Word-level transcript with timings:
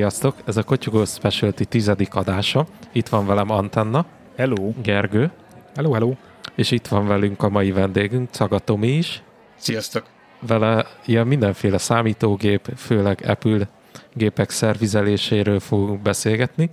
Sziasztok! 0.00 0.34
Ez 0.44 0.56
a 0.56 0.62
Kotyugó 0.62 1.04
Specialty 1.04 1.64
tizedik 1.64 2.14
adása. 2.14 2.66
Itt 2.92 3.08
van 3.08 3.26
velem 3.26 3.50
Antenna. 3.50 4.06
Hello! 4.36 4.72
Gergő. 4.82 5.30
Hello, 5.74 5.92
hello! 5.92 6.12
És 6.54 6.70
itt 6.70 6.86
van 6.86 7.06
velünk 7.06 7.42
a 7.42 7.48
mai 7.48 7.72
vendégünk, 7.72 8.30
Caga 8.30 8.58
Tomi 8.58 8.88
is. 8.88 9.22
Sziasztok! 9.56 10.04
Vele 10.46 10.86
ilyen 11.04 11.26
mindenféle 11.26 11.78
számítógép, 11.78 12.68
főleg 12.76 13.24
Apple 13.26 13.68
gépek 14.14 14.50
szervizeléséről 14.50 15.60
fogunk 15.60 16.02
beszélgetni. 16.02 16.70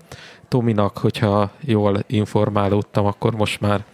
Tominak, 0.48 0.98
hogyha 0.98 1.52
jól 1.62 2.04
informálódtam, 2.08 3.06
akkor 3.06 3.36
most 3.36 3.62
már 3.62 3.86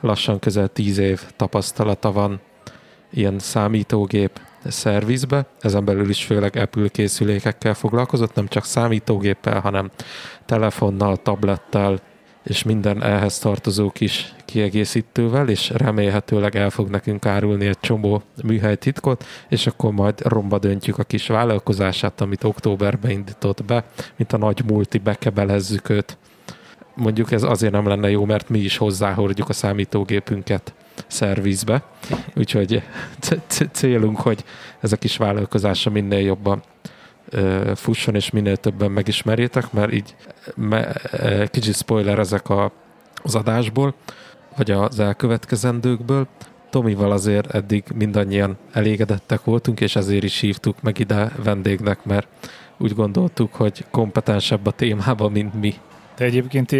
lassan 0.00 0.38
közel 0.38 0.68
tíz 0.68 0.98
év 0.98 1.22
tapasztalata 1.36 2.12
van 2.12 2.40
ilyen 3.10 3.38
számítógép 3.38 4.40
szervizbe, 4.70 5.46
ezen 5.60 5.84
belül 5.84 6.08
is 6.08 6.24
főleg 6.24 6.56
Apple 6.56 6.88
készülékekkel 6.88 7.74
foglalkozott, 7.74 8.34
nem 8.34 8.48
csak 8.48 8.64
számítógéppel, 8.64 9.60
hanem 9.60 9.90
telefonnal, 10.46 11.16
tablettel, 11.16 12.00
és 12.44 12.62
minden 12.62 13.02
ehhez 13.02 13.38
tartozó 13.38 13.90
kis 13.90 14.34
kiegészítővel, 14.44 15.48
és 15.48 15.70
remélhetőleg 15.70 16.56
el 16.56 16.70
fog 16.70 16.88
nekünk 16.88 17.26
árulni 17.26 17.66
egy 17.66 17.80
csomó 17.80 18.22
műhelytitkot, 18.42 19.24
és 19.48 19.66
akkor 19.66 19.92
majd 19.92 20.20
romba 20.20 20.58
döntjük 20.58 20.98
a 20.98 21.02
kis 21.04 21.26
vállalkozását, 21.26 22.20
amit 22.20 22.44
októberben 22.44 23.10
indított 23.10 23.64
be, 23.64 23.84
mint 24.16 24.32
a 24.32 24.36
nagy 24.36 24.62
multi, 24.66 24.98
bekebelezzük 24.98 25.88
őt. 25.88 26.18
Mondjuk 26.94 27.32
ez 27.32 27.42
azért 27.42 27.72
nem 27.72 27.86
lenne 27.86 28.10
jó, 28.10 28.24
mert 28.24 28.48
mi 28.48 28.58
is 28.58 28.76
hozzáhordjuk 28.76 29.48
a 29.48 29.52
számítógépünket 29.52 30.74
szervizbe, 31.06 31.82
úgyhogy 32.36 32.82
célunk, 33.72 34.20
hogy 34.20 34.44
ez 34.80 34.92
a 34.92 34.96
kis 34.96 35.16
vállalkozása 35.16 35.90
minél 35.90 36.20
jobban 36.20 36.62
fusson, 37.74 38.14
és 38.14 38.30
minél 38.30 38.56
többen 38.56 38.90
megismerjétek, 38.90 39.72
mert 39.72 39.92
így 39.92 40.16
kicsit 41.50 41.74
spoiler 41.74 42.18
ezek 42.18 42.48
a, 42.48 42.72
az 43.22 43.34
adásból, 43.34 43.94
vagy 44.56 44.70
az 44.70 45.00
elkövetkezendőkből. 45.00 46.28
Tomival 46.70 47.12
azért 47.12 47.54
eddig 47.54 47.84
mindannyian 47.94 48.56
elégedettek 48.72 49.44
voltunk, 49.44 49.80
és 49.80 49.96
ezért 49.96 50.24
is 50.24 50.40
hívtuk 50.40 50.82
meg 50.82 50.98
ide 50.98 51.32
vendégnek, 51.42 52.04
mert 52.04 52.26
úgy 52.78 52.94
gondoltuk, 52.94 53.54
hogy 53.54 53.84
kompetensebb 53.90 54.66
a 54.66 54.70
témában, 54.70 55.32
mint 55.32 55.60
mi. 55.60 55.74
Te 56.14 56.24
egyébként 56.24 56.72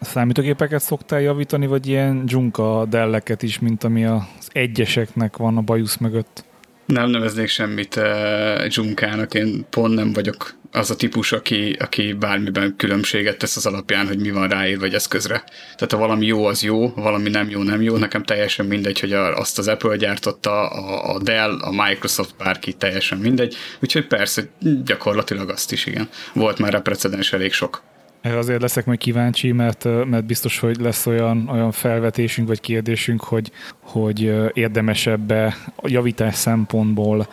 számítógépeket 0.00 0.80
szoktál 0.80 1.20
javítani, 1.20 1.66
vagy 1.66 1.86
ilyen 1.86 2.26
dzsunka 2.26 2.86
delleket 2.88 3.42
is, 3.42 3.58
mint 3.58 3.84
ami 3.84 4.04
az 4.04 4.48
egyeseknek 4.52 5.36
van 5.36 5.56
a 5.56 5.60
bajusz 5.60 5.96
mögött? 5.96 6.44
Nem 6.86 7.10
neveznék 7.10 7.48
semmit 7.48 7.96
uh, 7.96 8.66
dzsunkának, 8.66 9.34
én 9.34 9.66
pont 9.70 9.94
nem 9.94 10.12
vagyok 10.12 10.58
az 10.72 10.90
a 10.90 10.96
típus, 10.96 11.32
aki, 11.32 11.76
aki 11.78 12.12
bármiben 12.12 12.74
különbséget 12.76 13.38
tesz 13.38 13.56
az 13.56 13.66
alapján, 13.66 14.06
hogy 14.06 14.18
mi 14.18 14.30
van 14.30 14.48
ráírva 14.48 14.80
vagy 14.80 14.94
eszközre. 14.94 15.44
Tehát 15.74 15.92
ha 15.92 15.98
valami 15.98 16.26
jó, 16.26 16.44
az 16.44 16.62
jó, 16.62 16.88
valami 16.88 17.28
nem 17.28 17.50
jó, 17.50 17.62
nem 17.62 17.82
jó. 17.82 17.96
Nekem 17.96 18.22
teljesen 18.22 18.66
mindegy, 18.66 19.00
hogy 19.00 19.12
azt 19.12 19.58
az 19.58 19.68
Apple 19.68 19.96
gyártotta, 19.96 20.68
a, 20.68 21.14
a 21.14 21.22
Dell, 21.22 21.58
a 21.60 21.84
Microsoft, 21.84 22.34
bárki, 22.38 22.72
teljesen 22.72 23.18
mindegy. 23.18 23.56
Úgyhogy 23.80 24.06
persze, 24.06 24.42
gyakorlatilag 24.84 25.48
azt 25.48 25.72
is, 25.72 25.86
igen. 25.86 26.08
Volt 26.32 26.58
már 26.58 26.74
a 26.74 26.80
precedens 26.80 27.32
elég 27.32 27.52
sok. 27.52 27.82
Erre 28.20 28.38
azért 28.38 28.60
leszek 28.60 28.86
majd 28.86 28.98
kíváncsi, 28.98 29.52
mert, 29.52 29.84
mert 29.84 30.24
biztos, 30.24 30.58
hogy 30.58 30.76
lesz 30.80 31.06
olyan, 31.06 31.48
olyan 31.52 31.72
felvetésünk 31.72 32.48
vagy 32.48 32.60
kérdésünk, 32.60 33.22
hogy, 33.22 33.50
hogy 33.80 34.34
érdemesebb-e 34.52 35.56
a 35.76 35.88
javítás 35.88 36.34
szempontból 36.34 37.26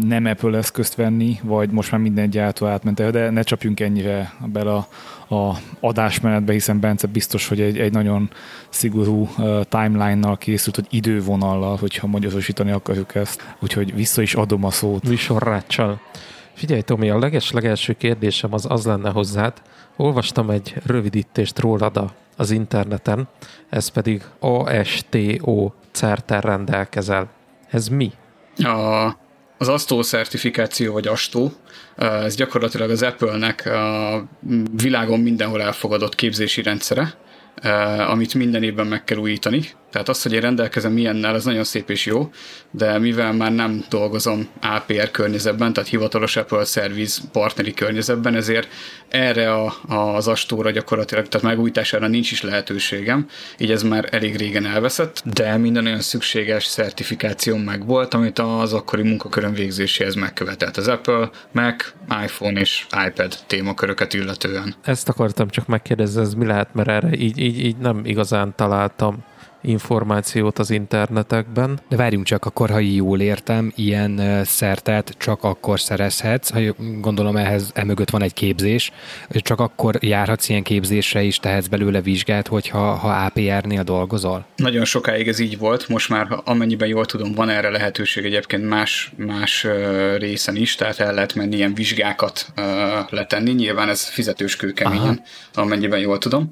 nem 0.00 0.24
Apple 0.24 0.58
eszközt 0.58 0.94
venni, 0.94 1.38
vagy 1.42 1.70
most 1.70 1.90
már 1.90 2.00
minden 2.00 2.30
gyártó 2.30 2.66
átment 2.66 3.10
de 3.10 3.30
ne 3.30 3.42
csapjunk 3.42 3.80
ennyire 3.80 4.32
bele 4.46 4.72
a, 4.72 4.86
a 5.34 5.56
adásmenetbe, 5.80 6.52
hiszen 6.52 6.80
Bence 6.80 7.06
biztos, 7.06 7.48
hogy 7.48 7.60
egy, 7.60 7.78
egy 7.78 7.92
nagyon 7.92 8.30
szigorú 8.68 9.28
timeline-nal 9.68 10.38
készült, 10.38 10.74
hogy 10.74 10.86
idővonallal, 10.90 11.76
hogyha 11.76 12.06
magyarosítani 12.06 12.70
akarjuk 12.70 13.14
ezt. 13.14 13.54
Úgyhogy 13.60 13.94
vissza 13.94 14.22
is 14.22 14.34
adom 14.34 14.64
a 14.64 14.70
szót. 14.70 15.08
Visorráccsal. 15.08 16.00
Figyelj, 16.62 16.80
Tomi, 16.80 17.10
a 17.10 17.18
leges-legelső 17.18 17.92
kérdésem 17.92 18.52
az 18.52 18.66
az 18.68 18.84
lenne 18.84 19.10
hozzád. 19.10 19.52
Olvastam 19.96 20.50
egy 20.50 20.74
rövidítést 20.86 21.58
rólad 21.58 22.10
az 22.36 22.50
interneten, 22.50 23.28
ez 23.68 23.88
pedig 23.88 24.22
ASTO 24.38 25.72
certer 25.92 26.44
rendelkezel. 26.44 27.30
Ez 27.70 27.88
mi? 27.88 28.12
A, 28.56 29.06
az 29.58 29.68
ASTO 29.68 30.02
certifikáció, 30.02 30.92
vagy 30.92 31.06
ASTO, 31.06 31.50
ez 31.96 32.34
gyakorlatilag 32.34 32.90
az 32.90 33.02
Apple-nek 33.02 33.66
a 33.66 34.24
világon 34.76 35.20
mindenhol 35.20 35.62
elfogadott 35.62 36.14
képzési 36.14 36.62
rendszere, 36.62 37.14
amit 38.08 38.34
minden 38.34 38.62
évben 38.62 38.86
meg 38.86 39.04
kell 39.04 39.18
újítani. 39.18 39.60
Tehát 39.92 40.08
az, 40.08 40.22
hogy 40.22 40.32
én 40.32 40.40
rendelkezem 40.40 40.96
ilyennel, 40.96 41.34
az 41.34 41.44
nagyon 41.44 41.64
szép 41.64 41.90
és 41.90 42.06
jó, 42.06 42.30
de 42.70 42.98
mivel 42.98 43.32
már 43.32 43.52
nem 43.52 43.84
dolgozom 43.88 44.48
APR 44.60 45.10
környezetben, 45.10 45.72
tehát 45.72 45.88
hivatalos 45.88 46.36
Apple 46.36 46.64
Service 46.64 47.22
partneri 47.32 47.74
környezetben, 47.74 48.34
ezért 48.34 48.68
erre 49.08 49.54
a, 49.54 49.74
az 49.88 50.28
astóra 50.28 50.70
gyakorlatilag, 50.70 51.28
tehát 51.28 51.46
megújítására 51.46 52.06
nincs 52.06 52.30
is 52.30 52.42
lehetőségem, 52.42 53.26
így 53.58 53.70
ez 53.70 53.82
már 53.82 54.08
elég 54.10 54.36
régen 54.36 54.66
elveszett, 54.66 55.22
de 55.34 55.56
minden 55.56 55.86
olyan 55.86 56.00
szükséges 56.00 56.68
certifikáció 56.68 57.56
meg 57.56 57.86
volt, 57.86 58.14
amit 58.14 58.38
az 58.38 58.72
akkori 58.72 59.02
munkakörön 59.02 59.52
végzéséhez 59.52 60.14
megkövetelt 60.14 60.76
az 60.76 60.88
Apple, 60.88 61.30
Mac, 61.52 61.92
iPhone 62.24 62.60
és 62.60 62.86
iPad 63.06 63.34
témaköröket 63.46 64.14
illetően. 64.14 64.74
Ezt 64.82 65.08
akartam 65.08 65.48
csak 65.48 65.66
megkérdezni, 65.66 66.20
ez 66.20 66.34
mi 66.34 66.46
lehet, 66.46 66.74
mert 66.74 66.88
erre 66.88 67.16
így, 67.16 67.38
így, 67.38 67.64
így 67.64 67.76
nem 67.76 68.00
igazán 68.04 68.52
találtam 68.56 69.24
információt 69.62 70.58
az 70.58 70.70
internetekben. 70.70 71.80
De 71.88 71.96
várjunk 71.96 72.26
csak, 72.26 72.44
akkor 72.44 72.70
ha 72.70 72.78
jól 72.78 73.20
értem, 73.20 73.72
ilyen 73.76 74.44
szertet 74.44 75.14
csak 75.18 75.44
akkor 75.44 75.80
szerezhetsz, 75.80 76.50
ha 76.50 76.60
gondolom 77.00 77.36
ehhez 77.36 77.70
emögött 77.74 78.10
van 78.10 78.22
egy 78.22 78.32
képzés, 78.32 78.92
csak 79.30 79.60
akkor 79.60 79.96
járhatsz 80.00 80.48
ilyen 80.48 80.62
képzésre 80.62 81.22
is, 81.22 81.36
tehetsz 81.36 81.66
belőle 81.66 82.00
vizsgát, 82.00 82.46
hogyha 82.46 82.94
ha 82.94 83.08
APR-nél 83.08 83.82
dolgozol? 83.82 84.46
Nagyon 84.56 84.84
sokáig 84.84 85.28
ez 85.28 85.38
így 85.38 85.58
volt, 85.58 85.88
most 85.88 86.08
már 86.08 86.26
amennyiben 86.44 86.88
jól 86.88 87.06
tudom, 87.06 87.32
van 87.34 87.48
erre 87.48 87.70
lehetőség 87.70 88.24
egyébként 88.24 88.68
más, 88.68 89.12
más 89.16 89.66
részen 90.16 90.56
is, 90.56 90.74
tehát 90.74 90.98
el 90.98 91.14
lehet 91.14 91.34
menni 91.34 91.56
ilyen 91.56 91.74
vizsgákat 91.74 92.52
letenni, 93.08 93.50
nyilván 93.52 93.88
ez 93.88 94.08
fizetős 94.08 94.56
kőkeményen, 94.56 95.22
Aha. 95.52 95.62
amennyiben 95.62 95.98
jól 95.98 96.18
tudom 96.18 96.48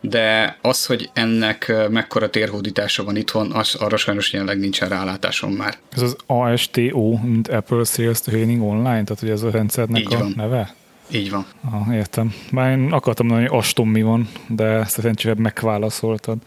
de 0.00 0.56
az, 0.62 0.86
hogy 0.86 1.10
ennek 1.12 1.72
mekkora 1.90 2.30
térhódítása 2.30 3.04
van 3.04 3.16
itthon, 3.16 3.52
az, 3.52 3.74
arra 3.74 3.96
sajnos 3.96 4.32
jelenleg 4.32 4.58
nincsen 4.58 4.88
rálátásom 4.88 5.52
már. 5.52 5.78
Ez 5.90 6.02
az 6.02 6.16
ASTO, 6.26 7.18
mint 7.22 7.48
Apple 7.48 7.84
Sales 7.84 8.20
Training 8.20 8.62
Online, 8.62 9.04
tehát 9.04 9.20
hogy 9.20 9.30
ez 9.30 9.42
a 9.42 9.50
rendszernek 9.50 10.00
Így 10.00 10.14
a 10.14 10.18
van. 10.18 10.32
neve? 10.36 10.74
Így 11.10 11.30
van. 11.30 11.46
Ah, 11.70 11.94
értem. 11.94 12.34
Már 12.50 12.78
én 12.78 12.92
akartam 12.92 13.26
mondani, 13.26 13.48
hogy 13.48 13.58
Aston 13.58 13.88
mi 13.88 14.02
van, 14.02 14.28
de 14.48 14.84
szerencsére 14.84 15.34
megválaszoltad. 15.38 16.38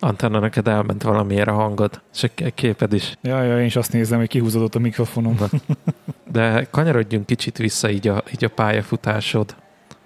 Antenna, 0.00 0.38
neked 0.38 0.68
elment 0.68 1.02
valamiért 1.02 1.48
a 1.48 1.52
hangod, 1.52 2.00
és 2.14 2.22
a 2.22 2.50
képed 2.54 2.92
is. 2.92 3.16
Ja, 3.22 3.42
ja, 3.42 3.60
én 3.60 3.66
is 3.66 3.76
azt 3.76 3.92
nézem, 3.92 4.18
hogy 4.18 4.28
kihúzódott 4.28 4.74
a 4.74 4.78
mikrofonom. 4.78 5.36
De 6.32 6.66
kanyarodjunk 6.70 7.26
kicsit 7.26 7.56
vissza 7.56 7.90
így 7.90 8.08
a, 8.08 8.22
így 8.32 8.44
a 8.44 8.48
pályafutásod 8.48 9.54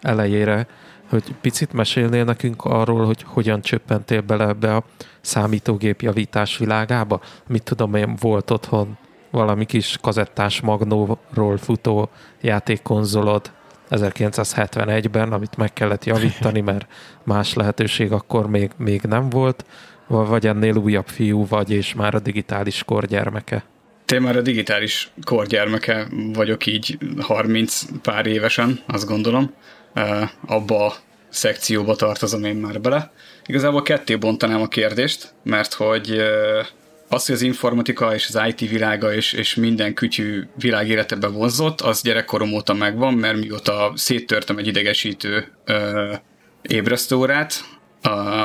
elejére 0.00 0.66
hogy 1.10 1.34
picit 1.40 1.72
mesélnél 1.72 2.24
nekünk 2.24 2.64
arról, 2.64 3.06
hogy 3.06 3.24
hogyan 3.26 3.60
csöppentél 3.60 4.20
bele 4.20 4.46
ebbe 4.46 4.76
a 4.76 4.84
számítógép 5.20 6.00
javítás 6.00 6.58
világába? 6.58 7.20
Mit 7.46 7.62
tudom 7.62 7.94
én, 7.94 8.16
volt 8.20 8.50
otthon 8.50 8.98
valami 9.30 9.64
kis 9.64 9.98
kazettás 10.00 10.60
magnóról 10.60 11.56
futó 11.56 12.10
játékkonzolod 12.40 13.50
1971-ben, 13.90 15.32
amit 15.32 15.56
meg 15.56 15.72
kellett 15.72 16.04
javítani, 16.04 16.60
mert 16.60 16.86
más 17.22 17.54
lehetőség 17.54 18.12
akkor 18.12 18.48
még, 18.48 18.70
még 18.76 19.00
nem 19.02 19.28
volt, 19.28 19.64
vagy 20.06 20.46
ennél 20.46 20.76
újabb 20.76 21.06
fiú 21.08 21.46
vagy, 21.46 21.70
és 21.70 21.94
már 21.94 22.14
a 22.14 22.18
digitális 22.18 22.84
korgyermeke? 22.84 23.64
Te 24.04 24.20
már 24.20 24.36
a 24.36 24.40
digitális 24.40 25.10
korgyermeke 25.24 26.06
vagyok 26.32 26.66
így 26.66 26.98
30 27.18 27.82
pár 28.02 28.26
évesen, 28.26 28.80
azt 28.86 29.06
gondolom 29.06 29.54
abba 30.46 30.86
a 30.86 30.94
szekcióba 31.28 31.96
tartozom 31.96 32.44
én 32.44 32.56
már 32.56 32.80
bele. 32.80 33.12
Igazából 33.46 33.82
ketté 33.82 34.16
bontanám 34.16 34.60
a 34.60 34.68
kérdést, 34.68 35.34
mert 35.42 35.72
hogy 35.72 36.22
az, 37.08 37.26
hogy 37.26 37.34
az 37.34 37.42
informatika 37.42 38.14
és 38.14 38.28
az 38.32 38.40
IT 38.48 38.70
világa 38.70 39.14
és, 39.14 39.32
és 39.32 39.54
minden 39.54 39.94
kütyű 39.94 40.42
világ 40.54 40.88
életebe 40.88 41.26
vonzott, 41.26 41.80
az 41.80 42.02
gyerekkorom 42.02 42.52
óta 42.52 42.74
megvan, 42.74 43.14
mert 43.14 43.38
mióta 43.40 43.92
széttörtem 43.94 44.58
egy 44.58 44.66
idegesítő 44.66 45.52
ö, 45.64 46.12
ébresztőórát, 46.62 47.64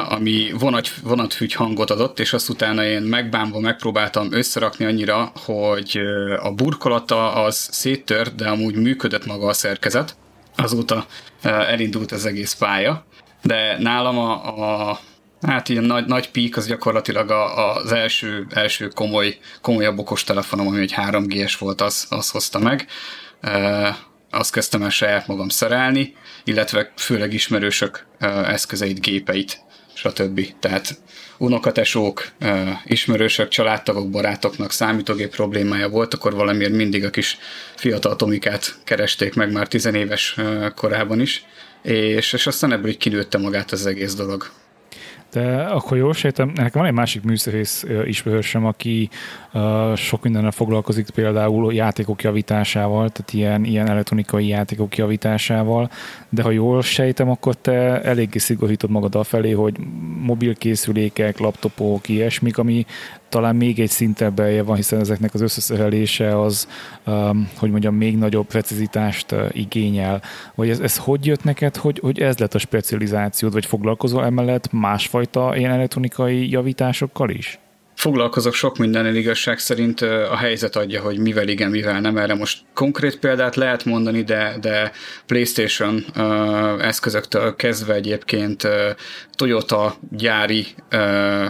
ami 0.10 0.52
vonat, 0.60 0.90
vonatfügy 1.04 1.54
hangot 1.54 1.90
adott, 1.90 2.20
és 2.20 2.34
azt 2.34 2.50
utána 2.50 2.86
én 2.86 3.02
megbánva 3.02 3.60
megpróbáltam 3.60 4.28
összerakni 4.32 4.86
annyira, 4.86 5.32
hogy 5.46 6.00
a 6.40 6.52
burkolata 6.52 7.34
az 7.34 7.68
széttört, 7.72 8.36
de 8.36 8.48
amúgy 8.48 8.76
működött 8.76 9.26
maga 9.26 9.48
a 9.48 9.54
szerkezet. 9.54 10.16
Azóta 10.56 11.06
elindult 11.42 12.12
az 12.12 12.26
egész 12.26 12.54
pálya, 12.54 13.06
de 13.42 13.78
nálam 13.80 14.18
a, 14.18 14.90
a 14.90 15.00
Hát 15.42 15.70
ilyen 15.70 15.84
nagy, 15.84 16.06
nagy 16.06 16.32
pík 16.32 16.58
az 16.58 16.68
gyakorlatilag 16.68 17.32
a, 17.32 17.76
az 17.76 17.92
első, 17.92 18.48
első 18.50 18.88
komoly, 18.88 19.38
komolyabb 19.62 20.00
okos 20.00 20.24
telefonom, 20.24 20.68
ami 20.68 20.80
egy 20.80 20.94
3G-es 20.98 21.56
volt, 21.60 21.82
az, 21.82 22.06
az 22.10 22.30
hozta 22.30 22.60
meg. 22.60 22.88
Azt 24.30 24.52
kezdtem 24.52 24.84
el 24.84 24.90
saját 24.90 25.28
magam 25.28 25.50
szerelni, 25.50 26.16
illetve 26.44 26.92
főleg 26.98 27.34
ismerősök 27.34 28.08
eszközeit, 28.46 29.02
gépeit, 29.02 29.62
stb. 29.94 30.42
Tehát 30.60 31.00
unokatesók, 31.38 32.28
ismerősök, 32.86 33.48
családtagok, 33.48 34.10
barátoknak 34.10 34.72
számítógép 34.72 35.36
problémája 35.36 35.90
volt, 35.90 36.14
akkor 36.14 36.34
valamiért 36.34 36.74
mindig 36.74 37.06
a 37.06 37.10
kis 37.10 37.38
fiatal 37.76 38.16
Tomikát 38.16 38.76
keresték 38.84 39.34
meg 39.34 39.52
már 39.52 39.68
tizenéves 39.68 40.36
korában 40.76 41.20
is, 41.20 41.46
és, 41.82 42.34
és 42.34 42.48
aztán 42.48 42.72
ebből 42.72 42.90
így 42.90 42.98
kinőtte 42.98 43.38
magát 43.38 43.72
az 43.72 43.86
egész 43.86 44.16
dolog. 44.16 44.52
De 45.36 45.64
akkor 45.64 45.98
jól 45.98 46.14
sejtem, 46.14 46.52
nekem 46.56 46.82
van 46.82 46.86
egy 46.86 46.94
másik 46.94 47.24
műszerész 47.24 47.86
ismerősöm, 48.06 48.66
aki 48.66 49.10
sok 49.96 50.24
mindennel 50.24 50.52
foglalkozik, 50.52 51.10
például 51.10 51.74
játékok 51.74 52.24
javításával, 52.24 53.10
tehát 53.10 53.34
ilyen, 53.34 53.64
ilyen 53.64 53.90
elektronikai 53.90 54.48
játékok 54.48 54.98
javításával, 54.98 55.90
de 56.30 56.42
ha 56.42 56.52
jól 56.52 56.82
sejtem, 56.82 57.30
akkor 57.30 57.56
te 57.56 58.02
eléggé 58.02 58.38
szigorítod 58.38 58.90
magad 58.90 59.16
afelé, 59.16 59.52
hogy 59.52 59.76
mobilkészülékek, 60.22 61.40
laptopok, 61.40 62.10
ilyesmik, 62.10 62.58
ami 62.58 62.86
talán 63.30 63.56
még 63.56 63.80
egy 63.80 63.90
szinten 63.90 64.36
belje 64.36 64.64
van, 64.64 64.76
hiszen 64.76 65.00
ezeknek 65.00 65.34
az 65.34 65.42
összeszerelése 65.42 66.42
az, 66.42 66.68
um, 67.06 67.50
hogy 67.58 67.72
mondjam, 67.72 67.96
még 67.96 68.18
nagyobb 68.18 68.48
precizitást 68.48 69.32
uh, 69.32 69.46
igényel. 69.52 70.22
Vagy 70.56 70.70
ez, 70.70 70.80
ez 70.80 70.98
hogy 70.98 71.26
jött 71.26 71.44
neked, 71.44 71.76
hogy, 71.76 72.00
hogy 72.00 72.20
ez 72.20 72.38
lett 72.38 72.54
a 72.54 72.60
specializációd, 72.60 73.54
vagy 73.54 73.66
foglalkozol 73.66 74.26
emellett 74.26 74.72
másfajta 74.72 75.56
ilyen 75.56 75.72
elektronikai 75.72 76.50
javításokkal 76.50 77.30
is? 77.30 77.60
Foglalkozok 77.96 78.54
sok 78.54 78.78
minden 78.78 79.16
igazság 79.16 79.60
szerint 79.60 80.02
a 80.02 80.36
helyzet 80.36 80.76
adja, 80.76 81.02
hogy 81.02 81.20
mivel 81.20 81.48
igen, 81.48 81.70
mivel 81.70 82.02
nem. 82.02 82.18
Erre 82.18 82.36
most 82.36 82.62
konkrét 82.74 83.20
példát 83.20 83.56
lehet 83.56 83.86
mondani, 83.86 84.24
de, 84.24 84.58
de 84.62 84.92
PlayStation 85.26 86.06
uh, 86.16 86.86
eszközöktől 86.86 87.56
kezdve 87.56 87.94
egyébként 87.94 88.64
uh, 88.64 88.72
Toyota 89.32 89.96
gyári 90.12 90.66
uh, 90.92 91.46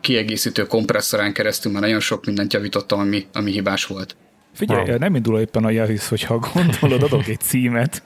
kiegészítő 0.00 0.66
kompresszorán 0.66 1.32
keresztül 1.32 1.72
már 1.72 1.80
nagyon 1.80 2.00
sok 2.00 2.24
mindent 2.24 2.52
javítottam, 2.52 2.98
ami, 2.98 3.26
ami 3.32 3.50
hibás 3.50 3.84
volt. 3.86 4.16
Figyelj, 4.54 4.88
wow. 4.88 4.98
nem 4.98 5.14
indul 5.14 5.40
éppen 5.40 5.64
a 5.64 5.70
Yaris, 5.70 6.08
hogyha 6.08 6.38
gondolod, 6.54 7.02
adok 7.02 7.28
egy 7.28 7.40
címet. 7.40 8.02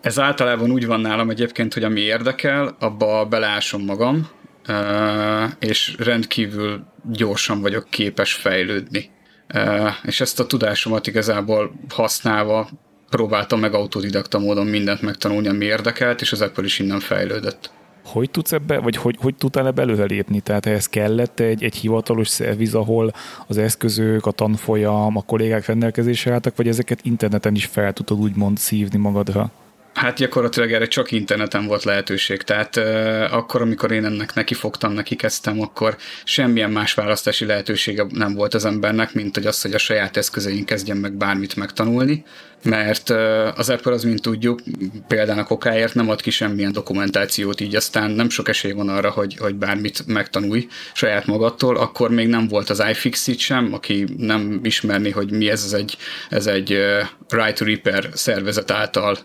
Ez 0.00 0.18
általában 0.18 0.70
úgy 0.70 0.86
van 0.86 1.00
nálam 1.00 1.30
egyébként, 1.30 1.74
hogy 1.74 1.84
ami 1.84 2.00
érdekel, 2.00 2.76
abba 2.78 3.24
beleásom 3.24 3.84
magam, 3.84 4.28
és 5.58 5.94
rendkívül 5.98 6.84
gyorsan 7.12 7.60
vagyok 7.60 7.86
képes 7.90 8.32
fejlődni. 8.32 9.10
És 10.02 10.20
ezt 10.20 10.40
a 10.40 10.46
tudásomat 10.46 11.06
igazából 11.06 11.72
használva 11.88 12.68
próbáltam 13.10 13.60
meg 13.60 13.74
autodidakta 13.74 14.38
módon 14.38 14.66
mindent 14.66 15.02
megtanulni, 15.02 15.48
ami 15.48 15.64
érdekelt, 15.64 16.20
és 16.20 16.32
az 16.32 16.40
Apple 16.40 16.64
is 16.64 16.78
innen 16.78 17.00
fejlődött 17.00 17.70
hogy 18.08 18.30
tudsz 18.30 18.52
ebbe, 18.52 18.78
vagy 18.78 18.96
hogy, 18.96 19.16
hogy 19.20 19.34
tudtál 19.34 19.66
ebbe 19.66 19.82
előrelépni? 19.82 20.40
Tehát 20.40 20.66
ehhez 20.66 20.88
kellett 20.88 21.40
egy, 21.40 21.62
egy 21.62 21.74
hivatalos 21.74 22.28
szerviz, 22.28 22.74
ahol 22.74 23.12
az 23.46 23.58
eszközök, 23.58 24.26
a 24.26 24.30
tanfolyam, 24.30 25.16
a 25.16 25.22
kollégák 25.22 25.66
rendelkezésre 25.66 26.32
álltak, 26.32 26.56
vagy 26.56 26.68
ezeket 26.68 27.00
interneten 27.02 27.54
is 27.54 27.64
fel 27.64 27.92
tudod 27.92 28.18
úgymond 28.18 28.58
szívni 28.58 28.98
magadra? 28.98 29.50
Hát 29.94 30.16
gyakorlatilag 30.16 30.72
erre 30.72 30.86
csak 30.86 31.12
interneten 31.12 31.66
volt 31.66 31.84
lehetőség, 31.84 32.42
tehát 32.42 32.76
uh, 32.76 32.84
akkor, 33.30 33.60
amikor 33.60 33.92
én 33.92 34.04
ennek 34.04 34.34
neki 34.34 34.54
fogtam, 34.54 34.92
neki 34.92 35.16
kezdtem, 35.16 35.60
akkor 35.60 35.96
semmilyen 36.24 36.70
más 36.70 36.94
választási 36.94 37.44
lehetősége 37.44 38.06
nem 38.10 38.34
volt 38.34 38.54
az 38.54 38.64
embernek, 38.64 39.14
mint 39.14 39.34
hogy 39.34 39.46
az, 39.46 39.62
hogy 39.62 39.74
a 39.74 39.78
saját 39.78 40.16
eszközein 40.16 40.64
kezdjen 40.64 40.96
meg 40.96 41.12
bármit 41.12 41.56
megtanulni 41.56 42.24
mert 42.62 43.10
az 43.54 43.70
Apple 43.70 43.92
az, 43.92 44.04
mint 44.04 44.22
tudjuk, 44.22 44.60
például 45.08 45.38
a 45.38 45.44
kokáért 45.44 45.94
nem 45.94 46.08
ad 46.08 46.20
ki 46.20 46.30
semmilyen 46.30 46.72
dokumentációt, 46.72 47.60
így 47.60 47.76
aztán 47.76 48.10
nem 48.10 48.30
sok 48.30 48.48
esély 48.48 48.72
van 48.72 48.88
arra, 48.88 49.10
hogy, 49.10 49.36
hogy 49.36 49.54
bármit 49.54 50.06
megtanulj 50.06 50.66
saját 50.94 51.26
magadtól, 51.26 51.76
akkor 51.76 52.10
még 52.10 52.28
nem 52.28 52.48
volt 52.48 52.70
az 52.70 52.82
iFixit 52.90 53.38
sem, 53.38 53.72
aki 53.72 54.06
nem 54.16 54.60
ismerni, 54.62 55.10
hogy 55.10 55.30
mi 55.30 55.50
ez, 55.50 55.64
ez 55.64 55.72
egy, 55.72 55.96
ez 56.28 56.46
egy 56.46 56.68
Right 57.28 57.58
to 57.58 57.64
Repair 57.64 58.08
szervezet 58.12 58.70
által 58.70 59.18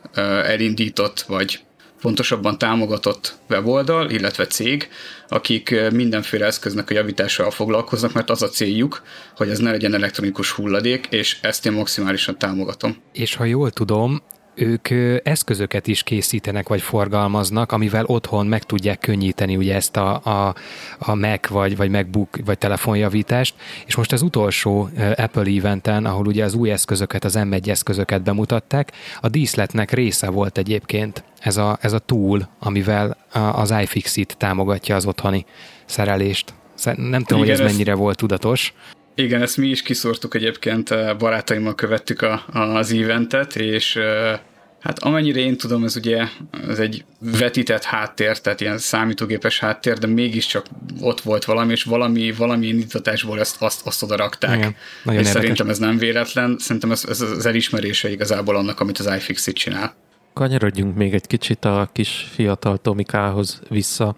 elindított, 0.45 1.21
vagy 1.21 1.59
pontosabban 2.03 2.57
támogatott 2.57 3.37
weboldal, 3.49 4.09
illetve 4.09 4.47
cég, 4.47 4.89
akik 5.27 5.75
mindenféle 5.91 6.45
eszköznek 6.45 6.89
a 6.89 6.93
javításával 6.93 7.51
foglalkoznak, 7.51 8.13
mert 8.13 8.29
az 8.29 8.41
a 8.41 8.47
céljuk, 8.47 9.01
hogy 9.35 9.49
ez 9.49 9.59
ne 9.59 9.71
legyen 9.71 9.93
elektronikus 9.93 10.51
hulladék, 10.51 11.07
és 11.09 11.37
ezt 11.41 11.65
én 11.65 11.71
maximálisan 11.71 12.37
támogatom. 12.37 12.95
És 13.13 13.35
ha 13.35 13.43
jól 13.43 13.71
tudom, 13.71 14.21
ők 14.55 14.89
eszközöket 15.23 15.87
is 15.87 16.03
készítenek, 16.03 16.67
vagy 16.67 16.81
forgalmaznak, 16.81 17.71
amivel 17.71 18.05
otthon 18.05 18.47
meg 18.47 18.63
tudják 18.63 18.99
könnyíteni 18.99 19.55
ugye 19.55 19.75
ezt 19.75 19.97
a, 19.97 20.21
a, 20.23 20.55
a 20.99 21.15
Mac, 21.15 21.47
vagy, 21.47 21.77
vagy 21.77 21.89
MacBook, 21.89 22.37
vagy 22.45 22.57
telefonjavítást, 22.57 23.55
és 23.85 23.95
most 23.95 24.11
az 24.11 24.21
utolsó 24.21 24.89
Apple 25.15 25.51
eventen, 25.57 26.05
ahol 26.05 26.27
ugye 26.27 26.43
az 26.43 26.53
új 26.53 26.71
eszközöket, 26.71 27.23
az 27.23 27.37
M1 27.37 27.67
eszközöket 27.67 28.23
bemutatták, 28.23 28.91
a 29.21 29.27
díszletnek 29.27 29.91
része 29.91 30.29
volt 30.29 30.57
egyébként 30.57 31.23
ez 31.39 31.57
a, 31.57 31.77
ez 31.81 31.93
a 31.93 31.99
tool, 31.99 32.49
amivel 32.59 33.17
az 33.53 33.73
iFixit 33.81 34.35
támogatja 34.37 34.95
az 34.95 35.05
otthoni 35.05 35.45
szerelést. 35.85 36.53
Nem 36.83 36.95
tudom, 36.95 37.21
Igen, 37.21 37.37
hogy 37.39 37.49
ez, 37.49 37.59
ez 37.59 37.71
mennyire 37.71 37.93
volt 37.93 38.17
tudatos. 38.17 38.73
Igen, 39.15 39.41
ezt 39.41 39.57
mi 39.57 39.67
is 39.67 39.81
kiszórtuk 39.81 40.33
egyébként, 40.35 40.91
eh, 40.91 41.15
barátaimmal 41.17 41.75
követtük 41.75 42.21
a, 42.21 42.45
az 42.51 42.91
eventet, 42.91 43.55
és 43.55 43.95
eh, 43.95 44.39
hát 44.79 44.99
amennyire 44.99 45.39
én 45.39 45.57
tudom, 45.57 45.83
ez 45.83 45.95
ugye 45.95 46.27
ez 46.67 46.79
egy 46.79 47.05
vetített 47.19 47.83
háttér, 47.83 48.39
tehát 48.39 48.61
ilyen 48.61 48.77
számítógépes 48.77 49.59
háttér, 49.59 49.97
de 49.97 50.07
mégiscsak 50.07 50.65
ott 50.99 51.21
volt 51.21 51.45
valami, 51.45 51.71
és 51.71 51.83
valami, 51.83 52.31
valami 52.31 52.67
indítatásból 52.67 53.39
ezt, 53.39 53.61
azt, 53.61 53.85
azt 53.85 54.03
oda 54.03 54.15
rakták. 54.15 54.57
Igen, 54.57 54.75
és 55.03 55.05
érdekes. 55.05 55.27
szerintem 55.27 55.69
ez 55.69 55.77
nem 55.77 55.97
véletlen, 55.97 56.55
szerintem 56.59 56.91
ez, 56.91 57.05
ez 57.09 57.21
az 57.21 57.45
elismerése 57.45 58.11
igazából 58.11 58.55
annak, 58.55 58.79
amit 58.79 58.97
az 58.97 59.15
iFixit 59.15 59.55
csinál. 59.55 59.95
Kanyarodjunk 60.33 60.95
még 60.95 61.13
egy 61.13 61.27
kicsit 61.27 61.65
a 61.65 61.89
kis 61.93 62.27
fiatal 62.31 62.77
Tomikához 62.77 63.61
vissza. 63.69 64.15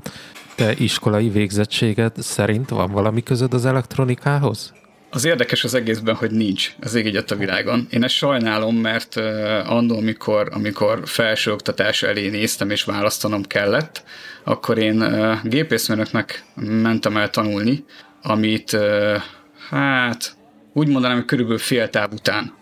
Te 0.56 0.74
iskolai 0.78 1.30
végzettséged 1.30 2.14
szerint 2.18 2.70
van 2.70 2.92
valami 2.92 3.24
közöd 3.24 3.54
az 3.54 3.66
elektronikához? 3.66 4.74
Az 5.16 5.26
érdekes 5.26 5.64
az 5.64 5.74
egészben, 5.74 6.16
hogy 6.16 6.32
nincs 6.32 6.72
az 6.82 6.96
ég 6.96 7.24
a 7.28 7.36
világon. 7.36 7.88
Én 7.92 8.04
ezt 8.04 8.14
sajnálom, 8.14 8.76
mert 8.76 9.16
annól, 9.66 9.98
amikor, 9.98 10.50
amikor 10.52 11.02
felsőoktatás 11.06 12.04
elé 12.04 12.30
néztem 12.30 12.70
és 12.70 12.84
választanom 12.84 13.44
kellett, 13.44 14.04
akkor 14.44 14.78
én 14.78 15.04
gépészmérnöknek 15.44 16.44
mentem 16.56 17.18
el 17.18 17.30
tanulni, 17.30 17.86
amit 18.22 18.78
hát 19.70 20.36
úgy 20.74 20.88
mondanám, 20.88 21.18
hogy 21.18 21.26
körülbelül 21.26 21.60
fél 21.60 21.90
táv 21.90 22.12
után 22.14 22.54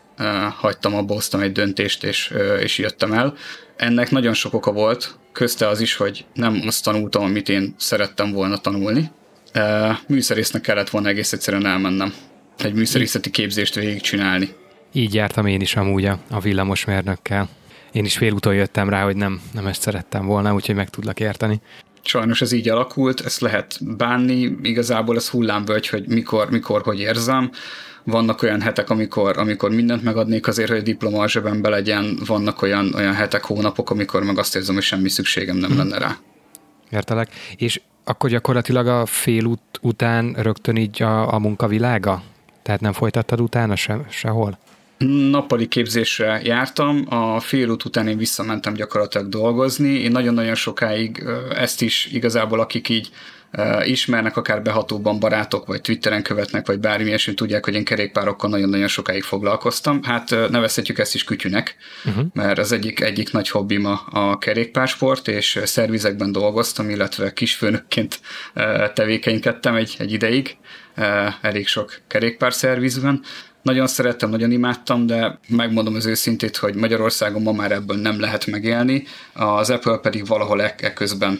hagytam 0.55 0.95
abba, 0.95 1.13
hoztam 1.13 1.41
egy 1.41 1.51
döntést, 1.51 2.03
és, 2.03 2.33
és 2.59 2.77
jöttem 2.77 3.13
el. 3.13 3.33
Ennek 3.75 4.11
nagyon 4.11 4.33
sok 4.33 4.53
oka 4.53 4.71
volt, 4.71 5.17
közte 5.31 5.67
az 5.67 5.81
is, 5.81 5.95
hogy 5.95 6.25
nem 6.33 6.61
azt 6.65 6.83
tanultam, 6.83 7.23
amit 7.23 7.49
én 7.49 7.75
szerettem 7.77 8.31
volna 8.31 8.57
tanulni. 8.57 9.11
Műszerésznek 10.07 10.61
kellett 10.61 10.89
volna 10.89 11.07
egész 11.07 11.33
egyszerűen 11.33 11.65
elmennem 11.65 12.13
egy 12.57 12.73
műszerészeti 12.73 13.29
képzést 13.29 13.75
végigcsinálni. 13.75 14.49
Így 14.93 15.13
jártam 15.13 15.45
én 15.45 15.61
is 15.61 15.75
amúgy 15.75 16.05
a, 16.05 16.19
a 16.29 16.39
villamosmérnökkel. 16.39 17.49
Én 17.91 18.05
is 18.05 18.17
félúton 18.17 18.53
jöttem 18.53 18.89
rá, 18.89 19.03
hogy 19.03 19.15
nem, 19.15 19.41
nem 19.53 19.67
ezt 19.67 19.81
szerettem 19.81 20.25
volna, 20.25 20.53
úgyhogy 20.53 20.75
meg 20.75 20.89
tudlak 20.89 21.19
érteni. 21.19 21.61
Sajnos 22.01 22.41
ez 22.41 22.51
így 22.51 22.69
alakult, 22.69 23.21
ezt 23.21 23.39
lehet 23.39 23.97
bánni, 23.97 24.57
igazából 24.61 25.15
ez 25.15 25.29
hullámvölgy, 25.29 25.87
hogy 25.87 26.07
mikor, 26.07 26.49
mikor, 26.49 26.81
hogy 26.81 26.99
érzem. 26.99 27.51
Vannak 28.03 28.41
olyan 28.41 28.61
hetek, 28.61 28.89
amikor, 28.89 29.37
amikor 29.37 29.69
mindent 29.69 30.03
megadnék 30.03 30.47
azért, 30.47 30.69
hogy 30.69 30.77
a 30.77 30.81
diploma 30.81 31.21
a 31.21 31.27
zsebembe 31.27 31.69
legyen, 31.69 32.17
vannak 32.25 32.61
olyan, 32.61 32.93
olyan 32.95 33.13
hetek, 33.13 33.43
hónapok, 33.43 33.89
amikor 33.89 34.23
meg 34.23 34.37
azt 34.37 34.55
érzem, 34.55 34.73
hogy 34.73 34.83
semmi 34.83 35.09
szükségem 35.09 35.55
nem 35.55 35.69
hmm. 35.69 35.79
lenne 35.79 35.97
rá. 35.97 36.17
Értelek. 36.91 37.29
És 37.55 37.81
akkor 38.03 38.29
gyakorlatilag 38.29 38.87
a 38.87 39.05
félút 39.05 39.59
után 39.81 40.33
rögtön 40.33 40.75
így 40.75 41.01
a, 41.01 41.33
a 41.33 41.39
munkavilága? 41.39 42.23
Tehát 42.63 42.81
nem 42.81 42.93
folytattad 42.93 43.41
utána 43.41 43.75
se, 43.75 44.05
sehol? 44.09 44.57
nappali 45.29 45.67
képzésre 45.67 46.41
jártam, 46.43 47.05
a 47.09 47.39
félút 47.39 47.85
után 47.85 48.07
én 48.07 48.17
visszamentem 48.17 48.73
gyakorlatilag 48.73 49.29
dolgozni. 49.29 49.89
Én 49.89 50.11
nagyon-nagyon 50.11 50.55
sokáig 50.55 51.23
ezt 51.55 51.81
is 51.81 52.05
igazából, 52.11 52.59
akik 52.59 52.89
így 52.89 53.09
ismernek, 53.83 54.37
akár 54.37 54.61
behatóban 54.61 55.19
barátok, 55.19 55.65
vagy 55.65 55.81
Twitteren 55.81 56.23
követnek, 56.23 56.67
vagy 56.67 56.79
bármi 56.79 57.05
ilyesmi, 57.05 57.33
tudják, 57.33 57.65
hogy 57.65 57.73
én 57.73 57.83
kerékpárokkal 57.83 58.49
nagyon-nagyon 58.49 58.87
sokáig 58.87 59.23
foglalkoztam. 59.23 60.03
Hát 60.03 60.29
nevezhetjük 60.49 60.99
ezt 60.99 61.15
is 61.15 61.23
kütyűnek, 61.23 61.75
uh-huh. 62.05 62.25
mert 62.33 62.59
az 62.59 62.71
egyik, 62.71 62.99
egyik 62.99 63.31
nagy 63.31 63.49
hobbim 63.49 63.85
a, 63.85 64.01
a 64.11 64.37
kerékpársport, 64.37 65.27
és 65.27 65.59
szervizekben 65.63 66.31
dolgoztam, 66.31 66.89
illetve 66.89 67.33
kisfőnökként 67.33 68.19
tevékenykedtem 68.93 69.75
egy, 69.75 69.95
egy 69.99 70.11
ideig, 70.11 70.57
elég 71.41 71.67
sok 71.67 71.99
kerékpárszervizben. 72.07 73.21
Nagyon 73.61 73.87
szerettem, 73.87 74.29
nagyon 74.29 74.51
imádtam, 74.51 75.05
de 75.05 75.39
megmondom 75.47 75.95
az 75.95 76.05
őszintét, 76.05 76.57
hogy 76.57 76.75
Magyarországon 76.75 77.41
ma 77.41 77.51
már 77.51 77.71
ebből 77.71 77.97
nem 77.97 78.19
lehet 78.19 78.45
megélni, 78.45 79.03
az 79.33 79.69
Apple 79.69 79.97
pedig 79.97 80.27
valahol 80.27 80.61
e, 80.61 80.75
e 80.77 80.93
közben 80.93 81.39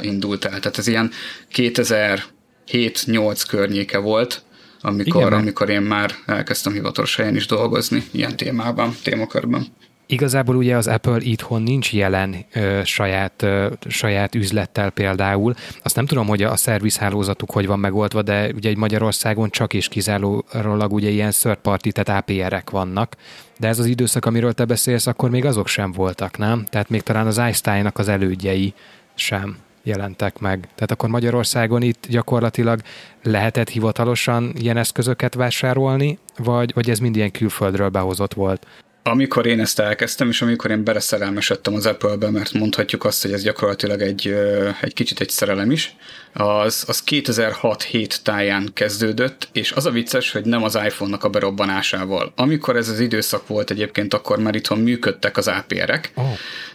indult 0.00 0.44
el. 0.44 0.58
Tehát 0.58 0.78
ez 0.78 0.86
ilyen 0.86 1.10
2007-8 1.54 3.42
környéke 3.48 3.98
volt, 3.98 4.42
amikor, 4.80 5.22
Igen, 5.22 5.32
amikor 5.32 5.68
én 5.68 5.82
már 5.82 6.14
elkezdtem 6.26 6.72
hivatalos 6.72 7.16
helyen 7.16 7.36
is 7.36 7.46
dolgozni 7.46 8.02
ilyen 8.10 8.36
témában, 8.36 8.96
témakörben. 9.02 9.66
Igazából 10.10 10.56
ugye 10.56 10.76
az 10.76 10.86
Apple 10.86 11.16
itthon 11.20 11.62
nincs 11.62 11.92
jelen 11.92 12.36
ö, 12.54 12.80
saját, 12.84 13.42
ö, 13.42 13.66
saját 13.88 14.34
üzlettel 14.34 14.90
például. 14.90 15.54
Azt 15.82 15.96
nem 15.96 16.06
tudom, 16.06 16.26
hogy 16.26 16.42
a, 16.42 16.50
a 16.50 16.56
szervizhálózatuk 16.56 17.50
hogy 17.50 17.66
van 17.66 17.78
megoldva, 17.78 18.22
de 18.22 18.50
ugye 18.54 18.68
egy 18.68 18.76
Magyarországon 18.76 19.50
csak 19.50 19.74
és 19.74 19.88
kizárólag 19.88 20.92
ugye 20.92 21.08
ilyen 21.08 21.30
third 21.30 21.56
party, 21.56 21.88
tehát 21.90 22.22
APR-ek 22.22 22.70
vannak. 22.70 23.16
De 23.58 23.68
ez 23.68 23.78
az 23.78 23.86
időszak, 23.86 24.24
amiről 24.24 24.52
te 24.52 24.64
beszélsz, 24.64 25.06
akkor 25.06 25.30
még 25.30 25.44
azok 25.44 25.66
sem 25.66 25.92
voltak, 25.92 26.38
nem? 26.38 26.64
Tehát 26.64 26.88
még 26.88 27.02
talán 27.02 27.26
az 27.26 27.40
iStyle-nak 27.50 27.98
az 27.98 28.08
elődjei 28.08 28.74
sem 29.14 29.56
jelentek 29.82 30.38
meg. 30.38 30.68
Tehát 30.74 30.90
akkor 30.90 31.08
Magyarországon 31.08 31.82
itt 31.82 32.06
gyakorlatilag 32.08 32.80
lehetett 33.22 33.68
hivatalosan 33.68 34.52
ilyen 34.58 34.76
eszközöket 34.76 35.34
vásárolni, 35.34 36.18
vagy, 36.36 36.74
vagy 36.74 36.90
ez 36.90 36.98
mind 36.98 37.16
ilyen 37.16 37.30
külföldről 37.30 37.88
behozott 37.88 38.34
volt? 38.34 38.66
Amikor 39.02 39.46
én 39.46 39.60
ezt 39.60 39.78
elkezdtem, 39.78 40.28
és 40.28 40.42
amikor 40.42 40.70
én 40.70 40.84
beleszerelmesedtem 40.84 41.74
az 41.74 41.86
Apple-be, 41.86 42.30
mert 42.30 42.52
mondhatjuk 42.52 43.04
azt, 43.04 43.22
hogy 43.22 43.32
ez 43.32 43.42
gyakorlatilag 43.42 44.00
egy, 44.00 44.34
egy 44.80 44.94
kicsit 44.94 45.20
egy 45.20 45.30
szerelem 45.30 45.70
is, 45.70 45.96
az, 46.32 46.84
az 46.86 47.02
2006-7 47.06 48.16
táján 48.22 48.70
kezdődött, 48.74 49.48
és 49.52 49.72
az 49.72 49.86
a 49.86 49.90
vicces, 49.90 50.32
hogy 50.32 50.44
nem 50.44 50.62
az 50.62 50.74
iPhone-nak 50.74 51.24
a 51.24 51.28
berobbanásával. 51.28 52.32
Amikor 52.36 52.76
ez 52.76 52.88
az 52.88 53.00
időszak 53.00 53.46
volt 53.46 53.70
egyébként, 53.70 54.14
akkor 54.14 54.38
már 54.38 54.54
itthon 54.54 54.78
működtek 54.78 55.36
az 55.36 55.48
APR-ek, 55.48 56.12
oh. 56.14 56.24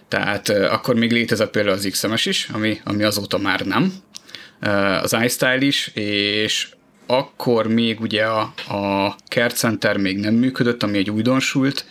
tehát 0.08 0.50
akkor 0.50 0.96
még 0.96 1.12
létezett 1.12 1.52
például 1.52 1.76
az 1.76 1.88
XMS 1.92 2.26
is, 2.26 2.50
ami, 2.54 2.80
ami 2.84 3.04
azóta 3.04 3.38
már 3.38 3.62
nem, 3.62 3.94
az 5.02 5.16
iStyle 5.24 5.58
is, 5.58 5.88
és 5.94 6.68
akkor 7.08 7.68
még 7.68 8.02
ugye 8.02 8.24
a, 8.24 8.40
a 8.68 9.16
Care 9.30 9.50
Center 9.50 9.98
még 9.98 10.18
nem 10.18 10.34
működött, 10.34 10.84
ami 10.84 10.98
egy 10.98 11.10
újdonsult 11.10 11.86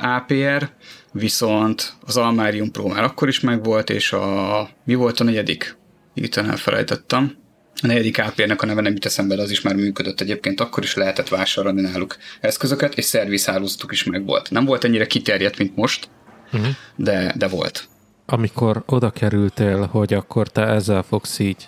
APR, 0.00 0.70
viszont 1.12 1.92
az 2.06 2.16
Almarium 2.16 2.70
Pro 2.70 2.88
már 2.88 3.04
akkor 3.04 3.28
is 3.28 3.40
megvolt, 3.40 3.90
és 3.90 4.12
a, 4.12 4.68
mi 4.84 4.94
volt 4.94 5.20
a 5.20 5.24
negyedik? 5.24 5.76
Itt 6.14 6.36
elfelejtettem. 6.36 7.36
A 7.82 7.86
negyedik 7.86 8.18
APR-nek 8.18 8.62
a 8.62 8.66
neve 8.66 8.80
nem 8.80 8.92
jut 8.92 9.04
eszembe, 9.04 9.36
de 9.36 9.42
az 9.42 9.50
is 9.50 9.60
már 9.60 9.74
működött 9.74 10.20
egyébként, 10.20 10.60
akkor 10.60 10.82
is 10.82 10.94
lehetett 10.94 11.28
vásárolni 11.28 11.80
náluk 11.80 12.16
eszközöket, 12.40 12.94
és 12.94 13.04
szervizhálózatuk 13.04 13.92
is 13.92 14.04
megvolt. 14.04 14.50
Nem 14.50 14.64
volt 14.64 14.84
ennyire 14.84 15.06
kiterjedt, 15.06 15.58
mint 15.58 15.76
most, 15.76 16.08
uh-huh. 16.52 16.68
de, 16.96 17.34
de 17.36 17.48
volt. 17.48 17.88
Amikor 18.26 18.82
oda 18.86 19.10
kerültél, 19.10 19.86
hogy 19.86 20.14
akkor 20.14 20.48
te 20.48 20.66
ezzel 20.66 21.02
fogsz 21.02 21.38
így 21.38 21.66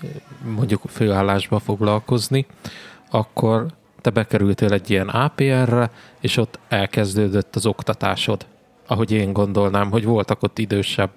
mondjuk 0.55 0.83
főállásba 0.89 1.59
foglalkozni, 1.59 2.47
akkor 3.11 3.67
te 4.07 4.13
bekerültél 4.13 4.73
egy 4.73 4.91
ilyen 4.91 5.09
APR-re, 5.09 5.91
és 6.21 6.37
ott 6.37 6.59
elkezdődött 6.69 7.57
az 7.57 7.67
oktatásod. 7.67 8.47
Ahogy 8.87 9.11
én 9.13 9.33
gondolnám, 9.33 9.91
hogy 9.91 10.05
voltak 10.05 10.43
ott 10.43 10.59
idősebb, 10.59 11.11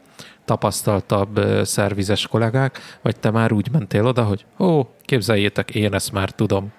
tapasztaltabb 0.46 1.40
szervizes 1.64 2.28
kollégák, 2.28 2.80
vagy 3.02 3.20
te 3.20 3.32
már 3.32 3.52
úgy 3.52 3.72
mentél 3.72 4.06
oda, 4.06 4.24
hogy 4.24 4.46
ó, 4.60 4.82
képzeljétek, 5.02 5.76
én 5.76 5.94
ezt 5.94 6.12
már 6.12 6.32
tudom. 6.32 6.72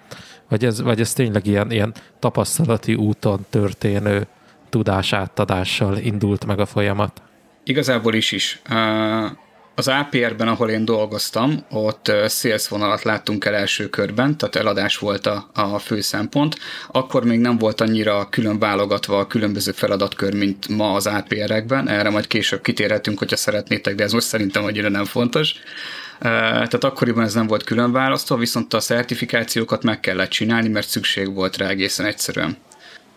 Vagy 0.49 0.65
ez, 0.65 0.81
vagy 0.81 0.99
ez 0.99 1.13
tényleg 1.13 1.45
ilyen, 1.45 1.71
ilyen 1.71 1.93
tapasztalati 2.19 2.93
úton 2.93 3.45
történő 3.49 4.27
tudásátadással 4.69 5.97
indult 5.97 6.45
meg 6.45 6.59
a 6.59 6.65
folyamat? 6.65 7.21
Igazából 7.63 8.13
is 8.13 8.31
is. 8.31 8.61
Az 9.75 9.87
APR-ben, 9.87 10.47
ahol 10.47 10.69
én 10.69 10.85
dolgoztam, 10.85 11.65
ott 11.69 12.11
sales 12.29 12.67
vonalat 12.67 13.03
láttunk 13.03 13.45
el 13.45 13.55
első 13.55 13.89
körben, 13.89 14.37
tehát 14.37 14.55
eladás 14.55 14.97
volt 14.97 15.25
a, 15.25 15.49
a 15.53 15.79
fő 15.79 16.01
szempont. 16.01 16.55
Akkor 16.87 17.25
még 17.25 17.39
nem 17.39 17.57
volt 17.57 17.81
annyira 17.81 18.27
külön 18.29 18.59
válogatva 18.59 19.19
a 19.19 19.27
különböző 19.27 19.71
feladatkör, 19.71 20.33
mint 20.33 20.67
ma 20.67 20.93
az 20.93 21.07
APR-ekben. 21.07 21.87
Erre 21.89 22.09
majd 22.09 22.27
később 22.27 22.61
kitérhetünk, 22.61 23.19
hogyha 23.19 23.35
szeretnétek, 23.35 23.95
de 23.95 24.03
ez 24.03 24.11
most 24.11 24.27
szerintem 24.27 24.63
annyira 24.63 24.89
nem 24.89 25.05
fontos. 25.05 25.53
Tehát 26.19 26.83
akkoriban 26.83 27.23
ez 27.23 27.33
nem 27.33 27.47
volt 27.47 27.63
külön 27.63 27.91
választva, 27.91 28.35
viszont 28.35 28.73
a 28.73 28.79
szertifikációkat 28.79 29.83
meg 29.83 29.99
kellett 29.99 30.29
csinálni, 30.29 30.67
mert 30.67 30.87
szükség 30.87 31.33
volt 31.33 31.57
rá 31.57 31.67
egészen 31.67 32.05
egyszerűen. 32.05 32.57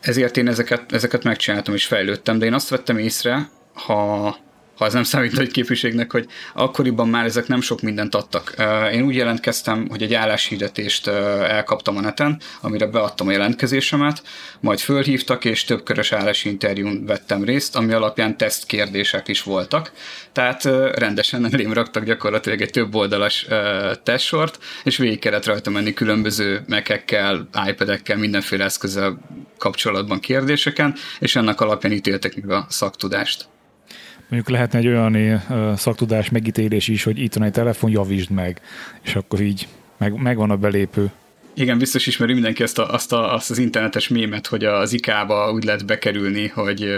Ezért 0.01 0.37
én 0.37 0.49
ezeket, 0.49 0.93
ezeket 0.93 1.25
megcsináltam 1.25 1.75
és 1.75 1.87
fejlődtem, 1.87 2.39
de 2.39 2.47
én 2.47 2.55
azt 2.55 2.69
vettem 2.69 2.99
észre, 2.99 3.51
ha 3.75 4.37
ha 4.77 4.87
ez 4.87 4.93
nem 4.93 5.03
számít 5.03 5.33
nagy 5.33 5.51
képviségnek, 5.51 6.13
hogy 6.13 6.27
akkoriban 6.55 7.09
már 7.09 7.25
ezek 7.25 7.47
nem 7.47 7.61
sok 7.61 7.81
mindent 7.81 8.15
adtak. 8.15 8.55
Én 8.93 9.03
úgy 9.03 9.15
jelentkeztem, 9.15 9.87
hogy 9.89 10.03
egy 10.03 10.15
álláshirdetést 10.15 11.07
elkaptam 11.07 11.97
a 11.97 12.01
neten, 12.01 12.41
amire 12.61 12.87
beadtam 12.87 13.29
a 13.29 13.31
jelentkezésemet, 13.31 14.23
majd 14.61 14.79
fölhívtak, 14.79 15.45
és 15.45 15.65
több 15.65 15.83
körös 15.83 16.13
állásinterjún 16.13 17.07
vettem 17.07 17.45
részt, 17.45 17.77
ami 17.77 17.93
alapján 17.93 18.37
tesztkérdések 18.37 19.29
is 19.29 19.43
voltak. 19.43 19.93
Tehát 20.33 20.65
rendesen 20.95 21.45
elém 21.45 21.73
raktak 21.73 22.05
gyakorlatilag 22.05 22.61
egy 22.61 22.71
több 22.71 22.95
oldalas 22.95 23.47
testsort, 24.03 24.59
és 24.85 24.97
végig 24.97 25.19
kellett 25.19 25.45
rajta 25.45 25.71
menni 25.71 25.93
különböző 25.93 26.65
mekekkel, 26.67 27.49
iPad-ekkel, 27.67 28.17
mindenféle 28.17 28.65
eszközzel 28.65 29.19
kapcsolatban 29.59 30.21
kérdéseken, 30.21 30.95
és 31.19 31.37
ennek 31.37 31.61
alapján 31.61 31.93
ítéltek 31.93 32.37
meg 32.37 32.51
a 32.51 32.67
szaktudást. 32.69 33.53
Mondjuk 34.29 34.49
lehetne 34.49 34.79
egy 34.79 34.87
olyan 34.87 35.43
szaktudás 35.77 36.31
megítélés 36.31 36.89
is, 36.89 37.03
hogy 37.03 37.19
itt 37.19 37.35
van 37.35 37.47
egy 37.47 37.53
telefon, 37.53 37.91
javítsd 37.91 38.31
meg, 38.31 38.61
és 39.03 39.17
akkor 39.17 39.41
így 39.41 39.69
meg, 39.97 40.23
megvan 40.23 40.51
a 40.51 40.57
belépő. 40.57 41.11
Igen, 41.57 41.79
biztos 41.79 42.07
ismeri 42.07 42.33
mindenki 42.33 42.63
azt, 42.63 42.79
a, 42.79 42.93
azt, 42.93 43.13
a, 43.13 43.35
azt 43.35 43.51
az 43.51 43.59
internetes 43.59 44.09
mémet, 44.09 44.47
hogy 44.47 44.65
az 44.65 44.93
IK-ba 44.93 45.53
úgy 45.53 45.65
lehet 45.65 45.87
bekerülni, 45.87 46.49
hogy, 46.49 46.95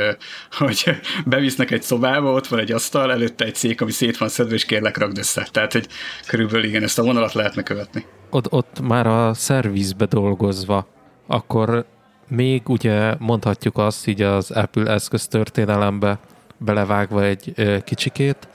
hogy 0.51 0.85
bevisznek 1.25 1.71
egy 1.71 1.83
szobába, 1.83 2.33
ott 2.33 2.47
van 2.47 2.59
egy 2.59 2.73
asztal, 2.73 3.13
előtte 3.13 3.45
egy 3.45 3.55
szék, 3.55 3.81
ami 3.81 3.91
szét 3.91 4.17
van 4.17 4.29
szedve, 4.29 4.55
és 4.55 4.65
kérlek 4.65 4.97
rakd 4.97 5.19
össze. 5.19 5.49
Tehát, 5.53 5.73
hogy 5.73 5.87
körülbelül 6.27 6.65
igen, 6.65 6.83
ezt 6.83 6.99
a 6.99 7.03
vonalat 7.03 7.33
lehetne 7.33 7.63
követni. 7.63 8.05
Ott, 8.31 8.53
ott 8.53 8.81
már 8.83 9.07
a 9.07 9.35
szervizbe 9.35 10.05
dolgozva, 10.05 10.89
akkor 11.27 11.87
még 12.29 12.69
ugye 12.69 13.15
mondhatjuk 13.19 13.79
azt 13.79 14.07
így 14.07 14.23
az 14.23 14.51
Apple 14.51 14.93
eszköz 14.93 15.27
történelembe, 15.27 16.19
belevágva 16.59 17.25
egy 17.25 17.55
kicsikét, 17.85 18.49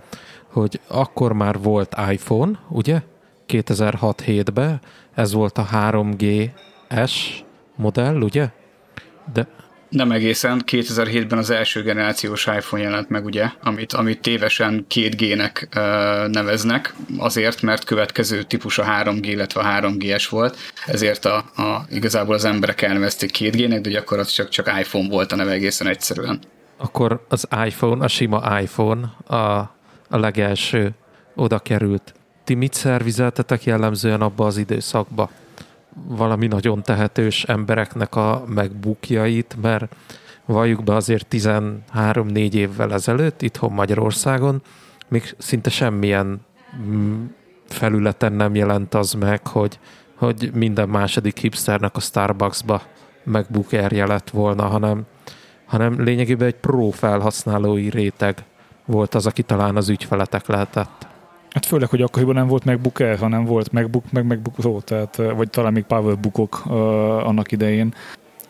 hogy 0.47 0.79
akkor 0.87 1.33
már 1.33 1.59
volt 1.59 1.95
iPhone, 2.11 2.59
ugye? 2.69 3.01
2006-7-ben, 3.47 4.81
ez 5.15 5.33
volt 5.33 5.57
a 5.57 5.67
3GS 5.73 7.11
modell, 7.75 8.21
ugye? 8.21 8.49
De 9.33 9.47
nem 9.91 10.11
egészen. 10.11 10.63
2007-ben 10.65 11.37
az 11.37 11.49
első 11.49 11.81
generációs 11.81 12.45
iPhone 12.45 12.83
jelent 12.83 13.09
meg, 13.09 13.25
ugye, 13.25 13.49
amit, 13.63 13.93
amit 13.93 14.21
tévesen 14.21 14.85
2G-nek 14.89 15.63
uh, 15.63 16.31
neveznek, 16.31 16.93
azért, 17.17 17.61
mert 17.61 17.83
következő 17.83 18.43
típus 18.43 18.77
a 18.77 18.83
3G, 18.83 19.19
illetve 19.21 19.61
a 19.61 19.81
3GS 19.81 20.27
volt, 20.29 20.57
ezért 20.85 21.25
a, 21.25 21.35
a, 21.37 21.85
igazából 21.89 22.35
az 22.35 22.45
emberek 22.45 22.81
elnevezték 22.81 23.37
2G-nek, 23.37 23.79
de 23.81 23.89
gyakorlatilag 23.89 24.49
csak, 24.49 24.65
csak 24.65 24.79
iPhone 24.79 25.09
volt 25.09 25.31
a 25.31 25.35
neve 25.35 25.51
egészen 25.51 25.87
egyszerűen 25.87 26.39
akkor 26.81 27.25
az 27.29 27.47
iPhone, 27.65 28.03
a 28.03 28.07
sima 28.07 28.59
iPhone 28.59 29.13
a, 29.27 29.35
a 30.09 30.17
legelső 30.17 30.93
oda 31.35 31.59
került. 31.59 32.13
Ti 32.43 32.53
mit 32.53 32.73
szervizeltetek 32.73 33.63
jellemzően 33.63 34.21
abba 34.21 34.45
az 34.45 34.57
időszakba? 34.57 35.29
Valami 35.93 36.47
nagyon 36.47 36.83
tehetős 36.83 37.43
embereknek 37.43 38.15
a 38.15 38.43
megbukjait, 38.47 39.55
mert 39.61 39.95
valljuk 40.45 40.83
be 40.83 40.95
azért 40.95 41.27
13-4 41.31 42.53
évvel 42.53 42.93
ezelőtt 42.93 43.41
itthon 43.41 43.71
Magyarországon 43.71 44.61
még 45.11 45.35
szinte 45.37 45.69
semmilyen 45.69 46.41
mm, 46.81 47.25
felületen 47.67 48.33
nem 48.33 48.55
jelent 48.55 48.93
az 48.93 49.13
meg, 49.13 49.47
hogy, 49.47 49.79
hogy 50.15 50.51
minden 50.53 50.89
második 50.89 51.37
hipsternek 51.37 51.95
a 51.95 51.99
Starbucksba 51.99 52.81
MacBook 53.23 53.71
air 53.71 54.07
lett 54.07 54.29
volna, 54.29 54.65
hanem, 54.65 55.05
hanem 55.71 56.03
lényegében 56.03 56.47
egy 56.47 56.55
pro 56.55 56.89
felhasználói 56.89 57.89
réteg 57.89 58.43
volt 58.85 59.15
az, 59.15 59.25
aki 59.25 59.43
talán 59.43 59.75
az 59.75 59.89
ügyfeletek 59.89 60.47
lehetett. 60.47 61.07
Hát 61.49 61.65
főleg, 61.65 61.89
hogy 61.89 62.01
akkoriban 62.01 62.35
nem 62.35 62.47
volt 62.47 62.65
MacBook 62.65 62.99
Air, 62.99 63.17
hanem 63.17 63.45
volt 63.45 63.71
MacBook, 63.71 64.11
meg 64.11 64.25
MacBook 64.25 64.55
Pro, 64.55 64.81
tehát, 64.81 65.15
vagy 65.15 65.49
talán 65.49 65.73
még 65.73 65.83
Powerbookok 65.83 66.61
uh, 66.65 66.73
annak 67.27 67.51
idején. 67.51 67.93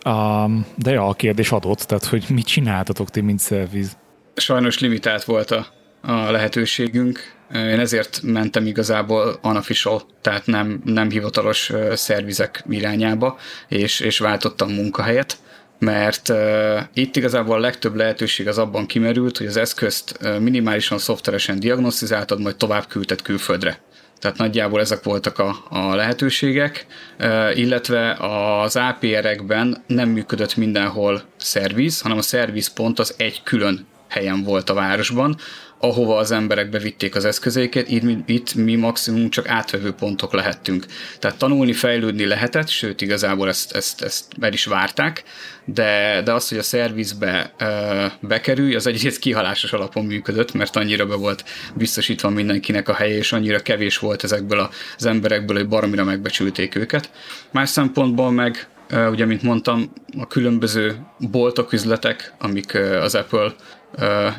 Um, 0.05 0.65
de 0.75 0.91
ja, 0.91 1.07
a 1.07 1.13
kérdés 1.13 1.51
adott, 1.51 1.79
tehát 1.79 2.05
hogy 2.05 2.25
mit 2.29 2.45
csináltatok 2.45 3.09
ti, 3.09 3.21
mint 3.21 3.39
szerviz? 3.39 3.97
Sajnos 4.35 4.79
limitált 4.79 5.23
volt 5.23 5.51
a, 5.51 5.65
a 6.01 6.31
lehetőségünk. 6.31 7.19
Én 7.53 7.79
ezért 7.79 8.19
mentem 8.23 8.65
igazából 8.65 9.39
unofficial, 9.43 10.01
tehát 10.21 10.45
nem, 10.45 10.81
nem 10.85 11.09
hivatalos 11.09 11.71
szervizek 11.93 12.63
irányába, 12.69 13.37
és, 13.67 13.99
és 13.99 14.19
váltottam 14.19 14.71
munkahelyet 14.71 15.37
mert 15.81 16.29
uh, 16.29 16.79
itt 16.93 17.15
igazából 17.15 17.55
a 17.55 17.59
legtöbb 17.59 17.95
lehetőség 17.95 18.47
az 18.47 18.57
abban 18.57 18.85
kimerült, 18.85 19.37
hogy 19.37 19.47
az 19.47 19.57
eszközt 19.57 20.17
uh, 20.21 20.39
minimálisan 20.39 20.97
szoftveresen 20.97 21.59
diagnosztizáltad, 21.59 22.41
majd 22.41 22.55
tovább 22.55 22.87
küldted 22.87 23.21
külföldre. 23.21 23.79
Tehát 24.19 24.37
nagyjából 24.37 24.79
ezek 24.79 25.03
voltak 25.03 25.39
a, 25.39 25.65
a 25.69 25.95
lehetőségek, 25.95 26.85
uh, 27.19 27.57
illetve 27.57 28.11
az 28.19 28.75
APR-ekben 28.75 29.83
nem 29.87 30.09
működött 30.09 30.55
mindenhol 30.55 31.21
szerviz, 31.37 32.01
hanem 32.01 32.17
a 32.17 32.21
szervizpont 32.21 32.99
az 32.99 33.13
egy 33.17 33.43
külön 33.43 33.87
helyen 34.07 34.43
volt 34.43 34.69
a 34.69 34.73
városban, 34.73 35.37
ahova 35.81 36.17
az 36.17 36.31
emberek 36.31 36.69
bevitték 36.69 37.15
az 37.15 37.25
eszközeiket, 37.25 37.89
itt, 37.89 38.29
itt 38.29 38.53
mi 38.53 38.75
maximum 38.75 39.29
csak 39.29 39.47
átvevő 39.47 39.91
pontok 39.91 40.33
lehettünk. 40.33 40.85
Tehát 41.19 41.37
tanulni, 41.37 41.73
fejlődni 41.73 42.25
lehetett, 42.25 42.67
sőt 42.67 43.01
igazából 43.01 43.47
ezt, 43.47 43.75
ezt, 43.75 44.01
ezt 44.01 44.25
el 44.39 44.53
is 44.53 44.65
várták, 44.65 45.23
de, 45.65 46.21
de 46.23 46.33
az, 46.33 46.49
hogy 46.49 46.57
a 46.57 46.63
szervizbe 46.63 47.53
ö, 47.57 48.05
bekerülj, 48.19 48.75
az 48.75 48.87
egyrészt 48.87 49.19
kihalásos 49.19 49.73
alapon 49.73 50.05
működött, 50.05 50.53
mert 50.53 50.75
annyira 50.75 51.05
be 51.05 51.15
volt 51.15 51.43
biztosítva 51.73 52.29
mindenkinek 52.29 52.89
a 52.89 52.93
helye, 52.93 53.17
és 53.17 53.31
annyira 53.31 53.59
kevés 53.59 53.97
volt 53.97 54.23
ezekből 54.23 54.69
az 54.97 55.05
emberekből, 55.05 55.57
hogy 55.57 55.67
baromira 55.67 56.03
megbecsülték 56.03 56.75
őket. 56.75 57.11
Más 57.51 57.69
szempontból 57.69 58.31
meg 58.31 58.67
ugye, 59.09 59.25
mint 59.25 59.41
mondtam, 59.41 59.93
a 60.17 60.27
különböző 60.27 60.95
boltok, 61.17 61.73
üzletek, 61.73 62.33
amik 62.39 62.75
az 63.01 63.15
Apple 63.15 63.53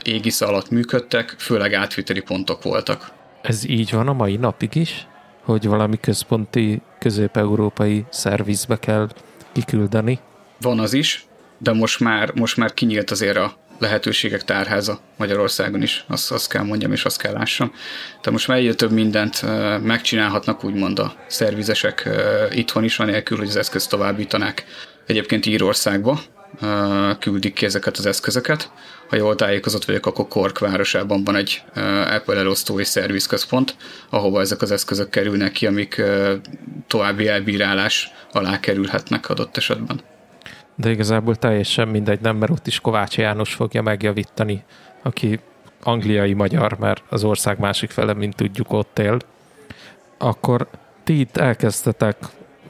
égisz 0.02 0.40
alatt 0.40 0.70
működtek, 0.70 1.34
főleg 1.38 1.74
átviteli 1.74 2.20
pontok 2.20 2.62
voltak. 2.62 3.12
Ez 3.42 3.68
így 3.68 3.90
van 3.90 4.08
a 4.08 4.12
mai 4.12 4.36
napig 4.36 4.74
is? 4.74 5.06
Hogy 5.42 5.66
valami 5.66 6.00
központi 6.00 6.82
közép-európai 6.98 8.04
szervizbe 8.10 8.76
kell 8.78 9.08
kiküldeni? 9.52 10.18
Van 10.60 10.78
az 10.78 10.92
is, 10.92 11.26
de 11.58 11.72
most 11.72 12.00
már, 12.00 12.32
most 12.34 12.56
már 12.56 12.74
kinyílt 12.74 13.10
azért 13.10 13.36
a 13.36 13.60
lehetőségek 13.78 14.44
tárháza 14.44 15.00
Magyarországon 15.16 15.82
is, 15.82 16.04
azt, 16.08 16.32
azt 16.32 16.48
kell 16.48 16.62
mondjam, 16.62 16.92
és 16.92 17.04
azt 17.04 17.20
kell 17.20 17.32
lássam. 17.32 17.68
Tehát 18.08 18.30
most 18.30 18.48
már 18.48 18.58
egyre 18.58 18.74
több 18.74 18.90
mindent 18.90 19.42
megcsinálhatnak 19.82 20.64
úgymond 20.64 20.98
a 20.98 21.14
szervizesek 21.26 22.08
itthon 22.50 22.84
is, 22.84 22.98
anélkül, 22.98 23.38
hogy 23.38 23.48
az 23.48 23.56
eszközt 23.56 23.90
továbbítanák 23.90 24.64
egyébként 25.06 25.46
Írországba, 25.46 26.20
küldik 27.18 27.52
ki 27.54 27.64
ezeket 27.64 27.96
az 27.96 28.06
eszközöket. 28.06 28.70
Ha 29.12 29.18
jól 29.18 29.34
tájékozott 29.34 29.84
vagyok, 29.84 30.06
akkor 30.06 30.28
Kork 30.28 30.58
városában 30.58 31.24
van 31.24 31.36
egy 31.36 31.62
Apple 32.10 32.36
elosztói 32.36 32.84
szervizközpont, 32.84 33.76
ahova 34.10 34.40
ezek 34.40 34.62
az 34.62 34.70
eszközök 34.70 35.10
kerülnek 35.10 35.52
ki, 35.52 35.66
amik 35.66 36.02
további 36.86 37.28
elbírálás 37.28 38.12
alá 38.32 38.60
kerülhetnek 38.60 39.28
adott 39.28 39.56
esetben. 39.56 40.00
De 40.74 40.90
igazából 40.90 41.36
teljesen 41.36 41.88
mindegy, 41.88 42.20
nem, 42.20 42.36
mert 42.36 42.52
ott 42.52 42.66
is 42.66 42.80
Kovács 42.80 43.16
János 43.16 43.54
fogja 43.54 43.82
megjavítani, 43.82 44.64
aki 45.02 45.40
angliai 45.82 46.32
magyar, 46.32 46.78
mert 46.78 47.02
az 47.08 47.24
ország 47.24 47.58
másik 47.58 47.90
fele, 47.90 48.14
mint 48.14 48.36
tudjuk, 48.36 48.72
ott 48.72 48.98
él. 48.98 49.16
Akkor 50.18 50.68
ti 51.04 51.20
itt 51.20 51.36
elkezdtetek 51.36 52.16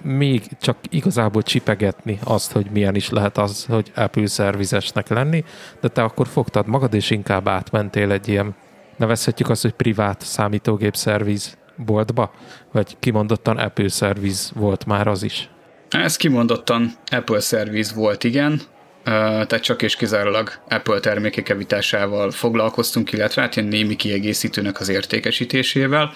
még 0.02 0.42
csak 0.60 0.76
igazából 0.88 1.42
csipegetni 1.42 2.18
azt, 2.24 2.52
hogy 2.52 2.66
milyen 2.72 2.94
is 2.94 3.10
lehet 3.10 3.38
az, 3.38 3.64
hogy 3.64 3.92
Apple 3.94 4.26
szervizesnek 4.26 5.08
lenni, 5.08 5.44
de 5.80 5.88
te 5.88 6.02
akkor 6.02 6.26
fogtad 6.26 6.66
magad, 6.66 6.94
és 6.94 7.10
inkább 7.10 7.48
átmentél 7.48 8.10
egy 8.10 8.28
ilyen, 8.28 8.54
nevezhetjük 8.96 9.48
azt, 9.48 9.62
hogy 9.62 9.72
privát 9.72 10.20
számítógép 10.20 10.96
szerviz 10.96 11.56
boltba, 11.76 12.32
vagy 12.72 12.96
kimondottan 12.98 13.58
Apple 13.58 13.88
szerviz 13.88 14.52
volt 14.54 14.86
már 14.86 15.06
az 15.06 15.22
is? 15.22 15.48
Ez 15.90 16.16
kimondottan 16.16 16.92
Apple 17.10 17.40
szerviz 17.40 17.94
volt, 17.94 18.24
igen, 18.24 18.60
tehát 19.04 19.60
csak 19.60 19.82
és 19.82 19.96
kizárólag 19.96 20.52
Apple 20.68 21.00
termékek 21.00 21.48
evitásával 21.48 22.30
foglalkoztunk, 22.30 23.12
illetve 23.12 23.42
hát 23.42 23.56
ilyen 23.56 23.68
némi 23.68 23.96
kiegészítőnek 23.96 24.80
az 24.80 24.88
értékesítésével 24.88 26.12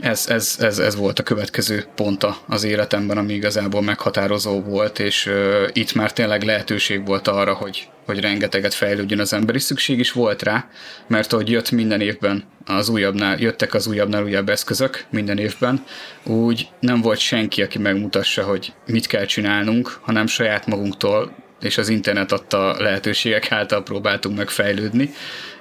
ez, 0.00 0.26
ez, 0.28 0.56
ez, 0.60 0.78
ez 0.78 0.96
volt 0.96 1.18
a 1.18 1.22
következő 1.22 1.84
ponta 1.94 2.36
az 2.46 2.64
életemben, 2.64 3.18
ami 3.18 3.32
igazából 3.32 3.82
meghatározó 3.82 4.60
volt, 4.60 4.98
és 4.98 5.26
uh, 5.26 5.68
itt 5.72 5.94
már 5.94 6.12
tényleg 6.12 6.42
lehetőség 6.42 7.06
volt 7.06 7.28
arra, 7.28 7.54
hogy, 7.54 7.88
hogy 8.06 8.20
rengeteget 8.20 8.74
fejlődjön 8.74 9.20
az 9.20 9.32
ember, 9.32 9.54
és 9.54 9.62
szükség 9.62 9.98
is 9.98 10.12
volt 10.12 10.42
rá, 10.42 10.68
mert 11.06 11.30
hogy 11.30 11.50
jött 11.50 11.70
minden 11.70 12.00
évben 12.00 12.44
az 12.64 12.88
újabbnál, 12.88 13.38
jöttek 13.38 13.74
az 13.74 13.86
újabbnál 13.86 14.24
újabb 14.24 14.48
eszközök 14.48 15.04
minden 15.10 15.38
évben, 15.38 15.84
úgy 16.24 16.68
nem 16.80 17.00
volt 17.00 17.18
senki, 17.18 17.62
aki 17.62 17.78
megmutassa, 17.78 18.42
hogy 18.42 18.72
mit 18.86 19.06
kell 19.06 19.24
csinálnunk, 19.24 19.98
hanem 20.00 20.26
saját 20.26 20.66
magunktól 20.66 21.48
és 21.60 21.78
az 21.78 21.88
internet 21.88 22.32
adta 22.32 22.82
lehetőségek 22.82 23.52
által 23.52 23.82
próbáltunk 23.82 24.36
megfejlődni, 24.36 25.10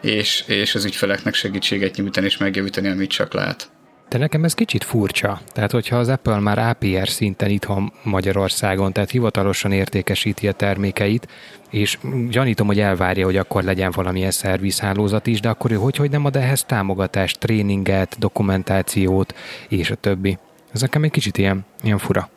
és, 0.01 0.43
és 0.47 0.75
az 0.75 0.85
ügyfeleknek 0.85 1.33
segítséget 1.33 1.95
nyújtani 1.95 2.25
és 2.25 2.37
megjavítani, 2.37 2.87
amit 2.87 3.09
csak 3.09 3.33
lehet. 3.33 3.69
De 4.09 4.17
nekem 4.17 4.43
ez 4.43 4.53
kicsit 4.53 4.83
furcsa. 4.83 5.41
Tehát, 5.53 5.71
hogyha 5.71 5.97
az 5.97 6.07
Apple 6.07 6.39
már 6.39 6.59
APR 6.59 7.07
szinten 7.07 7.49
itthon 7.49 7.93
Magyarországon, 8.03 8.93
tehát 8.93 9.09
hivatalosan 9.09 9.71
értékesíti 9.71 10.47
a 10.47 10.51
termékeit, 10.51 11.27
és 11.69 11.97
gyanítom, 12.29 12.67
hogy 12.67 12.79
elvárja, 12.79 13.25
hogy 13.25 13.37
akkor 13.37 13.63
legyen 13.63 13.91
valamilyen 13.91 14.31
szervizhálózat 14.31 15.27
is, 15.27 15.39
de 15.39 15.49
akkor 15.49 15.71
ő 15.71 15.75
hogy, 15.75 15.95
hogy 15.95 16.09
nem 16.09 16.25
ad 16.25 16.35
ehhez 16.35 16.63
támogatást, 16.63 17.39
tréninget, 17.39 18.15
dokumentációt, 18.19 19.35
és 19.67 19.91
a 19.91 19.95
többi. 19.95 20.37
Ez 20.73 20.81
nekem 20.81 21.03
egy 21.03 21.11
kicsit 21.11 21.37
ilyen, 21.37 21.65
ilyen 21.83 21.97
fura 21.97 22.29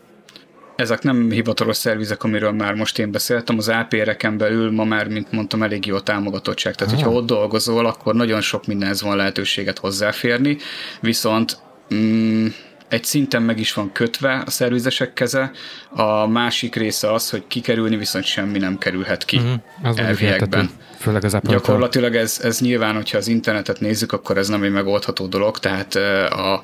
ezek 0.82 1.02
nem 1.02 1.30
hivatalos 1.30 1.76
szervizek, 1.76 2.22
amiről 2.24 2.52
már 2.52 2.74
most 2.74 2.98
én 2.98 3.10
beszéltem, 3.10 3.58
az 3.58 3.68
APR-eken 3.68 4.36
belül 4.38 4.70
ma 4.70 4.84
már, 4.84 5.08
mint 5.08 5.32
mondtam, 5.32 5.62
elég 5.62 5.86
jó 5.86 6.00
támogatottság. 6.00 6.74
Tehát, 6.74 6.92
Aha. 6.92 7.02
hogyha 7.02 7.18
ott 7.20 7.26
dolgozol, 7.26 7.86
akkor 7.86 8.14
nagyon 8.14 8.40
sok 8.40 8.66
mindenhez 8.66 9.02
van 9.02 9.16
lehetőséget 9.16 9.78
hozzáférni, 9.78 10.56
viszont 11.00 11.58
mm, 11.94 12.46
egy 12.88 13.04
szinten 13.04 13.42
meg 13.42 13.58
is 13.58 13.72
van 13.72 13.92
kötve 13.92 14.42
a 14.46 14.50
szervizesek 14.50 15.12
keze, 15.12 15.50
a 15.90 16.26
másik 16.26 16.74
része 16.74 17.12
az, 17.12 17.30
hogy 17.30 17.42
kikerülni 17.46 17.96
viszont 17.96 18.24
semmi 18.24 18.58
nem 18.58 18.78
kerülhet 18.78 19.24
ki 19.24 19.36
uh-huh. 19.36 19.98
elviekben. 19.98 20.70
Főleg 20.98 21.24
az 21.24 21.36
Gyakorlatilag 21.42 22.14
ez, 22.14 22.40
ez 22.42 22.60
nyilván, 22.60 22.94
hogyha 22.94 23.18
az 23.18 23.28
internetet 23.28 23.80
nézzük, 23.80 24.12
akkor 24.12 24.38
ez 24.38 24.48
nem 24.48 24.62
egy 24.62 24.72
megoldható 24.72 25.26
dolog, 25.26 25.58
tehát 25.58 25.94
a 26.30 26.62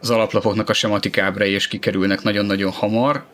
az 0.00 0.10
alaplapoknak 0.10 0.68
a 0.68 0.72
sematikábrai 0.72 1.54
is 1.54 1.68
kikerülnek 1.68 2.22
nagyon-nagyon 2.22 2.70
hamar. 2.70 3.24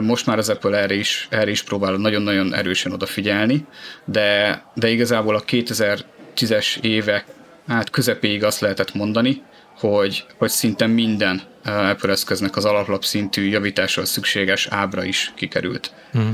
Most 0.00 0.26
már 0.26 0.38
az 0.38 0.48
Apple 0.48 0.78
erre 0.78 0.94
is, 0.94 1.26
erre 1.30 1.50
is 1.50 1.62
próbál 1.62 1.92
nagyon-nagyon 1.92 2.54
erősen 2.54 2.92
odafigyelni, 2.92 3.66
de, 4.04 4.62
de 4.74 4.88
igazából 4.88 5.34
a 5.34 5.42
2010-es 5.42 6.80
évek 6.80 7.24
hát 7.66 7.90
közepéig 7.90 8.44
azt 8.44 8.60
lehetett 8.60 8.94
mondani, 8.94 9.42
hogy, 9.78 10.24
hogy 10.38 10.48
szinte 10.48 10.86
minden 10.86 11.42
Apple 11.64 12.10
eszköznek 12.10 12.56
az 12.56 12.64
alaplap 12.64 13.04
szintű 13.04 13.48
javításról 13.48 14.04
szükséges 14.04 14.66
ábra 14.70 15.04
is 15.04 15.32
kikerült. 15.36 15.92
Mm. 16.18 16.30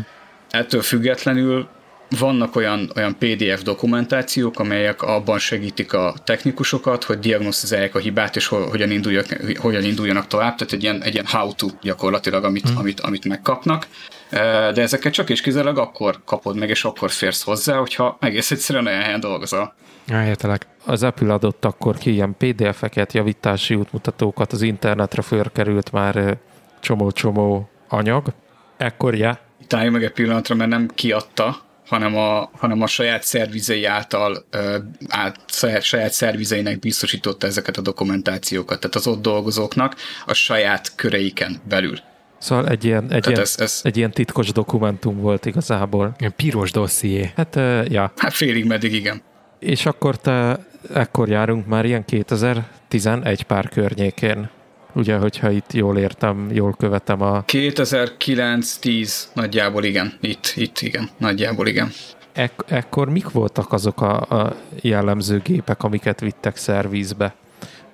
Ettől 0.50 0.82
függetlenül 0.82 1.68
vannak 2.18 2.56
olyan, 2.56 2.90
olyan 2.96 3.16
PDF 3.18 3.62
dokumentációk, 3.62 4.58
amelyek 4.58 5.02
abban 5.02 5.38
segítik 5.38 5.92
a 5.92 6.14
technikusokat, 6.24 7.04
hogy 7.04 7.18
diagnosztizálják 7.18 7.94
a 7.94 7.98
hibát, 7.98 8.36
és 8.36 8.46
hogyan, 8.46 8.90
induljak, 8.90 9.26
hogyan 9.58 9.84
induljanak 9.84 10.26
tovább, 10.26 10.54
tehát 10.56 10.72
egy 10.72 10.82
ilyen, 10.82 11.02
egy 11.02 11.12
ilyen 11.12 11.26
how-to 11.26 11.66
gyakorlatilag, 11.82 12.44
amit, 12.44 12.68
hmm. 12.68 12.78
amit, 12.78 13.00
amit 13.00 13.24
megkapnak. 13.24 13.86
De 14.74 14.82
ezeket 14.82 15.12
csak 15.12 15.30
és 15.30 15.40
kizárólag 15.40 15.78
akkor 15.78 16.20
kapod 16.24 16.56
meg, 16.56 16.68
és 16.68 16.84
akkor 16.84 17.10
férsz 17.10 17.42
hozzá, 17.42 17.76
hogyha 17.76 18.16
egész 18.20 18.50
egyszerűen 18.50 18.86
olyan 18.86 19.02
helyen 19.02 19.20
dolgozol. 19.20 19.74
Értelek. 20.10 20.66
Az 20.84 21.02
Apple 21.02 21.32
adott 21.32 21.64
akkor 21.64 21.98
ki 21.98 22.12
ilyen 22.12 22.36
PDF-eket, 22.38 23.12
javítási 23.12 23.74
útmutatókat, 23.74 24.52
az 24.52 24.62
internetre 24.62 25.22
fölkerült 25.22 25.92
már 25.92 26.38
csomó-csomó 26.80 27.68
anyag. 27.88 28.32
Ekkor, 28.76 29.14
ja. 29.14 29.38
Itt 29.60 29.72
meg 29.72 30.04
egy 30.04 30.12
pillanatra, 30.12 30.54
mert 30.54 30.70
nem 30.70 30.88
kiadta, 30.94 31.65
hanem 31.86 32.16
a, 32.16 32.50
hanem 32.52 32.82
a 32.82 32.86
saját 32.86 33.22
szervizei 33.22 33.84
által, 33.84 34.46
át, 35.08 35.40
saját 35.80 36.12
szervizeinek 36.12 36.78
biztosította 36.78 37.46
ezeket 37.46 37.76
a 37.76 37.80
dokumentációkat, 37.80 38.80
tehát 38.80 38.96
az 38.96 39.06
ott 39.06 39.22
dolgozóknak 39.22 39.94
a 40.26 40.34
saját 40.34 40.94
köreiken 40.94 41.60
belül. 41.68 41.98
Szóval 42.38 42.68
egy 42.68 42.84
ilyen, 42.84 43.10
egy, 43.10 43.26
ilyen, 43.26 43.40
ez, 43.40 43.54
ez... 43.58 43.80
egy 43.82 43.96
ilyen 43.96 44.10
titkos 44.10 44.52
dokumentum 44.52 45.20
volt 45.20 45.46
igazából. 45.46 46.14
Ilyen 46.18 46.34
piros 46.36 46.70
dosszié. 46.70 47.32
Hát, 47.36 47.56
uh, 47.56 47.90
ja. 47.90 48.12
Hát 48.16 48.32
félig 48.32 48.64
meddig 48.64 48.92
igen. 48.92 49.22
És 49.58 49.86
akkor 49.86 50.16
te, 50.16 50.58
ekkor 50.94 51.28
járunk 51.28 51.66
már 51.66 51.84
ilyen 51.84 52.04
2011 52.04 53.42
pár 53.42 53.68
környékén. 53.68 54.50
Ugye, 54.96 55.16
hogyha 55.16 55.50
itt 55.50 55.72
jól 55.72 55.98
értem, 55.98 56.48
jól 56.52 56.74
követem 56.78 57.22
a... 57.22 57.44
2009-10 57.44 59.12
nagyjából 59.32 59.84
igen. 59.84 60.12
Itt, 60.20 60.52
itt 60.54 60.80
igen. 60.80 61.08
Nagyjából 61.18 61.66
igen. 61.66 61.90
Ek- 62.32 62.70
ekkor 62.70 63.08
mik 63.10 63.30
voltak 63.30 63.72
azok 63.72 64.00
a, 64.00 64.20
a 64.20 64.56
jellemző 64.80 65.40
gépek, 65.44 65.82
amiket 65.82 66.20
vittek 66.20 66.56
szervizbe? 66.56 67.34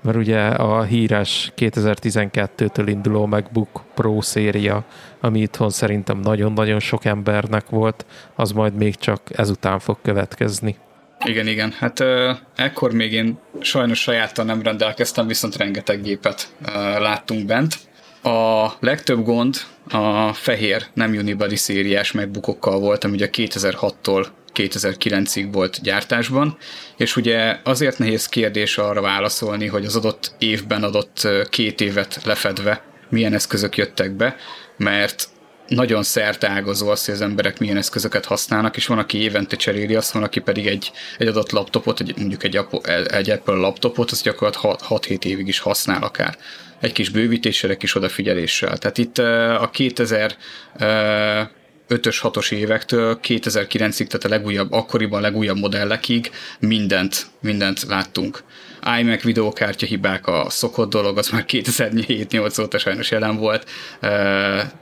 Mert 0.02 0.16
ugye 0.16 0.46
a 0.46 0.82
híres 0.82 1.52
2012-től 1.56 2.84
induló 2.86 3.26
MacBook 3.26 3.82
Pro 3.94 4.20
széria, 4.20 4.84
ami 5.20 5.40
itthon 5.40 5.70
szerintem 5.70 6.18
nagyon-nagyon 6.18 6.80
sok 6.80 7.04
embernek 7.04 7.68
volt, 7.68 8.06
az 8.34 8.52
majd 8.52 8.74
még 8.74 8.96
csak 8.96 9.20
ezután 9.32 9.78
fog 9.78 9.96
következni. 10.02 10.76
Igen, 11.24 11.46
igen. 11.46 11.72
Hát 11.78 12.00
uh, 12.00 12.36
ekkor 12.56 12.92
még 12.92 13.12
én 13.12 13.38
sajnos 13.60 14.00
sajáttal 14.00 14.44
nem 14.44 14.62
rendelkeztem, 14.62 15.26
viszont 15.26 15.56
rengeteg 15.56 16.02
gépet 16.02 16.48
uh, 16.66 16.74
láttunk 17.00 17.46
bent. 17.46 17.74
A 18.22 18.68
legtöbb 18.80 19.24
gond 19.24 19.56
a 19.88 20.32
fehér, 20.32 20.86
nem 20.94 21.10
Unibody 21.10 21.56
szériás 21.56 22.12
megbukokkal 22.12 22.78
volt, 22.78 23.04
ami 23.04 23.14
ugye 23.14 23.28
2006-tól 23.32 24.26
2009-ig 24.54 25.48
volt 25.52 25.82
gyártásban, 25.82 26.56
és 26.96 27.16
ugye 27.16 27.56
azért 27.64 27.98
nehéz 27.98 28.26
kérdés 28.26 28.78
arra 28.78 29.00
válaszolni, 29.00 29.66
hogy 29.66 29.84
az 29.84 29.96
adott 29.96 30.34
évben 30.38 30.82
adott 30.82 31.28
két 31.50 31.80
évet 31.80 32.20
lefedve 32.24 32.82
milyen 33.08 33.34
eszközök 33.34 33.76
jöttek 33.76 34.12
be, 34.12 34.36
mert 34.76 35.28
nagyon 35.74 36.02
ágazó 36.40 36.88
az, 36.88 37.04
hogy 37.04 37.14
az 37.14 37.20
emberek 37.20 37.58
milyen 37.58 37.76
eszközöket 37.76 38.24
használnak, 38.24 38.76
és 38.76 38.86
van, 38.86 38.98
aki 38.98 39.18
évente 39.18 39.56
cseréli 39.56 39.94
azt, 39.94 40.12
van, 40.12 40.22
aki 40.22 40.40
pedig 40.40 40.66
egy, 40.66 40.92
egy 41.18 41.26
adott 41.26 41.50
laptopot, 41.50 42.00
egy, 42.00 42.14
mondjuk 42.16 42.44
egy, 42.44 42.60
egy 43.04 43.30
Apple 43.30 43.54
laptopot, 43.54 44.10
az 44.10 44.22
gyakorlatilag 44.22 44.78
6-7 44.88 45.24
évig 45.24 45.48
is 45.48 45.58
használ 45.58 46.02
akár. 46.02 46.36
Egy 46.80 46.92
kis 46.92 47.08
bővítéssel, 47.08 47.70
egy 47.70 47.76
kis 47.76 47.94
odafigyeléssel. 47.94 48.78
Tehát 48.78 48.98
itt 48.98 49.18
a 49.18 49.70
2000 49.72 50.36
5-ös, 51.88 52.18
6-os 52.22 52.52
évektől 52.52 53.18
2009-ig, 53.22 54.06
tehát 54.06 54.24
a 54.24 54.28
legújabb, 54.28 54.72
akkoriban 54.72 55.18
a 55.18 55.22
legújabb 55.22 55.58
modellekig 55.58 56.30
mindent, 56.58 57.26
mindent 57.40 57.82
láttunk 57.88 58.42
iMac 58.98 59.22
videókártya 59.22 59.86
hibák 59.86 60.26
a 60.26 60.46
szokott 60.48 60.90
dolog, 60.90 61.18
az 61.18 61.28
már 61.28 61.44
2007-8 61.48 62.60
óta 62.60 62.78
sajnos 62.78 63.10
jelen 63.10 63.36
volt, 63.36 63.70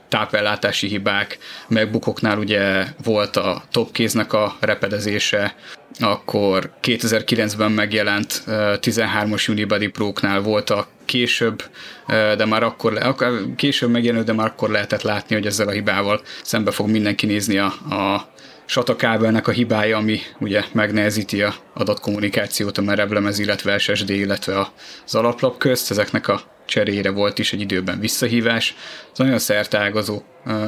tápellátási 0.07 0.87
hibák, 0.87 1.37
megbukoknál 1.67 2.37
ugye 2.37 2.85
volt 3.03 3.35
a 3.35 3.63
topkéznek 3.71 4.33
a 4.33 4.55
repedezése, 4.59 5.55
akkor 5.99 6.71
2009-ben 6.81 7.71
megjelent 7.71 8.43
13-os 8.47 9.49
Unibody 9.49 9.87
Pro-knál 9.87 10.41
volt 10.41 10.69
a 10.69 10.87
később, 11.05 11.63
de 12.07 12.45
már 12.45 12.63
akkor, 12.63 13.15
később 13.55 13.89
megjelenő, 13.89 14.23
de 14.23 14.33
már 14.33 14.47
akkor 14.47 14.69
lehetett 14.69 15.01
látni, 15.01 15.35
hogy 15.35 15.45
ezzel 15.45 15.67
a 15.67 15.71
hibával 15.71 16.21
szembe 16.43 16.71
fog 16.71 16.89
mindenki 16.89 17.25
nézni 17.25 17.57
a, 17.57 17.65
a 17.89 18.29
SATA 18.71 18.95
a 19.43 19.51
hibája, 19.51 19.97
ami 19.97 20.19
ugye 20.39 20.63
megnehezíti 20.71 21.41
a 21.41 21.53
adatkommunikációt 21.73 22.77
a 22.77 22.81
merevlemez, 22.81 23.39
illetve 23.39 23.77
SSD, 23.77 24.09
illetve 24.09 24.67
az 25.05 25.15
alaplap 25.15 25.57
közt. 25.57 25.91
Ezeknek 25.91 26.27
a 26.27 26.41
cserére 26.65 27.11
volt 27.11 27.39
is 27.39 27.53
egy 27.53 27.61
időben 27.61 27.99
visszahívás. 27.99 28.75
Ez 29.11 29.17
nagyon 29.17 29.39
szertágazó 29.39 30.21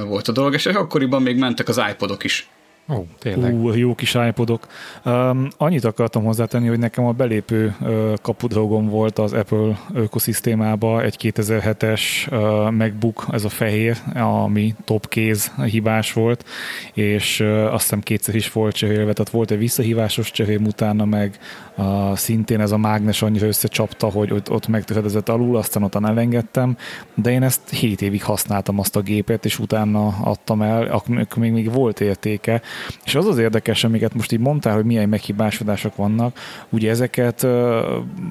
volt 0.05 0.27
a 0.27 0.31
dolog, 0.31 0.53
és 0.53 0.65
akkoriban 0.65 1.21
még 1.21 1.37
mentek 1.37 1.67
az 1.67 1.81
iPodok 1.91 2.23
is 2.23 2.49
Ó, 2.89 3.06
tényleg. 3.19 3.54
Ú, 3.54 3.72
jó 3.72 3.96
kis 3.96 4.15
iPodok. 4.28 4.67
Um, 5.06 5.48
annyit 5.58 5.86
akartam 5.86 6.24
hozzátenni, 6.24 6.67
hogy 6.67 6.80
nekem 6.80 7.06
a 7.06 7.12
belépő 7.12 7.76
uh, 7.82 8.13
kapudrogom 8.22 8.89
volt 8.89 9.19
az 9.19 9.34
Apple 9.34 9.80
ökoszisztémába 9.93 11.02
egy 11.02 11.15
2007-es 11.22 12.02
uh, 12.32 12.72
MacBook, 12.72 13.26
ez 13.32 13.43
a 13.43 13.50
fehér, 13.50 13.98
ami 14.13 14.76
top 14.86 15.10
kéz 15.10 15.52
hibás 15.65 16.13
volt, 16.13 16.46
és 16.93 17.39
uh, 17.39 17.74
azt 17.74 17.82
hiszem 17.82 18.02
kétszer 18.02 18.36
is 18.36 18.52
volt 18.52 18.76
cserélve, 18.76 19.13
tehát 19.13 19.32
volt 19.32 19.52
egy 19.52 19.58
visszahívásos 19.58 20.32
cserém, 20.32 20.65
utána 20.65 21.06
meg 21.06 21.39
uh, 21.77 22.15
szintén 22.15 22.59
ez 22.59 22.71
a 22.71 22.77
mágnes 22.77 23.21
annyira 23.21 23.47
összecsapta, 23.47 24.09
hogy 24.09 24.31
ott, 24.31 24.51
ott 24.51 24.67
megtöredezett 24.67 25.29
alul, 25.29 25.57
aztán 25.57 25.83
ott 25.83 25.95
elengedtem, 25.95 26.77
de 27.15 27.31
én 27.31 27.43
ezt 27.43 27.69
7 27.69 28.01
évig 28.01 28.23
használtam 28.23 28.79
azt 28.79 28.95
a 28.95 29.01
gépet, 29.01 29.45
és 29.45 29.59
utána 29.59 30.07
adtam 30.07 30.62
el, 30.62 30.83
akkor 30.83 31.25
még, 31.36 31.51
még 31.51 31.71
volt 31.71 31.99
értéke, 31.99 32.62
és 33.05 33.15
az 33.15 33.27
az 33.27 33.38
érdekes, 33.38 33.83
amiket 33.83 34.13
most 34.13 34.31
így 34.31 34.39
mondtál, 34.39 34.75
hogy 34.75 34.86
milyen 34.86 35.09
meghibásodások 35.09 35.95
vannak, 35.95 36.39
ugye 36.69 36.89
ezeket 36.89 37.47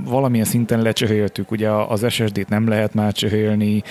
valamilyen 0.05 0.47
szinten 0.47 0.83
lecseréltük, 0.83 1.51
ugye 1.51 1.71
az 1.71 2.07
SSD-t 2.09 2.49
nem 2.49 2.69
lehet 2.69 2.95
már 2.95 3.13
cserélni 3.13 3.83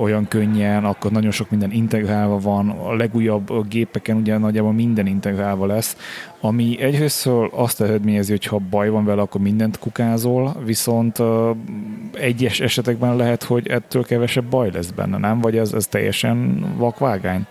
olyan 0.00 0.28
könnyen, 0.28 0.84
akkor 0.84 1.10
nagyon 1.10 1.30
sok 1.30 1.50
minden 1.50 1.72
integrálva 1.72 2.38
van, 2.38 2.68
a 2.68 2.94
legújabb 2.94 3.68
gépeken 3.68 4.16
ugye 4.16 4.38
nagyjából 4.38 4.72
minden 4.72 5.06
integrálva 5.06 5.66
lesz, 5.66 5.96
ami 6.40 6.80
egyrészt 6.80 7.28
azt 7.50 7.80
eredményezi, 7.80 8.30
hogy 8.30 8.44
ha 8.44 8.58
baj 8.70 8.88
van 8.88 9.04
vele, 9.04 9.22
akkor 9.22 9.40
mindent 9.40 9.78
kukázol, 9.78 10.56
viszont 10.64 11.18
uh, 11.18 11.56
egyes 12.12 12.60
esetekben 12.60 13.16
lehet, 13.16 13.42
hogy 13.42 13.68
ettől 13.68 14.04
kevesebb 14.04 14.44
baj 14.44 14.70
lesz 14.70 14.90
benne, 14.90 15.18
nem? 15.18 15.40
Vagy 15.40 15.56
ez, 15.56 15.72
ez 15.72 15.86
teljesen 15.86 16.64
vakvágány? 16.76 17.46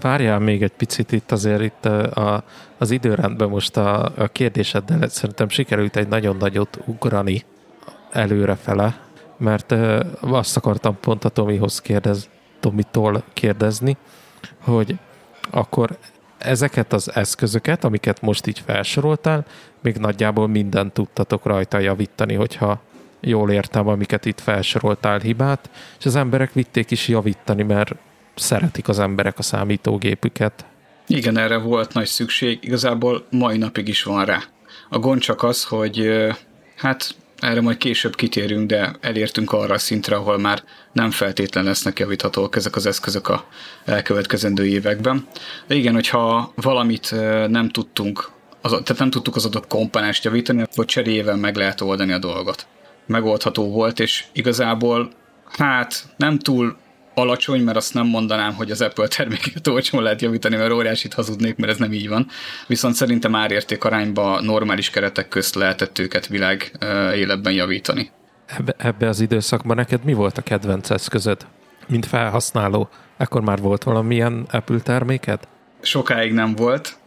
Várjál 0.00 0.38
még 0.38 0.62
egy 0.62 0.72
picit 0.72 1.12
itt 1.12 1.32
azért 1.32 1.62
itt 1.62 1.84
a, 1.84 2.44
az 2.78 2.90
időrendben 2.90 3.48
most 3.48 3.76
a, 3.76 4.12
a 4.16 4.28
kérdéseddel 4.32 5.08
szerintem 5.08 5.48
sikerült 5.48 5.96
egy 5.96 6.08
nagyon 6.08 6.36
nagyot 6.36 6.78
ugrani 6.86 7.44
előrefele, 8.12 9.00
mert 9.36 9.74
azt 10.20 10.56
akartam 10.56 10.96
pont 11.00 11.24
a 11.24 11.28
Tomihoz 11.28 11.80
kérdez, 11.80 12.28
Tomitól 12.60 13.22
kérdezni, 13.32 13.96
hogy 14.58 14.98
akkor 15.50 15.98
ezeket 16.42 16.92
az 16.92 17.14
eszközöket, 17.14 17.84
amiket 17.84 18.20
most 18.20 18.46
így 18.46 18.62
felsoroltál, 18.66 19.44
még 19.82 19.96
nagyjából 19.96 20.48
mindent 20.48 20.92
tudtatok 20.92 21.44
rajta 21.44 21.78
javítani, 21.78 22.34
hogyha 22.34 22.80
jól 23.20 23.50
értem, 23.50 23.88
amiket 23.88 24.24
itt 24.24 24.40
felsoroltál 24.40 25.18
hibát, 25.18 25.70
és 25.98 26.06
az 26.06 26.16
emberek 26.16 26.52
vitték 26.52 26.90
is 26.90 27.08
javítani, 27.08 27.62
mert 27.62 27.94
szeretik 28.34 28.88
az 28.88 28.98
emberek 28.98 29.38
a 29.38 29.42
számítógépüket. 29.42 30.64
Igen, 31.06 31.38
erre 31.38 31.56
volt 31.56 31.94
nagy 31.94 32.06
szükség, 32.06 32.58
igazából 32.62 33.26
mai 33.30 33.58
napig 33.58 33.88
is 33.88 34.02
van 34.02 34.24
rá. 34.24 34.42
A 34.88 34.98
gond 34.98 35.20
csak 35.20 35.42
az, 35.42 35.64
hogy 35.64 36.10
hát 36.76 37.14
erre 37.40 37.60
majd 37.60 37.76
később 37.76 38.14
kitérünk, 38.14 38.66
de 38.66 38.96
elértünk 39.00 39.52
arra 39.52 39.74
a 39.74 39.78
szintre, 39.78 40.16
ahol 40.16 40.38
már 40.38 40.62
nem 40.92 41.10
feltétlen 41.10 41.64
lesznek 41.64 41.98
javíthatók 41.98 42.56
ezek 42.56 42.76
az 42.76 42.86
eszközök 42.86 43.28
a 43.28 43.44
elkövetkezendő 43.84 44.66
években. 44.66 45.26
De 45.66 45.74
igen, 45.74 45.94
hogyha 45.94 46.52
valamit 46.54 47.10
nem 47.48 47.68
tudtunk, 47.68 48.30
az, 48.60 48.70
tehát 48.70 48.98
nem 48.98 49.10
tudtuk 49.10 49.36
az 49.36 49.44
adott 49.44 49.66
komponenst 49.66 50.24
javítani, 50.24 50.62
akkor 50.62 50.84
cseréjével 50.84 51.36
meg 51.36 51.56
lehet 51.56 51.80
oldani 51.80 52.12
a 52.12 52.18
dolgot. 52.18 52.66
Megoldható 53.06 53.70
volt, 53.70 54.00
és 54.00 54.24
igazából 54.32 55.10
hát 55.58 56.04
nem 56.16 56.38
túl 56.38 56.76
alacsony, 57.20 57.62
mert 57.62 57.76
azt 57.76 57.94
nem 57.94 58.06
mondanám, 58.06 58.54
hogy 58.54 58.70
az 58.70 58.80
Apple 58.80 59.08
terméket 59.08 59.66
olcsón 59.66 60.02
lehet 60.02 60.22
javítani, 60.22 60.56
mert 60.56 60.72
óriásit 60.72 61.14
hazudnék, 61.14 61.56
mert 61.56 61.72
ez 61.72 61.78
nem 61.78 61.92
így 61.92 62.08
van. 62.08 62.26
Viszont 62.66 62.94
szerintem 62.94 63.34
árérték 63.34 63.84
arányba 63.84 64.40
normális 64.40 64.90
keretek 64.90 65.28
közt 65.28 65.54
lehetett 65.54 65.98
őket 65.98 66.26
világ 66.26 66.72
életben 67.14 67.52
javítani. 67.52 68.10
Ebbe, 68.46 68.74
ebbe 68.78 69.08
az 69.08 69.20
időszakban 69.20 69.76
neked 69.76 70.04
mi 70.04 70.12
volt 70.12 70.38
a 70.38 70.42
kedvenc 70.42 70.90
eszközöd? 70.90 71.46
Mint 71.88 72.06
felhasználó, 72.06 72.88
ekkor 73.16 73.42
már 73.42 73.58
volt 73.60 73.82
valamilyen 73.82 74.46
Apple 74.50 74.80
terméked? 74.80 75.48
Sokáig 75.82 76.32
nem 76.32 76.54
volt. 76.54 76.98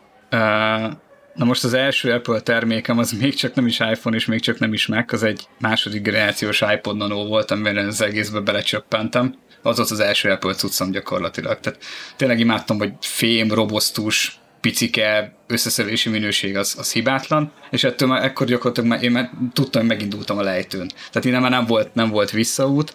Na 1.34 1.46
most 1.46 1.64
az 1.64 1.74
első 1.74 2.12
Apple 2.12 2.40
termékem 2.40 2.98
az 2.98 3.12
még 3.12 3.36
csak 3.36 3.54
nem 3.54 3.66
is 3.68 3.80
iPhone, 3.80 4.16
és 4.16 4.26
még 4.26 4.40
csak 4.40 4.60
nem 4.60 4.74
is 4.74 4.88
Mac, 4.88 5.14
az 5.14 5.24
egy 5.24 5.48
második 5.60 6.02
generációs 6.02 6.64
iPod 6.74 6.98
Nano 6.98 7.26
volt, 7.26 7.52
amiben 7.52 7.78
az 7.78 8.02
egészbe 8.02 8.40
belecsöppentem 8.40 9.36
az 9.64 9.78
volt 9.78 9.92
az 9.92 10.00
első 10.00 10.30
Apple 10.30 10.54
cuccom 10.54 10.92
gyakorlatilag. 10.92 11.60
Tehát 11.60 11.80
tényleg 12.16 12.40
imádtam, 12.40 12.78
hogy 12.78 12.94
fém, 13.02 13.52
robosztus, 13.52 14.38
picike 14.62 15.36
összeszedési 15.48 16.10
minőség 16.10 16.58
az, 16.58 16.76
az 16.78 16.92
hibátlan, 16.92 17.52
és 17.72 17.84
ettől 17.84 18.08
már 18.08 18.24
ekkor 18.24 18.48
gyakorlatilag 18.48 18.90
már, 18.90 19.04
én 19.04 19.12
már 19.12 19.32
tudtam, 19.54 19.82
hogy 19.82 19.90
megindultam 19.90 20.38
a 20.38 20.42
lejtőn. 20.42 20.88
Tehát 20.88 21.26
innen 21.26 21.42
már 21.42 21.52
nem 21.52 21.66
volt, 21.66 21.96
nem 21.96 22.10
volt 22.10 22.32
visszaút, 22.32 22.94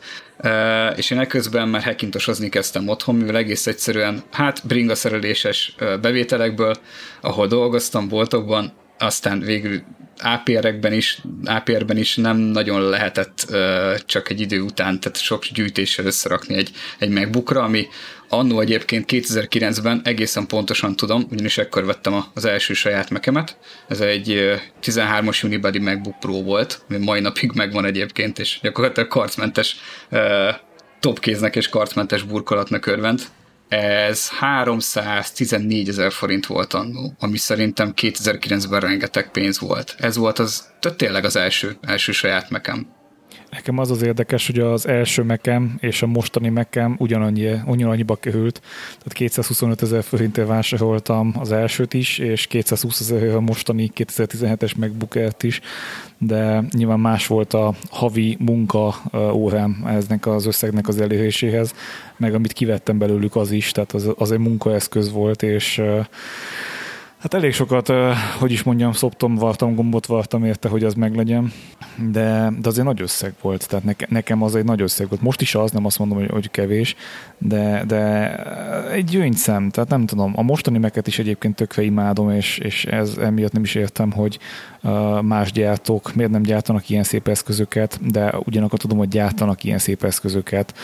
és 0.96 1.11
én 1.11 1.18
ekközben 1.18 1.68
már 1.68 1.83
hackintosozni 1.83 2.48
kezdtem 2.48 2.88
otthon, 2.88 3.14
mivel 3.14 3.37
egész 3.37 3.66
egyszerűen, 3.66 4.22
hát 4.33 4.66
bringaszereléses 4.66 5.74
bevételekből, 6.00 6.74
ahol 7.20 7.46
dolgoztam 7.46 8.09
boltokban, 8.09 8.72
aztán 8.98 9.40
végül 9.40 9.83
APR-ekben 10.18 10.92
is, 10.92 11.18
APR-ben 11.44 11.96
is 11.96 12.16
nem 12.16 12.37
nagyon 12.37 12.83
lehetett 12.83 13.46
uh, 13.50 13.94
csak 14.07 14.31
egy 14.31 14.40
idő 14.40 14.61
után, 14.61 15.00
tehát 15.00 15.18
sok 15.18 15.44
gyűjtéssel 15.46 16.07
összerakni 16.07 16.54
egy, 16.54 16.70
egy 16.98 17.09
MacBookra, 17.09 17.62
ami 17.62 17.87
annó 18.28 18.61
egyébként 18.61 19.04
2009-ben 19.09 20.00
egészen 20.04 20.46
pontosan 20.46 20.96
tudom, 20.96 21.26
ugyanis 21.31 21.59
ekkor 21.59 21.85
vettem 21.85 22.24
az 22.35 22.44
első 22.44 22.74
saját 22.74 23.11
mekemet. 23.11 23.57
Ez 23.88 24.00
egy 24.00 24.54
13-as 24.83 25.44
Unibody 25.44 25.78
MacBook 25.78 26.18
Pro 26.18 26.42
volt, 26.42 26.85
ami 26.88 27.04
mai 27.04 27.20
napig 27.20 27.52
megvan 27.54 27.85
egyébként, 27.85 28.38
és 28.38 28.59
gyakorlatilag 28.62 29.09
karcmentes 29.09 29.76
uh, 30.11 30.20
topkéznek 31.00 31.57
és 31.57 31.68
karcmentes 31.68 32.22
burkolatnak 32.22 32.87
örvend 32.87 33.22
ez 33.68 34.28
314 34.28 35.88
ezer 35.88 36.12
forint 36.12 36.46
volt 36.46 36.72
annó, 36.72 37.14
ami 37.18 37.37
szerintem 37.37 37.92
2009-ben 37.96 38.81
rengeteg 38.81 39.31
pénz 39.31 39.61
volt. 39.61 39.94
Ez 39.98 40.16
volt 40.16 40.38
az, 40.38 40.68
tehát 40.81 40.98
tényleg 40.98 41.24
az 41.24 41.37
első, 41.37 41.76
első 41.81 42.12
saját 42.12 42.50
mekem. 42.50 42.96
Nekem 43.50 43.78
az 43.78 43.90
az 43.90 44.02
érdekes, 44.02 44.46
hogy 44.46 44.58
az 44.58 44.87
első 44.87 45.22
mekem 45.22 45.76
és 45.80 46.02
a 46.02 46.06
mostani 46.06 46.48
mekem 46.48 46.96
ugyanannyi, 46.98 47.50
ugyanannyiba 47.66 48.16
került. 48.16 48.61
Tehát 48.88 49.12
225 49.12 49.82
ezer 49.82 50.02
forintért 50.02 50.48
vásároltam 50.48 51.34
az 51.38 51.52
elsőt 51.52 51.94
is, 51.94 52.18
és 52.18 52.46
220 52.46 53.00
ezer 53.00 53.34
a 53.34 53.40
mostani 53.40 53.90
2017-es 53.96 54.76
MacBook 54.76 55.42
is, 55.42 55.61
de 56.18 56.64
nyilván 56.70 57.00
más 57.00 57.26
volt 57.26 57.54
a 57.54 57.74
havi 57.90 58.37
munka 58.40 58.94
órám 59.32 59.84
eznek 59.87 60.26
az 60.26 60.46
összegnek 60.46 60.88
az 60.88 61.00
eléréséhez, 61.00 61.74
meg 62.16 62.34
amit 62.34 62.52
kivettem 62.52 62.98
belőlük 62.98 63.37
az 63.37 63.50
is, 63.50 63.72
tehát 63.72 63.92
az, 63.92 64.11
az 64.16 64.32
egy 64.32 64.38
munkaeszköz 64.38 65.12
volt, 65.12 65.42
és 65.42 65.82
Hát 67.18 67.35
elég 67.35 67.52
sokat, 67.52 67.92
hogy 68.38 68.52
is 68.52 68.62
mondjam, 68.62 68.92
szoptom, 68.92 69.35
vartam, 69.35 69.74
gombot 69.74 70.07
vartam 70.07 70.44
érte, 70.44 70.68
hogy 70.68 70.85
az 70.85 70.94
meglegyen, 70.94 71.52
de, 72.12 72.52
de 72.61 72.68
azért 72.68 72.87
nagy 72.87 73.00
összeg 73.00 73.35
volt, 73.40 73.68
tehát 73.68 73.85
neke, 73.85 74.07
nekem 74.11 74.42
az 74.42 74.54
egy 74.54 74.64
nagy 74.64 74.81
összeg 74.81 75.09
volt. 75.09 75.22
Most 75.22 75.40
is 75.40 75.54
az, 75.54 75.70
nem 75.70 75.85
azt 75.85 75.98
mondom, 75.98 76.18
hogy, 76.18 76.31
hogy 76.31 76.50
kevés, 76.50 76.94
de, 77.38 77.85
de 77.87 78.35
egy 78.90 79.04
gyöngyszem, 79.04 79.70
tehát 79.70 79.90
nem 79.90 80.07
tudom, 80.07 80.33
a 80.37 80.42
mostani 80.42 80.78
meket 80.78 81.07
is 81.07 81.18
egyébként 81.18 81.54
tökve 81.54 81.83
imádom, 81.83 82.31
és, 82.31 82.59
és 82.59 82.85
ez 82.85 83.16
emiatt 83.16 83.52
nem 83.52 83.62
is 83.62 83.74
értem, 83.74 84.11
hogy 84.11 84.38
más 85.22 85.52
gyártók 85.52 86.14
miért 86.14 86.31
nem 86.31 86.42
gyártanak 86.42 86.88
ilyen 86.88 87.04
szép 87.04 87.28
eszközöket, 87.28 87.98
de 88.11 88.35
ugyanakkor 88.44 88.78
tudom, 88.78 88.98
hogy 88.98 89.09
gyártanak 89.09 89.64
ilyen 89.64 89.78
szép 89.78 90.04
eszközöket, 90.04 90.74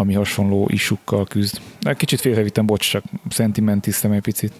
ami 0.00 0.14
hasonló 0.14 0.68
isukkal 0.70 1.24
küzd. 1.24 1.60
Kicsit 1.96 2.20
félrevittem, 2.20 2.66
bocs, 2.66 2.90
csak 2.90 3.04
szentimentiztem 3.28 4.12
egy 4.12 4.20
picit. 4.20 4.52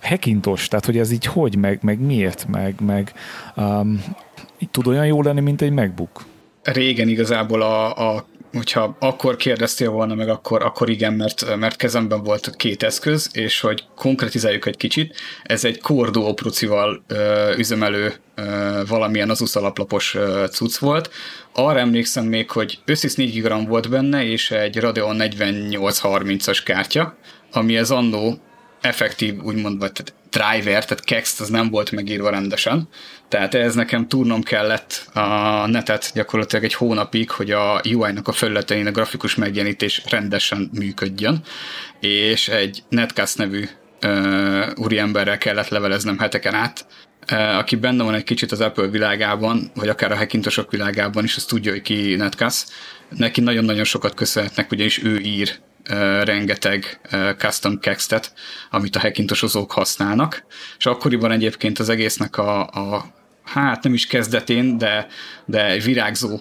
A 0.00 0.06
Hackintos, 0.06 0.68
tehát 0.68 0.84
hogy 0.84 0.98
ez 0.98 1.10
így 1.10 1.24
hogy, 1.24 1.56
meg, 1.56 1.78
meg 1.82 2.00
miért, 2.00 2.46
meg, 2.48 2.74
meg 2.80 3.12
um, 3.56 4.04
tud 4.70 4.86
olyan 4.86 5.06
jó 5.06 5.22
lenni, 5.22 5.40
mint 5.40 5.62
egy 5.62 5.70
MacBook? 5.72 6.24
Régen 6.62 7.08
igazából 7.08 7.62
a, 7.62 8.14
a 8.14 8.26
hogyha 8.54 8.96
akkor 8.98 9.36
kérdeztél 9.36 9.90
volna 9.90 10.14
meg, 10.14 10.28
akkor, 10.28 10.62
akkor 10.62 10.90
igen, 10.90 11.12
mert, 11.12 11.56
mert 11.56 11.76
kezemben 11.76 12.22
volt 12.22 12.56
két 12.56 12.82
eszköz, 12.82 13.30
és 13.32 13.60
hogy 13.60 13.84
konkretizáljuk 13.96 14.66
egy 14.66 14.76
kicsit, 14.76 15.16
ez 15.42 15.64
egy 15.64 15.80
Core 15.80 16.10
Duo 16.10 16.34
Prucival 16.34 17.04
ö, 17.06 17.52
üzemelő 17.56 18.14
ö, 18.34 18.42
valamilyen 18.88 19.30
az 19.30 19.56
alaplapos 19.56 20.14
ö, 20.14 20.44
cucc 20.50 20.76
volt. 20.76 21.10
Arra 21.52 21.78
emlékszem 21.78 22.24
még, 22.24 22.50
hogy 22.50 22.78
összes 22.84 23.14
4 23.14 23.42
GB 23.42 23.68
volt 23.68 23.88
benne, 23.88 24.24
és 24.24 24.50
egy 24.50 24.76
Radeon 24.80 25.16
4830-as 25.18 26.60
kártya, 26.64 27.16
ami 27.52 27.76
ez 27.76 27.90
annó 27.90 28.38
effektív, 28.80 29.42
úgymond, 29.42 29.78
vagy 29.78 29.92
driver, 30.30 30.84
tehát 30.84 31.04
kext 31.04 31.40
az 31.40 31.48
nem 31.48 31.70
volt 31.70 31.90
megírva 31.90 32.30
rendesen. 32.30 32.88
Tehát 33.34 33.54
ez 33.54 33.74
nekem 33.74 34.08
túrnom 34.08 34.42
kellett 34.42 35.08
a 35.12 35.66
netet 35.66 36.10
gyakorlatilag 36.14 36.64
egy 36.64 36.74
hónapig, 36.74 37.30
hogy 37.30 37.50
a 37.50 37.80
UI-nak 37.84 38.28
a 38.28 38.32
felületein 38.32 38.86
a 38.86 38.90
grafikus 38.90 39.34
megjelenítés 39.34 40.02
rendesen 40.08 40.70
működjön, 40.72 41.40
és 42.00 42.48
egy 42.48 42.82
Netcast 42.88 43.38
nevű 43.38 43.64
uh, 44.02 44.68
úriemberrel 44.74 45.38
kellett 45.38 45.68
leveleznem 45.68 46.18
heteken 46.18 46.54
át, 46.54 46.86
aki 47.58 47.76
benne 47.76 48.04
van 48.04 48.14
egy 48.14 48.24
kicsit 48.24 48.52
az 48.52 48.60
Apple 48.60 48.86
világában, 48.86 49.70
vagy 49.74 49.88
akár 49.88 50.12
a 50.12 50.16
hackintosok 50.16 50.70
világában 50.70 51.24
is, 51.24 51.36
az 51.36 51.44
tudja, 51.44 51.72
hogy 51.72 51.82
ki 51.82 52.14
Netcast. 52.14 52.68
Neki 53.08 53.40
nagyon-nagyon 53.40 53.84
sokat 53.84 54.14
köszönhetnek, 54.14 54.70
ugyanis 54.70 55.02
ő 55.02 55.18
ír 55.18 55.58
rengeteg 56.22 57.00
custom 57.38 57.80
textet, 57.80 58.32
amit 58.70 58.96
a 58.96 59.00
hackintosozók 59.00 59.72
használnak, 59.72 60.44
és 60.78 60.86
akkoriban 60.86 61.30
egyébként 61.30 61.78
az 61.78 61.88
egésznek 61.88 62.38
a, 62.38 62.60
a 62.66 63.12
hát 63.44 63.82
nem 63.82 63.94
is 63.94 64.06
kezdetén, 64.06 64.78
de, 64.78 65.06
de 65.44 65.78
virágzó 65.78 66.40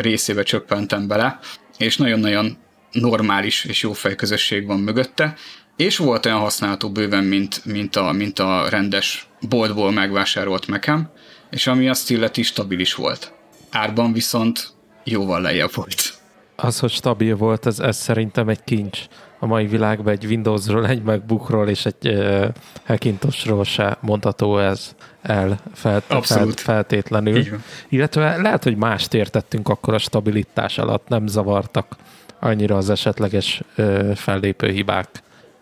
részébe 0.00 0.42
csöppentem 0.42 1.06
bele, 1.06 1.38
és 1.78 1.96
nagyon-nagyon 1.96 2.56
normális 2.92 3.64
és 3.64 3.82
jó 3.82 3.92
fejközösség 3.92 4.66
van 4.66 4.80
mögötte, 4.80 5.34
és 5.76 5.96
volt 5.96 6.26
olyan 6.26 6.38
használható 6.38 6.90
bőven, 6.90 7.24
mint, 7.24 7.64
mint, 7.64 7.96
a, 7.96 8.12
mint 8.12 8.38
a 8.38 8.68
rendes 8.68 9.28
boltból 9.48 9.92
megvásárolt 9.92 10.66
mekem, 10.66 11.10
és 11.50 11.66
ami 11.66 11.88
azt 11.88 12.10
illeti 12.10 12.42
stabilis 12.42 12.94
volt. 12.94 13.32
Árban 13.70 14.12
viszont 14.12 14.72
jóval 15.04 15.40
lejjebb 15.40 15.74
volt. 15.74 16.14
Az, 16.56 16.78
hogy 16.78 16.90
stabil 16.90 17.36
volt, 17.36 17.66
ez, 17.66 17.78
ez 17.78 17.96
szerintem 17.96 18.48
egy 18.48 18.64
kincs 18.64 18.98
a 19.42 19.46
mai 19.46 19.66
világban 19.66 20.12
egy 20.12 20.24
Windowsról, 20.24 20.86
egy 20.86 21.02
MacBookról 21.02 21.68
és 21.68 21.86
egy 21.86 22.08
uh, 22.08 22.46
Hackintosról 22.84 23.64
se 23.64 23.96
mondható 24.00 24.58
ez 24.58 24.94
el 25.22 25.58
felt, 25.74 26.04
felt, 26.22 26.60
feltétlenül. 26.60 27.44
Illetve 27.88 28.36
lehet, 28.36 28.62
hogy 28.62 28.76
mást 28.76 29.14
értettünk 29.14 29.68
akkor 29.68 29.94
a 29.94 29.98
stabilitás 29.98 30.78
alatt, 30.78 31.08
nem 31.08 31.26
zavartak 31.26 31.96
annyira 32.38 32.76
az 32.76 32.90
esetleges 32.90 33.62
uh, 33.76 34.14
fellépő 34.14 34.70
hibák 34.70 35.08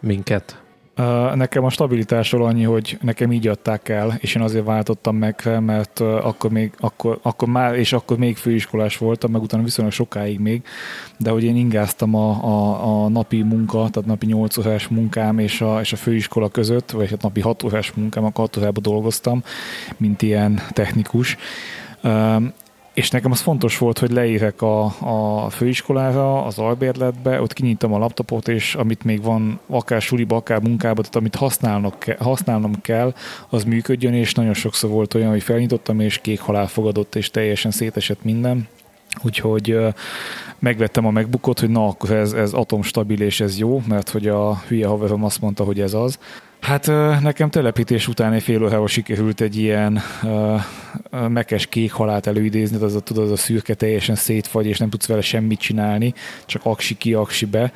minket. 0.00 0.62
Nekem 1.34 1.64
a 1.64 1.70
stabilitásról 1.70 2.46
annyi, 2.46 2.62
hogy 2.62 2.98
nekem 3.02 3.32
így 3.32 3.46
adták 3.46 3.88
el, 3.88 4.16
és 4.20 4.34
én 4.34 4.42
azért 4.42 4.64
váltottam 4.64 5.16
meg, 5.16 5.60
mert 5.60 6.00
akkor 6.00 6.50
még, 6.50 6.72
akkor, 6.78 7.18
akkor 7.22 7.48
már, 7.48 7.74
és 7.74 7.92
akkor 7.92 8.18
még 8.18 8.36
főiskolás 8.36 8.98
voltam, 8.98 9.30
meg 9.30 9.42
utána 9.42 9.62
viszonylag 9.62 9.92
sokáig 9.94 10.38
még, 10.38 10.62
de 11.16 11.30
hogy 11.30 11.44
én 11.44 11.56
ingáztam 11.56 12.14
a, 12.14 12.44
a, 12.44 12.84
a 13.04 13.08
napi 13.08 13.42
munka, 13.42 13.88
tehát 13.90 14.08
napi 14.08 14.26
8 14.26 14.56
órás 14.56 14.88
munkám 14.88 15.38
és 15.38 15.60
a, 15.60 15.80
és 15.80 15.92
a 15.92 15.96
főiskola 15.96 16.48
között, 16.48 16.90
vagy 16.90 17.10
hát 17.10 17.22
napi 17.22 17.40
6 17.40 17.62
órás 17.62 17.92
munkám, 17.92 18.24
akkor 18.24 18.44
6 18.44 18.56
órában 18.56 18.82
dolgoztam, 18.82 19.42
mint 19.96 20.22
ilyen 20.22 20.60
technikus 20.72 21.36
és 22.94 23.10
nekem 23.10 23.30
az 23.30 23.40
fontos 23.40 23.78
volt, 23.78 23.98
hogy 23.98 24.10
leérek 24.10 24.62
a, 24.62 24.84
a 25.44 25.50
főiskolára, 25.50 26.44
az 26.44 26.58
albérletbe, 26.58 27.40
ott 27.40 27.52
kinyitom 27.52 27.92
a 27.92 27.98
laptopot, 27.98 28.48
és 28.48 28.74
amit 28.74 29.04
még 29.04 29.22
van, 29.22 29.60
akár 29.66 30.02
suliba, 30.02 30.36
akár 30.36 30.60
munkába, 30.60 31.00
tehát 31.00 31.16
amit 31.16 31.34
használnak, 31.34 32.04
használnom 32.18 32.80
kell, 32.80 33.14
az 33.48 33.64
működjön, 33.64 34.14
és 34.14 34.34
nagyon 34.34 34.54
sokszor 34.54 34.90
volt 34.90 35.14
olyan, 35.14 35.30
hogy 35.30 35.42
felnyitottam, 35.42 36.00
és 36.00 36.18
kék 36.18 36.40
halál 36.40 36.66
fogadott, 36.66 37.14
és 37.14 37.30
teljesen 37.30 37.70
szétesett 37.70 38.24
minden. 38.24 38.68
Úgyhogy 39.22 39.78
megvettem 40.58 41.06
a 41.06 41.10
megbukot, 41.10 41.60
hogy 41.60 41.70
na, 41.70 41.86
akkor 41.86 42.10
ez, 42.10 42.32
ez 42.32 42.52
atomstabil 42.52 43.20
és 43.20 43.40
ez 43.40 43.58
jó, 43.58 43.82
mert 43.88 44.08
hogy 44.08 44.28
a 44.28 44.62
hülye 44.68 44.86
haverom 44.86 45.24
azt 45.24 45.40
mondta, 45.40 45.64
hogy 45.64 45.80
ez 45.80 45.94
az. 45.94 46.18
Hát 46.60 46.86
nekem 47.22 47.50
telepítés 47.50 48.08
után 48.08 48.32
egy 48.32 48.42
fél 48.42 48.62
órával 48.62 48.88
sikerült 48.88 49.40
egy 49.40 49.56
ilyen 49.56 50.00
uh, 50.22 51.28
mekes 51.28 51.66
kék 51.66 51.92
halált 51.92 52.26
előidézni, 52.26 52.82
az 52.82 52.94
a, 52.94 53.00
tudod, 53.00 53.24
az 53.24 53.30
a 53.30 53.36
szürke 53.36 53.74
teljesen 53.74 54.14
szétfagy, 54.14 54.66
és 54.66 54.78
nem 54.78 54.90
tudsz 54.90 55.06
vele 55.06 55.20
semmit 55.20 55.60
csinálni, 55.60 56.14
csak 56.46 56.64
aksi 56.64 56.96
ki, 56.96 57.14
aksi 57.14 57.46
be 57.46 57.72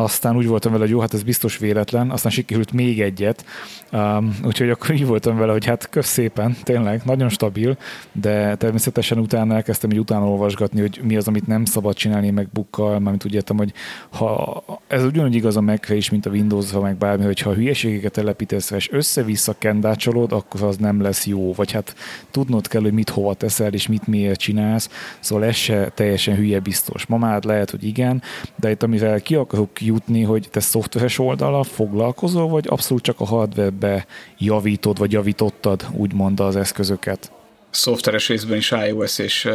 aztán 0.00 0.36
úgy 0.36 0.46
voltam 0.46 0.72
vele, 0.72 0.84
hogy 0.84 0.92
jó, 0.92 1.00
hát 1.00 1.14
ez 1.14 1.22
biztos 1.22 1.58
véletlen, 1.58 2.10
aztán 2.10 2.32
sikerült 2.32 2.72
még 2.72 3.00
egyet, 3.00 3.44
um, 3.92 4.36
úgyhogy 4.44 4.70
akkor 4.70 4.90
így 4.90 5.06
voltam 5.06 5.36
vele, 5.36 5.52
hogy 5.52 5.64
hát 5.64 5.88
kösz 5.88 6.06
szépen, 6.06 6.56
tényleg, 6.62 7.02
nagyon 7.04 7.28
stabil, 7.28 7.76
de 8.12 8.54
természetesen 8.54 9.18
utána 9.18 9.54
elkezdtem 9.54 9.90
így 9.90 9.98
utána 9.98 10.28
olvasgatni, 10.28 10.80
hogy 10.80 11.00
mi 11.02 11.16
az, 11.16 11.28
amit 11.28 11.46
nem 11.46 11.64
szabad 11.64 11.94
csinálni 11.94 12.30
meg 12.30 12.48
bukkal, 12.52 12.98
mert 12.98 13.24
úgy 13.24 13.34
értem, 13.34 13.56
hogy 13.56 13.72
ha 14.10 14.62
ez 14.86 15.04
ugyanúgy 15.04 15.34
igaz 15.34 15.56
a 15.56 15.60
mac 15.60 15.88
is, 15.88 16.10
mint 16.10 16.26
a 16.26 16.30
windows 16.30 16.70
ha 16.70 16.80
meg 16.80 16.96
bármi, 16.96 17.24
hogy 17.24 17.40
ha 17.40 17.54
hülyeségeket 17.54 18.12
telepítesz 18.12 18.70
és 18.70 18.92
össze-vissza 18.92 19.54
kendácsolod, 19.58 20.32
akkor 20.32 20.62
az 20.62 20.76
nem 20.76 21.00
lesz 21.00 21.26
jó, 21.26 21.52
vagy 21.52 21.72
hát 21.72 21.94
tudnod 22.30 22.68
kell, 22.68 22.82
hogy 22.82 22.92
mit 22.92 23.10
hova 23.10 23.34
teszel, 23.34 23.72
és 23.72 23.86
mit 23.86 24.06
miért 24.06 24.40
csinálsz, 24.40 25.16
szóval 25.20 25.44
ez 25.44 25.54
se 25.54 25.88
teljesen 25.94 26.36
hülye 26.36 26.60
biztos. 26.60 27.06
Ma 27.06 27.16
már 27.16 27.44
lehet, 27.44 27.70
hogy 27.70 27.84
igen, 27.84 28.22
de 28.56 28.70
itt 28.70 28.82
amivel 28.82 29.20
ki 29.20 29.34
akarok 29.34 29.80
jutni, 29.88 30.22
hogy 30.22 30.48
te 30.50 30.60
szoftveres 30.60 31.18
oldalal 31.18 31.64
foglalkozol, 31.64 32.48
vagy 32.48 32.66
abszolút 32.68 33.02
csak 33.02 33.20
a 33.20 33.24
hardwarebe 33.24 34.06
javítod, 34.38 34.98
vagy 34.98 35.12
javítottad 35.12 35.86
úgymond 35.92 36.40
az 36.40 36.56
eszközöket? 36.56 37.32
Szoftveres 37.70 38.28
részben 38.28 38.56
is 38.56 38.70
iOS 38.70 39.18
és, 39.18 39.48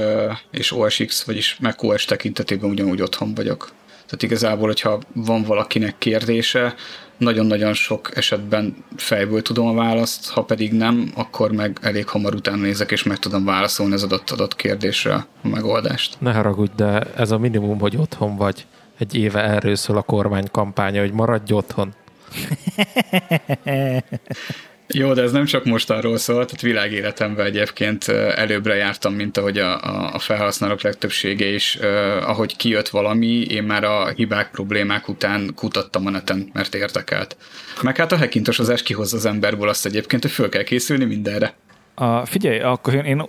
és 0.51 0.71
OS 0.71 0.97
X, 1.05 1.23
vagyis 1.23 1.57
macOS 1.59 2.05
tekintetében 2.05 2.69
ugyanúgy 2.69 3.01
otthon 3.01 3.33
vagyok. 3.33 3.71
Tehát 4.05 4.23
igazából, 4.23 4.67
hogyha 4.67 4.99
van 5.13 5.43
valakinek 5.43 5.97
kérdése, 5.97 6.75
nagyon-nagyon 7.17 7.73
sok 7.73 8.17
esetben 8.17 8.75
fejből 8.95 9.41
tudom 9.41 9.67
a 9.67 9.73
választ, 9.73 10.29
ha 10.29 10.43
pedig 10.43 10.71
nem, 10.71 11.11
akkor 11.15 11.51
meg 11.51 11.77
elég 11.81 12.07
hamar 12.07 12.35
utána 12.35 12.61
nézek, 12.61 12.91
és 12.91 13.03
meg 13.03 13.19
tudom 13.19 13.45
válaszolni 13.45 13.93
az 13.93 14.03
adott-adott 14.03 14.55
kérdésre 14.55 15.13
a 15.13 15.47
megoldást. 15.47 16.15
Ne 16.19 16.33
haragudj, 16.33 16.71
de 16.75 16.99
ez 16.99 17.31
a 17.31 17.37
minimum, 17.37 17.79
hogy 17.79 17.95
otthon 17.97 18.35
vagy. 18.35 18.65
Egy 19.03 19.15
éve 19.15 19.43
erről 19.43 19.75
szól 19.75 19.97
a 19.97 20.01
kormány 20.01 20.47
kampánya, 20.51 21.01
hogy 21.01 21.11
maradj 21.11 21.53
otthon. 21.53 21.93
Jó, 24.87 25.13
de 25.13 25.21
ez 25.21 25.31
nem 25.31 25.45
csak 25.45 25.65
most 25.65 25.89
arról 25.89 26.17
szól, 26.17 26.45
tehát 26.45 26.61
világéletemben 26.61 27.45
egyébként 27.45 28.07
előbbre 28.35 28.75
jártam, 28.75 29.13
mint 29.13 29.37
ahogy 29.37 29.57
a, 29.57 29.79
a 30.13 30.19
felhasználók 30.19 30.81
legtöbbsége 30.81 31.45
is. 31.45 31.75
Ahogy 32.21 32.55
kijött 32.55 32.89
valami, 32.89 33.41
én 33.41 33.63
már 33.63 33.83
a 33.83 34.07
hibák, 34.07 34.51
problémák 34.51 35.07
után 35.07 35.51
kutattam 35.55 36.05
a 36.05 36.09
neten, 36.09 36.49
mert 36.53 36.75
érdekelt. 36.75 37.37
Meg 37.81 37.97
hát 37.97 38.11
a 38.11 38.17
hekintosozás 38.17 38.83
kihozza 38.83 39.17
az 39.17 39.25
emberből 39.25 39.69
azt 39.69 39.85
egyébként, 39.85 40.21
hogy 40.21 40.31
föl 40.31 40.49
kell 40.49 40.63
készülni 40.63 41.05
mindenre. 41.05 41.53
A, 41.95 42.25
figyelj, 42.25 42.59
akkor 42.59 42.93
én, 42.93 43.03
én 43.03 43.23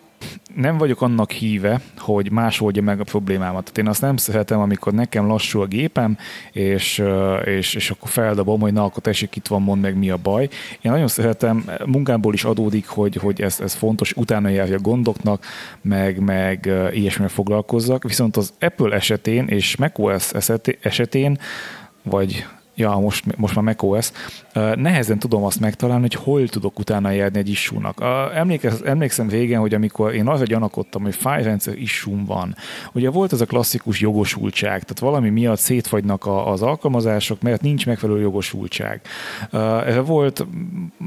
nem 0.55 0.79
vagyok 0.79 1.03
annak 1.03 1.31
híve, 1.31 1.81
hogy 1.99 2.31
más 2.31 2.61
oldja 2.61 2.83
meg 2.83 3.01
a 3.01 3.05
problémámat. 3.05 3.63
Tehát 3.63 3.79
én 3.79 3.89
azt 3.89 4.01
nem 4.01 4.17
szeretem, 4.17 4.61
amikor 4.61 4.93
nekem 4.93 5.27
lassú 5.27 5.61
a 5.61 5.67
gépem, 5.67 6.19
és, 6.53 7.03
és, 7.45 7.75
és 7.75 7.91
akkor 7.91 8.11
feldobom, 8.11 8.61
hogy 8.61 8.73
na, 8.73 8.85
akkor 8.85 9.03
tessék, 9.03 9.37
itt 9.37 9.47
van, 9.47 9.63
mond 9.63 9.81
meg 9.81 9.99
mi 9.99 10.11
a 10.11 10.17
baj. 10.17 10.49
Én 10.81 10.93
nagyon 10.93 11.09
szeretem, 11.09 11.71
munkámból 11.87 12.35
is 12.35 12.45
adódik, 12.45 12.87
hogy, 12.87 13.17
hogy 13.17 13.43
ez, 13.43 13.61
ez 13.61 13.75
fontos, 13.75 14.13
utána 14.13 14.49
járja 14.49 14.77
a 14.77 14.81
gondoknak, 14.81 15.45
meg, 15.83 16.19
meg 16.19 16.71
ilyesmivel 16.93 17.29
foglalkozzak. 17.29 18.03
Viszont 18.03 18.37
az 18.37 18.53
Apple 18.61 18.95
esetén 18.95 19.47
és 19.47 19.77
macOS 19.77 20.31
esetén, 20.81 21.39
vagy 22.03 22.47
ja, 22.75 22.99
most, 22.99 23.37
most 23.37 23.55
már 23.55 23.65
macOS, 23.65 24.11
nehezen 24.75 25.19
tudom 25.19 25.45
azt 25.45 25.61
megtalálni, 25.61 26.03
hogy 26.03 26.15
hol 26.15 26.49
tudok 26.49 26.79
utána 26.79 27.11
járni 27.11 27.39
egy 27.39 27.49
issue-nak. 27.49 28.05
Emlékszem 28.85 29.29
régen, 29.29 29.61
hogy 29.61 29.75
amikor 29.75 30.15
én 30.15 30.27
arra 30.27 30.45
gyanakodtam, 30.45 31.03
hogy 31.03 31.15
fájrendszer 31.15 31.79
issue 31.79 32.23
van, 32.27 32.57
ugye 32.93 33.11
volt 33.11 33.33
ez 33.33 33.41
a 33.41 33.47
klasszikus 33.47 34.01
jogosultság, 34.01 34.83
tehát 34.83 34.99
valami 34.99 35.31
miatt 35.31 35.59
szétfagynak 35.59 36.27
az 36.27 36.63
alkalmazások, 36.63 37.43
mert 37.43 37.63
nincs 37.63 37.87
megfelelő 37.87 38.21
jogosultság. 38.21 39.01
Volt 40.05 40.47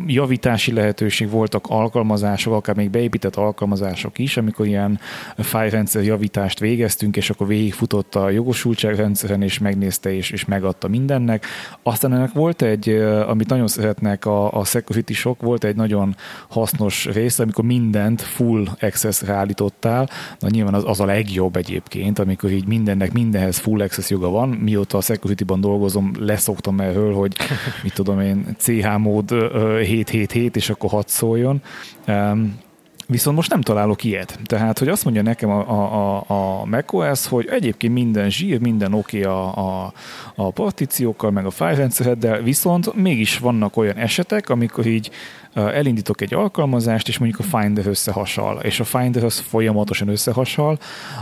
javítási 0.07 0.71
lehetőség, 0.73 1.29
voltak 1.29 1.65
alkalmazások, 1.67 2.53
akár 2.53 2.75
még 2.75 2.89
beépített 2.89 3.35
alkalmazások 3.35 4.19
is, 4.19 4.37
amikor 4.37 4.65
ilyen 4.65 4.99
fájrendszer 5.37 6.03
javítást 6.03 6.59
végeztünk, 6.59 7.17
és 7.17 7.29
akkor 7.29 7.47
végigfutott 7.47 8.15
a 8.15 8.29
jogosultságrendszeren, 8.29 9.41
és 9.41 9.59
megnézte, 9.59 10.13
és, 10.13 10.31
és 10.31 10.45
megadta 10.45 10.87
mindennek. 10.87 11.45
Aztán 11.83 12.13
ennek 12.13 12.31
volt 12.33 12.61
egy, 12.61 12.89
amit 13.27 13.49
nagyon 13.49 13.67
szeretnek 13.67 14.25
a, 14.25 14.51
a 14.51 14.65
security 14.65 15.11
sok, 15.13 15.41
volt 15.41 15.63
egy 15.63 15.75
nagyon 15.75 16.15
hasznos 16.49 17.05
része, 17.05 17.43
amikor 17.43 17.65
mindent 17.65 18.21
full 18.21 18.67
access-re 18.81 19.33
állítottál, 19.33 20.09
na 20.39 20.49
nyilván 20.49 20.73
az, 20.73 20.83
az 20.85 20.99
a 20.99 21.05
legjobb 21.05 21.55
egyébként, 21.55 22.19
amikor 22.19 22.51
így 22.51 22.67
mindennek 22.67 23.13
mindenhez 23.13 23.57
full 23.57 23.81
access 23.81 24.09
joga 24.09 24.29
van, 24.29 24.49
mióta 24.49 24.97
a 24.97 25.01
security-ban 25.01 25.61
dolgozom, 25.61 26.11
leszoktam 26.19 26.79
erről, 26.79 27.13
hogy 27.13 27.35
mit 27.83 27.93
tudom 27.93 28.19
én, 28.19 28.55
CH 28.57 28.97
mód 28.97 29.29
777, 29.29 30.55
és 30.55 30.69
akkor 30.69 30.89
hat 30.89 31.09
szóljon. 31.09 31.61
Um, 32.07 32.65
Viszont 33.09 33.35
most 33.35 33.49
nem 33.51 33.61
találok 33.61 34.03
ilyet. 34.03 34.39
Tehát, 34.45 34.79
hogy 34.79 34.87
azt 34.87 35.03
mondja 35.03 35.21
nekem 35.21 35.49
a, 35.49 35.59
a, 35.69 36.23
a 36.27 36.65
macOS, 36.65 37.27
hogy 37.27 37.47
egyébként 37.49 37.93
minden 37.93 38.29
zsír, 38.29 38.59
minden 38.59 38.93
oké 38.93 39.25
okay 39.25 39.33
a, 39.33 39.57
a, 39.57 39.93
a 40.35 40.51
partíciókkal, 40.51 41.31
meg 41.31 41.45
a 41.45 41.49
fájrendszereddel, 41.49 42.41
viszont 42.41 42.93
mégis 42.93 43.37
vannak 43.37 43.77
olyan 43.77 43.95
esetek, 43.95 44.49
amikor 44.49 44.85
így 44.85 45.11
elindítok 45.53 46.21
egy 46.21 46.33
alkalmazást, 46.33 47.07
és 47.07 47.17
mondjuk 47.17 47.39
a 47.39 47.57
Finder 47.57 47.87
összehasal, 47.87 48.59
és 48.59 48.79
a 48.79 48.83
Finder 48.83 49.23
az 49.23 49.39
folyamatosan 49.39 50.07
összehasal, 50.07 50.79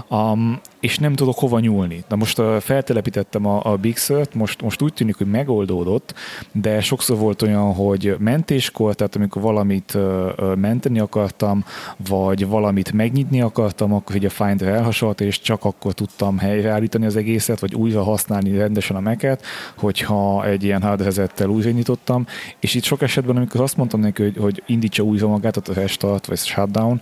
um, 0.10 0.60
és 0.86 0.98
nem 0.98 1.14
tudok 1.14 1.40
hova 1.40 1.60
nyúlni. 1.60 2.04
Na 2.10 2.16
most 2.16 2.42
feltelepítettem 2.60 3.46
a, 3.46 3.60
a 3.64 3.76
Big 3.76 3.98
Sur-t, 3.98 4.34
most, 4.34 4.62
most 4.62 4.82
úgy 4.82 4.94
tűnik, 4.94 5.16
hogy 5.16 5.28
megoldódott, 5.28 6.14
de 6.52 6.82
sokszor 6.82 7.18
volt 7.18 7.42
olyan, 7.42 7.74
hogy 7.74 8.16
mentéskor, 8.20 8.96
tehát 8.96 9.16
amikor 9.16 9.42
valamit 9.42 9.98
menteni 10.56 11.00
akartam, 11.00 11.66
vagy 12.08 12.48
valamit 12.48 12.92
megnyitni 12.92 13.42
akartam, 13.42 13.94
akkor 13.94 14.16
ugye 14.16 14.28
a 14.28 14.30
Finder 14.30 14.68
elhasalt, 14.68 15.22
és 15.22 15.42
csak 15.42 15.66
akkor 15.66 15.94
tudtam 15.94 16.38
helyreállítani 16.38 17.06
az 17.06 17.16
egészet, 17.16 17.60
vagy 17.60 17.74
újra 17.74 18.04
használni 18.04 18.58
rendesen 18.58 18.96
a 18.96 19.00
meket, 19.00 19.46
hogyha 19.78 20.46
egy 20.46 20.64
ilyen 20.64 20.82
hardrezettel 20.82 21.48
újra 21.48 21.70
nyitottam, 21.70 22.26
és 22.60 22.74
itt 22.74 22.84
sok 22.84 23.02
esetben, 23.02 23.36
amikor 23.36 23.62
azt 23.62 23.78
mondtam 23.78 24.00
neki, 24.00 24.24
hogy, 24.24 24.38
hogy 24.38 24.64
indítsa 24.66 25.04
újra 25.04 25.28
magát, 25.28 25.58
a 25.58 25.74
restart 25.74 26.26
vagy 26.26 26.38
shutdown, 26.38 27.02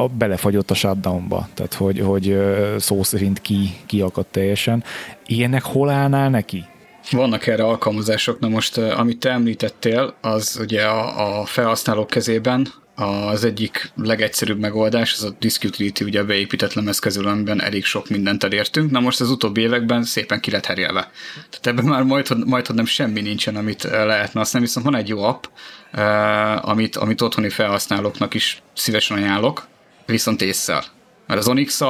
a, 0.00 0.08
belefagyott 0.08 0.70
a 0.70 0.74
shutdownba, 0.74 1.48
tehát 1.54 1.74
hogy, 1.74 2.00
hogy 2.00 2.38
szó 2.78 3.02
szerint 3.02 3.40
ki, 3.40 3.76
kiakadt 3.86 4.32
teljesen. 4.32 4.84
Ilyenek 5.26 5.62
hol 5.62 5.90
állnál 5.90 6.30
neki? 6.30 6.64
Vannak 7.10 7.46
erre 7.46 7.64
alkalmazások, 7.64 8.38
na 8.38 8.48
most 8.48 8.78
amit 8.78 9.18
te 9.18 9.30
említettél, 9.30 10.14
az 10.20 10.58
ugye 10.60 10.84
a, 10.84 11.40
a 11.40 11.44
felhasználók 11.44 12.06
kezében 12.06 12.66
az 12.94 13.44
egyik 13.44 13.92
legegyszerűbb 13.96 14.58
megoldás, 14.58 15.12
az 15.12 15.24
a 15.24 15.36
Disk 15.38 15.64
Utility, 15.64 16.02
ugye 16.02 16.20
a 16.20 16.24
beépített 16.24 16.74
amiben 16.74 17.62
elég 17.62 17.84
sok 17.84 18.08
mindent 18.08 18.44
elértünk. 18.44 18.90
Na 18.90 19.00
most 19.00 19.20
az 19.20 19.30
utóbbi 19.30 19.60
években 19.60 20.02
szépen 20.02 20.40
ki 20.40 20.50
lett 20.50 20.66
herjelve. 20.66 21.10
Tehát 21.50 21.66
ebben 21.66 21.84
már 21.84 22.02
majd, 22.02 22.46
majd 22.46 22.74
nem 22.74 22.84
semmi 22.84 23.20
nincsen, 23.20 23.56
amit 23.56 23.82
lehetne 23.82 24.40
használni, 24.40 24.66
viszont 24.66 24.86
van 24.86 24.96
egy 24.96 25.08
jó 25.08 25.22
app, 25.22 25.44
amit, 26.60 26.96
amit 26.96 27.20
otthoni 27.20 27.48
felhasználóknak 27.48 28.34
is 28.34 28.62
szívesen 28.74 29.16
ajánlok, 29.16 29.68
viszont 30.10 30.42
észszel. 30.42 30.84
Mert 31.26 31.40
az 31.40 31.48
onyx 31.48 31.80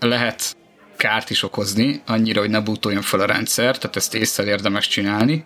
lehet 0.00 0.56
kárt 0.96 1.30
is 1.30 1.42
okozni, 1.42 2.02
annyira, 2.06 2.40
hogy 2.40 2.50
ne 2.50 2.60
bútoljon 2.60 3.02
fel 3.02 3.20
a 3.20 3.26
rendszer, 3.26 3.78
tehát 3.78 3.96
ezt 3.96 4.14
észre 4.14 4.44
érdemes 4.44 4.88
csinálni. 4.88 5.44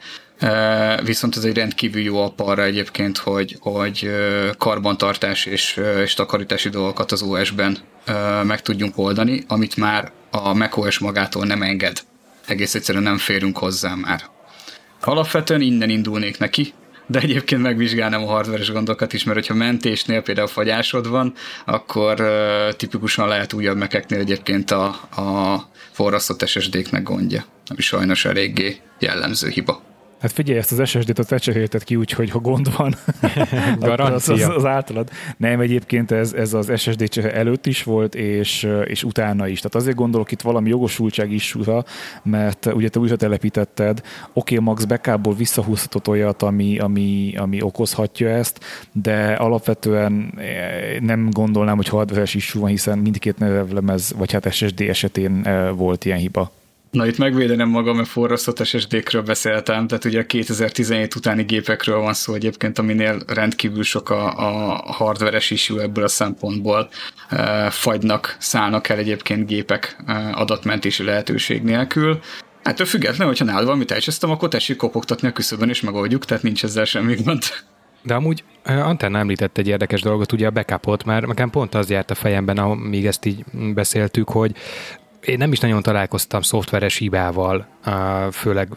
Viszont 1.03 1.37
ez 1.37 1.45
egy 1.45 1.57
rendkívül 1.57 2.03
jó 2.03 2.23
app 2.23 2.41
arra 2.41 2.63
egyébként, 2.63 3.19
hogy, 3.19 3.57
hogy 3.61 4.11
karbantartás 4.59 5.47
és, 5.47 5.81
és 6.03 6.15
takarítási 6.15 6.69
dolgokat 6.69 7.13
az 7.13 7.23
OS-ben 7.23 7.79
meg 8.43 8.63
tudjunk 8.63 8.99
oldani, 8.99 9.45
amit 9.49 9.77
már 9.77 10.13
a 10.31 10.55
macOS 10.55 10.99
magától 10.99 11.45
nem 11.45 11.63
enged. 11.63 12.01
Egész 12.47 12.75
egyszerűen 12.75 13.05
nem 13.05 13.19
férünk 13.19 13.59
hozzá 13.59 13.95
már. 13.95 14.23
Alapvetően 15.01 15.61
innen 15.61 15.91
indulnék 15.91 16.39
neki, 16.39 16.73
de 17.07 17.19
egyébként 17.19 17.63
megvizsgálnám 17.63 18.23
a 18.23 18.27
hardveres 18.27 18.71
gondokat 18.73 19.13
is, 19.13 19.25
mert 19.25 19.39
hogyha 19.39 19.55
mentésnél 19.55 20.23
például 20.23 20.47
fagyásod 20.47 21.09
van, 21.09 21.33
akkor 21.65 22.21
uh, 22.21 22.73
tipikusan 22.77 23.29
lehet 23.29 23.53
újabb 23.53 23.77
mekeknél 23.77 24.19
egyébként 24.19 24.71
a, 24.71 24.85
a 25.17 25.63
forrasztott 25.91 26.47
SSD-knek 26.47 27.03
gondja, 27.03 27.45
ami 27.67 27.81
sajnos 27.81 28.25
eléggé 28.25 28.77
jellemző 28.99 29.49
hiba. 29.49 29.83
Hát 30.25 30.33
figyelj, 30.33 30.59
ezt 30.59 30.73
az 30.73 30.89
SSD-t 30.89 31.19
az 31.19 31.33
ecserélted 31.33 31.85
ki, 31.85 31.97
úgyhogy 31.97 32.31
ha 32.31 32.39
gond 32.39 32.77
van, 32.77 32.95
Garancia. 33.79 34.15
az, 34.15 34.29
az, 34.29 34.57
az, 34.57 34.65
általad. 34.65 35.11
Nem, 35.37 35.61
egyébként 35.61 36.11
ez, 36.11 36.33
ez 36.33 36.55
az 36.55 36.73
SSD 36.77 37.09
csehe 37.09 37.35
előtt 37.35 37.67
is 37.67 37.83
volt, 37.83 38.15
és, 38.15 38.69
és 38.85 39.05
utána 39.05 39.49
is. 39.49 39.57
Tehát 39.57 39.75
azért 39.75 39.97
gondolok 39.97 40.33
itt 40.33 40.41
valami 40.41 40.69
jogosultság 40.69 41.33
is, 41.33 41.57
mert 42.23 42.67
ugye 42.67 42.89
te 42.89 42.99
újra 42.99 43.17
telepítetted, 43.17 44.01
oké, 44.33 44.55
okay, 44.55 44.67
Max 44.67 44.85
backupból 44.85 45.35
visszahúzhatott 45.35 46.09
olyat, 46.09 46.43
ami, 46.43 46.79
ami, 46.79 47.35
ami 47.37 47.63
okozhatja 47.63 48.29
ezt, 48.29 48.61
de 48.93 49.33
alapvetően 49.33 50.33
eh, 50.37 51.01
nem 51.01 51.31
gondolnám, 51.31 51.77
hogy 51.77 51.89
hardware 51.89 52.23
is 52.33 52.53
van, 52.53 52.69
hiszen 52.69 52.99
mindkét 52.99 53.39
nevlemez, 53.39 54.15
vagy 54.17 54.33
hát 54.33 54.53
SSD 54.53 54.81
esetén 54.81 55.41
eh, 55.45 55.71
volt 55.77 56.05
ilyen 56.05 56.19
hiba. 56.19 56.53
Na 56.95 57.07
itt 57.07 57.19
megvédenem 57.19 57.69
magam, 57.69 57.97
mert 57.97 58.09
forrasztott 58.09 58.65
SSD-kről 58.65 59.23
beszéltem, 59.23 59.87
tehát 59.87 60.05
ugye 60.05 60.21
a 60.21 60.27
2017 60.27 61.15
utáni 61.15 61.43
gépekről 61.43 61.99
van 61.99 62.13
szó 62.13 62.35
egyébként, 62.35 62.79
aminél 62.79 63.19
rendkívül 63.27 63.83
sok 63.83 64.11
a, 64.11 64.27
a 64.37 64.83
hardveres 64.93 65.51
issue 65.51 65.83
ebből 65.83 66.05
a 66.05 66.09
szempontból. 66.09 66.89
E, 67.29 67.71
fagynak, 67.71 68.37
szállnak 68.39 68.89
el 68.89 68.99
egyébként 68.99 69.47
gépek 69.47 69.97
e, 70.07 70.33
adatmentési 70.35 71.05
lehetőség 71.05 71.63
nélkül. 71.63 72.19
Ettől 72.63 72.87
függetlenül, 72.87 73.27
hogyha 73.27 73.45
nálad 73.45 73.65
valamit 73.65 73.91
elcsesztem, 73.91 74.31
akkor 74.31 74.49
tessék 74.49 74.77
kopogtatni 74.77 75.29
a 75.29 75.33
küszöbön, 75.33 75.69
és 75.69 75.81
megoldjuk, 75.81 76.25
tehát 76.25 76.43
nincs 76.43 76.65
ezzel 76.65 76.85
semmi 76.85 77.15
gond. 77.25 77.43
De 78.03 78.15
amúgy 78.15 78.45
Antenna 78.65 79.19
említett 79.19 79.59
egy 79.59 79.69
érdekes 79.69 80.01
dolgot, 80.03 80.33
ugye 80.33 80.47
a 80.47 80.51
backupot, 80.51 81.05
mert 81.05 81.27
nekem 81.27 81.51
pont 81.51 81.75
az 81.75 81.91
járt 81.91 82.11
a 82.11 82.15
fejemben, 82.15 82.59
amíg 82.59 83.07
ezt 83.07 83.25
így 83.25 83.45
beszéltük, 83.53 84.29
hogy 84.29 84.53
én 85.25 85.39
nem 85.39 85.53
is 85.53 85.59
nagyon 85.59 85.83
találkoztam 85.83 86.43
szoftveres 86.43 86.97
hibával, 86.97 87.67
főleg 88.33 88.69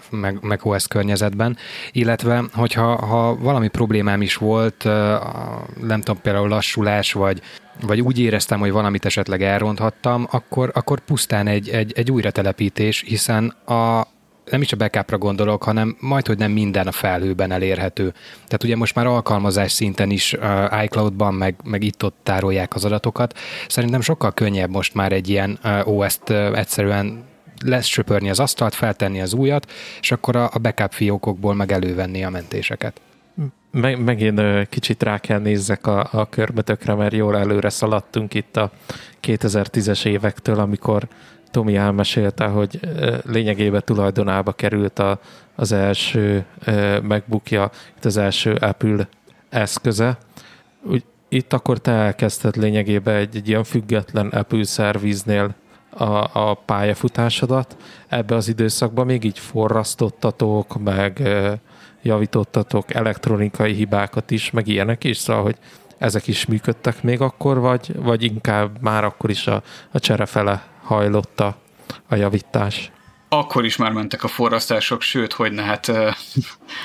meg 0.42 0.60
OS 0.64 0.88
környezetben, 0.88 1.58
illetve 1.92 2.44
hogyha 2.54 2.96
ha 2.96 3.36
valami 3.36 3.68
problémám 3.68 4.22
is 4.22 4.36
volt, 4.36 4.84
nem 5.82 6.02
tudom, 6.02 6.22
például 6.22 6.48
lassulás, 6.48 7.14
vagy, 7.14 7.42
vagy 7.82 8.02
úgy 8.02 8.20
éreztem, 8.20 8.60
hogy 8.60 8.72
valamit 8.72 9.06
esetleg 9.06 9.44
elronthattam, 9.44 10.28
akkor, 10.32 10.72
akkor 10.74 11.00
pusztán 11.00 11.48
egy, 11.48 11.70
egy, 11.70 11.94
egy 11.96 12.12
újratelepítés, 12.12 13.04
hiszen 13.08 13.50
a, 13.66 14.08
nem 14.50 14.62
is 14.62 14.72
a 14.72 14.78
backupra 14.78 15.18
gondolok, 15.18 15.64
hanem 15.64 15.98
majd, 16.00 16.28
hogy 16.28 16.38
nem 16.38 16.52
minden 16.52 16.88
a 16.88 16.92
felhőben 16.92 17.52
elérhető. 17.52 18.14
Tehát 18.34 18.64
ugye 18.64 18.76
most 18.76 18.96
már 18.96 19.06
alkalmazás 19.06 19.72
szinten 19.72 20.10
is 20.10 20.34
uh, 20.34 20.84
iCloud-ban, 20.84 21.34
meg, 21.34 21.56
meg 21.64 21.84
itt-ott 21.84 22.16
tárolják 22.24 22.76
az 22.76 22.86
adatokat. 22.86 23.38
Szerintem 23.68 24.02
sokkal 24.02 24.34
könnyebb 24.34 24.70
most 24.70 24.94
már 24.94 25.12
egy 25.12 25.30
ilyen 25.30 25.60
uh, 25.64 25.88
OS-t 25.88 26.30
uh, 26.30 26.58
egyszerűen 26.58 27.24
söpörni 27.82 28.30
az 28.30 28.40
asztalt, 28.40 28.76
feltenni 28.76 29.22
az 29.22 29.34
újat, 29.34 29.72
és 30.02 30.12
akkor 30.12 30.36
a, 30.36 30.50
a 30.54 30.60
backup 30.60 30.94
fiókokból 30.94 31.56
meg 31.56 31.72
elővenni 31.72 32.24
a 32.24 32.30
mentéseket. 32.30 33.02
Meg, 33.72 34.04
megint 34.04 34.70
kicsit 34.70 35.04
rá 35.04 35.18
kell 35.18 35.40
nézzek 35.40 35.88
a, 35.88 36.08
a 36.12 36.30
körbetökre, 36.30 36.94
mert 36.94 37.14
jól 37.14 37.38
előre 37.38 37.70
szaladtunk 37.70 38.34
itt 38.34 38.58
a 38.58 38.72
2010-es 39.24 40.06
évektől, 40.06 40.60
amikor 40.60 41.08
Tomi 41.52 41.76
elmesélte, 41.76 42.46
hogy 42.46 42.80
lényegében 43.26 43.82
tulajdonába 43.86 44.52
került 44.52 45.00
a, 45.00 45.20
az 45.56 45.72
első 45.72 46.46
megbukja, 47.02 47.72
itt 47.98 48.06
az 48.06 48.18
első 48.18 48.54
Apple 48.54 49.08
eszköze. 49.50 50.18
Úgy, 50.84 51.04
itt 51.30 51.54
akkor 51.54 51.78
te 51.78 51.92
elkezdted 51.92 52.56
lényegében 52.56 53.16
egy, 53.16 53.36
egy 53.36 53.48
ilyen 53.48 53.64
független 53.64 54.28
Apple 54.28 54.64
szerviznél 54.64 55.56
a, 55.90 56.40
a 56.40 56.54
pályafutásodat. 56.66 57.78
Ebbe 58.08 58.36
az 58.36 58.48
időszakban 58.48 59.06
még 59.06 59.24
így 59.24 59.40
forrasztottatok, 59.40 60.84
meg 60.84 61.30
javítottatok 62.02 62.94
elektronikai 62.94 63.74
hibákat 63.74 64.32
is, 64.32 64.52
meg 64.52 64.68
ilyenek 64.68 65.04
is, 65.04 65.18
szóval, 65.18 65.44
hogy 65.44 65.58
ezek 65.98 66.28
is 66.28 66.46
működtek 66.46 67.04
még 67.04 67.22
akkor, 67.22 67.60
vagy, 67.60 67.96
vagy 67.96 68.24
inkább 68.24 68.82
már 68.82 69.04
akkor 69.04 69.30
is 69.30 69.48
a, 69.48 69.64
a 69.92 70.00
cserefele 70.00 70.64
hajlott 70.88 71.40
a, 71.40 71.56
javítás? 72.10 72.92
Akkor 73.30 73.66
is 73.66 73.76
már 73.76 73.92
mentek 73.92 74.24
a 74.24 74.28
forrasztások, 74.28 75.02
sőt, 75.02 75.34
hogy 75.34 75.52
ne, 75.52 75.62
hát 75.62 75.92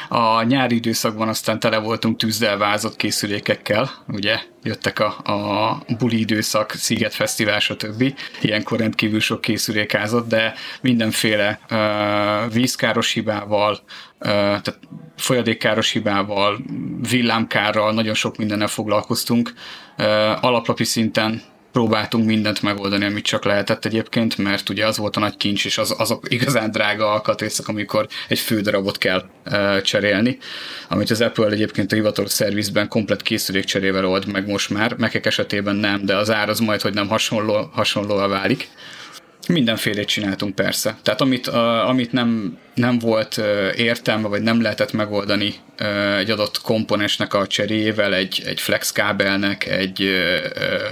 a 0.09 0.43
nyári 0.43 0.75
időszakban 0.75 1.29
aztán 1.29 1.61
tele 1.61 1.79
voltunk 1.79 2.17
tűzdelvázott 2.17 2.97
készülékekkel, 2.97 3.91
ugye 4.09 4.41
jöttek 4.63 4.99
a, 4.99 5.07
a 5.07 5.83
buli 5.99 6.19
időszak, 6.19 6.71
Sziget 6.73 7.15
Fesztivál, 7.15 7.61
stb. 7.61 8.15
Ilyenkor 8.41 8.79
rendkívül 8.79 9.21
sok 9.21 9.41
készülék 9.41 9.95
ázott, 9.95 10.29
de 10.29 10.55
mindenféle 10.81 11.61
uh, 11.71 12.53
vízkáros 12.53 13.13
hibával, 13.13 13.73
uh, 13.73 14.29
tehát 14.29 14.79
folyadékkáros 15.17 15.91
hibával, 15.91 16.59
villámkárral, 17.09 17.93
nagyon 17.93 18.15
sok 18.15 18.37
mindennel 18.37 18.67
foglalkoztunk. 18.67 19.53
Uh, 19.99 20.45
alaplapi 20.45 20.85
szinten 20.85 21.43
próbáltunk 21.73 22.27
mindent 22.27 22.63
megoldani, 22.63 23.05
amit 23.05 23.25
csak 23.25 23.45
lehetett 23.45 23.85
egyébként, 23.85 24.39
mert 24.39 24.69
ugye 24.69 24.87
az 24.87 24.97
volt 24.97 25.17
a 25.17 25.21
nagy 25.21 25.37
kincs, 25.37 25.65
és 25.65 25.79
az, 25.79 25.95
azok 25.99 26.27
igazán 26.29 26.71
drága 26.71 27.13
alkatrészek, 27.13 27.69
amikor 27.69 28.07
egy 28.29 28.39
fődarabot 28.39 28.99
kell 28.99 29.25
uh, 29.47 29.81
cserélni, 29.81 30.39
amit 30.89 31.11
az 31.11 31.21
Apple 31.21 31.47
egyébként 31.47 31.93
a 31.93 31.95
hivatalos 31.95 32.31
szervizben 32.31 32.89
komplet 32.89 33.23
készülékcserével 33.23 34.07
old 34.07 34.27
meg 34.27 34.49
most 34.49 34.71
már, 34.71 34.97
mekek 34.97 35.27
esetében 35.27 35.77
nem, 35.77 36.05
de 36.05 36.17
az 36.17 36.31
ár 36.31 36.49
az 36.49 36.59
majd, 36.59 36.81
hogy 36.81 36.95
nem 36.95 37.09
hasonló, 37.09 37.71
hasonlóan 37.73 38.29
válik. 38.29 38.69
Mindenfélét 39.49 40.07
csináltunk 40.07 40.55
persze. 40.55 40.97
Tehát 41.03 41.21
amit, 41.21 41.47
uh, 41.47 41.89
amit 41.89 42.13
nem, 42.13 42.59
nem 42.75 42.99
volt 42.99 43.37
uh, 43.37 43.47
értelme, 43.77 44.29
vagy 44.29 44.43
nem 44.43 44.63
lehetett 44.63 44.93
megoldani 44.93 45.55
uh, 45.81 46.17
egy 46.19 46.31
adott 46.31 46.61
komponensnek 46.61 47.35
a 47.35 47.47
cseréjével, 47.47 48.15
egy, 48.15 48.43
egy 48.47 48.61
flex 48.61 48.93
kábelnek, 48.93 49.67
egy 49.67 50.03
uh, 50.03 50.91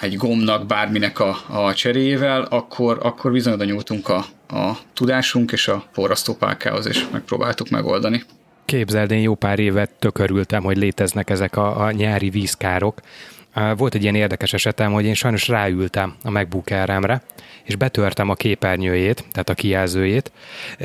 egy 0.00 0.16
gomnak, 0.16 0.66
bárminek 0.66 1.20
a, 1.20 1.36
a 1.48 1.74
cseréjével, 1.74 2.42
akkor, 2.42 2.98
akkor 3.02 3.32
bizony 3.32 3.52
oda 3.52 3.64
nyúltunk 3.64 4.08
a, 4.08 4.24
a 4.48 4.78
tudásunk 4.94 5.52
és 5.52 5.68
a 5.68 5.84
forrasztópálkához, 5.92 6.86
és 6.86 7.04
megpróbáltuk 7.12 7.68
megoldani. 7.68 8.22
Képzeld, 8.64 9.10
én 9.10 9.20
jó 9.20 9.34
pár 9.34 9.58
évet 9.58 9.90
tökörültem, 9.90 10.62
hogy 10.62 10.76
léteznek 10.76 11.30
ezek 11.30 11.56
a, 11.56 11.84
a 11.84 11.90
nyári 11.90 12.30
vízkárok. 12.30 13.00
Volt 13.76 13.94
egy 13.94 14.02
ilyen 14.02 14.14
érdekes 14.14 14.52
esetem, 14.52 14.92
hogy 14.92 15.04
én 15.04 15.14
sajnos 15.14 15.48
ráültem 15.48 16.14
a 16.22 16.30
MacBook 16.30 16.70
Air-emre, 16.70 17.22
és 17.62 17.76
betörtem 17.76 18.28
a 18.28 18.34
képernyőjét, 18.34 19.24
tehát 19.32 19.48
a 19.48 19.54
kijelzőjét. 19.54 20.32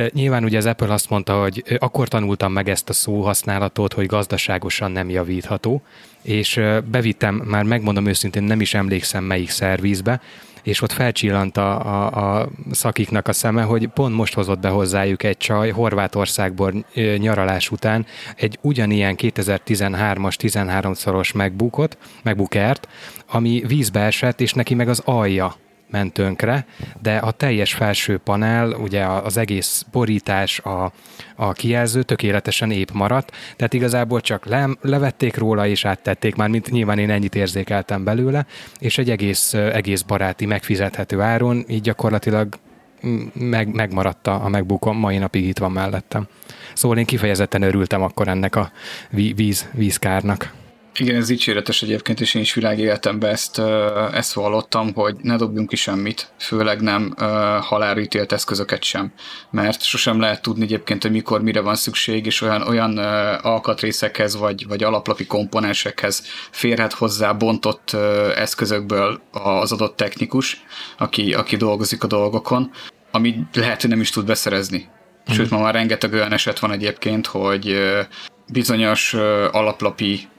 Nyilván 0.09 0.43
ugye 0.43 0.57
az 0.57 0.65
Apple 0.65 0.93
azt 0.93 1.09
mondta, 1.09 1.41
hogy 1.41 1.63
akkor 1.79 2.07
tanultam 2.07 2.51
meg 2.51 2.69
ezt 2.69 2.89
a 2.89 2.93
szóhasználatot, 2.93 3.93
hogy 3.93 4.05
gazdaságosan 4.05 4.91
nem 4.91 5.09
javítható, 5.09 5.81
és 6.21 6.61
bevittem, 6.85 7.35
már 7.35 7.63
megmondom 7.63 8.05
őszintén, 8.05 8.43
nem 8.43 8.61
is 8.61 8.73
emlékszem 8.73 9.23
melyik 9.23 9.49
szervizbe, 9.49 10.21
és 10.63 10.81
ott 10.81 10.91
felcsillant 10.91 11.57
a, 11.57 11.85
a, 11.85 12.39
a 12.39 12.49
szakiknak 12.71 13.27
a 13.27 13.33
szeme, 13.33 13.61
hogy 13.61 13.87
pont 13.87 14.15
most 14.15 14.33
hozott 14.33 14.59
be 14.59 14.69
hozzájuk 14.69 15.23
egy 15.23 15.37
csaj 15.37 15.69
Horvátországból 15.69 16.85
nyaralás 17.17 17.69
után 17.71 18.05
egy 18.35 18.57
ugyanilyen 18.61 19.15
2013-as 19.17 20.35
13-szoros 20.39 21.33
megbukot, 21.35 21.97
megbukert, 22.23 22.87
ami 23.27 23.63
vízbe 23.67 23.99
esett, 23.99 24.41
és 24.41 24.53
neki 24.53 24.73
meg 24.73 24.89
az 24.89 25.01
alja 25.05 25.55
ment 25.91 26.13
tönkre, 26.13 26.65
de 27.01 27.17
a 27.17 27.31
teljes 27.31 27.73
felső 27.73 28.17
panel, 28.17 28.71
ugye 28.71 29.05
az 29.05 29.37
egész 29.37 29.85
borítás, 29.91 30.59
a, 30.59 30.91
a 31.35 31.51
kijelző 31.51 32.03
tökéletesen 32.03 32.71
épp 32.71 32.91
maradt, 32.93 33.31
tehát 33.55 33.73
igazából 33.73 34.21
csak 34.21 34.45
le, 34.45 34.69
levették 34.81 35.37
róla 35.37 35.67
és 35.67 35.85
áttették, 35.85 36.35
már 36.35 36.49
mint 36.49 36.71
nyilván 36.71 36.99
én 36.99 37.09
ennyit 37.09 37.35
érzékeltem 37.35 38.03
belőle, 38.03 38.45
és 38.79 38.97
egy 38.97 39.09
egész, 39.09 39.53
egész 39.53 40.01
baráti, 40.01 40.45
megfizethető 40.45 41.21
áron, 41.21 41.65
így 41.67 41.81
gyakorlatilag 41.81 42.59
meg, 43.33 43.73
megmaradt 43.73 44.27
a 44.27 44.47
megbukom, 44.47 44.97
mai 44.97 45.17
napig 45.17 45.47
itt 45.47 45.57
van 45.57 45.71
mellettem. 45.71 46.27
Szóval 46.73 46.97
én 46.97 47.05
kifejezetten 47.05 47.61
örültem 47.61 48.01
akkor 48.01 48.27
ennek 48.27 48.55
a 48.55 48.71
víz, 49.09 49.69
vízkárnak. 49.73 50.53
Igen, 50.95 51.15
ez 51.15 51.27
dicséretes 51.27 51.81
egyébként, 51.81 52.19
és 52.21 52.33
én 52.33 52.41
is 52.41 52.53
világéletemben 52.53 53.29
ezt, 53.29 53.61
ezt 54.13 54.33
vallottam, 54.33 54.93
hogy 54.93 55.15
ne 55.21 55.35
dobjunk 55.35 55.69
ki 55.69 55.75
semmit, 55.75 56.33
főleg 56.37 56.81
nem 56.81 57.13
halálítélt 57.61 58.31
eszközöket 58.31 58.83
sem, 58.83 59.13
mert 59.49 59.83
sosem 59.83 60.19
lehet 60.19 60.41
tudni 60.41 60.63
egyébként, 60.63 61.01
hogy 61.01 61.11
mikor, 61.11 61.41
mire 61.41 61.61
van 61.61 61.75
szükség, 61.75 62.25
és 62.25 62.41
olyan, 62.41 62.61
olyan 62.61 62.97
alkatrészekhez, 63.41 64.37
vagy, 64.37 64.67
vagy 64.67 64.83
alaplapi 64.83 65.25
komponensekhez 65.25 66.23
férhet 66.51 66.93
hozzá 66.93 67.31
bontott 67.31 67.91
eszközökből 68.35 69.21
az 69.31 69.71
adott 69.71 69.95
technikus, 69.95 70.63
aki, 70.97 71.33
aki 71.33 71.55
dolgozik 71.55 72.03
a 72.03 72.07
dolgokon, 72.07 72.71
ami 73.11 73.35
lehet, 73.53 73.81
hogy 73.81 73.89
nem 73.89 74.01
is 74.01 74.09
tud 74.09 74.25
beszerezni. 74.25 74.89
Sőt, 75.27 75.49
ma 75.49 75.59
már 75.59 75.73
rengeteg 75.73 76.13
olyan 76.13 76.33
eset 76.33 76.59
van 76.59 76.71
egyébként, 76.71 77.27
hogy 77.27 77.77
bizonyos 78.51 79.13
alaplapi 79.51 80.29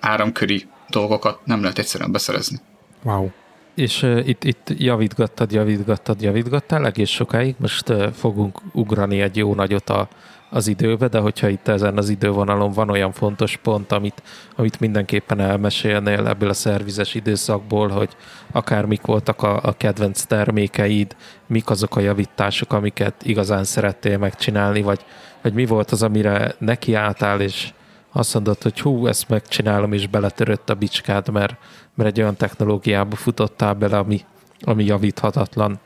áramköri 0.00 0.66
dolgokat 0.88 1.38
nem 1.44 1.60
lehet 1.60 1.78
egyszerűen 1.78 2.12
beszerezni. 2.12 2.58
Wow. 3.02 3.30
És 3.74 4.02
uh, 4.02 4.28
itt, 4.28 4.44
itt 4.44 4.72
javítgattad, 4.78 5.52
javítgattad, 5.52 6.22
javítgattál 6.22 6.86
egész 6.86 7.08
sokáig. 7.08 7.54
Most 7.58 7.88
uh, 7.88 8.12
fogunk 8.12 8.60
ugrani 8.72 9.20
egy 9.20 9.36
jó 9.36 9.54
nagyot 9.54 9.90
a, 9.90 10.08
az 10.50 10.66
időbe, 10.66 11.08
de 11.08 11.18
hogyha 11.18 11.48
itt 11.48 11.68
ezen 11.68 11.96
az 11.96 12.08
idővonalon 12.08 12.72
van 12.72 12.90
olyan 12.90 13.12
fontos 13.12 13.56
pont, 13.56 13.92
amit, 13.92 14.22
amit 14.56 14.80
mindenképpen 14.80 15.40
elmesélnél 15.40 16.26
ebből 16.26 16.48
a 16.48 16.54
szervizes 16.54 17.14
időszakból, 17.14 17.88
hogy 17.88 18.08
akár 18.52 18.84
mik 18.84 19.02
voltak 19.02 19.42
a, 19.42 19.60
a 19.62 19.72
kedvenc 19.76 20.22
termékeid, 20.22 21.16
mik 21.46 21.70
azok 21.70 21.96
a 21.96 22.00
javítások, 22.00 22.72
amiket 22.72 23.14
igazán 23.22 23.64
szerettél 23.64 24.18
megcsinálni, 24.18 24.82
vagy, 24.82 25.04
vagy 25.42 25.52
mi 25.52 25.66
volt 25.66 25.90
az, 25.90 26.02
amire 26.02 26.54
nekiálltál, 26.58 27.40
és 27.40 27.72
azt 28.16 28.34
mondod, 28.34 28.62
hogy 28.62 28.80
hú, 28.80 29.06
ezt 29.06 29.28
megcsinálom, 29.28 29.92
és 29.92 30.06
beletörött 30.06 30.70
a 30.70 30.74
bicskád, 30.74 31.28
mert, 31.28 31.56
mert 31.94 32.10
egy 32.10 32.20
olyan 32.20 32.36
technológiába 32.36 33.16
futottál 33.16 33.74
bele, 33.74 33.98
ami, 33.98 34.20
ami 34.60 34.84
javíthatatlan. 34.84 35.78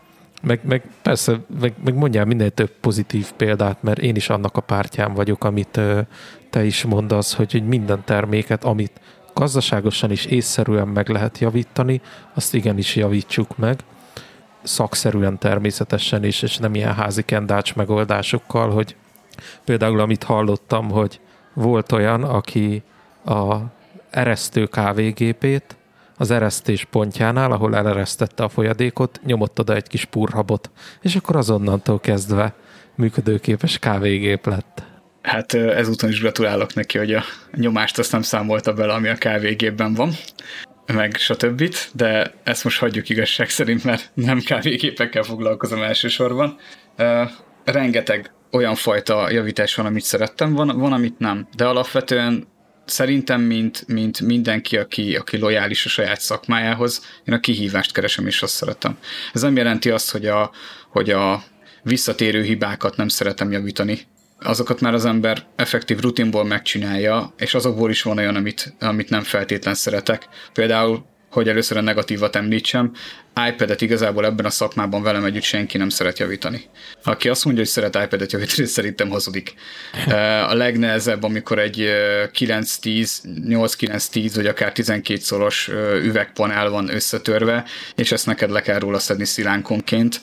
Meg, 0.42 0.60
meg 0.64 0.90
persze, 1.02 1.40
meg, 1.60 1.74
meg 1.84 1.94
mondjál 1.94 2.24
minél 2.24 2.50
több 2.50 2.70
pozitív 2.80 3.32
példát, 3.32 3.82
mert 3.82 3.98
én 3.98 4.16
is 4.16 4.28
annak 4.28 4.56
a 4.56 4.60
pártján 4.60 5.14
vagyok, 5.14 5.44
amit 5.44 5.76
ö, 5.76 6.00
te 6.50 6.64
is 6.64 6.84
mondasz, 6.84 7.34
hogy, 7.34 7.52
hogy 7.52 7.66
minden 7.66 8.02
terméket, 8.04 8.64
amit 8.64 9.00
gazdaságosan 9.34 10.10
is 10.10 10.24
észszerűen 10.24 10.88
meg 10.88 11.08
lehet 11.08 11.38
javítani, 11.38 12.00
azt 12.34 12.54
igenis 12.54 12.96
javítsuk 12.96 13.56
meg, 13.56 13.78
szakszerűen 14.62 15.38
természetesen 15.38 16.24
is, 16.24 16.42
és 16.42 16.56
nem 16.56 16.74
ilyen 16.74 16.94
házi 16.94 17.22
kendács 17.22 17.74
megoldásokkal, 17.74 18.70
hogy 18.70 18.96
például 19.64 20.00
amit 20.00 20.22
hallottam, 20.22 20.90
hogy 20.90 21.20
volt 21.54 21.92
olyan, 21.92 22.22
aki 22.22 22.82
a 23.24 23.56
eresztő 24.10 24.66
kávégépét 24.66 25.76
az 26.16 26.30
eresztés 26.30 26.84
pontjánál, 26.84 27.52
ahol 27.52 27.76
eleresztette 27.76 28.42
a 28.42 28.48
folyadékot, 28.48 29.20
nyomott 29.24 29.58
oda 29.58 29.74
egy 29.74 29.86
kis 29.86 30.04
purhabot, 30.04 30.70
és 31.02 31.16
akkor 31.16 31.36
azonnantól 31.36 32.00
kezdve 32.00 32.54
működőképes 32.94 33.78
kávégép 33.78 34.46
lett. 34.46 34.82
Hát 35.22 35.54
ezúton 35.54 36.08
is 36.08 36.20
gratulálok 36.20 36.74
neki, 36.74 36.98
hogy 36.98 37.12
a 37.12 37.22
nyomást 37.54 37.98
azt 37.98 38.12
nem 38.12 38.22
számolta 38.22 38.72
bele, 38.72 38.92
ami 38.92 39.08
a 39.08 39.14
kávégépben 39.14 39.94
van, 39.94 40.12
meg 40.92 41.16
stb. 41.16 41.74
De 41.92 42.34
ezt 42.42 42.64
most 42.64 42.78
hagyjuk 42.78 43.08
igazság 43.08 43.48
szerint, 43.48 43.84
mert 43.84 44.10
nem 44.14 44.40
kávégépekkel 44.40 45.22
foglalkozom 45.22 45.82
elsősorban. 45.82 46.56
rengeteg 47.64 48.32
olyan 48.50 48.74
fajta 48.74 49.30
javítás 49.30 49.74
van, 49.74 49.86
amit 49.86 50.04
szerettem, 50.04 50.52
van, 50.52 50.78
van 50.78 50.92
amit 50.92 51.18
nem. 51.18 51.48
De 51.56 51.66
alapvetően 51.66 52.46
szerintem, 52.84 53.40
mint, 53.40 53.84
mint 53.86 54.20
mindenki, 54.20 54.76
aki, 54.76 55.16
aki 55.16 55.38
lojális 55.38 55.84
a 55.84 55.88
saját 55.88 56.20
szakmájához, 56.20 57.04
én 57.24 57.34
a 57.34 57.40
kihívást 57.40 57.92
keresem, 57.92 58.26
és 58.26 58.42
azt 58.42 58.54
szeretem. 58.54 58.98
Ez 59.32 59.42
nem 59.42 59.56
jelenti 59.56 59.90
azt, 59.90 60.10
hogy 60.10 60.26
a, 60.26 60.50
hogy 60.88 61.10
a 61.10 61.42
visszatérő 61.82 62.42
hibákat 62.42 62.96
nem 62.96 63.08
szeretem 63.08 63.52
javítani. 63.52 63.98
Azokat 64.40 64.80
már 64.80 64.94
az 64.94 65.04
ember 65.04 65.46
effektív 65.56 66.00
rutinból 66.00 66.44
megcsinálja, 66.44 67.34
és 67.36 67.54
azokból 67.54 67.90
is 67.90 68.02
van 68.02 68.18
olyan, 68.18 68.36
amit, 68.36 68.74
amit 68.80 69.10
nem 69.10 69.22
feltétlen 69.22 69.74
szeretek. 69.74 70.28
Például 70.52 71.04
hogy 71.30 71.48
először 71.48 71.76
a 71.76 71.80
negatívat 71.80 72.36
említsem, 72.36 72.92
iPad-et 73.48 73.80
igazából 73.80 74.24
ebben 74.24 74.46
a 74.46 74.50
szakmában 74.50 75.02
velem 75.02 75.24
együtt 75.24 75.42
senki 75.42 75.78
nem 75.78 75.88
szeret 75.88 76.18
javítani. 76.18 76.62
Aki 77.04 77.28
azt 77.28 77.44
mondja, 77.44 77.62
hogy 77.62 77.72
szeret 77.72 77.94
iPad-et 78.04 78.32
javítani, 78.32 78.66
szerintem 78.78 79.08
hazudik. 79.08 79.54
A 80.50 80.54
legnehezebb, 80.54 81.22
amikor 81.22 81.58
egy 81.58 81.76
9-10, 82.32 83.10
8-9-10 83.48 84.32
vagy 84.34 84.46
akár 84.46 84.72
12 84.72 85.20
szoros 85.20 85.68
üvegpanel 86.02 86.70
van 86.70 86.94
összetörve, 86.94 87.64
és 87.94 88.12
ezt 88.12 88.26
neked 88.26 88.50
le 88.50 88.60
kell 88.60 88.78
róla 88.78 88.98
szedni 88.98 89.24
szilánkonként. 89.24 90.20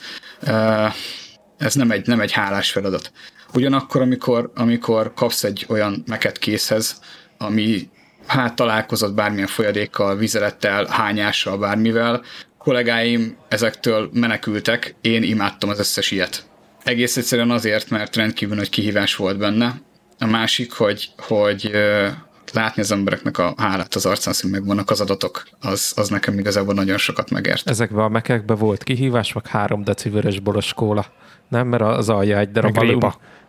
Ez 1.58 1.74
nem 1.74 1.91
egy, 1.91 2.08
nem 2.08 2.20
egy 2.20 2.32
hálás 2.32 2.72
feladat. 2.72 3.12
Ugyanakkor, 3.53 4.01
amikor, 4.01 4.51
amikor 4.55 5.14
kapsz 5.14 5.43
egy 5.43 5.66
olyan 5.70 6.03
meket 6.08 6.38
készhez, 6.38 6.99
ami 7.38 7.89
hát 8.28 8.55
találkozott 8.55 9.13
bármilyen 9.13 9.47
folyadékkal, 9.47 10.15
vizelettel, 10.15 10.86
hányással, 10.86 11.57
bármivel. 11.57 12.23
Kollégáim 12.57 13.38
ezektől 13.47 14.09
menekültek, 14.13 14.95
én 15.01 15.23
imádtam 15.23 15.69
az 15.69 15.80
összes 15.80 16.11
ilyet. 16.11 16.45
Egész 16.84 17.17
egyszerűen 17.17 17.51
azért, 17.51 17.89
mert 17.89 18.15
rendkívül 18.15 18.55
nagy 18.55 18.69
kihívás 18.69 19.15
volt 19.15 19.38
benne. 19.38 19.82
A 20.19 20.25
másik, 20.25 20.71
hogy, 20.71 21.09
hogy 21.17 21.71
látni 22.53 22.81
az 22.81 22.91
embereknek 22.91 23.37
a 23.37 23.53
hálát 23.57 23.95
az 23.95 24.05
arcán, 24.05 24.33
hogy 24.41 24.51
megvannak 24.51 24.89
az 24.89 25.01
adatok, 25.01 25.47
az, 25.59 25.91
az 25.95 26.09
nekem 26.09 26.39
igazából 26.39 26.73
nagyon 26.73 26.97
sokat 26.97 27.29
megért. 27.29 27.69
Ezekben 27.69 28.03
a 28.03 28.09
mekekben 28.09 28.57
volt 28.57 28.83
kihívás, 28.83 29.33
meg 29.33 29.47
három 29.47 29.83
deci 29.83 30.09
vörös 30.09 30.39
boros 30.39 30.73
kóla. 30.73 31.05
Nem, 31.47 31.67
mert 31.67 31.83
az 31.83 32.09
alja 32.09 32.37
egy 32.37 32.51
darab 32.51 32.77
alum, 32.77 32.99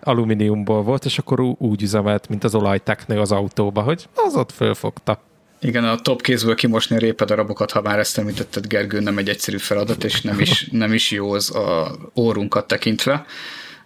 alumíniumból 0.01 0.83
volt, 0.83 1.05
és 1.05 1.19
akkor 1.19 1.41
úgy 1.41 1.83
üzemelt, 1.83 2.29
mint 2.29 2.45
az 2.45 2.55
olajteknő 2.55 3.21
az 3.21 3.33
autóba, 3.33 3.81
hogy 3.81 4.09
az 4.15 4.35
ott 4.37 4.53
fölfogta. 4.53 5.23
Igen, 5.61 5.85
a 5.85 5.97
top 5.97 6.23
kézből 6.23 6.55
kimosni 6.55 6.97
a 6.97 6.99
répedarabokat, 6.99 7.71
ha 7.71 7.83
már 7.83 7.99
ezt 7.99 8.19
említetted, 8.19 8.67
Gergő, 8.67 9.01
nem 9.01 9.19
egy 9.19 9.29
egyszerű 9.29 9.57
feladat, 9.57 10.05
és 10.05 10.21
nem 10.21 10.41
is, 10.41 10.69
nem 10.71 10.93
is 10.93 11.11
jó 11.11 11.33
az 11.33 11.55
a 11.55 11.97
órunkat 12.17 12.67
tekintve, 12.67 13.27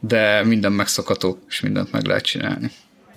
de 0.01 0.45
minden 0.45 0.73
megszokható, 0.73 1.39
és 1.49 1.61
mindent 1.61 1.93
meg 1.93 2.07
lehet 2.07 2.25
csinálni. 2.25 2.71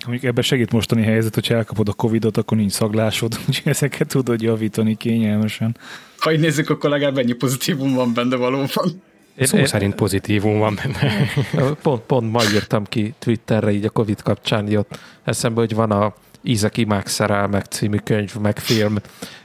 Mondjuk 0.06 0.30
ebben 0.30 0.42
segít 0.42 0.72
mostani 0.72 1.02
helyzet, 1.02 1.34
hogyha 1.34 1.54
elkapod 1.54 1.88
a 1.88 1.92
Covid-ot, 1.92 2.36
akkor 2.36 2.56
nincs 2.56 2.72
szaglásod, 2.72 3.38
úgyhogy 3.48 3.72
ezeket 3.72 4.08
tudod 4.08 4.42
javítani 4.42 4.96
kényelmesen. 4.96 5.76
Ha 6.18 6.32
így 6.32 6.40
nézzük, 6.40 6.70
akkor 6.70 6.90
legalább 6.90 7.18
ennyi 7.18 7.32
pozitívum 7.32 7.94
van 7.94 8.14
benne 8.14 8.36
valóban. 8.36 9.02
Én, 9.36 9.46
Szó 9.46 9.56
én, 9.56 9.66
szerint 9.66 9.94
pozitívum 9.94 10.58
van 10.58 10.78
benne. 10.82 11.30
Pont, 11.82 12.02
pont 12.02 12.32
ma 12.32 12.42
írtam 12.54 12.84
ki 12.84 13.14
Twitterre 13.18 13.70
így 13.70 13.84
a 13.84 13.90
Covid 13.90 14.22
kapcsán 14.22 14.68
jött 14.68 14.98
eszembe, 15.24 15.60
hogy 15.60 15.74
van 15.74 15.90
a 15.90 16.14
Ízek 16.42 16.76
imák 16.76 17.06
szerelmek 17.06 17.64
című 17.64 17.96
könyv, 17.96 18.34
meg 18.36 18.58
film, 18.58 18.96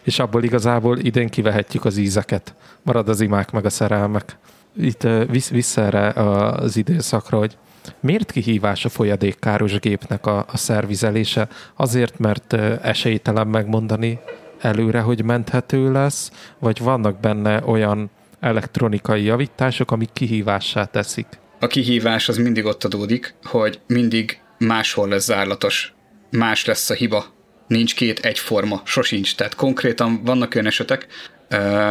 és 0.04 0.20
abból 0.20 0.44
igazából 0.44 0.98
idén 0.98 1.30
kivehetjük 1.30 1.86
az 1.86 1.98
ízeket. 1.98 2.56
Marad 2.82 3.10
az 3.10 3.22
imák 3.22 3.52
meg 3.52 3.66
a 3.66 3.70
szerelmek. 3.70 4.38
Itt 4.78 5.08
vissza 5.52 5.82
erre 5.82 6.08
az 6.08 6.78
időszakra, 6.78 7.38
hogy 7.38 7.58
miért 8.00 8.32
kihívás 8.32 8.86
a 8.86 8.90
folyadékkáros 8.90 9.80
gépnek 9.80 10.26
a, 10.26 10.46
a 10.52 10.58
szervizelése? 10.58 11.48
Azért, 11.76 12.20
mert 12.20 12.54
esélytelen 12.82 13.48
megmondani 13.48 14.20
előre, 14.60 15.00
hogy 15.00 15.24
menthető 15.24 15.92
lesz, 15.92 16.32
vagy 16.60 16.80
vannak 16.80 17.20
benne 17.20 17.62
olyan 17.66 18.10
elektronikai 18.40 19.24
javítások, 19.24 19.92
amik 19.92 20.10
kihívássá 20.14 20.86
teszik. 20.86 21.28
A 21.60 21.68
kihívás 21.68 22.30
az 22.30 22.38
mindig 22.38 22.66
ott 22.66 22.84
adódik, 22.84 23.34
hogy 23.44 23.80
mindig 23.88 24.40
máshol 24.58 25.08
lesz 25.08 25.24
zárlatos, 25.24 25.94
más 26.30 26.66
lesz 26.66 26.90
a 26.90 26.94
hiba, 26.94 27.26
nincs 27.68 27.96
két 27.96 28.20
egyforma, 28.20 28.82
sosincs. 28.86 29.36
Tehát 29.36 29.56
konkrétan 29.56 30.24
vannak 30.24 30.56
olyan 30.56 30.68
esetek, 30.68 31.08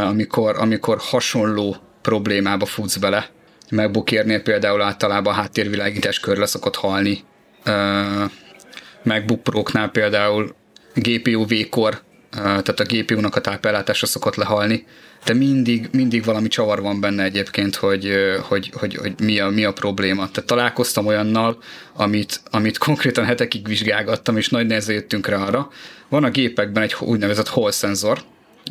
amikor, 0.02 0.56
amikor 0.58 0.98
hasonló 1.00 1.76
problémába 2.02 2.66
futsz 2.66 2.96
bele. 2.96 3.28
MacBook 3.70 4.10
például 4.42 4.82
általában 4.82 5.32
a 5.32 5.36
háttérvilágítás 5.36 6.20
kör 6.20 6.36
leszokott 6.36 6.76
halni. 6.76 7.24
MacBook 9.02 9.42
Pro-knál 9.42 9.88
például 9.88 10.54
GPU 10.94 11.46
V-kor, 11.46 12.00
tehát 12.30 12.80
a 12.80 12.84
GPU-nak 12.84 13.36
a 13.36 13.40
tápellátása 13.40 14.06
szokott 14.06 14.34
lehalni, 14.34 14.86
de 15.24 15.34
mindig, 15.34 15.88
mindig 15.92 16.24
valami 16.24 16.48
csavar 16.48 16.80
van 16.80 17.00
benne 17.00 17.22
egyébként, 17.22 17.76
hogy, 17.76 18.12
hogy, 18.48 18.70
hogy, 18.74 18.94
hogy 18.94 19.14
mi, 19.22 19.38
a, 19.38 19.48
mi 19.48 19.64
a 19.64 19.72
probléma. 19.72 20.30
Tehát 20.30 20.48
találkoztam 20.48 21.06
olyannal, 21.06 21.58
amit, 21.94 22.40
amit 22.50 22.78
konkrétan 22.78 23.24
hetekig 23.24 23.66
vizsgálgattam, 23.66 24.36
és 24.36 24.48
nagy 24.48 24.66
nehezen 24.66 24.94
jöttünk 24.94 25.26
rá 25.26 25.36
arra. 25.36 25.70
Van 26.08 26.24
a 26.24 26.30
gépekben 26.30 26.82
egy 26.82 26.96
úgynevezett 27.00 27.48
hall 27.48 27.70
szenzor, 27.70 28.22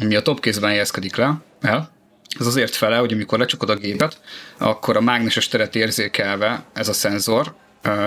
ami 0.01 0.15
a 0.15 0.21
topkézben 0.21 0.69
helyezkedik 0.69 1.15
le, 1.15 1.41
el, 1.61 1.91
ez 2.39 2.45
azért 2.45 2.75
fele, 2.75 2.97
hogy 2.97 3.13
amikor 3.13 3.39
lecsukod 3.39 3.69
a 3.69 3.75
gépet, 3.75 4.21
akkor 4.57 4.97
a 4.97 5.01
mágneses 5.01 5.47
teret 5.47 5.75
érzékelve 5.75 6.65
ez 6.73 6.87
a 6.87 6.93
szenzor 6.93 7.55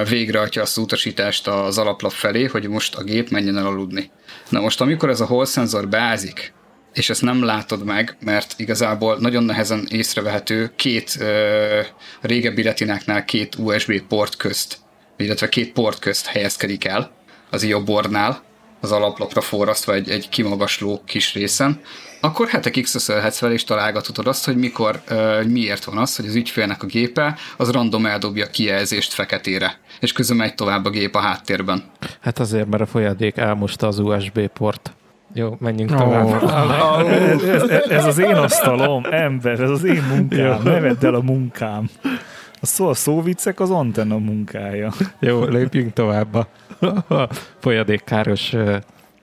végrehajtja 0.08 0.62
azt 0.62 0.76
az 0.76 0.82
utasítást 0.82 1.46
az 1.46 1.78
alaplap 1.78 2.12
felé, 2.12 2.44
hogy 2.44 2.68
most 2.68 2.94
a 2.94 3.02
gép 3.02 3.30
menjen 3.30 3.58
el 3.58 3.66
aludni. 3.66 4.10
Na 4.48 4.60
most, 4.60 4.80
amikor 4.80 5.08
ez 5.08 5.20
a 5.20 5.26
hall 5.26 5.44
szenzor 5.44 5.88
beázik, 5.88 6.52
és 6.92 7.10
ezt 7.10 7.22
nem 7.22 7.44
látod 7.44 7.84
meg, 7.84 8.16
mert 8.20 8.54
igazából 8.56 9.16
nagyon 9.18 9.44
nehezen 9.44 9.86
észrevehető 9.90 10.72
két 10.76 11.16
ö, 11.20 11.80
régebbi 12.20 12.62
retináknál 12.62 13.24
két 13.24 13.54
USB 13.58 14.00
port 14.08 14.36
közt, 14.36 14.78
illetve 15.16 15.48
két 15.48 15.72
port 15.72 15.98
közt 15.98 16.26
helyezkedik 16.26 16.84
el 16.84 17.10
az 17.50 17.62
IO-bornál, 17.62 18.42
az 18.82 18.92
alaplapra 18.92 19.40
forrasztva 19.40 19.94
egy, 19.94 20.10
egy 20.10 20.28
kimagasló 20.28 21.02
kis 21.04 21.34
részen, 21.34 21.80
akkor 22.20 22.48
hetekig 22.48 22.86
szöszölhetsz 22.86 23.38
fel, 23.38 23.52
és 23.52 23.64
találgatod 23.64 24.26
azt, 24.26 24.44
hogy 24.44 24.56
mikor, 24.56 25.00
uh, 25.10 25.44
miért 25.44 25.84
van 25.84 25.98
az, 25.98 26.16
hogy 26.16 26.26
az 26.26 26.34
ügyfélnek 26.34 26.82
a 26.82 26.86
gépe 26.86 27.36
az 27.56 27.70
random 27.70 28.06
eldobja 28.06 28.46
kijelzést 28.46 29.12
feketére, 29.12 29.78
és 30.00 30.12
közben 30.12 30.36
megy 30.36 30.54
tovább 30.54 30.84
a 30.84 30.90
gép 30.90 31.14
a 31.14 31.20
háttérben. 31.20 31.82
Hát 32.20 32.38
azért, 32.38 32.68
mert 32.68 32.82
a 32.82 32.86
folyadék 32.86 33.36
elmosta 33.36 33.86
az 33.86 33.98
USB 33.98 34.46
port. 34.46 34.92
Jó, 35.34 35.56
menjünk 35.60 35.90
tovább. 35.94 36.42
Oh, 36.42 37.12
ez, 37.12 37.42
ez, 37.42 37.70
ez 37.88 38.04
az 38.04 38.18
én 38.18 38.34
asztalom, 38.34 39.04
ember, 39.10 39.60
ez 39.60 39.70
az 39.70 39.84
én 39.84 40.02
munkám, 40.02 40.62
ne 40.62 40.80
vedd 40.80 41.04
el 41.04 41.14
a 41.14 41.20
munkám. 41.22 41.88
A 42.60 42.66
szó, 42.66 42.88
a 42.88 42.94
szóviccek 42.94 43.60
az 43.60 43.70
antenna 43.70 44.18
munkája. 44.18 44.92
Jó, 45.20 45.44
lépjünk 45.44 45.92
tovább 45.92 46.46
a 46.82 47.28
folyadékkáros 47.62 48.54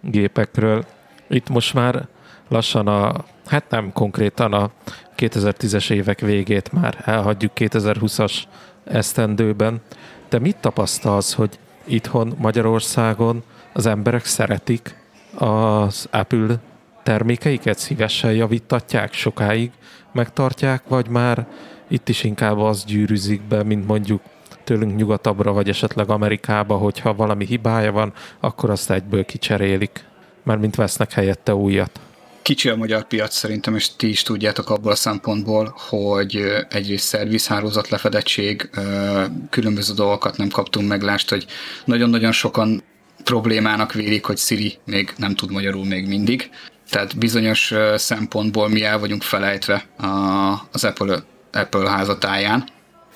gépekről. 0.01 0.85
Itt 1.27 1.49
most 1.49 1.73
már 1.73 2.07
lassan 2.47 2.87
a, 2.87 3.13
hát 3.45 3.69
nem 3.69 3.91
konkrétan 3.93 4.53
a 4.53 4.71
2010-es 5.17 5.91
évek 5.91 6.19
végét 6.19 6.71
már 6.71 7.03
elhagyjuk 7.05 7.51
2020-as 7.55 8.43
esztendőben. 8.83 9.81
De 10.29 10.39
mit 10.39 10.57
tapasztalsz, 10.57 11.33
hogy 11.33 11.59
itthon 11.83 12.33
Magyarországon 12.37 13.43
az 13.73 13.85
emberek 13.85 14.25
szeretik 14.25 14.95
az 15.35 16.07
Apple 16.11 16.55
termékeiket, 17.03 17.77
szívesen 17.77 18.31
javítatják, 18.33 19.13
sokáig 19.13 19.71
megtartják, 20.11 20.83
vagy 20.87 21.07
már 21.07 21.47
itt 21.87 22.09
is 22.09 22.23
inkább 22.23 22.57
az 22.57 22.85
gyűrűzik 22.85 23.41
be, 23.41 23.63
mint 23.63 23.87
mondjuk 23.87 24.21
tőlünk 24.63 24.95
nyugatabbra, 24.95 25.51
vagy 25.51 25.69
esetleg 25.69 26.09
Amerikába, 26.09 26.77
hogyha 26.77 27.13
valami 27.13 27.45
hibája 27.45 27.91
van, 27.91 28.13
akkor 28.39 28.69
azt 28.69 28.91
egyből 28.91 29.25
kicserélik, 29.25 30.05
mert 30.43 30.59
mint 30.59 30.75
vesznek 30.75 31.11
helyette 31.11 31.55
újat. 31.55 31.99
Kicsi 32.41 32.69
a 32.69 32.75
magyar 32.75 33.03
piac 33.03 33.35
szerintem, 33.35 33.75
és 33.75 33.95
ti 33.95 34.09
is 34.09 34.21
tudjátok 34.23 34.69
abból 34.69 34.91
a 34.91 34.95
szempontból, 34.95 35.75
hogy 35.89 36.43
egyrészt 36.69 37.05
szervizhálózat 37.05 37.89
lefedettség, 37.89 38.69
különböző 39.49 39.93
dolgokat 39.93 40.37
nem 40.37 40.49
kaptunk 40.49 40.87
meglást, 40.87 41.29
hogy 41.29 41.45
nagyon-nagyon 41.85 42.31
sokan 42.31 42.83
problémának 43.23 43.93
vélik, 43.93 44.25
hogy 44.25 44.37
Siri 44.37 44.77
még 44.85 45.13
nem 45.17 45.35
tud 45.35 45.51
magyarul 45.51 45.85
még 45.85 46.07
mindig. 46.07 46.49
Tehát 46.89 47.17
bizonyos 47.17 47.73
szempontból 47.95 48.69
mi 48.69 48.83
el 48.83 48.99
vagyunk 48.99 49.21
felejtve 49.21 49.85
az 50.71 50.83
Apple, 50.83 51.23
Apple 51.51 51.89
házatáján. 51.89 52.67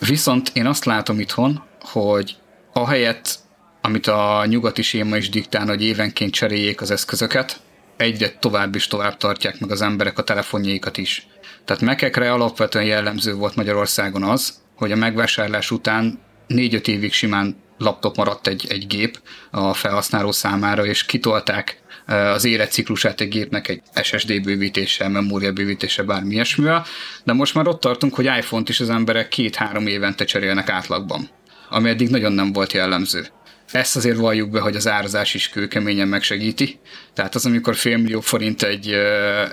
Viszont 0.08 0.50
én 0.54 0.66
azt 0.66 0.86
látom 0.86 1.20
itthon, 1.20 1.64
hogy 1.80 2.36
ahelyett, 2.74 3.40
amit 3.82 4.08
a 4.08 4.46
nyugati 4.46 4.82
séma 4.82 5.18
is 5.18 5.30
diktál, 5.30 5.66
hogy 5.66 5.84
évenként 5.84 6.34
cseréljék 6.34 6.82
az 6.82 6.92
eszközöket, 6.92 7.62
egyre 7.98 8.30
tovább 8.30 8.76
és 8.76 8.88
tovább 8.88 9.18
tartják 9.18 9.60
meg 9.60 9.72
az 9.72 9.82
emberek 9.82 10.18
a 10.18 10.24
telefonjaikat 10.24 10.98
is. 10.98 11.28
Tehát 11.66 11.82
mekekre 11.82 12.32
alapvetően 12.32 12.86
jellemző 12.86 13.34
volt 13.34 13.56
Magyarországon 13.56 14.24
az, 14.24 14.54
hogy 14.76 14.92
a 14.92 14.96
megvásárlás 14.96 15.72
után 15.72 16.20
4-5 16.48 16.88
évig 16.88 17.14
simán 17.14 17.56
laptop 17.84 18.16
maradt 18.16 18.48
egy, 18.48 18.66
egy 18.70 18.88
gép 18.88 19.20
a 19.52 19.74
felhasználó 19.74 20.32
számára, 20.32 20.86
és 20.86 21.06
kitolták 21.06 21.82
az 22.06 22.46
életciklusát 22.46 23.22
egy 23.22 23.28
gépnek 23.28 23.68
egy 23.68 23.82
SSD 24.04 24.42
bővítéssel, 24.42 25.10
memória 25.10 25.52
bővítéssel, 25.52 26.06
bármi 26.06 26.34
ilyesmivel, 26.34 26.86
de 27.24 27.34
most 27.34 27.54
már 27.54 27.68
ott 27.68 27.80
tartunk, 27.80 28.16
hogy 28.16 28.26
iPhone-t 28.26 28.70
is 28.70 28.80
az 28.80 28.90
emberek 28.90 29.28
két-három 29.28 29.88
évente 29.88 30.26
cserélnek 30.26 30.70
átlagban, 30.70 31.30
ami 31.70 31.90
eddig 31.90 32.10
nagyon 32.10 32.32
nem 32.32 32.54
volt 32.54 32.74
jellemző. 32.74 33.28
Ezt 33.72 33.96
azért 33.96 34.18
valljuk 34.18 34.50
be, 34.50 34.60
hogy 34.60 34.76
az 34.76 34.88
árazás 34.88 35.34
is 35.34 35.50
kőkeményen 35.50 36.08
megsegíti. 36.08 36.80
Tehát 37.14 37.36
az, 37.36 37.46
amikor 37.46 37.76
félmillió 37.76 38.20
forint 38.20 38.64
egy, 38.64 38.92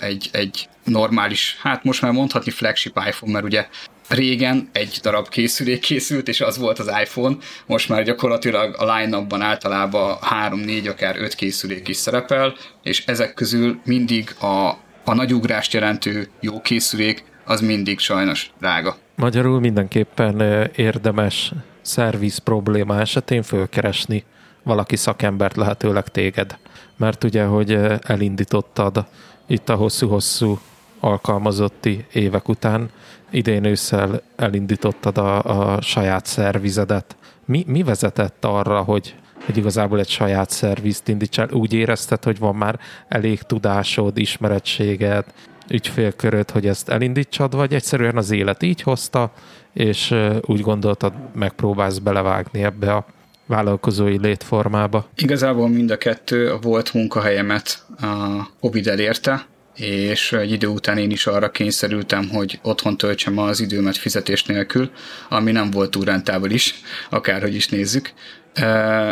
egy, 0.01 0.29
egy 0.33 0.69
normális, 0.85 1.57
hát 1.61 1.85
most 1.85 2.03
már 2.03 2.13
mondhatni 2.13 2.51
flagship 2.51 3.01
iPhone, 3.07 3.33
mert 3.33 3.45
ugye 3.45 3.67
régen 4.11 4.69
egy 4.73 4.99
darab 5.03 5.29
készülék 5.29 5.81
készült, 5.81 6.29
és 6.29 6.41
az 6.41 6.59
volt 6.59 6.79
az 6.79 6.91
iPhone, 7.03 7.37
most 7.67 7.89
már 7.89 8.03
gyakorlatilag 8.03 8.75
a 8.79 8.95
line-upban 8.95 9.43
általában 9.43 10.17
3-4, 10.51 10.89
akár 10.89 11.17
5 11.19 11.35
készülék 11.35 11.89
is 11.89 11.97
szerepel, 11.97 12.55
és 12.83 13.05
ezek 13.07 13.35
közül 13.35 13.81
mindig 13.85 14.35
a, 14.41 14.69
a 15.05 15.15
nagy 15.15 15.35
ugrást 15.35 15.73
jelentő 15.73 16.29
jó 16.41 16.61
készülék, 16.61 17.25
az 17.45 17.61
mindig 17.61 17.99
sajnos 17.99 18.51
drága. 18.59 18.97
Magyarul 19.15 19.61
mindenképpen 19.61 20.41
érdemes 20.77 21.53
szerviz 21.81 22.39
probléma 22.39 23.01
esetén 23.01 23.43
fölkeresni 23.43 24.25
valaki 24.63 24.97
szakembert, 24.97 25.57
lehetőleg 25.57 26.09
téged. 26.09 26.59
Mert 26.97 27.25
ugye, 27.25 27.45
hogy 27.45 27.79
elindítottad 28.03 29.07
itt 29.47 29.69
a 29.69 29.75
hosszú-hosszú 29.75 30.59
alkalmazotti 31.01 32.07
évek 32.13 32.49
után, 32.49 32.91
idén 33.31 33.65
ősszel 33.65 34.23
elindítottad 34.37 35.19
a, 35.19 35.43
a 35.75 35.81
saját 35.81 36.27
szervizedet. 36.27 37.17
Mi, 37.45 37.65
mi 37.67 37.83
vezetett 37.83 38.45
arra, 38.45 38.83
hogy, 38.83 39.15
hogy 39.45 39.57
igazából 39.57 39.99
egy 39.99 40.09
saját 40.09 40.51
szervizt 40.51 41.09
indíts 41.09 41.39
el? 41.39 41.49
Úgy 41.53 41.73
érezted, 41.73 42.25
hogy 42.25 42.39
van 42.39 42.55
már 42.55 42.79
elég 43.09 43.43
tudásod, 43.43 44.19
ismerettséged, 44.19 45.25
ügyfélköröd, 45.69 46.51
hogy 46.51 46.67
ezt 46.67 46.89
elindítsad, 46.89 47.55
vagy 47.55 47.75
egyszerűen 47.75 48.17
az 48.17 48.31
élet 48.31 48.63
így 48.63 48.83
hozta, 48.83 49.33
és 49.73 50.15
úgy 50.41 50.61
gondoltad, 50.61 51.13
megpróbálsz 51.35 51.99
belevágni 51.99 52.63
ebbe 52.63 52.95
a 52.95 53.07
vállalkozói 53.47 54.19
létformába? 54.19 55.07
Igazából 55.17 55.69
mind 55.69 55.91
a 55.91 55.97
kettő 55.97 56.53
a 56.53 56.59
volt 56.59 56.95
munkahelyemet 56.95 57.85
a 58.01 58.49
Covid 58.61 58.87
elérte, 58.87 59.47
és 59.81 60.33
egy 60.33 60.53
idő 60.53 60.67
után 60.67 60.99
én 60.99 61.11
is 61.11 61.27
arra 61.27 61.51
kényszerültem, 61.51 62.29
hogy 62.29 62.59
otthon 62.63 62.97
töltsem 62.97 63.39
az 63.39 63.61
időmet 63.61 63.97
fizetés 63.97 64.45
nélkül, 64.45 64.91
ami 65.29 65.53
nem 65.53 65.71
volt 65.71 65.91
túl 65.91 66.05
rentábilis, 66.05 66.75
akárhogy 67.11 67.55
is 67.55 67.69
nézzük. 67.69 68.13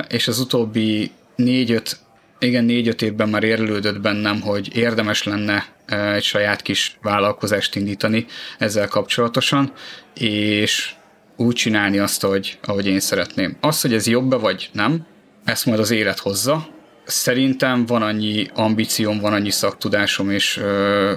És 0.09 0.29
az 0.29 0.39
utóbbi 0.39 1.11
négy-öt, 1.37 1.97
igen, 2.39 2.65
négy-öt 2.65 3.03
évben 3.03 3.29
már 3.29 3.43
érlődött 3.43 4.01
bennem, 4.01 4.41
hogy 4.41 4.77
érdemes 4.77 5.23
lenne 5.23 5.67
egy 6.15 6.23
saját 6.23 6.63
kis 6.63 6.99
vállalkozást 7.03 7.77
indítani 7.77 8.27
ezzel 8.59 8.89
kapcsolatosan, 8.89 9.73
és 10.15 10.93
úgy 11.37 11.55
csinálni 11.55 11.99
azt, 11.99 12.23
hogy, 12.23 12.59
ahogy 12.63 12.87
én 12.87 13.01
szeretném. 13.01 13.57
Az, 13.61 13.81
hogy 13.81 13.95
ez 13.95 14.07
jobb-e 14.07 14.37
vagy 14.37 14.71
nem, 14.73 15.07
ezt 15.45 15.67
majd 15.67 15.79
az 15.79 15.91
élet 15.91 16.19
hozza, 16.19 16.77
szerintem 17.09 17.87
van 17.87 18.03
annyi 18.03 18.47
ambícióm, 18.55 19.19
van 19.19 19.33
annyi 19.33 19.51
szaktudásom, 19.51 20.31
és 20.31 20.57
ö, 20.57 21.13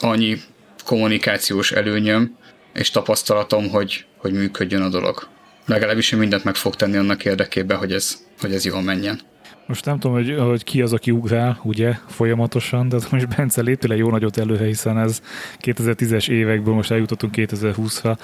annyi 0.00 0.36
kommunikációs 0.84 1.72
előnyöm 1.72 2.36
és 2.72 2.90
tapasztalatom, 2.90 3.68
hogy, 3.68 4.06
hogy 4.16 4.32
működjön 4.32 4.82
a 4.82 4.88
dolog. 4.88 5.28
Legalábbis 5.66 6.12
én 6.12 6.18
mindent 6.18 6.44
meg 6.44 6.54
fog 6.54 6.76
tenni 6.76 6.96
annak 6.96 7.24
érdekében, 7.24 7.78
hogy 7.78 7.92
ez, 7.92 8.18
hogy 8.40 8.52
ez 8.52 8.64
jól 8.64 8.82
menjen. 8.82 9.20
Most 9.66 9.84
nem 9.84 9.98
tudom, 9.98 10.16
hogy, 10.16 10.36
hogy 10.38 10.64
ki 10.64 10.82
az, 10.82 10.92
aki 10.92 11.10
ugrál, 11.10 11.60
ugye, 11.62 11.94
folyamatosan, 12.08 12.88
de 12.88 12.96
most 13.10 13.36
Bence 13.36 13.62
léptél 13.62 13.92
egy 13.92 13.98
jó 13.98 14.10
nagyot 14.10 14.36
előre, 14.36 14.64
hiszen 14.64 14.98
ez 14.98 15.20
2010-es 15.60 16.28
évekből 16.28 16.74
most 16.74 16.90
eljutottunk 16.90 17.34
2020-ra. 17.36 18.16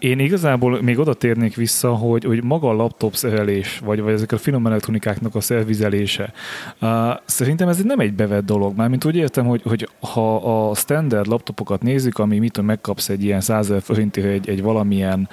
Én 0.00 0.18
igazából 0.18 0.82
még 0.82 0.98
oda 0.98 1.14
térnék 1.14 1.54
vissza, 1.54 1.94
hogy, 1.94 2.24
hogy 2.24 2.42
maga 2.42 2.68
a 2.68 2.72
laptop 2.72 3.14
szerelés, 3.14 3.78
vagy, 3.84 4.00
vagy 4.00 4.12
ezek 4.12 4.32
a 4.32 4.38
finom 4.38 4.66
elektronikáknak 4.66 5.34
a 5.34 5.40
szervizelése. 5.40 6.32
Uh, 6.80 6.88
szerintem 7.24 7.68
ez 7.68 7.82
nem 7.82 8.00
egy 8.00 8.12
bevett 8.12 8.44
dolog. 8.44 8.76
Mármint 8.76 9.04
úgy 9.04 9.16
értem, 9.16 9.46
hogy, 9.46 9.62
hogy 9.62 9.88
ha 10.00 10.68
a 10.68 10.74
standard 10.74 11.26
laptopokat 11.26 11.82
nézzük, 11.82 12.18
ami 12.18 12.38
mit 12.38 12.52
tudom, 12.52 12.66
megkapsz 12.66 13.08
egy 13.08 13.24
ilyen 13.24 13.40
100 13.40 13.72
forintért 13.80 14.26
egy, 14.26 14.48
egy 14.48 14.62
valamilyen 14.62 15.28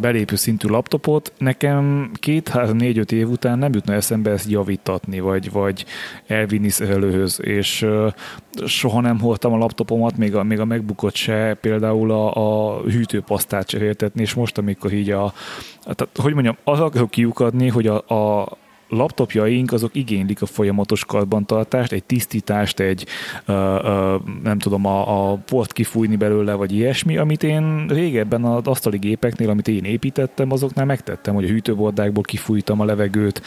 belépő 0.00 0.36
szintű 0.36 0.68
laptopot, 0.68 1.32
nekem 1.38 2.10
két-három-négy-öt 2.14 3.12
év 3.12 3.28
után 3.28 3.58
nem 3.58 3.72
jutna 3.74 3.94
eszembe 3.94 4.30
ezt 4.30 4.50
javítatni, 4.50 5.20
vagy, 5.20 5.50
vagy 5.50 5.84
elvinni 6.26 6.68
szerelőhöz, 6.68 7.40
és 7.42 7.86
soha 8.66 9.00
nem 9.00 9.20
hordtam 9.20 9.52
a 9.52 9.58
laptopomat, 9.58 10.16
még 10.16 10.34
a, 10.34 10.42
még 10.42 10.60
a 10.60 10.64
megbukott 10.64 11.14
se, 11.14 11.56
például 11.60 12.10
a, 12.10 12.34
a 12.34 12.80
hűtőpasztát 12.80 13.66
cseréltetni, 13.66 14.20
és 14.20 14.34
most, 14.34 14.58
amikor 14.58 14.92
így 14.92 15.10
a, 15.10 15.32
tehát, 15.82 16.08
hogy 16.18 16.32
mondjam, 16.32 16.56
az 16.64 16.80
akarok 16.80 17.10
kiukadni, 17.10 17.68
hogy 17.68 17.86
a, 17.86 17.96
a 17.96 18.48
laptopjaink 18.96 19.72
azok 19.72 19.94
igénylik 19.94 20.42
a 20.42 20.46
folyamatos 20.46 21.04
karbantartást, 21.04 21.92
egy 21.92 22.04
tisztítást, 22.04 22.80
egy 22.80 23.06
uh, 23.46 23.54
uh, 23.54 24.20
nem 24.42 24.58
tudom, 24.58 24.86
a, 24.86 25.30
a 25.30 25.36
port 25.36 25.72
kifújni 25.72 26.16
belőle, 26.16 26.54
vagy 26.54 26.72
ilyesmi, 26.72 27.16
amit 27.16 27.42
én 27.42 27.86
régebben 27.88 28.44
az 28.44 28.66
asztali 28.66 28.98
gépeknél, 28.98 29.50
amit 29.50 29.68
én 29.68 29.84
építettem, 29.84 30.52
azoknál 30.52 30.84
megtettem, 30.84 31.34
hogy 31.34 31.44
a 31.44 31.48
hűtőbordákból 31.48 32.22
kifújtam 32.22 32.80
a 32.80 32.84
levegőt, 32.84 33.42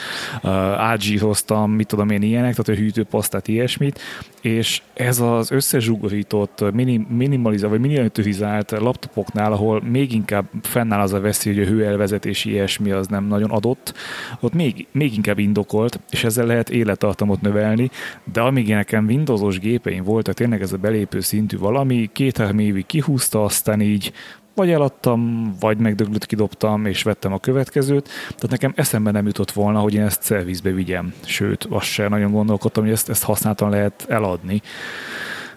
átzsíroztam, 0.77 1.71
mit 1.71 1.87
tudom 1.87 2.09
én 2.09 2.21
ilyenek, 2.21 2.55
tehát 2.55 2.79
a 2.79 2.83
hűtőpasztát, 2.83 3.47
ilyesmit, 3.47 3.99
és 4.41 4.81
ez 4.93 5.19
az 5.19 5.51
összezsugorított, 5.51 6.71
minim, 6.73 7.01
minimalizált, 7.01 7.71
vagy 7.71 7.81
miniaturizált 7.81 8.71
laptopoknál, 8.71 9.51
ahol 9.51 9.81
még 9.81 10.13
inkább 10.13 10.45
fennáll 10.61 10.99
az 10.99 11.13
a 11.13 11.19
veszély, 11.19 11.53
hogy 11.55 11.63
a 11.63 11.69
hőelvezetés 11.69 12.45
ilyesmi 12.45 12.91
az 12.91 13.07
nem 13.07 13.25
nagyon 13.27 13.49
adott, 13.49 13.93
ott 14.39 14.53
még, 14.53 14.87
még 14.91 15.13
inkább 15.15 15.36
inkább 15.37 15.39
indokolt, 15.39 15.99
és 16.09 16.23
ezzel 16.23 16.45
lehet 16.45 16.69
élettartamot 16.69 17.41
növelni, 17.41 17.89
de 18.33 18.41
amíg 18.41 18.67
nekem 18.67 19.05
Windowsos 19.05 19.59
gépeim 19.59 20.03
voltak, 20.03 20.33
tényleg 20.33 20.61
ez 20.61 20.73
a 20.73 20.77
belépő 20.77 21.19
szintű 21.19 21.57
valami, 21.57 22.09
két-három 22.13 22.59
évig 22.59 22.85
kihúzta, 22.85 23.43
aztán 23.43 23.81
így 23.81 24.11
vagy 24.55 24.71
eladtam, 24.71 25.53
vagy 25.59 25.77
megdöglött 25.77 26.25
kidobtam, 26.25 26.85
és 26.85 27.03
vettem 27.03 27.33
a 27.33 27.39
következőt. 27.39 28.09
Tehát 28.27 28.49
nekem 28.49 28.73
eszembe 28.75 29.11
nem 29.11 29.25
jutott 29.25 29.51
volna, 29.51 29.79
hogy 29.79 29.93
én 29.93 30.01
ezt 30.01 30.21
szervizbe 30.21 30.71
vigyem. 30.71 31.13
Sőt, 31.25 31.67
azt 31.69 31.85
sem 31.85 32.09
nagyon 32.09 32.31
gondolkodtam, 32.31 32.83
hogy 32.83 32.91
ezt, 32.91 33.09
ezt 33.09 33.23
használtan 33.23 33.69
lehet 33.69 34.05
eladni. 34.09 34.61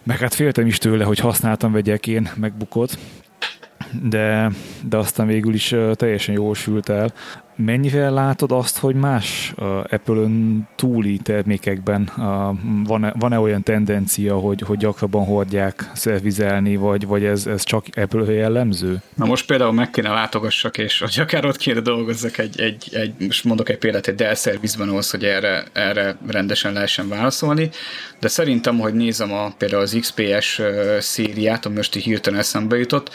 Meg 0.02 0.18
hát 0.18 0.34
féltem 0.34 0.66
is 0.66 0.78
tőle, 0.78 1.04
hogy 1.04 1.18
használtam 1.18 1.72
vegyek 1.72 2.06
én 2.06 2.30
megbukott, 2.36 2.98
de, 4.02 4.50
de 4.88 4.96
aztán 4.96 5.26
végül 5.26 5.54
is 5.54 5.74
teljesen 5.94 6.34
jól 6.34 6.54
sült 6.54 6.88
el. 6.88 7.12
Mennyivel 7.64 8.12
látod 8.12 8.52
azt, 8.52 8.78
hogy 8.78 8.94
más 8.94 9.52
Apple-ön 9.90 10.68
túli 10.76 11.18
termékekben 11.18 12.10
van-e, 12.86 13.12
van-e 13.18 13.38
olyan 13.38 13.62
tendencia, 13.62 14.34
hogy, 14.36 14.60
hogy 14.60 14.78
gyakrabban 14.78 15.24
hordják 15.24 15.90
szervizelni, 15.94 16.76
vagy, 16.76 17.06
vagy 17.06 17.24
ez, 17.24 17.46
ez 17.46 17.62
csak 17.62 17.86
Apple 17.94 18.32
jellemző? 18.32 19.00
Na 19.14 19.24
most 19.24 19.46
például 19.46 19.72
meg 19.72 19.90
kéne 19.90 20.08
látogassak, 20.08 20.78
és 20.78 20.98
hogy 20.98 21.16
akár 21.20 21.44
ott 21.44 21.56
kéne 21.56 21.80
dolgozzak 21.80 22.38
egy, 22.38 22.60
egy, 22.60 22.88
egy 22.92 23.12
most 23.18 23.44
mondok 23.44 23.68
egy 23.68 23.78
példát, 23.78 24.06
egy 24.06 24.14
Dell 24.14 24.34
szervizben 24.34 24.88
ahhoz, 24.88 25.10
hogy 25.10 25.24
erre, 25.24 25.64
erre 25.72 26.16
rendesen 26.26 26.72
lehessen 26.72 27.08
válaszolni, 27.08 27.70
de 28.20 28.28
szerintem, 28.28 28.78
hogy 28.78 28.94
nézem 28.94 29.32
a, 29.32 29.52
például 29.58 29.82
az 29.82 29.96
XPS 30.00 30.60
szériát, 30.98 31.66
ami 31.66 31.76
most 31.76 31.96
így 31.96 32.02
hirtelen 32.02 32.38
eszembe 32.38 32.76
jutott, 32.76 33.10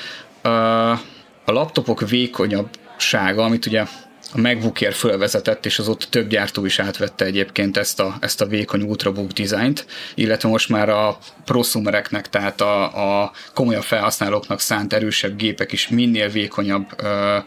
a 1.45 1.51
laptopok 1.51 2.09
vékonyabbsága, 2.09 3.43
amit 3.43 3.65
ugye 3.65 3.85
a 4.33 4.39
MacBookért 4.41 4.95
fölvezetett, 4.95 5.65
és 5.65 5.79
azóta 5.79 6.05
több 6.09 6.29
gyártó 6.29 6.65
is 6.65 6.79
átvette 6.79 7.25
egyébként 7.25 7.77
ezt 7.77 7.99
a, 7.99 8.15
ezt 8.19 8.41
a 8.41 8.45
vékony 8.45 8.81
Ultrabook 8.81 9.31
dizájnt, 9.31 9.85
illetve 10.15 10.49
most 10.49 10.69
már 10.69 10.89
a 10.89 11.17
prosumereknek, 11.45 12.29
tehát 12.29 12.61
a, 12.61 13.21
a 13.23 13.31
komolyabb 13.53 13.83
felhasználóknak 13.83 14.59
szánt 14.59 14.93
erősebb 14.93 15.35
gépek 15.35 15.71
is 15.71 15.87
minél 15.87 16.29
vékonyabb 16.29 16.85
ö, 16.97 17.37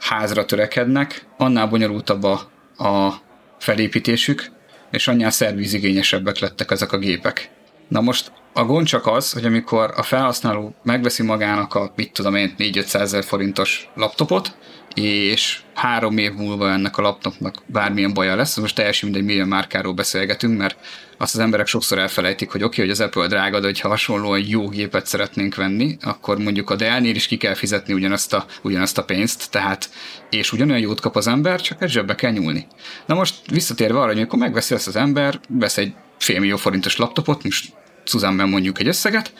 házra 0.00 0.44
törekednek, 0.44 1.26
annál 1.36 1.66
bonyolultabb 1.66 2.22
a, 2.22 2.50
a 2.84 3.14
felépítésük, 3.58 4.50
és 4.90 5.08
annál 5.08 5.30
szervizigényesebbek 5.30 6.38
lettek 6.38 6.70
ezek 6.70 6.92
a 6.92 6.98
gépek. 6.98 7.50
Na 7.88 8.00
most 8.00 8.32
A 8.52 8.64
gond 8.64 8.86
csak 8.86 9.06
az, 9.06 9.32
hogy 9.32 9.44
amikor 9.44 9.92
a 9.96 10.02
felhasználó 10.02 10.74
megveszi 10.82 11.22
magának 11.22 11.74
a, 11.74 11.92
mit 11.96 12.12
tudom 12.12 12.34
én, 12.34 12.54
4-500 12.58 12.94
ezer 12.94 13.24
forintos 13.24 13.88
laptopot, 13.94 14.56
és 14.94 15.60
három 15.74 16.18
év 16.18 16.32
múlva 16.32 16.70
ennek 16.70 16.96
a 16.96 17.02
laptopnak 17.02 17.62
bármilyen 17.66 18.14
baja 18.14 18.36
lesz, 18.36 18.56
most 18.56 18.74
teljesen 18.74 19.08
mindegy, 19.08 19.26
milyen 19.26 19.48
márkáról 19.48 19.92
beszélgetünk, 19.92 20.58
mert 20.58 20.76
azt 21.18 21.34
az 21.34 21.40
emberek 21.40 21.66
sokszor 21.66 21.98
elfelejtik, 21.98 22.50
hogy 22.50 22.62
oké, 22.62 22.82
okay, 22.82 22.84
hogy 22.84 23.00
az 23.00 23.06
Apple 23.06 23.26
drága, 23.26 23.60
de 23.60 23.66
hogyha 23.66 23.88
hasonlóan 23.88 24.44
jó 24.46 24.68
gépet 24.68 25.06
szeretnénk 25.06 25.54
venni, 25.54 25.96
akkor 26.00 26.38
mondjuk 26.38 26.70
a 26.70 26.76
Dell-nél 26.76 27.14
is 27.14 27.26
ki 27.26 27.36
kell 27.36 27.54
fizetni 27.54 27.92
ugyanazt 27.92 28.32
a, 28.34 28.46
ugyanazt 28.62 28.98
a 28.98 29.04
pénzt, 29.04 29.50
tehát 29.50 29.90
és 30.30 30.52
ugyanolyan 30.52 30.80
jót 30.80 31.00
kap 31.00 31.16
az 31.16 31.26
ember, 31.26 31.60
csak 31.60 31.82
egy 31.82 31.90
zsebbe 31.90 32.14
kell 32.14 32.30
nyúlni. 32.30 32.66
Na 33.06 33.14
most 33.14 33.34
visszatérve 33.50 33.98
arra, 33.98 34.06
hogy 34.06 34.16
amikor 34.16 34.38
megveszi 34.38 34.74
ezt 34.74 34.86
az 34.86 34.96
ember, 34.96 35.40
vesz 35.48 35.78
egy 35.78 35.92
félmillió 36.18 36.56
forintos 36.56 36.96
laptopot, 36.96 37.42
most 37.42 37.72
Suzanne 38.08 38.44
mondjuk 38.44 38.80
egy 38.80 38.86
összeget, 38.86 39.32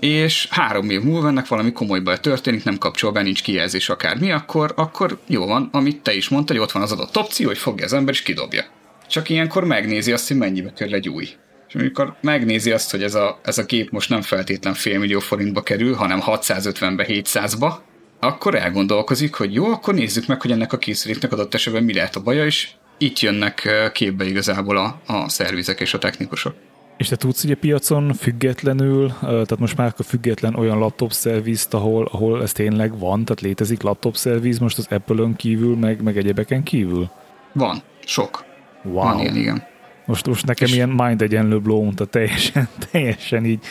és 0.00 0.46
három 0.50 0.90
év 0.90 1.02
múlva 1.02 1.28
ennek 1.28 1.48
valami 1.48 1.72
komoly 1.72 2.00
baj 2.00 2.20
történik, 2.20 2.64
nem 2.64 2.78
kapcsol 2.78 3.12
be, 3.12 3.22
nincs 3.22 3.42
kijelzés 3.42 3.88
akármi, 3.88 4.32
akkor, 4.32 4.72
akkor 4.76 5.18
jó 5.26 5.46
van, 5.46 5.68
amit 5.72 6.02
te 6.02 6.14
is 6.14 6.28
mondtad, 6.28 6.56
hogy 6.56 6.64
ott 6.64 6.72
van 6.72 6.82
az 6.82 6.92
adott 6.92 7.16
opció, 7.16 7.46
hogy 7.46 7.58
fogja 7.58 7.84
az 7.84 7.92
ember 7.92 8.14
és 8.14 8.22
kidobja. 8.22 8.64
Csak 9.08 9.28
ilyenkor 9.28 9.64
megnézi 9.64 10.12
azt, 10.12 10.28
hogy 10.28 10.36
mennyibe 10.36 10.72
kerül 10.72 10.94
egy 10.94 11.08
új. 11.08 11.28
És 11.68 11.74
amikor 11.74 12.14
megnézi 12.20 12.70
azt, 12.72 12.90
hogy 12.90 13.02
ez 13.02 13.14
a, 13.14 13.40
ez 13.42 13.58
a 13.58 13.64
gép 13.64 13.90
most 13.90 14.08
nem 14.08 14.22
feltétlen 14.22 14.74
fél 14.74 14.98
millió 14.98 15.18
forintba 15.18 15.62
kerül, 15.62 15.94
hanem 15.94 16.22
650-be, 16.26 17.06
700-ba, 17.08 17.74
akkor 18.20 18.54
elgondolkozik, 18.54 19.34
hogy 19.34 19.54
jó, 19.54 19.72
akkor 19.72 19.94
nézzük 19.94 20.26
meg, 20.26 20.40
hogy 20.40 20.50
ennek 20.50 20.72
a 20.72 20.78
készüléknek 20.78 21.32
adott 21.32 21.54
esetben 21.54 21.82
mi 21.82 21.94
lehet 21.94 22.16
a 22.16 22.22
baja, 22.22 22.44
és 22.44 22.68
itt 22.98 23.20
jönnek 23.20 23.68
képbe 23.92 24.24
igazából 24.24 24.76
a, 24.76 25.00
a 25.06 25.28
szervizek 25.28 25.80
és 25.80 25.94
a 25.94 25.98
technikusok. 25.98 26.54
És 26.96 27.08
te 27.08 27.16
tudsz 27.16 27.44
ugye 27.44 27.54
piacon 27.54 28.12
függetlenül, 28.12 29.12
tehát 29.20 29.58
most 29.58 29.76
már 29.76 29.94
független 30.04 30.54
olyan 30.54 30.78
laptop 30.78 31.12
szervizt, 31.12 31.74
ahol, 31.74 32.08
ahol 32.12 32.42
ez 32.42 32.52
tényleg 32.52 32.98
van, 32.98 33.24
tehát 33.24 33.40
létezik 33.40 33.82
laptop 33.82 34.16
szerviz 34.16 34.58
most 34.58 34.78
az 34.78 34.86
Apple-ön 34.90 35.36
kívül, 35.36 35.76
meg, 35.76 36.02
meg 36.02 36.16
egyebeken 36.16 36.62
kívül? 36.62 37.10
Van, 37.52 37.82
sok. 38.04 38.44
Wow. 38.82 38.94
Van 38.94 39.18
ilyen, 39.18 39.36
igen. 39.36 39.66
Most, 40.06 40.26
most 40.26 40.46
nekem 40.46 40.68
és... 40.68 40.74
ilyen 40.74 40.88
mind 40.88 41.22
egyenlő 41.22 41.60
blown, 41.60 41.94
tehát 41.94 42.12
teljesen, 42.12 42.68
teljesen 42.90 43.44
így, 43.44 43.64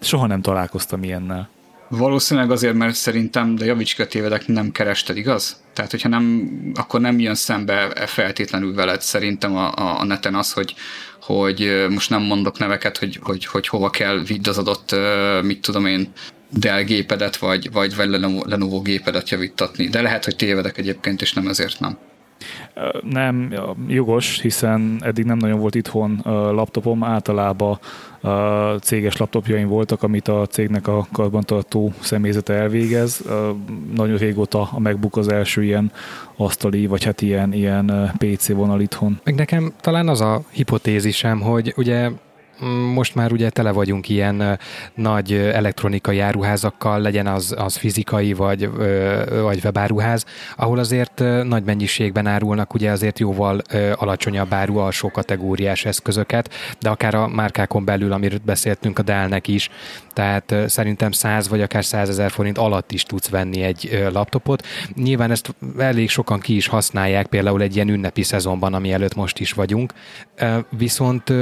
soha 0.00 0.26
nem 0.26 0.40
találkoztam 0.40 1.02
ilyennel. 1.02 1.48
Valószínűleg 1.88 2.50
azért, 2.50 2.74
mert 2.74 2.94
szerintem, 2.94 3.54
de 3.54 3.64
javíts 3.64 3.96
tévedek, 3.96 4.46
nem 4.46 4.70
kerested, 4.70 5.16
igaz? 5.16 5.62
Tehát, 5.72 5.90
hogyha 5.90 6.08
nem, 6.08 6.50
akkor 6.74 7.00
nem 7.00 7.18
jön 7.18 7.34
szembe 7.34 8.06
feltétlenül 8.06 8.74
veled 8.74 9.00
szerintem 9.00 9.56
a, 9.56 9.74
a, 9.74 10.00
a 10.00 10.04
neten 10.04 10.34
az, 10.34 10.52
hogy, 10.52 10.74
hogy 11.20 11.86
most 11.88 12.10
nem 12.10 12.22
mondok 12.22 12.58
neveket, 12.58 12.98
hogy, 12.98 13.18
hogy, 13.22 13.44
hogy 13.44 13.68
hova 13.68 13.90
kell 13.90 14.18
vidd 14.18 14.48
az 14.48 14.58
adott, 14.58 14.94
mit 15.42 15.60
tudom 15.60 15.86
én, 15.86 16.12
Dell 16.52 16.82
gépedet, 16.82 17.36
vagy, 17.36 17.72
vagy, 17.72 17.96
vagy 17.96 18.08
Lenovo 18.44 18.82
gépedet 18.82 19.30
javítatni. 19.30 19.88
De 19.88 20.02
lehet, 20.02 20.24
hogy 20.24 20.36
tévedek 20.36 20.78
egyébként, 20.78 21.22
és 21.22 21.32
nem 21.32 21.48
ezért 21.48 21.80
nem. 21.80 21.98
Nem, 23.02 23.54
jogos, 23.86 24.40
hiszen 24.40 24.98
eddig 25.00 25.24
nem 25.24 25.36
nagyon 25.36 25.58
volt 25.58 25.74
itthon 25.74 26.20
laptopom, 26.54 27.04
általában 27.04 27.78
céges 28.80 29.16
laptopjaim 29.16 29.68
voltak, 29.68 30.02
amit 30.02 30.28
a 30.28 30.46
cégnek 30.46 30.88
a 30.88 31.06
karbantartó 31.12 31.92
személyzete 32.00 32.52
elvégez. 32.52 33.24
Nagyon 33.94 34.16
régóta 34.16 34.68
a 34.72 34.78
MacBook 34.78 35.16
az 35.16 35.28
első 35.28 35.64
ilyen 35.64 35.92
asztali, 36.36 36.86
vagy 36.86 37.04
hát 37.04 37.20
ilyen, 37.20 37.52
ilyen 37.52 38.12
PC 38.18 38.48
vonal 38.48 38.80
itthon. 38.80 39.20
Meg 39.24 39.34
nekem 39.34 39.72
talán 39.80 40.08
az 40.08 40.20
a 40.20 40.42
hipotézisem, 40.50 41.40
hogy 41.40 41.72
ugye 41.76 42.10
most 42.94 43.14
már 43.14 43.32
ugye 43.32 43.50
tele 43.50 43.70
vagyunk 43.70 44.08
ilyen 44.08 44.58
nagy 44.94 45.32
elektronikai 45.32 46.18
áruházakkal, 46.18 47.00
legyen 47.00 47.26
az, 47.26 47.54
az 47.58 47.76
fizikai 47.76 48.32
vagy, 48.32 48.70
vagy 49.42 49.60
webáruház, 49.64 50.24
ahol 50.56 50.78
azért 50.78 51.22
nagy 51.44 51.64
mennyiségben 51.64 52.26
árulnak 52.26 52.74
ugye 52.74 52.90
azért 52.90 53.18
jóval 53.18 53.60
alacsonyabb 53.94 54.52
áru 54.52 54.76
alsó 54.76 55.10
kategóriás 55.10 55.84
eszközöket, 55.84 56.54
de 56.80 56.88
akár 56.88 57.14
a 57.14 57.28
márkákon 57.28 57.84
belül, 57.84 58.12
amiről 58.12 58.40
beszéltünk 58.44 58.98
a 58.98 59.02
Dell-nek 59.02 59.48
is, 59.48 59.70
tehát 60.12 60.54
szerintem 60.66 61.10
100 61.10 61.48
vagy 61.48 61.62
akár 61.62 61.84
100 61.84 62.08
ezer 62.08 62.30
forint 62.30 62.58
alatt 62.58 62.92
is 62.92 63.02
tudsz 63.02 63.28
venni 63.28 63.62
egy 63.62 64.08
laptopot. 64.12 64.66
Nyilván 64.94 65.30
ezt 65.30 65.54
elég 65.78 66.08
sokan 66.08 66.40
ki 66.40 66.56
is 66.56 66.66
használják, 66.66 67.26
például 67.26 67.62
egy 67.62 67.74
ilyen 67.74 67.88
ünnepi 67.88 68.22
szezonban, 68.22 68.74
ami 68.74 68.92
előtt 68.92 69.14
most 69.14 69.38
is 69.38 69.52
vagyunk, 69.52 69.92
viszont 70.70 71.32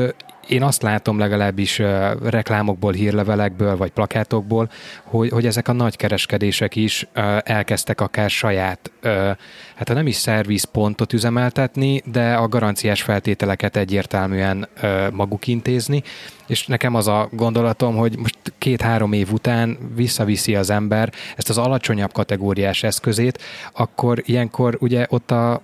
én 0.49 0.63
azt 0.63 0.83
látom 0.83 1.19
legalábbis 1.19 1.83
reklámokból, 2.23 2.93
hírlevelekből 2.93 3.77
vagy 3.77 3.91
plakátokból, 3.91 4.71
hogy, 5.05 5.31
hogy 5.31 5.47
ezek 5.47 5.69
a 5.69 5.73
nagy 5.73 5.97
kereskedések 5.97 6.77
is 6.77 7.07
uh, 7.17 7.39
elkezdtek 7.45 8.01
akár 8.01 8.31
saját, 8.31 8.91
hát 9.75 9.95
nem 9.95 10.07
is 10.07 10.17
szervizpontot 10.17 11.13
üzemeltetni, 11.13 12.03
de 12.05 12.35
a 12.35 12.49
garanciás 12.49 13.03
feltételeket 13.03 13.77
egyértelműen 13.77 14.69
maguk 15.13 15.47
intézni, 15.47 16.03
és 16.47 16.67
nekem 16.67 16.95
az 16.95 17.09
a 17.09 17.29
gondolatom, 17.33 17.97
hogy 17.97 18.19
most 18.19 18.39
két-három 18.59 19.13
év 19.13 19.33
után 19.33 19.79
visszaviszi 19.95 20.55
az 20.55 20.71
ember 20.71 21.13
ezt 21.37 21.49
az 21.49 21.59
alacsonyabb 21.59 22.13
kategóriás 22.13 22.83
eszközét, 22.83 23.43
akkor 23.73 24.23
ilyenkor 24.25 24.77
ugye 24.81 25.07
ott 25.09 25.31
a 25.31 25.63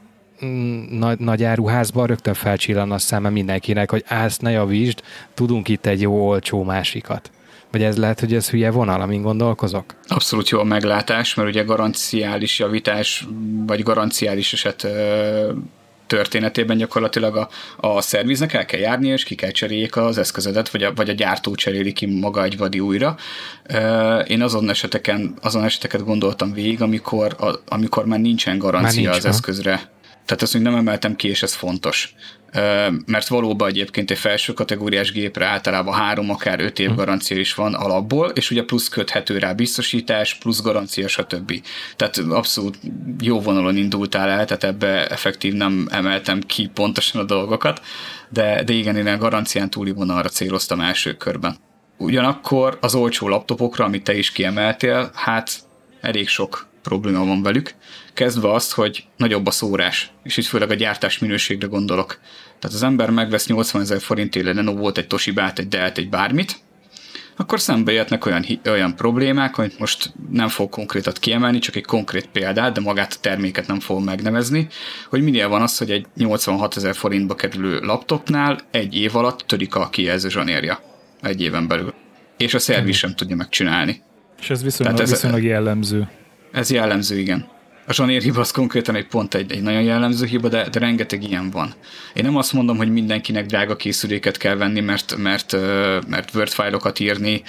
nagy, 0.91 1.18
nagy 1.18 1.45
áruházban 1.45 2.07
rögtön 2.07 2.35
felcsillan 2.35 2.93
a 2.93 2.99
szeme 2.99 3.28
mindenkinek, 3.28 3.91
hogy 3.91 4.05
állsz, 4.07 4.39
ne 4.39 4.51
javítsd, 4.51 5.03
tudunk 5.35 5.68
itt 5.68 5.87
egy 5.87 6.01
jó 6.01 6.28
olcsó 6.28 6.62
másikat. 6.62 7.30
Vagy 7.70 7.82
ez 7.82 7.97
lehet, 7.97 8.20
hogy 8.20 8.35
ez 8.35 8.51
hülye 8.51 8.70
vonal, 8.70 9.01
amin 9.01 9.22
gondolkozok? 9.22 9.85
Abszolút 10.09 10.49
jó 10.49 10.59
a 10.59 10.64
meglátás, 10.64 11.35
mert 11.35 11.49
ugye 11.49 11.62
garanciális 11.62 12.59
javítás, 12.59 13.26
vagy 13.66 13.82
garanciális 13.82 14.53
eset 14.53 14.87
történetében 16.07 16.76
gyakorlatilag 16.76 17.37
a, 17.37 17.49
a 17.76 18.01
szerviznek 18.01 18.53
el 18.53 18.64
kell 18.64 18.80
járni, 18.80 19.09
és 19.09 19.24
ki 19.24 19.35
kell 19.35 19.51
cseréljék 19.51 19.97
az 19.97 20.18
eszközödet, 20.18 20.70
vagy 20.70 20.82
a, 20.82 20.93
vagy 20.95 21.09
a 21.09 21.12
gyártó 21.12 21.55
cseréli 21.55 21.93
ki 21.93 22.07
maga 22.07 22.43
egy 22.43 22.57
vadi 22.57 22.80
újra. 22.80 23.16
Én 24.26 24.43
azon, 24.43 24.70
eseteken, 24.70 25.35
azon 25.43 25.64
eseteket 25.64 26.05
gondoltam 26.05 26.53
végig, 26.53 26.82
amikor, 26.82 27.37
a, 27.39 27.51
amikor 27.68 28.07
már 28.07 28.20
nincsen 28.20 28.59
garancia 28.59 29.03
már 29.03 29.12
nincs, 29.12 29.16
az 29.16 29.24
eszközre 29.24 29.93
tehát 30.26 30.42
ezt 30.42 30.54
még 30.54 30.62
nem 30.62 30.74
emeltem 30.74 31.16
ki, 31.16 31.28
és 31.28 31.42
ez 31.42 31.54
fontos. 31.54 32.14
Mert 33.06 33.28
valóban 33.28 33.68
egyébként 33.68 34.10
egy 34.10 34.18
felső 34.18 34.52
kategóriás 34.52 35.12
gépre 35.12 35.46
általában 35.46 35.94
három, 35.94 36.30
akár 36.30 36.60
öt 36.60 36.78
év 36.78 36.88
hm. 36.88 36.94
garancia 36.96 37.36
is 37.36 37.54
van 37.54 37.74
alapból, 37.74 38.28
és 38.28 38.50
ugye 38.50 38.62
plusz 38.62 38.88
köthető 38.88 39.38
rá 39.38 39.52
biztosítás, 39.52 40.34
plusz 40.34 40.62
garancia, 40.62 41.08
stb. 41.08 41.62
Tehát 41.96 42.18
abszolút 42.18 42.78
jó 43.20 43.40
vonalon 43.40 43.76
indultál 43.76 44.28
el, 44.28 44.44
tehát 44.44 44.64
ebbe 44.64 45.06
effektív 45.06 45.52
nem 45.52 45.88
emeltem 45.90 46.40
ki 46.40 46.70
pontosan 46.74 47.20
a 47.20 47.24
dolgokat, 47.24 47.80
de, 48.28 48.62
de 48.64 48.72
igen, 48.72 48.96
én 48.96 49.06
a 49.06 49.18
garancián 49.18 49.70
túli 49.70 49.92
vonalra 49.92 50.28
céloztam 50.28 50.80
első 50.80 51.14
körben. 51.14 51.56
Ugyanakkor 51.96 52.78
az 52.80 52.94
olcsó 52.94 53.28
laptopokra, 53.28 53.84
amit 53.84 54.04
te 54.04 54.16
is 54.16 54.32
kiemeltél, 54.32 55.10
hát 55.14 55.58
elég 56.00 56.28
sok 56.28 56.66
probléma 56.82 57.24
van 57.24 57.42
velük, 57.42 57.74
kezdve 58.14 58.52
azt, 58.52 58.72
hogy 58.72 59.04
nagyobb 59.16 59.46
a 59.46 59.50
szórás, 59.50 60.12
és 60.22 60.36
itt 60.36 60.44
főleg 60.44 60.70
a 60.70 60.74
gyártás 60.74 61.18
minőségre 61.18 61.66
gondolok. 61.66 62.18
Tehát 62.58 62.76
az 62.76 62.82
ember 62.82 63.10
megvesz 63.10 63.46
80 63.46 63.82
ezer 63.82 64.00
forintért 64.00 64.46
Lenovo 64.46 64.78
volt 64.78 64.98
egy 64.98 65.06
Toshibát, 65.06 65.58
egy 65.58 65.68
Delt, 65.68 65.98
egy 65.98 66.08
bármit, 66.08 66.62
akkor 67.36 67.60
szembe 67.60 67.92
jöhetnek 67.92 68.26
olyan, 68.26 68.44
olyan 68.66 68.96
problémák, 68.96 69.54
hogy 69.54 69.74
most 69.78 70.12
nem 70.30 70.48
fog 70.48 70.68
konkrétat 70.68 71.18
kiemelni, 71.18 71.58
csak 71.58 71.76
egy 71.76 71.84
konkrét 71.84 72.28
példát, 72.32 72.72
de 72.72 72.80
magát 72.80 73.12
a 73.12 73.20
terméket 73.20 73.66
nem 73.66 73.80
fogom 73.80 74.04
megnevezni, 74.04 74.68
hogy 75.08 75.22
minél 75.22 75.48
van 75.48 75.62
az, 75.62 75.78
hogy 75.78 75.90
egy 75.90 76.06
86 76.16 76.76
ezer 76.76 76.94
forintba 76.94 77.34
kerülő 77.34 77.80
laptopnál 77.80 78.60
egy 78.70 78.94
év 78.94 79.16
alatt 79.16 79.38
törik 79.38 79.74
a 79.74 79.88
kijelző 79.88 80.28
zsanérja. 80.28 80.80
Egy 81.20 81.42
éven 81.42 81.68
belül. 81.68 81.94
És 82.36 82.54
a 82.54 82.58
szerviz 82.58 82.96
sem 82.96 83.14
tudja 83.14 83.36
megcsinálni. 83.36 84.02
És 84.40 84.50
ez 84.50 84.62
viszonylag, 84.62 85.00
ez, 85.00 85.10
viszonylag 85.10 85.42
jellemző. 85.42 86.08
Ez 86.52 86.70
jellemző, 86.70 87.18
igen. 87.18 87.48
A 87.87 87.93
zsanér 87.93 88.22
hiba 88.22 88.41
az 88.41 88.51
konkrétan 88.51 88.95
egy 88.95 89.07
pont 89.07 89.35
egy, 89.35 89.53
egy 89.53 89.62
nagyon 89.62 89.82
jellemző 89.82 90.26
hiba, 90.26 90.49
de, 90.49 90.68
de 90.68 90.78
rengeteg 90.78 91.22
ilyen 91.22 91.51
van. 91.51 91.74
Én 92.14 92.24
nem 92.24 92.37
azt 92.37 92.53
mondom, 92.53 92.76
hogy 92.76 92.93
mindenkinek 92.93 93.47
drága 93.47 93.76
készüléket 93.76 94.37
kell 94.37 94.55
venni, 94.55 94.80
mert, 94.80 95.16
mert, 95.16 95.53
mert 96.09 96.35
Word 96.35 96.49
fájlokat 96.49 97.01
írni 97.01 97.43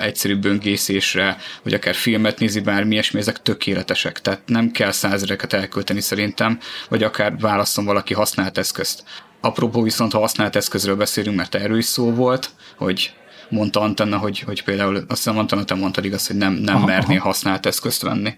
egyszerű 0.00 0.36
böngészésre, 0.36 1.36
vagy 1.62 1.74
akár 1.74 1.94
filmet 1.94 2.38
nézi, 2.38 2.60
bármi 2.60 2.92
ilyesmi, 2.92 3.20
ezek 3.20 3.42
tökéletesek. 3.42 4.20
Tehát 4.20 4.40
nem 4.46 4.70
kell 4.70 4.90
százereket 4.90 5.52
elkölteni 5.52 6.00
szerintem, 6.00 6.58
vagy 6.88 7.02
akár 7.02 7.36
válaszol 7.38 7.84
valaki 7.84 8.14
használt 8.14 8.58
eszközt. 8.58 9.04
Apropó 9.40 9.82
viszont, 9.82 10.12
ha 10.12 10.18
használt 10.18 10.56
eszközről 10.56 10.96
beszélünk, 10.96 11.36
mert 11.36 11.54
erről 11.54 11.78
is 11.78 11.84
szó 11.84 12.14
volt, 12.14 12.50
hogy 12.76 13.12
mondta 13.48 13.80
Antenna, 13.80 14.18
hogy, 14.18 14.38
hogy 14.38 14.64
például 14.64 14.96
azt 14.96 15.06
hiszem 15.08 15.38
Antenna, 15.38 15.64
te 15.64 15.74
mondtad 15.74 16.04
igaz, 16.04 16.26
hogy 16.26 16.36
nem, 16.36 16.52
nem 16.52 16.80
merné 16.80 17.16
használt 17.16 17.66
eszközt 17.66 18.02
venni 18.02 18.34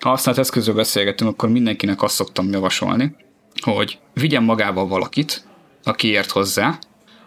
ha 0.00 0.08
használt 0.08 0.38
eszközről 0.38 0.74
beszélgetünk, 0.74 1.30
akkor 1.30 1.48
mindenkinek 1.48 2.02
azt 2.02 2.14
szoktam 2.14 2.50
javasolni, 2.50 3.16
hogy 3.62 3.98
vigyen 4.12 4.42
magával 4.42 4.86
valakit, 4.86 5.44
aki 5.82 6.08
ért 6.08 6.30
hozzá, 6.30 6.78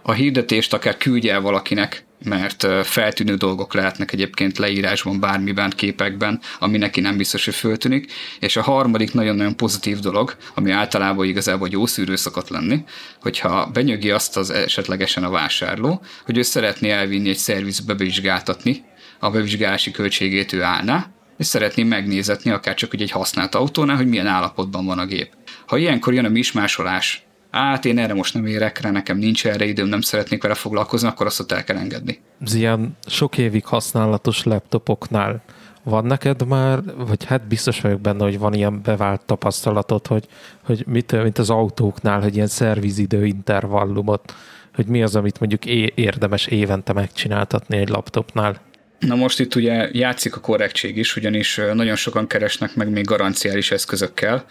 a 0.02 0.12
hirdetést 0.12 0.74
akár 0.74 0.98
küldje 0.98 1.34
el 1.34 1.42
valakinek, 1.42 2.06
mert 2.24 2.68
feltűnő 2.84 3.36
dolgok 3.36 3.74
lehetnek 3.74 4.12
egyébként 4.14 4.58
leírásban, 4.58 5.20
bármiben, 5.20 5.70
képekben, 5.70 6.40
ami 6.60 6.78
neki 6.78 7.02
nem 7.02 7.18
biztos, 7.18 7.46
hogy 7.46 7.56
föltűnik. 7.56 8.12
És 8.40 8.56
a 8.56 8.62
harmadik 8.62 9.14
nagyon-nagyon 9.14 9.56
pozitív 9.56 10.00
dolog, 10.00 10.36
ami 10.56 10.72
általában 10.72 11.26
igazából 11.26 11.68
jó 11.72 11.86
szűrő 11.86 12.16
szokott 12.16 12.50
lenni, 12.50 12.84
hogyha 13.22 13.70
benyögi 13.74 14.12
azt 14.12 14.38
az 14.38 14.50
esetlegesen 14.50 15.24
a 15.24 15.30
vásárló, 15.30 16.02
hogy 16.26 16.38
ő 16.38 16.42
szeretné 16.42 16.90
elvinni 16.90 17.30
egy 17.30 17.38
szervizbe 17.38 17.94
bevizsgáltatni, 17.94 18.84
a 19.20 19.30
bevizsgálási 19.30 19.92
költségét 19.92 20.54
ő 20.54 20.62
állná, 20.62 21.17
és 21.38 21.46
szeretné 21.46 21.84
megnézetni 21.84 22.52
akár 22.52 22.76
csak 22.76 22.94
egy 22.94 23.12
használt 23.12 23.56
autónál, 23.56 23.96
hogy 23.96 24.08
milyen 24.08 24.28
állapotban 24.28 24.86
van 24.86 25.00
a 25.00 25.06
gép. 25.06 25.30
Ha 25.68 25.78
ilyenkor 25.78 26.14
jön 26.14 26.26
a 26.26 26.30
mismásolás, 26.30 27.26
át 27.52 27.86
én 27.86 27.98
erre 27.98 28.14
most 28.14 28.34
nem 28.34 28.46
érek 28.46 28.82
rá, 28.82 28.92
nekem 28.92 29.18
nincs 29.18 29.46
erre 29.46 29.66
időm, 29.66 29.88
nem 29.88 30.02
szeretnék 30.02 30.42
vele 30.42 30.54
foglalkozni, 30.54 31.08
akkor 31.08 31.26
azt 31.26 31.40
ott 31.40 31.52
el 31.52 31.64
kell 31.64 31.78
engedni. 31.78 32.20
Az 32.42 32.54
ilyen 32.54 32.98
sok 33.06 33.38
évig 33.38 33.66
használatos 33.66 34.44
laptopoknál 34.44 35.44
van 35.84 36.06
neked 36.06 36.48
már, 36.48 36.80
vagy 37.08 37.26
hát 37.26 37.48
biztos 37.48 37.82
vagyok 37.82 38.02
benne, 38.02 38.24
hogy 38.24 38.40
van 38.40 38.54
ilyen 38.54 38.82
bevált 38.84 39.22
tapasztalatod, 39.22 40.08
hogy, 40.08 40.28
hogy 40.64 40.84
mit, 40.88 41.12
mint 41.24 41.38
az 41.38 41.50
autóknál, 41.50 42.22
hogy 42.22 42.36
ilyen 42.36 42.48
szervizidő 42.48 43.26
intervallumot, 43.26 44.34
hogy 44.76 44.86
mi 44.86 45.04
az, 45.04 45.16
amit 45.16 45.40
mondjuk 45.40 45.66
érdemes 45.96 46.46
évente 46.46 46.94
megcsináltatni 46.94 47.78
egy 47.78 47.90
laptopnál? 47.90 48.60
Na 49.00 49.16
most 49.16 49.40
itt 49.40 49.56
ugye 49.56 49.90
játszik 49.92 50.36
a 50.36 50.40
korrektség 50.40 50.98
is, 50.98 51.16
ugyanis 51.16 51.62
nagyon 51.74 51.96
sokan 51.96 52.28
keresnek 52.28 52.76
meg 52.76 52.90
még 52.90 53.06
garanciális 53.06 53.72
eszközökkel, 53.72 54.46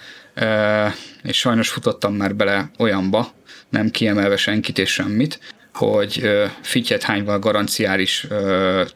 és 1.22 1.38
sajnos 1.38 1.68
futottam 1.68 2.14
már 2.14 2.34
bele 2.34 2.70
olyanba, 2.78 3.32
nem 3.68 3.90
kiemelve 3.90 4.36
senkit 4.36 4.78
és 4.78 4.92
semmit, 4.92 5.55
hogy 5.76 6.30
fityet 6.60 7.02
hányval 7.02 7.38
garanciális 7.38 8.26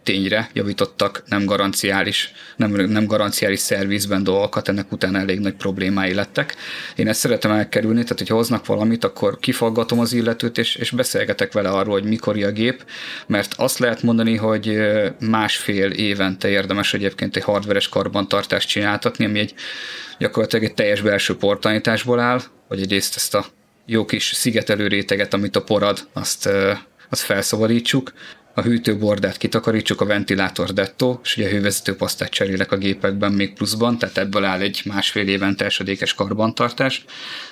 tényre 0.02 0.50
javítottak 0.52 1.22
nem 1.26 1.44
garanciális, 1.44 2.32
nem, 2.56 2.70
nem 2.70 3.06
garanciális 3.06 3.58
szervizben 3.58 4.24
dolgokat, 4.24 4.68
ennek 4.68 4.92
után 4.92 5.16
elég 5.16 5.38
nagy 5.38 5.54
problémái 5.54 6.14
lettek. 6.14 6.56
Én 6.96 7.08
ezt 7.08 7.20
szeretem 7.20 7.50
elkerülni, 7.50 8.02
tehát 8.02 8.18
hogy 8.18 8.28
hoznak 8.28 8.66
valamit, 8.66 9.04
akkor 9.04 9.38
kifaggatom 9.38 9.98
az 9.98 10.12
illetőt, 10.12 10.58
és, 10.58 10.74
és 10.74 10.90
beszélgetek 10.90 11.52
vele 11.52 11.68
arról, 11.68 11.92
hogy 11.92 12.08
mikor 12.08 12.44
a 12.44 12.50
gép, 12.50 12.84
mert 13.26 13.54
azt 13.56 13.78
lehet 13.78 14.02
mondani, 14.02 14.36
hogy 14.36 14.78
másfél 15.18 15.90
évente 15.90 16.48
érdemes 16.48 16.94
egyébként 16.94 17.36
egy 17.36 17.42
hardveres 17.42 17.88
karbantartást 17.88 18.68
csináltatni, 18.68 19.24
ami 19.24 19.38
egy 19.38 19.54
gyakorlatilag 20.18 20.64
egy 20.64 20.74
teljes 20.74 21.00
belső 21.00 21.36
portanításból 21.36 22.20
áll, 22.20 22.40
hogy 22.68 22.80
egyrészt 22.80 23.16
ezt 23.16 23.34
a 23.34 23.44
jó 23.90 24.04
kis 24.04 24.24
szigetelő 24.34 24.86
réteget, 24.86 25.34
amit 25.34 25.56
a 25.56 25.62
porad, 25.62 26.08
azt, 26.12 26.48
azt 27.08 27.22
felszabadítsuk, 27.22 28.12
a 28.54 28.62
hűtőbordát 28.62 29.36
kitakarítsuk, 29.36 30.00
a 30.00 30.04
ventilátor 30.04 30.72
dettó, 30.72 31.20
és 31.22 31.36
ugye 31.36 31.46
a 31.46 31.50
hővezető 31.50 31.96
pasztát 31.96 32.30
cserélek 32.30 32.72
a 32.72 32.76
gépekben 32.76 33.32
még 33.32 33.52
pluszban, 33.52 33.98
tehát 33.98 34.18
ebből 34.18 34.44
áll 34.44 34.60
egy 34.60 34.82
másfél 34.84 35.28
évente 35.28 35.64
esedékes 35.64 36.14
karbantartás. 36.14 37.04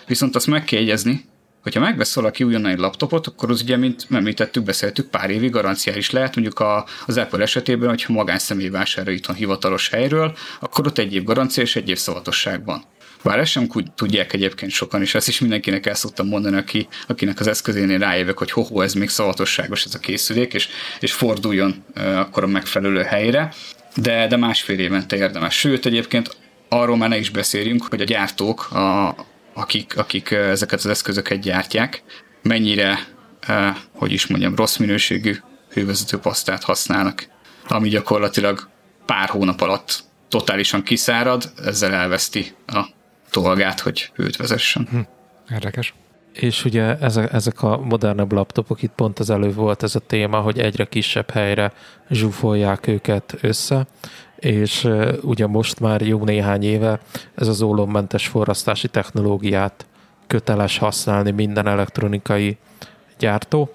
Viszont 0.07 0.37
azt 0.37 0.47
meg 0.47 0.65
kell 0.65 0.81
jegyezni, 0.81 1.25
hogyha 1.63 1.81
megvesz 1.81 2.15
valaki 2.15 2.45
újonnan 2.45 2.71
egy 2.71 2.79
laptopot, 2.79 3.27
akkor 3.27 3.51
az 3.51 3.63
ugye, 3.63 3.77
mint 3.77 4.07
említettük, 4.11 4.65
beszéltük, 4.65 5.11
pár 5.11 5.31
évi 5.31 5.49
garanciális 5.49 6.11
lehet, 6.11 6.35
mondjuk 6.35 6.61
a, 6.61 6.87
az 7.07 7.17
Apple 7.17 7.43
esetében, 7.43 7.89
hogyha 7.89 8.13
magánszemély 8.13 8.69
vásárol 8.69 9.15
itthon 9.15 9.37
hivatalos 9.37 9.89
helyről, 9.89 10.37
akkor 10.61 10.87
ott 10.87 10.99
egy 10.99 11.15
év 11.15 11.25
garancia 11.25 11.63
és 11.63 11.77
egy 11.77 11.89
év 11.89 11.99
szavatosság 11.99 12.65
van. 12.65 12.85
Bár 13.23 13.39
ezt 13.39 13.51
sem 13.51 13.69
tudják 13.95 14.33
egyébként 14.33 14.71
sokan, 14.71 15.03
és 15.03 15.15
ezt 15.15 15.29
is 15.29 15.41
mindenkinek 15.41 15.87
el 15.87 15.95
szoktam 15.95 16.27
mondani, 16.27 16.57
aki, 16.57 16.89
akinek 17.07 17.41
az 17.41 17.47
eszközénél 17.47 17.99
rájövök, 17.99 18.39
hogy 18.39 18.51
hoho, 18.51 18.81
ez 18.81 18.95
még 18.95 19.09
szavatosságos 19.09 19.85
ez 19.85 19.95
a 19.95 19.99
készülék, 19.99 20.55
és, 20.55 20.69
és 21.01 21.13
forduljon 21.13 21.85
akkor 21.95 22.43
a 22.43 22.47
megfelelő 22.47 23.03
helyre, 23.03 23.53
de, 23.97 24.27
de 24.27 24.37
másfél 24.37 24.79
évente 24.79 25.17
érdemes. 25.17 25.59
Sőt, 25.59 25.87
egyébként 25.87 26.37
arról 26.69 26.97
már 26.97 27.09
ne 27.09 27.19
is 27.19 27.31
beszéljünk, 27.31 27.87
hogy 27.91 28.01
a 28.01 28.05
gyártók, 28.05 28.71
a, 28.71 29.15
akik, 29.55 29.97
akik 29.97 30.31
ezeket 30.31 30.79
az 30.79 30.87
eszközöket 30.87 31.41
gyártják, 31.41 32.03
mennyire, 32.43 32.99
uh, 33.49 33.77
hogy 33.93 34.13
is 34.13 34.27
mondjam, 34.27 34.55
rossz 34.55 34.77
minőségű 34.77 35.37
hővezető 35.73 36.19
pasztát 36.19 36.65
használnak, 36.65 37.29
ami 37.69 37.89
gyakorlatilag 37.89 38.69
pár 39.07 39.29
hónap 39.29 39.61
alatt 39.61 40.05
totálisan 40.29 40.83
kiszárad, 40.83 41.53
ezzel 41.65 41.93
elveszti 41.93 42.55
a 42.67 42.97
dolgát, 43.33 43.81
hogy 43.81 44.11
őt 44.15 44.37
vezessen. 44.37 44.87
Hm. 44.91 45.01
Érdekes. 45.55 45.95
És 46.33 46.65
ugye 46.65 46.99
ezek, 47.31 47.63
a 47.63 47.79
modernebb 47.79 48.33
laptopok, 48.33 48.83
itt 48.83 48.93
pont 48.95 49.19
az 49.19 49.31
elő 49.31 49.53
volt 49.53 49.83
ez 49.83 49.95
a 49.95 49.99
téma, 49.99 50.41
hogy 50.41 50.59
egyre 50.59 50.85
kisebb 50.85 51.31
helyre 51.31 51.73
zsúfolják 52.11 52.87
őket 52.87 53.35
össze, 53.41 53.87
és 54.37 54.89
ugye 55.23 55.47
most 55.47 55.81
már 55.81 56.01
jó 56.01 56.25
néhány 56.25 56.63
éve 56.63 57.01
ez 57.35 57.49
az 57.49 57.63
ólommentes 57.63 58.27
forrasztási 58.27 58.89
technológiát 58.89 59.87
köteles 60.27 60.79
használni 60.79 61.31
minden 61.31 61.67
elektronikai 61.67 62.57
gyártó. 63.19 63.73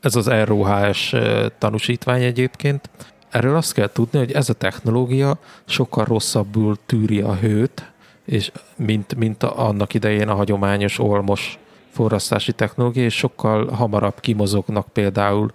Ez 0.00 0.16
az 0.16 0.28
ROHS 0.44 1.14
tanúsítvány 1.58 2.22
egyébként. 2.22 2.90
Erről 3.30 3.56
azt 3.56 3.72
kell 3.72 3.92
tudni, 3.92 4.18
hogy 4.18 4.32
ez 4.32 4.48
a 4.48 4.54
technológia 4.54 5.38
sokkal 5.64 6.04
rosszabbul 6.04 6.76
tűri 6.86 7.20
a 7.20 7.34
hőt, 7.34 7.92
és 8.28 8.52
mint, 8.76 9.14
mint 9.14 9.42
annak 9.42 9.94
idején 9.94 10.28
a 10.28 10.34
hagyományos 10.34 10.98
olmos 10.98 11.58
forrasztási 11.90 12.52
technológia, 12.52 13.04
és 13.04 13.14
sokkal 13.14 13.66
hamarabb 13.70 14.20
kimozognak 14.20 14.88
például 14.88 15.52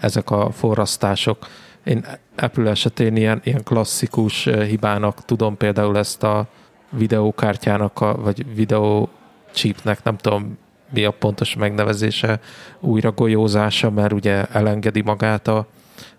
ezek 0.00 0.30
a 0.30 0.50
forrasztások. 0.50 1.46
Én 1.84 2.06
Apple 2.36 2.70
esetén 2.70 3.16
ilyen, 3.16 3.40
ilyen 3.44 3.62
klasszikus 3.62 4.46
eh, 4.46 4.66
hibának 4.66 5.24
tudom 5.24 5.56
például 5.56 5.98
ezt 5.98 6.22
a 6.22 6.46
videókártyának, 6.90 8.00
a, 8.00 8.16
vagy 8.16 8.54
videó 8.54 9.08
chipnek, 9.52 10.02
nem 10.02 10.16
tudom 10.16 10.58
mi 10.90 11.04
a 11.04 11.10
pontos 11.10 11.54
megnevezése, 11.54 12.40
újra 12.80 13.12
golyózása, 13.12 13.90
mert 13.90 14.12
ugye 14.12 14.46
elengedi 14.46 15.00
magát 15.00 15.48
a, 15.48 15.66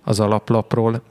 az 0.03 0.19
alaplapról, 0.19 1.01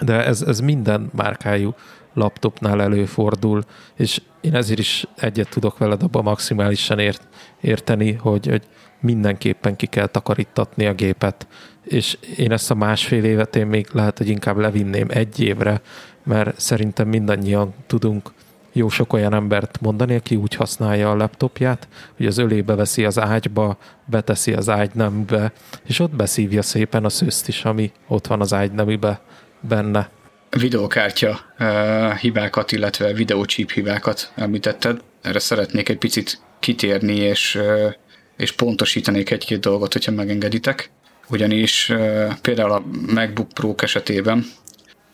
de 0.00 0.24
ez, 0.24 0.42
ez 0.42 0.60
minden 0.60 1.10
márkájú 1.14 1.74
laptopnál 2.18 2.82
előfordul, 2.82 3.62
és 3.96 4.20
én 4.40 4.54
ezért 4.54 4.78
is 4.78 5.06
egyet 5.16 5.48
tudok 5.48 5.78
veled 5.78 6.02
abban 6.02 6.22
maximálisan 6.22 6.98
ért, 6.98 7.28
érteni, 7.60 8.12
hogy, 8.12 8.46
hogy 8.46 8.62
mindenképpen 9.00 9.76
ki 9.76 9.86
kell 9.86 10.06
takarítatni 10.06 10.86
a 10.86 10.94
gépet, 10.94 11.46
és 11.82 12.18
én 12.36 12.52
ezt 12.52 12.70
a 12.70 12.74
másfél 12.74 13.24
évet 13.24 13.56
én 13.56 13.66
még 13.66 13.86
lehet, 13.92 14.18
hogy 14.18 14.28
inkább 14.28 14.56
levinném 14.56 15.06
egy 15.10 15.40
évre, 15.40 15.80
mert 16.24 16.60
szerintem 16.60 17.08
mindannyian 17.08 17.74
tudunk 17.86 18.32
jó 18.72 18.88
sok 18.88 19.12
olyan 19.12 19.34
embert 19.34 19.80
mondani, 19.80 20.14
aki 20.14 20.36
úgy 20.36 20.54
használja 20.54 21.10
a 21.10 21.16
laptopját, 21.16 21.88
hogy 22.16 22.26
az 22.26 22.38
ölébe 22.38 22.74
veszi 22.74 23.04
az 23.04 23.18
ágyba, 23.18 23.76
beteszi 24.04 24.52
az 24.52 24.68
ágyneműbe, 24.68 25.52
és 25.84 25.98
ott 25.98 26.16
beszívja 26.16 26.62
szépen 26.62 27.04
a 27.04 27.08
szőzt 27.08 27.48
is, 27.48 27.64
ami 27.64 27.92
ott 28.06 28.26
van 28.26 28.40
az 28.40 28.52
ágyneműbe 28.52 29.20
benne 29.60 30.10
videókártya 30.50 31.40
uh, 31.58 32.16
hibákat, 32.16 32.72
illetve 32.72 33.12
videócsíp 33.12 33.70
hibákat 33.70 34.32
említetted. 34.34 35.00
Erre 35.22 35.38
szeretnék 35.38 35.88
egy 35.88 35.98
picit 35.98 36.40
kitérni, 36.60 37.16
és, 37.16 37.54
uh, 37.54 37.92
és 38.36 38.52
pontosítanék 38.52 39.30
egy-két 39.30 39.60
dolgot, 39.60 39.92
hogyha 39.92 40.12
megengeditek. 40.12 40.90
Ugyanis 41.28 41.88
uh, 41.88 42.32
például 42.42 42.72
a 42.72 42.84
MacBook 43.14 43.48
Pro 43.48 43.74
esetében 43.76 44.46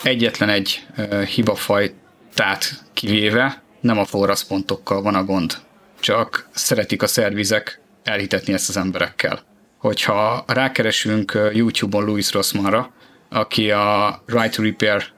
egyetlen 0.03 0.49
egy 0.49 0.87
hibafajtát 1.35 2.85
kivéve 2.93 3.63
nem 3.81 3.99
a 3.99 4.05
forraszpontokkal 4.05 5.03
van 5.03 5.15
a 5.15 5.25
gond. 5.25 5.53
Csak 6.01 6.49
szeretik 6.53 7.03
a 7.03 7.07
szervizek 7.07 7.81
elhitetni 8.03 8.53
ezt 8.53 8.69
az 8.69 8.77
emberekkel. 8.77 9.41
Hogyha 9.79 10.45
rákeresünk 10.47 11.39
YouTube-on 11.53 12.05
Louis 12.05 12.33
Rossmanra, 12.33 12.93
aki 13.29 13.71
a 13.71 14.23
Right 14.27 14.57
Repair 14.57 15.14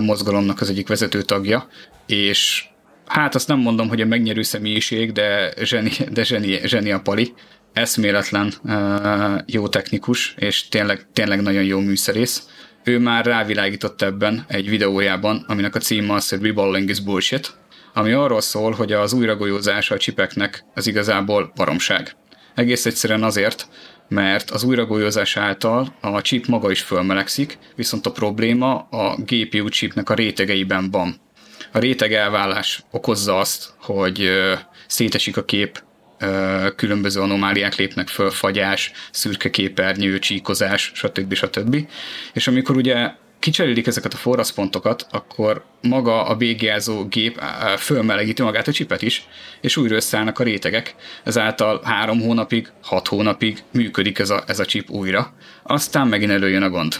mozgalomnak 0.00 0.60
az 0.60 0.70
egyik 0.70 0.88
vezető 0.88 1.22
tagja, 1.22 1.68
és 2.06 2.64
hát 3.06 3.34
azt 3.34 3.48
nem 3.48 3.58
mondom, 3.58 3.88
hogy 3.88 4.00
a 4.00 4.06
megnyerő 4.06 4.42
személyiség, 4.42 5.12
de 5.12 5.52
zseni, 5.62 5.90
de 6.12 6.24
zseni, 6.24 6.60
zseni 6.64 6.90
a 6.90 7.00
pali. 7.00 7.34
Eszméletlen 7.72 8.52
jó 9.46 9.68
technikus, 9.68 10.34
és 10.38 10.68
tényleg, 10.68 11.06
tényleg 11.12 11.42
nagyon 11.42 11.64
jó 11.64 11.80
műszerész. 11.80 12.42
Ő 12.84 12.98
már 12.98 13.24
rávilágított 13.24 14.02
ebben 14.02 14.44
egy 14.48 14.68
videójában, 14.68 15.44
aminek 15.48 15.74
a 15.74 15.78
címe 15.78 16.14
az, 16.14 16.28
hogy 16.28 16.42
Reballing 16.42 16.88
is 16.88 17.00
Bullshit, 17.00 17.54
ami 17.94 18.12
arról 18.12 18.40
szól, 18.40 18.72
hogy 18.72 18.92
az 18.92 19.12
újragolyózása 19.12 19.94
a 19.94 19.98
csipeknek 19.98 20.64
az 20.74 20.86
igazából 20.86 21.52
baromság. 21.54 22.16
Egész 22.54 22.86
egyszerűen 22.86 23.22
azért, 23.22 23.68
mert 24.08 24.50
az 24.50 24.64
újragolyozás 24.64 25.36
által 25.36 25.94
a 26.00 26.20
chip 26.20 26.46
maga 26.46 26.70
is 26.70 26.80
fölmelegszik, 26.80 27.58
viszont 27.74 28.06
a 28.06 28.12
probléma 28.12 28.74
a 28.90 29.16
GPU 29.18 29.68
chipnek 29.68 30.10
a 30.10 30.14
rétegeiben 30.14 30.90
van. 30.90 31.16
A 31.72 31.78
réteg 31.78 32.12
elvállás 32.12 32.82
okozza 32.90 33.38
azt, 33.38 33.74
hogy 33.78 34.30
szétesik 34.86 35.36
a 35.36 35.44
kép 35.44 35.82
különböző 36.76 37.20
anomáliák 37.20 37.74
lépnek 37.76 38.08
föl, 38.08 38.30
fagyás, 38.30 38.92
szürke 39.10 39.50
képernyő, 39.50 40.18
csíkozás, 40.18 40.92
stb. 40.94 41.34
stb. 41.34 41.88
És 42.32 42.46
amikor 42.46 42.76
ugye 42.76 43.10
kicserélik 43.38 43.86
ezeket 43.86 44.12
a 44.12 44.16
forraszpontokat, 44.16 45.06
akkor 45.10 45.64
maga 45.82 46.26
a 46.26 46.36
BGázó 46.36 47.04
gép 47.04 47.40
fölmelegíti 47.78 48.42
magát 48.42 48.68
a 48.68 48.72
csipet 48.72 49.02
is, 49.02 49.28
és 49.60 49.76
újra 49.76 49.94
összeállnak 49.94 50.38
a 50.38 50.44
rétegek. 50.44 50.94
Ezáltal 51.24 51.80
három 51.84 52.20
hónapig, 52.20 52.72
hat 52.82 53.08
hónapig 53.08 53.62
működik 53.72 54.18
ez 54.18 54.30
a, 54.30 54.42
ez 54.46 54.58
a 54.58 54.64
chip 54.64 54.90
újra. 54.90 55.32
Aztán 55.62 56.08
megint 56.08 56.30
előjön 56.30 56.62
a 56.62 56.70
gond. 56.70 56.94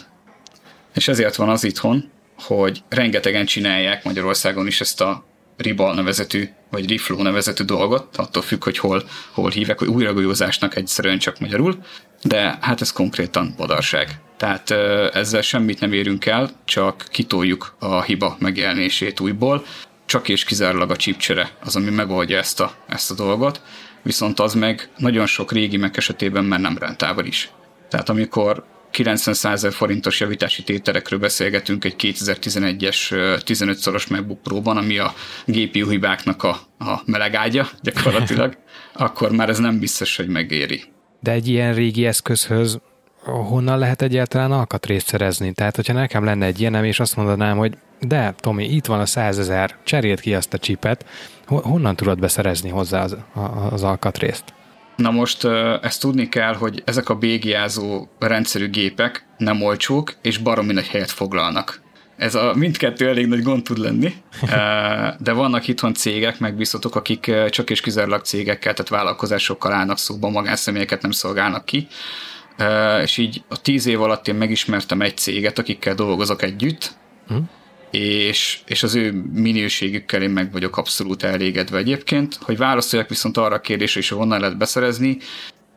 És 0.95 1.09
ezért 1.09 1.37
van 1.37 1.49
az 1.49 1.65
itthon, 1.65 2.11
hogy 2.39 2.83
rengetegen 2.89 3.47
csinálják 3.47 4.05
Magyarországon 4.05 4.67
is 4.67 4.81
ezt 4.81 5.01
a 5.01 5.25
Ribal 5.57 5.95
nevezetű, 5.95 6.49
vagy 6.71 6.89
Riflow 6.89 7.23
nevezetű 7.23 7.65
dolgot, 7.65 8.17
attól 8.17 8.43
függ, 8.43 8.65
hogy 8.65 8.79
hol, 8.79 9.03
hol 9.33 9.51
hívek, 9.51 9.79
hogy 9.79 9.89
újragolyózásnak 9.89 10.77
egyszerűen 10.77 11.19
csak 11.19 11.39
magyarul, 11.39 11.85
de 12.23 12.59
hát 12.61 12.81
ez 12.81 12.93
konkrétan 12.93 13.55
badarság. 13.57 14.21
Tehát 14.37 14.71
ezzel 15.15 15.43
semmit 15.43 15.81
nem 15.81 15.93
érünk 15.93 16.27
el, 16.27 16.51
csak 16.65 17.07
kitoljuk 17.11 17.75
a 17.79 18.03
hiba 18.03 18.37
megjelenését 18.39 19.21
újból, 19.21 19.65
csak 20.07 20.29
és 20.29 20.45
kizárólag 20.45 20.91
a 20.91 20.97
chipcsere 20.97 21.51
az, 21.65 21.77
ami 21.77 21.91
megoldja 21.91 22.39
ezt 22.39 22.61
a, 22.61 22.75
ezt 22.89 23.11
a 23.11 23.15
dolgot, 23.15 23.61
viszont 24.03 24.41
az 24.41 24.55
meg 24.55 24.89
nagyon 24.97 25.27
sok 25.27 25.53
régi 25.53 25.77
meg 25.77 25.97
esetében 25.97 26.45
már 26.45 26.61
nem 26.61 26.79
rentából 26.79 27.25
is. 27.25 27.51
Tehát 27.89 28.09
amikor 28.09 28.65
90 28.91 29.71
forintos 29.71 30.21
javítási 30.21 30.63
tételekről 30.63 31.19
beszélgetünk 31.19 31.85
egy 31.85 31.95
2011-es 31.99 32.97
15-szoros 33.47 34.11
MacBook 34.11 34.43
Pro-ban, 34.43 34.77
ami 34.77 34.99
a 34.99 35.15
GPU 35.45 35.89
hibáknak 35.89 36.43
a, 36.43 36.61
a 36.79 37.03
melegágya 37.05 37.69
gyakorlatilag, 37.83 38.57
akkor 38.93 39.31
már 39.31 39.49
ez 39.49 39.59
nem 39.59 39.79
biztos, 39.79 40.17
hogy 40.17 40.29
megéri. 40.29 40.83
De 41.21 41.31
egy 41.31 41.49
ilyen 41.49 41.75
régi 41.75 42.07
eszközhöz 42.07 42.81
honnan 43.27 43.79
lehet 43.79 44.03
egyáltalán 44.03 44.53
alkatrészt 44.53 45.07
szerezni? 45.07 45.53
Tehát, 45.53 45.77
hogyha 45.77 45.93
nekem 45.93 46.25
lenne 46.25 46.47
egy 46.47 46.61
ilyenem, 46.61 46.85
és 46.85 47.01
azt 47.01 47.17
mondanám, 47.17 47.57
hogy 47.57 47.77
de, 48.01 48.35
Tomi, 48.41 48.65
itt 48.65 48.87
van 48.87 49.01
a 49.01 49.07
százezer, 49.07 49.77
cseréld 49.85 50.21
ki 50.21 50.35
azt 50.35 50.55
a 50.55 50.59
csipet, 50.59 51.07
honnan 51.47 51.97
tudod 51.97 52.19
beszerezni 52.19 52.69
hozzá 52.69 53.03
az, 53.03 53.17
az 53.71 53.83
alkatrészt? 53.83 54.45
Na 54.97 55.11
most 55.11 55.45
ezt 55.83 56.01
tudni 56.01 56.29
kell, 56.29 56.55
hogy 56.55 56.83
ezek 56.85 57.09
a 57.09 57.15
bégiázó 57.15 58.07
rendszerű 58.19 58.71
gépek 58.71 59.27
nem 59.37 59.63
olcsók, 59.63 60.15
és 60.23 60.39
baromi 60.39 60.73
nagy 60.73 60.87
helyet 60.87 61.11
foglalnak. 61.11 61.81
Ez 62.17 62.35
a 62.35 62.53
mindkettő 62.55 63.09
elég 63.09 63.27
nagy 63.27 63.43
gond 63.43 63.63
tud 63.63 63.79
lenni, 63.79 64.15
de 65.19 65.33
vannak 65.33 65.69
itthon 65.69 65.95
cégek, 65.95 66.39
megbízhatók, 66.39 66.97
akik 66.97 67.31
csak 67.51 67.71
és 67.71 67.81
kizárólag 67.81 68.25
cégekkel, 68.25 68.73
tehát 68.73 68.89
vállalkozásokkal 68.89 69.73
állnak 69.73 69.99
szóba, 69.99 70.29
magánszemélyeket 70.29 71.03
nem 71.03 71.11
szolgálnak 71.11 71.65
ki, 71.65 71.87
és 73.03 73.17
így 73.17 73.43
a 73.49 73.61
tíz 73.61 73.87
év 73.87 74.03
alatt 74.03 74.29
én 74.29 74.35
megismertem 74.35 75.01
egy 75.01 75.17
céget, 75.17 75.59
akikkel 75.59 75.95
dolgozok 75.95 76.43
együtt, 76.43 76.97
hm? 77.29 77.37
és, 77.91 78.59
és 78.67 78.83
az 78.83 78.95
ő 78.95 79.25
minőségükkel 79.33 80.23
én 80.23 80.31
meg 80.31 80.53
vagyok 80.53 80.77
abszolút 80.77 81.23
elégedve 81.23 81.79
egyébként. 81.79 82.39
Hogy 82.41 82.57
válaszoljak 82.57 83.09
viszont 83.09 83.37
arra 83.37 83.55
a 83.55 83.61
kérdésre 83.61 84.01
is, 84.01 84.09
hogy 84.09 84.19
honnan 84.19 84.41
lehet 84.41 84.59
beszerezni, 84.59 85.19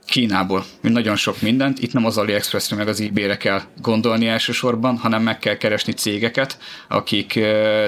Kínából, 0.10 0.64
mint 0.82 0.96
nagyon 0.96 1.16
sok 1.16 1.42
mindent. 1.42 1.80
Itt 1.80 1.94
nem 1.94 2.06
az 2.06 2.18
AliExpressre 2.18 2.76
meg 2.76 2.88
az 2.88 3.02
eBay-re 3.02 3.38
kell 3.38 3.62
gondolni 3.82 4.28
elsősorban, 4.28 4.98
hanem 4.98 5.24
meg 5.24 5.40
kell 5.40 5.58
keresni 5.58 5.94
cégeket, 5.94 6.58
akik 6.88 7.40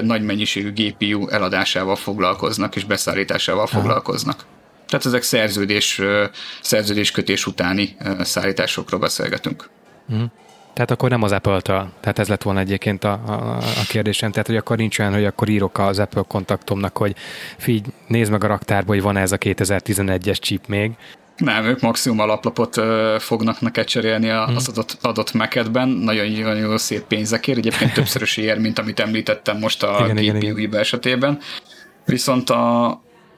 nagy 0.02 0.22
mennyiségű 0.22 0.72
GPU 0.72 1.28
eladásával 1.28 1.96
foglalkoznak 1.96 2.76
és 2.76 2.84
beszállításával 2.84 3.64
Aha. 3.64 3.80
foglalkoznak. 3.80 4.44
Tehát 4.92 5.06
ezek 5.06 5.22
szerződés, 5.22 6.00
szerződéskötés 6.60 7.46
utáni 7.46 7.96
szállításokról 8.20 9.00
beszélgetünk. 9.00 9.68
Uh-huh. 10.08 10.30
Tehát 10.72 10.90
akkor 10.90 11.10
nem 11.10 11.22
az 11.22 11.32
Apple-től. 11.32 11.88
Tehát 12.00 12.18
ez 12.18 12.28
lett 12.28 12.42
volna 12.42 12.60
egyébként 12.60 13.04
a, 13.04 13.12
a, 13.12 13.56
a 13.56 13.84
kérdésem. 13.88 14.30
Tehát, 14.30 14.46
hogy 14.46 14.56
akkor 14.56 14.76
nincs 14.76 14.98
olyan, 14.98 15.12
hogy 15.12 15.24
akkor 15.24 15.48
írok 15.48 15.78
az 15.78 15.98
Apple 15.98 16.22
kontaktomnak, 16.28 16.96
hogy 16.96 17.14
figy, 17.58 17.86
nézd 18.06 18.30
meg 18.30 18.44
a 18.44 18.46
raktárba, 18.46 18.92
hogy 18.92 19.02
van 19.02 19.16
ez 19.16 19.32
a 19.32 19.38
2011-es 19.38 20.40
chip 20.40 20.66
még. 20.66 20.90
Nem, 21.36 21.64
ők 21.64 21.80
maximum 21.80 22.18
alaplapot 22.18 22.76
uh, 22.76 23.18
fognak 23.18 23.60
neked 23.60 23.84
cserélni 23.84 24.28
hmm. 24.28 24.56
az 24.56 24.68
adott, 24.68 24.98
adott 25.00 25.32
Mac-edben, 25.32 25.88
nagyon, 25.88 26.30
nagyon 26.30 26.56
jó 26.56 26.76
szép 26.76 27.02
pénzekért, 27.02 27.58
egyébként 27.58 27.92
többszörös 27.92 28.36
ér, 28.36 28.58
mint 28.58 28.78
amit 28.78 29.00
említettem 29.00 29.58
most 29.58 29.82
a 29.82 30.06
igen, 30.08 30.38
GPU 30.38 30.56
hiba 30.56 30.78
esetében. 30.78 31.38
Viszont 32.04 32.50
a, 32.50 32.86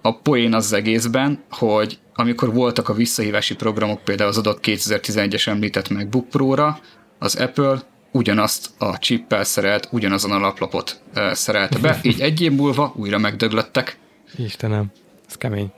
a 0.07 0.12
poén 0.12 0.55
az 0.55 0.72
egészben, 0.72 1.42
hogy 1.50 1.98
amikor 2.14 2.52
voltak 2.52 2.88
a 2.88 2.94
visszahívási 2.94 3.55
programok, 3.55 4.00
például 4.00 4.28
az 4.28 4.38
adott 4.38 4.59
2011-es 4.62 5.46
említett 5.46 5.88
MacBook 5.88 6.28
Pro-ra, 6.28 6.78
az 7.18 7.34
Apple 7.34 7.82
ugyanazt 8.12 8.70
a 8.78 8.98
chippel 8.98 9.44
szerelt, 9.44 9.88
ugyanazon 9.90 10.30
a 10.30 10.38
laplapot 10.38 11.00
szerelte 11.32 11.78
be, 11.78 11.98
így 12.02 12.20
egy 12.20 12.40
év 12.40 12.52
múlva 12.52 12.92
újra 12.96 13.18
megdöglöttek. 13.18 13.98
Istenem, 14.36 14.92
ez 15.28 15.34
kemény. 15.34 15.72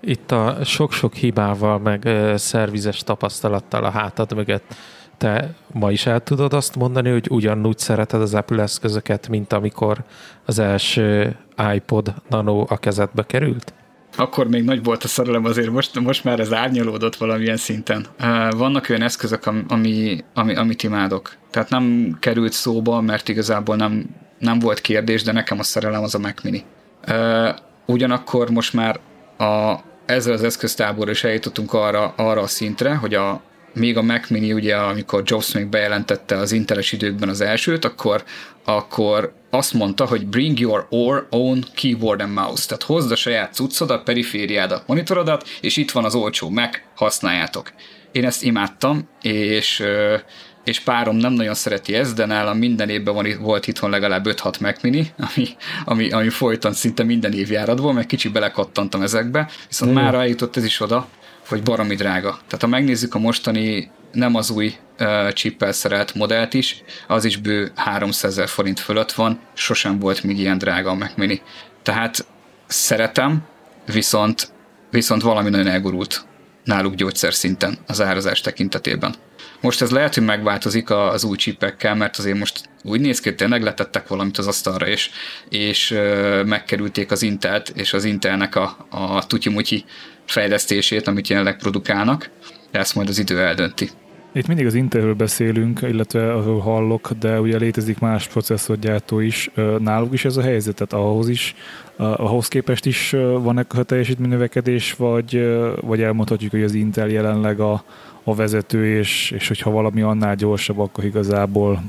Itt 0.00 0.30
a 0.30 0.58
sok-sok 0.64 1.14
hibával, 1.14 1.78
meg 1.78 2.08
szervizes 2.34 2.98
tapasztalattal 2.98 3.84
a 3.84 3.90
hátad 3.90 4.34
mögött 4.34 4.74
te 5.22 5.54
ma 5.72 5.90
is 5.90 6.06
el 6.06 6.20
tudod 6.20 6.52
azt 6.52 6.76
mondani, 6.76 7.10
hogy 7.10 7.26
ugyanúgy 7.30 7.78
szereted 7.78 8.20
az 8.20 8.34
Apple 8.34 8.62
eszközöket, 8.62 9.28
mint 9.28 9.52
amikor 9.52 10.04
az 10.46 10.58
első 10.58 11.36
iPod 11.74 12.14
Nano 12.28 12.64
a 12.68 12.76
kezedbe 12.76 13.22
került? 13.26 13.72
akkor 14.16 14.48
még 14.48 14.64
nagy 14.64 14.82
volt 14.84 15.04
a 15.04 15.08
szerelem, 15.08 15.44
azért 15.44 15.70
most, 15.70 16.00
most 16.00 16.24
már 16.24 16.40
ez 16.40 16.52
árnyalódott 16.52 17.16
valamilyen 17.16 17.56
szinten. 17.56 18.06
Vannak 18.50 18.86
olyan 18.88 19.02
eszközök, 19.02 19.50
ami, 19.68 20.24
ami, 20.34 20.54
amit 20.54 20.82
imádok. 20.82 21.32
Tehát 21.50 21.70
nem 21.70 22.16
került 22.20 22.52
szóba, 22.52 23.00
mert 23.00 23.28
igazából 23.28 23.76
nem, 23.76 24.04
nem 24.38 24.58
volt 24.58 24.80
kérdés, 24.80 25.22
de 25.22 25.32
nekem 25.32 25.58
a 25.58 25.62
szerelem 25.62 26.02
az 26.02 26.14
a 26.14 26.18
Mac 26.18 26.42
Mini. 26.42 26.64
Ugyanakkor 27.86 28.50
most 28.50 28.72
már 28.72 29.00
a, 29.38 29.74
ezzel 30.06 30.32
az 30.32 30.42
eszköztáborra 30.42 31.10
is 31.10 31.24
eljutottunk 31.24 31.72
arra, 31.72 32.14
arra 32.16 32.40
a 32.40 32.46
szintre, 32.46 32.94
hogy 32.94 33.14
a, 33.14 33.42
még 33.74 33.96
a 33.96 34.02
Mac 34.02 34.30
Mini, 34.30 34.52
ugye, 34.52 34.76
amikor 34.76 35.22
Jobs 35.26 35.52
még 35.52 35.66
bejelentette 35.66 36.36
az 36.36 36.52
inteles 36.52 36.92
időkben 36.92 37.28
az 37.28 37.40
elsőt, 37.40 37.84
akkor, 37.84 38.24
akkor 38.64 39.32
azt 39.50 39.72
mondta, 39.72 40.06
hogy 40.06 40.26
bring 40.26 40.58
your 40.58 40.86
own 41.30 41.64
keyboard 41.74 42.20
and 42.20 42.32
mouse, 42.32 42.66
tehát 42.66 42.82
hozd 42.82 43.10
a 43.10 43.16
saját 43.16 43.54
cuccodat, 43.54 44.02
perifériádat, 44.02 44.86
monitorodat, 44.86 45.48
és 45.60 45.76
itt 45.76 45.90
van 45.90 46.04
az 46.04 46.14
olcsó 46.14 46.50
Mac, 46.50 46.76
használjátok. 46.94 47.72
Én 48.12 48.24
ezt 48.24 48.42
imádtam, 48.42 49.08
és 49.22 49.82
és 50.64 50.80
párom 50.80 51.16
nem 51.16 51.32
nagyon 51.32 51.54
szereti 51.54 51.94
ezt, 51.94 52.14
de 52.14 52.26
nálam 52.26 52.58
minden 52.58 52.88
évben 52.88 53.14
van, 53.14 53.26
volt 53.40 53.66
itthon 53.66 53.90
legalább 53.90 54.26
5-6 54.28 54.60
Mac 54.60 54.82
Mini, 54.82 55.06
ami, 55.18 55.48
ami, 55.84 56.10
ami 56.10 56.28
folyton 56.28 56.72
szinte 56.72 57.02
minden 57.02 57.32
évjáratból, 57.32 57.92
meg 57.92 58.06
kicsit 58.06 58.32
belekattantam 58.32 59.02
ezekbe, 59.02 59.48
viszont 59.68 59.94
már 59.94 60.14
eljutott 60.14 60.56
ez 60.56 60.64
is 60.64 60.80
oda, 60.80 61.08
hogy 61.52 61.62
baromi 61.62 61.94
drága. 61.94 62.30
Tehát 62.30 62.60
ha 62.60 62.66
megnézzük 62.66 63.14
a 63.14 63.18
mostani 63.18 63.90
nem 64.12 64.34
az 64.34 64.50
új 64.50 64.74
uh, 65.00 65.32
chippel 65.32 65.72
szerelt 65.72 66.14
modellt 66.14 66.54
is, 66.54 66.82
az 67.08 67.24
is 67.24 67.36
bő 67.36 67.72
300 67.74 68.30
ezer 68.30 68.48
forint 68.48 68.80
fölött 68.80 69.12
van, 69.12 69.40
sosem 69.54 69.98
volt 69.98 70.22
még 70.22 70.38
ilyen 70.38 70.58
drága 70.58 70.90
a 70.90 70.94
Mac 70.94 71.12
Mini. 71.16 71.42
Tehát 71.82 72.26
szeretem, 72.66 73.42
viszont, 73.86 74.52
viszont 74.90 75.22
valami 75.22 75.50
nagyon 75.50 75.66
elgurult 75.66 76.24
náluk 76.64 76.94
gyógyszer 76.94 77.34
szinten 77.34 77.78
az 77.86 78.00
árazás 78.00 78.40
tekintetében. 78.40 79.14
Most 79.62 79.82
ez 79.82 79.90
lehet, 79.90 80.14
hogy 80.14 80.24
megváltozik 80.24 80.90
az 80.90 81.24
új 81.24 81.36
csipekkel, 81.36 81.94
mert 81.94 82.16
azért 82.16 82.38
most 82.38 82.68
úgy 82.84 83.00
néz 83.00 83.20
ki, 83.20 83.28
hogy 83.28 83.36
tényleg 83.36 83.62
letettek 83.62 84.08
valamit 84.08 84.38
az 84.38 84.46
asztalra, 84.46 84.86
és, 84.86 85.10
és 85.48 85.98
megkerülték 86.44 87.10
az 87.10 87.22
Intelt, 87.22 87.68
és 87.68 87.92
az 87.92 88.04
Intelnek 88.04 88.56
a, 88.56 88.76
a 88.90 89.26
tutyimutyi 89.26 89.84
fejlesztését, 90.26 91.06
amit 91.06 91.28
jelenleg 91.28 91.56
produkálnak, 91.56 92.30
de 92.70 92.78
ezt 92.78 92.94
majd 92.94 93.08
az 93.08 93.18
idő 93.18 93.40
eldönti. 93.40 93.90
Itt 94.34 94.46
mindig 94.46 94.66
az 94.66 94.74
Intelről 94.74 95.14
beszélünk, 95.14 95.80
illetve 95.82 96.32
ahol 96.32 96.60
hallok, 96.60 97.10
de 97.20 97.40
ugye 97.40 97.56
létezik 97.58 97.98
más 97.98 98.28
processzorgyártó 98.28 99.20
is. 99.20 99.50
Náluk 99.78 100.12
is 100.12 100.24
ez 100.24 100.36
a 100.36 100.42
helyzet, 100.42 100.74
tehát 100.74 101.06
ahhoz 101.06 101.28
is, 101.28 101.54
ahhoz 101.96 102.48
képest 102.48 102.86
is 102.86 103.10
van-e 103.38 103.62
teljesítménynövekedés, 103.62 104.92
vagy, 104.92 105.56
vagy 105.80 106.02
elmondhatjuk, 106.02 106.50
hogy 106.50 106.62
az 106.62 106.74
Intel 106.74 107.08
jelenleg 107.08 107.60
a, 107.60 107.84
a 108.24 108.34
vezető, 108.34 108.98
és, 108.98 109.30
és 109.30 109.48
hogyha 109.48 109.70
valami 109.70 110.02
annál 110.02 110.34
gyorsabb, 110.34 110.78
akkor 110.78 111.04
igazából 111.04 111.82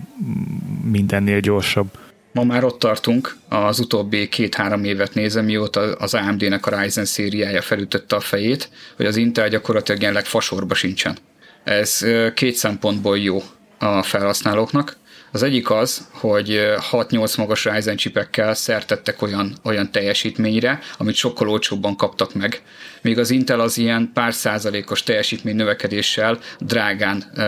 mindennél 0.84 1.39
gyorsabb. 1.39 1.88
Ma 2.31 2.43
már 2.43 2.63
ott 2.63 2.79
tartunk, 2.79 3.36
az 3.49 3.79
utóbbi 3.79 4.27
két-három 4.27 4.84
évet 4.84 5.13
nézem, 5.13 5.45
mióta 5.45 5.81
az 5.81 6.13
AMD-nek 6.13 6.65
a 6.65 6.81
Ryzen 6.81 7.05
szériája 7.05 7.61
felütötte 7.61 8.15
a 8.15 8.19
fejét, 8.19 8.69
hogy 8.95 9.05
az 9.05 9.15
Intel 9.15 9.49
gyakorlatilag 9.49 10.01
jelenleg 10.01 10.25
fasorba 10.25 10.73
sincsen. 10.73 11.17
Ez 11.63 12.05
két 12.34 12.55
szempontból 12.55 13.17
jó 13.17 13.41
a 13.79 14.03
felhasználóknak. 14.03 14.97
Az 15.34 15.43
egyik 15.43 15.69
az, 15.69 16.07
hogy 16.11 16.61
6-8 16.91 17.38
magas 17.38 17.65
Ryzen 17.65 17.95
csipekkel 17.95 18.53
szertettek 18.53 19.21
olyan, 19.21 19.55
olyan 19.63 19.91
teljesítményre, 19.91 20.79
amit 20.97 21.15
sokkal 21.15 21.49
olcsóbban 21.49 21.95
kaptak 21.95 22.34
meg. 22.34 22.61
Míg 23.01 23.19
az 23.19 23.29
Intel 23.29 23.59
az 23.59 23.77
ilyen 23.77 24.11
pár 24.13 24.34
százalékos 24.34 25.03
teljesítmény 25.03 25.55
növekedéssel 25.55 26.39
drágán 26.59 27.31
ö, 27.36 27.43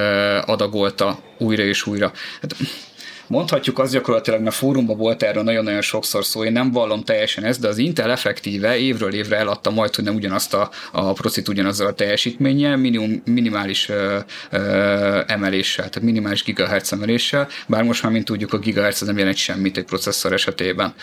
adagolta 0.45 1.19
újra 1.37 1.63
és 1.63 1.85
újra. 1.85 2.11
Hát, 2.41 2.55
mondhatjuk 3.27 3.79
az 3.79 3.91
gyakorlatilag, 3.91 4.41
mert 4.41 4.55
fórumban 4.55 4.97
volt 4.97 5.23
erről 5.23 5.43
nagyon-nagyon 5.43 5.81
sokszor 5.81 6.25
szó, 6.25 6.43
én 6.43 6.51
nem 6.51 6.71
vallom 6.71 7.03
teljesen 7.03 7.43
ezt, 7.43 7.59
de 7.59 7.67
az 7.67 7.77
Intel 7.77 8.11
effektíve 8.11 8.77
évről 8.77 9.13
évre 9.13 9.37
eladta 9.37 9.69
majd, 9.69 9.95
hogy 9.95 10.03
nem 10.03 10.15
ugyanazt 10.15 10.53
a, 10.53 10.69
a 10.91 11.13
procit 11.13 11.47
ugyanazzal 11.47 11.87
a 11.87 11.93
teljesítménnyel, 11.93 12.77
minimum, 12.77 13.21
minimális 13.25 13.89
ö, 13.89 14.17
ö, 14.49 14.59
emeléssel, 15.27 15.89
tehát 15.89 16.07
minimális 16.07 16.43
gigahertz 16.43 16.93
emeléssel, 16.93 17.47
bár 17.67 17.83
most 17.83 18.03
már, 18.03 18.11
mint 18.11 18.25
tudjuk, 18.25 18.53
a 18.53 18.57
gigahertz 18.57 19.01
nem 19.01 19.17
jelent 19.17 19.37
semmit 19.37 19.77
egy 19.77 19.85
processzor 19.85 20.33
esetében. 20.33 20.93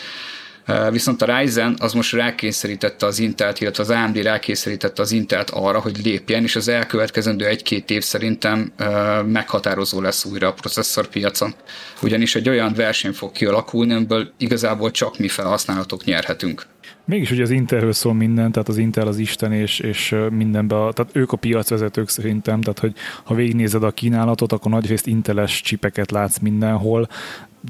Viszont 0.91 1.21
a 1.21 1.37
Ryzen 1.37 1.75
az 1.79 1.93
most 1.93 2.13
rákényszerítette 2.13 3.05
az 3.05 3.19
Intelt, 3.19 3.61
illetve 3.61 3.83
az 3.83 3.89
AMD 3.89 4.17
rákényszerítette 4.17 5.01
az 5.01 5.11
Intelt 5.11 5.49
arra, 5.49 5.79
hogy 5.79 5.97
lépjen, 6.03 6.43
és 6.43 6.55
az 6.55 6.67
elkövetkezendő 6.67 7.45
egy-két 7.45 7.89
év 7.89 8.03
szerintem 8.03 8.71
meghatározó 9.25 10.01
lesz 10.01 10.25
újra 10.25 10.47
a 10.47 10.53
processzorpiacon. 10.53 11.53
Ugyanis 12.01 12.35
egy 12.35 12.49
olyan 12.49 12.73
verseny 12.73 13.13
fog 13.13 13.31
kialakulni, 13.31 13.93
amiből 13.93 14.31
igazából 14.37 14.91
csak 14.91 15.17
mi 15.17 15.27
felhasználhatók 15.27 16.03
nyerhetünk. 16.03 16.65
Mégis 17.05 17.31
ugye 17.31 17.41
az 17.41 17.49
Intelről 17.49 17.93
szól 17.93 18.13
minden, 18.13 18.51
tehát 18.51 18.67
az 18.67 18.77
Intel 18.77 19.07
az 19.07 19.17
Isten, 19.17 19.51
és, 19.51 19.79
és 19.79 20.15
mindenben, 20.29 20.77
a, 20.77 20.91
tehát 20.91 21.15
ők 21.15 21.31
a 21.31 21.37
piacvezetők 21.37 22.09
szerintem, 22.09 22.61
tehát 22.61 22.79
hogy 22.79 22.93
ha 23.23 23.33
végignézed 23.33 23.83
a 23.83 23.91
kínálatot, 23.91 24.51
akkor 24.51 24.71
nagyrészt 24.71 25.07
Inteles 25.07 25.61
csipeket 25.61 26.11
látsz 26.11 26.37
mindenhol, 26.37 27.07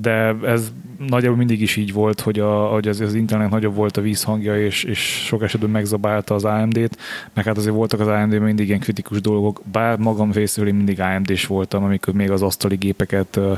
de 0.01 0.35
ez 0.45 0.71
nagyjából 1.07 1.37
mindig 1.37 1.61
is 1.61 1.75
így 1.75 1.93
volt, 1.93 2.21
hogy, 2.21 2.39
a, 2.39 2.67
hogy 2.67 2.87
az, 2.87 2.99
az 2.99 3.13
Intelnek 3.13 3.49
nagyobb 3.49 3.75
volt 3.75 3.97
a 3.97 4.01
vízhangja, 4.01 4.65
és, 4.65 4.83
és 4.83 4.99
sok 5.25 5.43
esetben 5.43 5.69
megzabálta 5.69 6.35
az 6.35 6.43
AMD-t, 6.45 6.97
meg 7.33 7.45
hát 7.45 7.57
azért 7.57 7.75
voltak 7.75 7.99
az 7.99 8.07
AMD-ben 8.07 8.41
mindig 8.41 8.67
ilyen 8.67 8.79
kritikus 8.79 9.21
dolgok, 9.21 9.61
bár 9.71 9.97
magam 9.97 10.31
részéről 10.31 10.69
én 10.69 10.75
mindig 10.75 10.99
AMD-s 10.99 11.45
voltam, 11.45 11.83
amikor 11.83 12.13
még 12.13 12.31
az 12.31 12.41
asztali 12.41 12.75
gépeket 12.75 13.35
uh, 13.35 13.57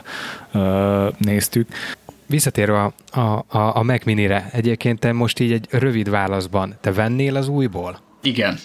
uh, 0.53 1.13
néztük. 1.17 1.67
Visszatérve 2.27 2.93
a, 3.11 3.19
a, 3.19 3.77
a 3.77 3.83
Mac 3.83 4.05
Mini-re, 4.05 4.49
egyébként 4.51 4.99
te 4.99 5.11
most 5.11 5.39
így 5.39 5.51
egy 5.51 5.67
rövid 5.69 6.09
válaszban, 6.09 6.75
te 6.81 6.91
vennél 6.91 7.35
az 7.35 7.47
újból? 7.47 7.99
Igen. 8.21 8.57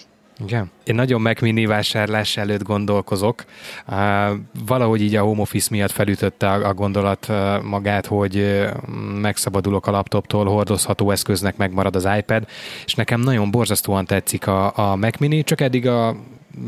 Igen. 0.43 0.71
Én 0.83 0.95
nagyon 0.95 1.21
Mac 1.21 1.41
Mini 1.41 1.65
vásárlás 1.65 2.37
előtt 2.37 2.63
gondolkozok. 2.63 3.43
Uh, 3.87 3.95
valahogy 4.65 5.01
így 5.01 5.15
a 5.15 5.21
home 5.21 5.41
office 5.41 5.67
miatt 5.71 5.91
felütötte 5.91 6.49
a, 6.49 6.67
a 6.67 6.73
gondolat 6.73 7.27
uh, 7.29 7.63
magát, 7.63 8.05
hogy 8.05 8.35
uh, 8.35 8.69
megszabadulok 9.21 9.87
a 9.87 9.91
laptoptól, 9.91 10.45
hordozható 10.45 11.11
eszköznek 11.11 11.57
megmarad 11.57 11.95
az 11.95 12.07
iPad, 12.17 12.47
és 12.85 12.95
nekem 12.95 13.19
nagyon 13.19 13.51
borzasztóan 13.51 14.05
tetszik 14.05 14.47
a, 14.47 14.77
a 14.77 14.95
Mac 14.95 15.17
Mini, 15.17 15.43
csak 15.43 15.61
eddig 15.61 15.87
a 15.87 16.15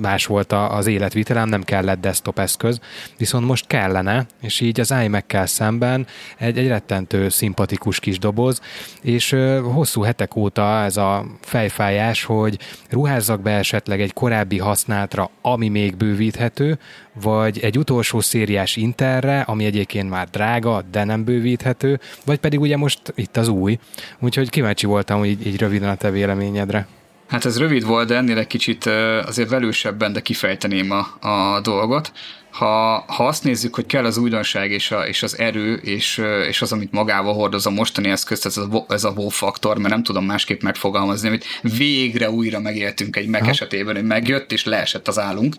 más 0.01 0.25
volt 0.25 0.51
az 0.51 0.87
életvitelem, 0.87 1.49
nem 1.49 1.63
kellett 1.63 1.99
desktop 1.99 2.39
eszköz, 2.39 2.79
viszont 3.17 3.45
most 3.45 3.67
kellene, 3.67 4.25
és 4.41 4.59
így 4.59 4.79
az 4.79 4.93
iMac-kel 5.03 5.45
szemben 5.45 6.07
egy, 6.37 6.57
egy 6.57 6.67
rettentő 6.67 7.29
szimpatikus 7.29 7.99
kis 7.99 8.19
doboz, 8.19 8.61
és 9.01 9.35
hosszú 9.63 10.01
hetek 10.01 10.35
óta 10.35 10.83
ez 10.83 10.97
a 10.97 11.25
fejfájás, 11.41 12.23
hogy 12.23 12.59
ruházzak 12.89 13.41
be 13.41 13.51
esetleg 13.51 14.01
egy 14.01 14.13
korábbi 14.13 14.57
használtra, 14.57 15.29
ami 15.41 15.69
még 15.69 15.95
bővíthető, 15.95 16.79
vagy 17.21 17.59
egy 17.59 17.77
utolsó 17.77 18.19
szériás 18.19 18.75
Interre, 18.75 19.41
ami 19.41 19.65
egyébként 19.65 20.09
már 20.09 20.27
drága, 20.29 20.83
de 20.91 21.03
nem 21.03 21.23
bővíthető, 21.23 21.99
vagy 22.25 22.37
pedig 22.39 22.59
ugye 22.59 22.77
most 22.77 23.01
itt 23.15 23.37
az 23.37 23.47
új. 23.47 23.79
Úgyhogy 24.19 24.49
kíváncsi 24.49 24.85
voltam, 24.85 25.25
így, 25.25 25.47
így 25.47 25.57
röviden 25.57 25.89
a 25.89 25.95
te 25.95 26.11
véleményedre. 26.11 26.87
Hát 27.33 27.45
ez 27.45 27.57
rövid 27.57 27.85
volt, 27.85 28.07
de 28.07 28.15
ennél 28.15 28.37
egy 28.37 28.47
kicsit 28.47 28.85
azért 29.25 29.49
velősebben, 29.49 30.13
de 30.13 30.21
kifejteném 30.21 30.91
a, 30.91 31.27
a 31.27 31.61
dolgot. 31.61 32.11
Ha, 32.51 33.03
ha 33.07 33.27
azt 33.27 33.43
nézzük, 33.43 33.75
hogy 33.75 33.85
kell 33.85 34.05
az 34.05 34.17
újdonság 34.17 34.71
és, 34.71 34.91
a, 34.91 35.07
és 35.07 35.23
az 35.23 35.39
erő, 35.39 35.73
és, 35.75 36.21
és 36.47 36.61
az, 36.61 36.71
amit 36.71 36.91
magával 36.91 37.33
hordoz 37.33 37.65
a 37.65 37.69
mostani 37.69 38.09
eszköz, 38.09 38.45
ez 38.45 38.57
a, 38.57 38.85
ez 38.87 39.03
a 39.03 39.13
wow 39.15 39.29
faktor, 39.29 39.77
mert 39.77 39.89
nem 39.89 40.03
tudom 40.03 40.25
másképp 40.25 40.61
megfogalmazni, 40.61 41.27
amit 41.27 41.45
végre 41.61 42.29
újra 42.29 42.59
megéltünk 42.59 43.15
egy 43.15 43.27
meg 43.27 43.47
esetében, 43.47 43.95
hogy 43.95 44.05
megjött 44.05 44.51
és 44.51 44.65
leesett 44.65 45.07
az 45.07 45.19
állunk. 45.19 45.55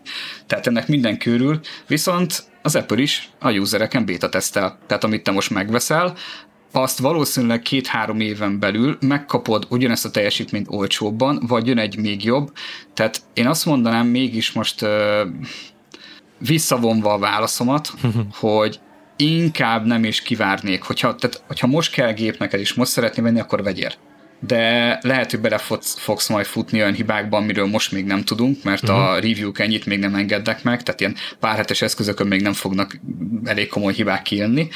Tehát 0.46 0.66
ennek 0.66 0.88
minden 0.88 1.18
körül. 1.18 1.60
Viszont 1.86 2.42
az 2.62 2.76
Apple 2.76 3.02
is 3.02 3.30
a 3.38 3.50
usereken 3.50 4.06
beta 4.06 4.28
tesztel. 4.28 4.78
Tehát 4.86 5.04
amit 5.04 5.22
te 5.22 5.30
most 5.30 5.50
megveszel, 5.50 6.14
azt 6.76 6.98
valószínűleg 6.98 7.62
két-három 7.62 8.20
éven 8.20 8.58
belül 8.58 8.98
megkapod 9.00 9.66
ugyanezt 9.70 10.04
a 10.04 10.10
teljesítményt 10.10 10.66
olcsóbban, 10.70 11.42
vagy 11.46 11.66
jön 11.66 11.78
egy 11.78 11.96
még 11.96 12.24
jobb. 12.24 12.52
Tehát 12.94 13.22
én 13.34 13.46
azt 13.46 13.66
mondanám 13.66 14.06
mégis 14.06 14.52
most 14.52 14.86
visszavonva 16.38 17.12
a 17.12 17.18
válaszomat, 17.18 17.92
hogy 18.40 18.80
inkább 19.16 19.86
nem 19.86 20.04
is 20.04 20.20
kivárnék. 20.20 20.82
Hogyha, 20.82 21.14
tehát, 21.14 21.42
hogyha 21.46 21.66
most 21.66 21.92
kell 21.92 22.12
gép 22.12 22.38
neked, 22.38 22.60
és 22.60 22.74
most 22.74 22.90
szeretné 22.90 23.22
venni, 23.22 23.40
akkor 23.40 23.62
vegyél 23.62 23.92
de 24.46 24.98
lehet, 25.02 25.30
hogy 25.30 25.40
bele 25.40 25.58
fogsz 25.84 26.28
majd 26.28 26.46
futni 26.46 26.80
olyan 26.80 26.94
hibákban, 26.94 27.42
amiről 27.42 27.66
most 27.66 27.92
még 27.92 28.04
nem 28.04 28.24
tudunk, 28.24 28.62
mert 28.62 28.82
uh-huh. 28.82 28.98
a 28.98 29.12
mhm. 29.12 29.14
review-k 29.14 29.58
ennyit 29.58 29.86
még 29.86 29.98
nem 29.98 30.14
engednek 30.14 30.62
meg, 30.62 30.82
tehát 30.82 31.00
ilyen 31.00 31.14
párhetes 31.40 31.82
eszközökön 31.82 32.26
még 32.26 32.42
nem 32.42 32.52
fognak 32.52 32.98
elég 33.44 33.68
komoly 33.68 33.92
hibák 33.92 34.22
kijönni, 34.22 34.68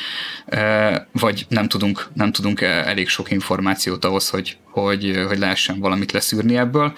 vagy 1.13 1.47
nem 1.49 1.69
tudunk, 1.69 2.09
nem 2.15 2.33
tudunk 2.33 2.61
elég 2.61 3.09
sok 3.09 3.31
információt 3.31 4.05
ahhoz, 4.05 4.29
hogy, 4.29 4.57
hogy, 4.71 5.25
hogy 5.29 5.39
lehessen 5.39 5.79
valamit 5.79 6.13
leszűrni 6.13 6.57
ebből. 6.57 6.97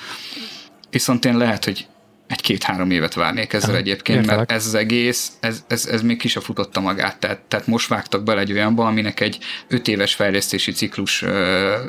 Viszont 0.91 1.25
én 1.25 1.37
lehet, 1.37 1.65
hogy 1.65 1.87
egy-két-három 2.31 2.91
évet 2.91 3.15
várnék 3.15 3.53
ezzel 3.53 3.77
egyébként, 3.77 4.19
Értelek. 4.19 4.39
mert 4.39 4.53
ez 4.53 4.67
az 4.67 4.75
egész, 4.75 5.33
ez, 5.41 5.65
ez, 5.69 5.87
ez 5.87 6.03
még 6.03 6.19
ki 6.19 6.29
se 6.29 6.41
futotta 6.41 6.81
magát. 6.81 7.19
Tehát, 7.19 7.41
tehát 7.41 7.67
most 7.67 7.89
vágtak 7.89 8.23
bele 8.23 8.41
egy 8.41 8.53
olyanba, 8.53 8.87
aminek 8.87 9.21
egy 9.21 9.39
öt 9.69 9.89
éves 9.89 10.15
fejlesztési 10.15 10.73
ciklus 10.73 11.23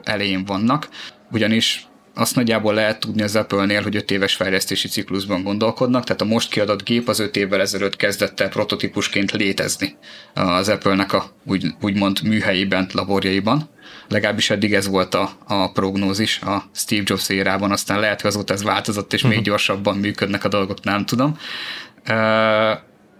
elején 0.03 0.45
vannak, 0.45 0.89
ugyanis 1.31 1.85
azt 2.13 2.35
nagyjából 2.35 2.73
lehet 2.73 2.99
tudni 2.99 3.21
az 3.21 3.35
Apple-nél, 3.35 3.81
hogy 3.81 3.95
5 3.95 4.11
éves 4.11 4.35
fejlesztési 4.35 4.87
ciklusban 4.87 5.43
gondolkodnak, 5.43 6.03
tehát 6.03 6.21
a 6.21 6.25
most 6.25 6.51
kiadott 6.51 6.83
gép 6.83 7.07
az 7.07 7.19
5 7.19 7.35
évvel 7.35 7.61
ezelőtt 7.61 7.95
kezdett 7.95 8.39
el 8.39 8.49
prototípusként 8.49 9.31
létezni 9.31 9.95
az 10.33 10.69
Apple-nek 10.69 11.13
a 11.13 11.31
úgy, 11.45 11.65
úgymond 11.81 12.23
műhelyében, 12.23 12.89
laborjaiban. 12.93 13.69
Legalábbis 14.11 14.49
eddig 14.49 14.73
ez 14.73 14.87
volt 14.87 15.13
a, 15.13 15.31
a 15.47 15.71
prognózis 15.71 16.39
a 16.39 16.63
Steve 16.73 17.03
Jobs 17.05 17.29
érában, 17.29 17.71
aztán 17.71 17.99
lehet, 17.99 18.21
hogy 18.21 18.29
azóta 18.29 18.53
ez 18.53 18.63
változott, 18.63 19.13
és 19.13 19.19
uh-huh. 19.19 19.29
még 19.29 19.39
mhm. 19.39 19.49
gyorsabban 19.49 19.97
működnek 19.97 20.43
a 20.43 20.47
dolgok, 20.47 20.83
nem 20.83 21.05
tudom. 21.05 21.37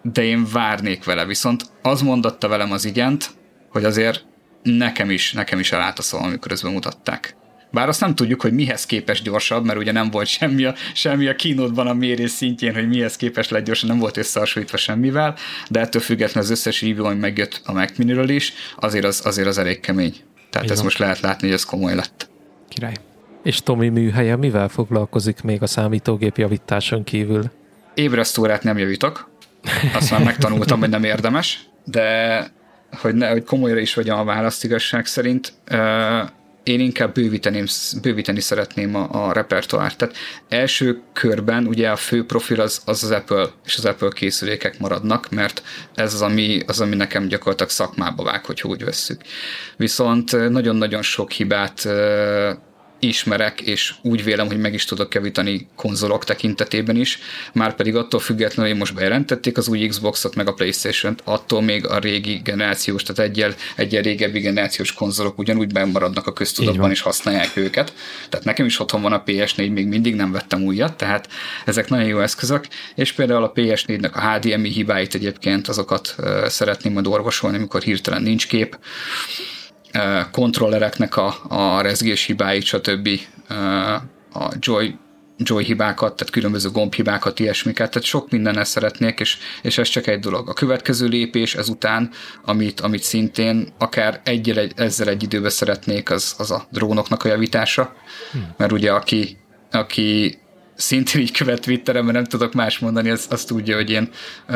De 0.01 0.23
én 0.23 0.45
várnék 0.51 1.03
vele, 1.03 1.25
viszont 1.25 1.63
az 1.81 2.01
mondatta 2.01 2.47
velem 2.47 2.71
az 2.71 2.85
igent, 2.85 3.29
hogy 3.69 3.83
azért 3.83 4.25
nekem 4.63 5.09
is, 5.09 5.33
nekem 5.33 5.59
is 5.59 5.71
elállt 5.71 5.99
a 5.99 6.01
szó, 6.01 6.17
amikor 6.17 6.51
ezt 6.51 6.63
bemutatták. 6.63 7.35
Bár 7.71 7.87
azt 7.87 8.01
nem 8.01 8.15
tudjuk, 8.15 8.41
hogy 8.41 8.53
mihez 8.53 8.85
képes 8.85 9.21
gyorsabb, 9.21 9.65
mert 9.65 9.79
ugye 9.79 9.91
nem 9.91 10.09
volt 10.09 10.27
semmi 10.27 10.63
a, 10.63 10.75
semmi 10.93 11.27
a 11.27 11.35
kínódban 11.35 11.87
a 11.87 11.93
mérés 11.93 12.31
szintjén, 12.31 12.73
hogy 12.73 12.87
mihez 12.87 13.15
képes 13.15 13.49
lett 13.49 13.65
gyorsan, 13.65 13.89
nem 13.89 13.99
volt 13.99 14.17
összehasonlítva 14.17 14.77
semmivel, 14.77 15.35
de 15.69 15.79
ettől 15.79 16.01
függetlenül 16.01 16.49
az 16.49 16.57
összes 16.57 16.81
review, 16.81 17.05
ami 17.05 17.19
megjött 17.19 17.61
a 17.65 17.73
Mac 17.73 17.97
Miniről 17.97 18.29
is, 18.29 18.53
azért 18.75 19.05
az, 19.05 19.21
azért 19.25 19.47
az 19.47 19.57
elég 19.57 19.79
kemény. 19.79 20.15
Tehát 20.51 20.67
Igen. 20.67 20.77
ez 20.77 20.83
most 20.83 20.97
lehet 20.97 21.19
látni, 21.19 21.47
hogy 21.47 21.55
ez 21.55 21.63
komoly 21.63 21.95
lett. 21.95 22.29
Király. 22.69 22.95
És 23.43 23.59
Tomi 23.59 23.89
műhelye 23.89 24.35
mivel 24.35 24.67
foglalkozik 24.67 25.41
még 25.41 25.61
a 25.61 25.67
számítógép 25.67 26.37
javításon 26.37 27.03
kívül? 27.03 27.43
Ébresztórát 27.93 28.63
nem 28.63 28.77
javítok, 28.77 29.29
azt 29.93 30.11
már 30.11 30.23
megtanultam, 30.23 30.79
hogy 30.79 30.89
nem 30.89 31.03
érdemes, 31.03 31.69
de 31.83 32.47
hogy, 32.91 33.15
ne, 33.15 33.29
hogy 33.29 33.43
komolyra 33.43 33.79
is 33.79 33.93
vegyem 33.93 34.17
a 34.17 34.23
választ 34.23 34.63
igazság 34.63 35.05
szerint, 35.05 35.53
én 36.63 36.79
inkább 36.79 37.13
bővíteném, 37.13 37.65
bővíteni 38.01 38.39
szeretném 38.39 38.95
a, 38.95 39.27
a 39.27 39.31
repertoárt. 39.31 39.97
Tehát 39.97 40.15
első 40.49 41.01
körben 41.13 41.67
ugye 41.67 41.89
a 41.89 41.95
fő 41.95 42.25
profil 42.25 42.61
az, 42.61 42.81
az 42.85 43.03
az 43.03 43.11
Apple 43.11 43.45
és 43.65 43.77
az 43.77 43.85
Apple 43.85 44.09
készülékek 44.13 44.79
maradnak, 44.79 45.29
mert 45.29 45.61
ez 45.95 46.13
az, 46.13 46.21
ami, 46.21 46.61
az, 46.67 46.81
ami 46.81 46.95
nekem 46.95 47.27
gyakorlatilag 47.27 47.71
szakmába 47.71 48.23
vág, 48.23 48.45
hogy 48.45 48.61
úgy 48.63 48.83
vesszük. 48.83 49.21
Viszont 49.77 50.49
nagyon-nagyon 50.49 51.01
sok 51.01 51.31
hibát 51.31 51.87
ismerek, 53.01 53.61
és 53.61 53.93
úgy 54.01 54.23
vélem, 54.23 54.47
hogy 54.47 54.57
meg 54.57 54.73
is 54.73 54.85
tudok 54.85 55.13
javítani 55.13 55.67
konzolok 55.75 56.23
tekintetében 56.23 56.95
is, 56.95 57.19
már 57.53 57.75
pedig 57.75 57.95
attól 57.95 58.19
függetlenül, 58.19 58.71
hogy 58.71 58.79
most 58.79 58.93
bejelentették 58.93 59.57
az 59.57 59.67
új 59.67 59.87
Xboxot, 59.87 60.35
meg 60.35 60.47
a 60.47 60.53
Playstation-t, 60.53 61.21
attól 61.23 61.61
még 61.61 61.87
a 61.87 61.99
régi 61.99 62.41
generációs, 62.43 63.03
tehát 63.03 63.31
egyel, 63.31 63.55
egyel 63.75 64.01
régebbi 64.01 64.39
generációs 64.39 64.93
konzolok 64.93 65.37
ugyanúgy 65.37 65.71
bemaradnak 65.71 66.27
a 66.27 66.33
köztudatban, 66.33 66.89
és 66.89 67.01
használják 67.01 67.57
őket. 67.57 67.93
Tehát 68.29 68.45
nekem 68.45 68.65
is 68.65 68.79
otthon 68.79 69.01
van 69.01 69.13
a 69.13 69.23
PS4, 69.23 69.73
még 69.73 69.87
mindig 69.87 70.15
nem 70.15 70.31
vettem 70.31 70.63
újat, 70.63 70.97
tehát 70.97 71.29
ezek 71.65 71.89
nagyon 71.89 72.07
jó 72.07 72.19
eszközök, 72.19 72.67
és 72.95 73.11
például 73.11 73.43
a 73.43 73.51
PS4-nek 73.51 74.11
a 74.11 74.21
HDMI 74.21 74.69
hibáit 74.69 75.15
egyébként 75.15 75.67
azokat 75.67 76.15
szeretném 76.45 76.93
majd 76.93 77.07
orvosolni, 77.07 77.57
amikor 77.57 77.81
hirtelen 77.81 78.21
nincs 78.21 78.47
kép 78.47 78.77
kontrollereknek 80.31 81.17
a, 81.17 81.35
a 81.47 81.81
rezgés 81.81 82.25
hibáit, 82.25 82.63
stb. 82.63 83.09
a 84.33 84.51
joy, 84.59 84.95
joy 85.37 85.63
hibákat, 85.63 86.15
tehát 86.15 86.33
különböző 86.33 86.69
gombhibákat, 86.69 87.39
ilyesmiket, 87.39 87.91
tehát 87.91 88.07
sok 88.07 88.29
mindennel 88.29 88.63
szeretnék, 88.63 89.19
és, 89.19 89.37
és 89.61 89.77
ez 89.77 89.87
csak 89.87 90.07
egy 90.07 90.19
dolog. 90.19 90.49
A 90.49 90.53
következő 90.53 91.07
lépés 91.07 91.55
ezután, 91.55 92.09
amit, 92.45 92.79
amit 92.79 93.03
szintén 93.03 93.73
akár 93.77 94.21
egyel, 94.23 94.57
egy, 94.57 94.73
ezzel 94.75 95.07
egy 95.07 95.23
időben 95.23 95.49
szeretnék, 95.49 96.11
az, 96.11 96.35
az 96.37 96.51
a 96.51 96.67
drónoknak 96.69 97.23
a 97.23 97.27
javítása, 97.27 97.95
hmm. 98.31 98.53
mert 98.57 98.71
ugye 98.71 98.91
aki, 98.91 99.37
aki 99.71 100.39
szintén 100.75 101.21
így 101.21 101.31
követ 101.31 101.61
Twitteren, 101.61 102.03
mert 102.03 102.15
nem 102.15 102.25
tudok 102.25 102.53
más 102.53 102.79
mondani, 102.79 103.09
azt, 103.09 103.31
azt 103.31 103.47
tudja, 103.47 103.75
hogy 103.75 103.89
én 103.89 104.09
uh, 104.49 104.55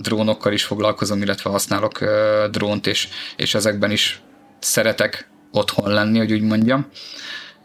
drónokkal 0.00 0.52
is 0.52 0.64
foglalkozom, 0.64 1.22
illetve 1.22 1.50
használok 1.50 2.00
uh, 2.00 2.50
drónt, 2.50 2.86
és, 2.86 3.08
és 3.36 3.54
ezekben 3.54 3.90
is 3.90 4.20
szeretek 4.66 5.28
otthon 5.52 5.92
lenni, 5.92 6.18
hogy 6.18 6.32
úgy 6.32 6.42
mondjam, 6.42 6.86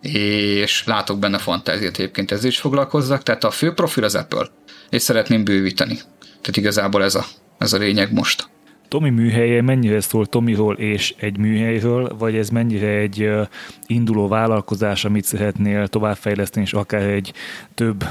és 0.02 0.84
látok 0.86 1.20
benne 1.20 1.38
fantáziát 1.38 1.98
egyébként 1.98 2.32
ezzel 2.32 2.50
is 2.50 2.60
foglalkozzak, 2.60 3.24
tehát 3.24 3.44
a 3.44 3.52
fő 3.52 3.74
profil 3.74 4.04
az 4.04 4.16
Apple, 4.16 4.48
és 4.90 5.02
szeretném 5.02 5.44
bővíteni. 5.44 5.96
Tehát 6.20 6.58
igazából 6.58 7.04
ez 7.04 7.16
a, 7.16 7.26
ez 7.58 7.74
a 7.74 7.78
lényeg 7.78 8.14
most. 8.14 8.50
Tomi 8.88 9.10
műhelye 9.10 9.62
mennyire 9.62 10.02
szól 10.02 10.26
Tomiról 10.26 10.76
és 10.76 11.14
egy 11.18 11.38
műhelyről, 11.38 12.16
vagy 12.18 12.36
ez 12.36 12.50
mennyire 12.50 12.88
egy 12.88 13.30
induló 13.86 14.28
vállalkozás, 14.28 15.06
amit 15.06 15.26
szeretnél 15.26 15.88
továbbfejleszteni, 15.88 16.66
és 16.66 16.74
akár 16.74 17.02
egy 17.02 17.34
több, 17.76 18.04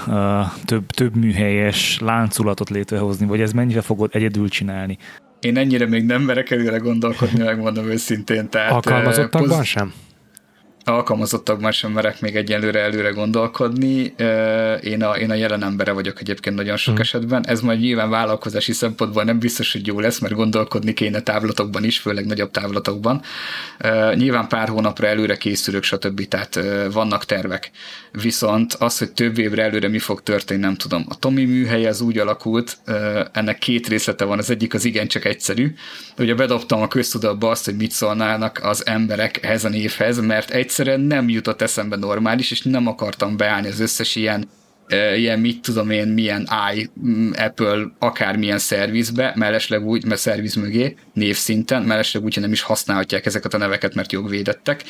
több, 0.64 0.86
több 0.86 1.16
műhelyes 1.16 1.98
lánculatot 2.00 2.70
létrehozni, 2.70 3.26
vagy 3.26 3.40
ez 3.40 3.52
mennyire 3.52 3.80
fogod 3.80 4.10
egyedül 4.12 4.48
csinálni? 4.48 4.98
Én 5.40 5.56
ennyire 5.56 5.86
még 5.86 6.04
nem 6.04 6.22
merek 6.22 6.50
előre 6.50 6.76
gondolkodni, 6.76 7.42
megmondom 7.44 7.86
őszintén. 7.86 8.48
Tehát, 8.48 8.72
Alkalmazottakban 8.72 9.58
poz... 9.58 9.66
sem? 9.66 9.92
Alkalmazottakban 10.90 11.72
sem 11.72 11.92
merek 11.92 12.20
még 12.20 12.36
egyelőre 12.36 12.80
előre 12.80 13.10
gondolkodni. 13.10 14.14
Én 14.82 15.02
a, 15.02 15.16
én 15.16 15.30
a 15.30 15.34
jelen 15.34 15.62
embere 15.62 15.92
vagyok 15.92 16.20
egyébként 16.20 16.56
nagyon 16.56 16.76
sok 16.76 16.92
hmm. 16.92 17.02
esetben. 17.02 17.46
Ez 17.46 17.60
majd 17.60 17.80
nyilván 17.80 18.10
vállalkozási 18.10 18.72
szempontból 18.72 19.24
nem 19.24 19.38
biztos, 19.38 19.72
hogy 19.72 19.86
jó 19.86 20.00
lesz, 20.00 20.18
mert 20.18 20.34
gondolkodni 20.34 20.92
kéne 20.92 21.20
távlatokban 21.20 21.84
is, 21.84 21.98
főleg 21.98 22.26
nagyobb 22.26 22.50
távlatokban. 22.50 23.22
Nyilván 24.14 24.48
pár 24.48 24.68
hónapra 24.68 25.06
előre 25.06 25.36
készülök, 25.36 25.82
stb. 25.82 26.28
Tehát 26.28 26.60
vannak 26.92 27.24
tervek. 27.24 27.70
Viszont 28.12 28.72
az, 28.72 28.98
hogy 28.98 29.12
több 29.12 29.38
évre 29.38 29.62
előre 29.62 29.88
mi 29.88 29.98
fog 29.98 30.22
történni, 30.22 30.60
nem 30.60 30.74
tudom. 30.74 31.04
A 31.08 31.18
Tomi 31.18 31.44
műhely 31.44 31.86
az 31.86 32.00
úgy 32.00 32.18
alakult, 32.18 32.78
ennek 33.32 33.58
két 33.58 33.88
részlete 33.88 34.24
van, 34.24 34.38
az 34.38 34.50
egyik 34.50 34.74
az 34.74 34.84
igencsak 34.84 35.24
egyszerű. 35.24 35.74
Ugye 36.18 36.34
bedobtam 36.34 36.82
a 36.82 36.88
köztudatba 36.88 37.50
azt, 37.50 37.64
hogy 37.64 37.76
mit 37.76 37.90
szólnának 37.90 38.60
az 38.62 38.86
emberek 38.86 39.40
a 39.62 39.68
névhez, 39.68 40.20
mert 40.20 40.50
egy 40.50 40.68
egyszerűen 40.80 41.06
nem 41.06 41.28
jutott 41.28 41.62
eszembe 41.62 41.96
normális, 41.96 42.50
és 42.50 42.62
nem 42.62 42.86
akartam 42.86 43.36
beállni 43.36 43.68
az 43.68 43.80
összes 43.80 44.16
ilyen 44.16 44.48
ilyen 45.16 45.38
mit 45.38 45.62
tudom 45.62 45.90
én, 45.90 46.08
milyen 46.08 46.48
i, 46.74 46.90
mm, 47.06 47.30
Apple, 47.36 47.82
akármilyen 47.98 48.58
szervizbe, 48.58 49.32
mellesleg 49.36 49.86
úgy, 49.86 50.04
mert 50.04 50.20
szerviz 50.20 50.54
mögé, 50.54 50.96
névszinten, 51.12 51.82
mellesleg 51.82 52.24
úgy, 52.24 52.34
hogy 52.34 52.42
nem 52.42 52.52
is 52.52 52.62
használhatják 52.62 53.26
ezeket 53.26 53.54
a 53.54 53.58
neveket, 53.58 53.94
mert 53.94 54.12
jogvédettek. 54.12 54.84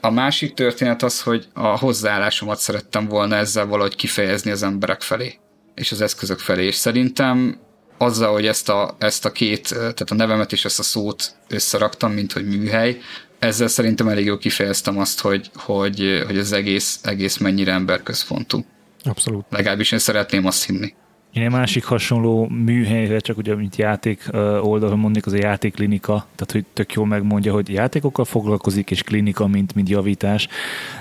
A 0.00 0.10
másik 0.10 0.54
történet 0.54 1.02
az, 1.02 1.22
hogy 1.22 1.46
a 1.52 1.78
hozzáállásomat 1.78 2.58
szerettem 2.58 3.06
volna 3.08 3.36
ezzel 3.36 3.66
valahogy 3.66 3.96
kifejezni 3.96 4.50
az 4.50 4.62
emberek 4.62 5.02
felé, 5.02 5.38
és 5.74 5.92
az 5.92 6.00
eszközök 6.00 6.38
felé, 6.38 6.66
és 6.66 6.74
szerintem 6.74 7.58
azzal, 7.98 8.32
hogy 8.32 8.46
ezt 8.46 8.68
a, 8.68 8.96
ezt 8.98 9.24
a 9.24 9.32
két, 9.32 9.68
tehát 9.68 10.10
a 10.10 10.14
nevemet 10.14 10.52
és 10.52 10.64
ezt 10.64 10.78
a 10.78 10.82
szót 10.82 11.32
összeraktam, 11.48 12.12
mint 12.12 12.32
hogy 12.32 12.46
műhely, 12.46 12.98
ezzel 13.46 13.68
szerintem 13.68 14.08
elég 14.08 14.24
jól 14.24 14.38
kifejeztem 14.38 14.98
azt, 14.98 15.20
hogy, 15.20 15.50
hogy, 15.54 16.22
hogy 16.26 16.38
az 16.38 16.52
egész, 16.52 17.00
egész 17.02 17.36
mennyire 17.36 17.72
emberközpontú. 17.72 18.64
Abszolút. 19.02 19.44
Legalábbis 19.50 19.92
én 19.92 19.98
szeretném 19.98 20.46
azt 20.46 20.66
hinni. 20.66 20.94
Én 21.32 21.42
egy 21.42 21.50
másik 21.50 21.84
hasonló 21.84 22.48
műhelyre, 22.48 23.18
csak 23.18 23.36
ugye, 23.36 23.54
mint 23.54 23.76
játék 23.76 24.22
oldalon 24.60 24.98
mondnék, 24.98 25.26
az 25.26 25.32
a 25.32 25.36
játékklinika, 25.36 26.12
tehát 26.12 26.52
hogy 26.52 26.64
tök 26.72 26.92
jól 26.92 27.06
megmondja, 27.06 27.52
hogy 27.52 27.68
játékokkal 27.68 28.24
foglalkozik, 28.24 28.90
és 28.90 29.02
klinika, 29.02 29.46
mint, 29.46 29.74
mint 29.74 29.88
javítás. 29.88 30.48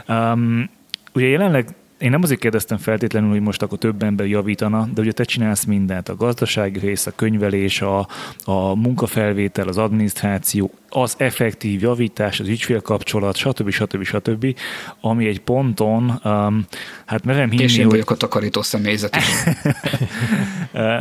Um, 0.08 0.70
ugye 1.14 1.28
jelenleg 1.28 1.68
én 1.98 2.10
nem 2.10 2.24
azért 2.24 2.40
kérdeztem 2.40 2.78
feltétlenül, 2.78 3.30
hogy 3.30 3.42
most 3.42 3.62
akkor 3.62 3.78
több 3.78 4.04
ember 4.04 4.28
javítana, 4.28 4.90
de 4.94 5.02
ugye 5.02 5.12
te 5.12 5.24
csinálsz 5.24 5.64
mindent, 5.64 6.10
a 6.10 6.16
gazdasági 6.16 6.80
rész, 6.80 7.06
a 7.06 7.12
könyvelés, 7.12 7.82
a, 7.82 8.08
a 8.44 8.76
munkafelvétel, 8.76 9.68
az 9.68 9.78
adminisztráció, 9.78 10.72
az 10.90 11.16
effektív 11.18 11.82
javítás, 11.82 12.40
az 12.40 12.48
ügyfélkapcsolat, 12.48 13.36
stb. 13.36 13.70
stb. 13.70 14.04
stb. 14.04 14.58
ami 15.02 15.28
egy 15.28 15.40
ponton, 15.40 16.20
um, 16.24 16.66
hát 17.06 17.24
merem 17.24 17.50
hinni, 17.50 17.64
És 17.64 17.78
én 17.78 17.90
vagyok 17.90 18.08
hogy... 18.08 18.18
a 18.18 18.20
takarító 18.20 18.62
személyzet. 18.62 19.18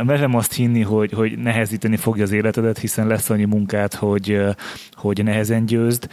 merem 0.03 0.35
azt 0.35 0.53
hinni, 0.53 0.81
hogy, 0.81 1.11
hogy 1.11 1.37
nehezíteni 1.37 1.95
fogja 1.95 2.23
az 2.23 2.31
életedet, 2.31 2.77
hiszen 2.77 3.07
lesz 3.07 3.29
annyi 3.29 3.45
munkát, 3.45 3.93
hogy, 3.93 4.41
hogy 4.93 5.23
nehezen 5.23 5.65
győzd, 5.65 6.07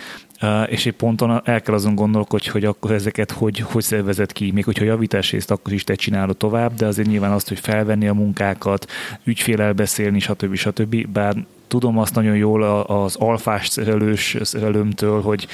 és 0.66 0.86
egy 0.86 0.93
ponton 0.93 1.40
el 1.44 1.60
kell 1.60 1.74
azon 1.74 1.94
gondolkodni, 1.94 2.48
hogy 2.48 2.64
akkor 2.64 2.90
ezeket 2.90 3.30
hogy, 3.30 3.59
hogy 3.59 3.82
szervezed 3.82 4.32
ki, 4.32 4.51
még 4.51 4.64
hogyha 4.64 4.84
javítás 4.84 5.30
részt 5.30 5.51
akkor 5.51 5.72
is 5.72 5.84
te 5.84 5.94
csinálod 5.94 6.36
tovább, 6.36 6.74
de 6.74 6.86
azért 6.86 7.09
nyilván 7.09 7.32
azt, 7.32 7.48
hogy 7.48 7.59
felvenni 7.59 8.09
a 8.09 8.14
munkákat, 8.14 8.86
ügyfélel 9.24 9.72
beszélni, 9.72 10.18
stb. 10.18 10.55
stb. 10.55 11.06
Bár 11.06 11.34
tudom 11.68 11.98
azt 11.98 12.14
nagyon 12.14 12.36
jól 12.36 12.62
az 12.82 13.16
alfás 13.16 13.68
szerelős 13.68 14.36
szerelőmtől, 14.40 15.22
hogy 15.22 15.47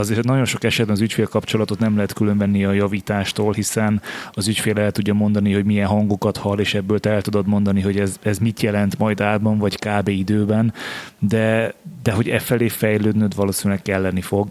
azért 0.00 0.24
nagyon 0.24 0.44
sok 0.44 0.64
esetben 0.64 0.94
az 0.94 1.00
ügyfél 1.00 1.26
kapcsolatot 1.26 1.78
nem 1.78 1.94
lehet 1.94 2.12
különvenni 2.12 2.64
a 2.64 2.72
javítástól, 2.72 3.52
hiszen 3.52 4.02
az 4.32 4.48
ügyfél 4.48 4.78
el 4.78 4.92
tudja 4.92 5.14
mondani, 5.14 5.52
hogy 5.52 5.64
milyen 5.64 5.86
hangokat 5.86 6.36
hall, 6.36 6.58
és 6.58 6.74
ebből 6.74 6.98
te 7.00 7.10
el 7.10 7.22
tudod 7.22 7.46
mondani, 7.46 7.80
hogy 7.80 7.98
ez, 7.98 8.16
ez 8.22 8.38
mit 8.38 8.60
jelent 8.60 8.98
majd 8.98 9.20
álban, 9.20 9.58
vagy 9.58 9.78
kb. 9.78 10.08
időben, 10.08 10.72
de, 11.18 11.74
de 12.02 12.12
hogy 12.12 12.28
e 12.28 12.38
felé 12.38 12.68
fejlődnöd 12.68 13.34
valószínűleg 13.34 13.82
kelleni 13.82 14.20
fog. 14.20 14.48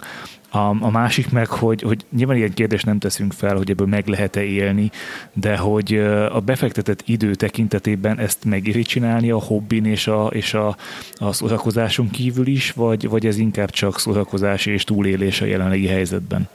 A, 0.49 0.57
a 0.57 0.89
másik 0.89 1.29
meg, 1.29 1.47
hogy, 1.47 1.81
hogy 1.81 2.05
nyilván 2.15 2.37
ilyen 2.37 2.53
kérdést 2.53 2.85
nem 2.85 2.99
teszünk 2.99 3.33
fel, 3.33 3.55
hogy 3.55 3.69
ebből 3.69 3.87
meg 3.87 4.07
lehet-e 4.07 4.43
élni, 4.43 4.91
de 5.33 5.57
hogy 5.57 5.97
a 6.31 6.39
befektetett 6.39 7.01
idő 7.05 7.35
tekintetében 7.35 8.19
ezt 8.19 8.45
megéri 8.45 8.81
csinálni 8.81 9.31
a 9.31 9.39
hobbin 9.39 9.85
és 9.85 10.07
a, 10.07 10.25
és 10.25 10.53
a, 10.53 10.77
a 11.17 11.33
szórakozáson 11.33 12.09
kívül 12.09 12.47
is, 12.47 12.71
vagy, 12.71 13.09
vagy 13.09 13.25
ez 13.25 13.37
inkább 13.37 13.69
csak 13.69 13.99
szórakozás 13.99 14.65
és 14.65 14.83
túlélés 14.83 15.41
a 15.41 15.45
jelenlegi 15.45 15.87
helyzetben? 15.87 16.49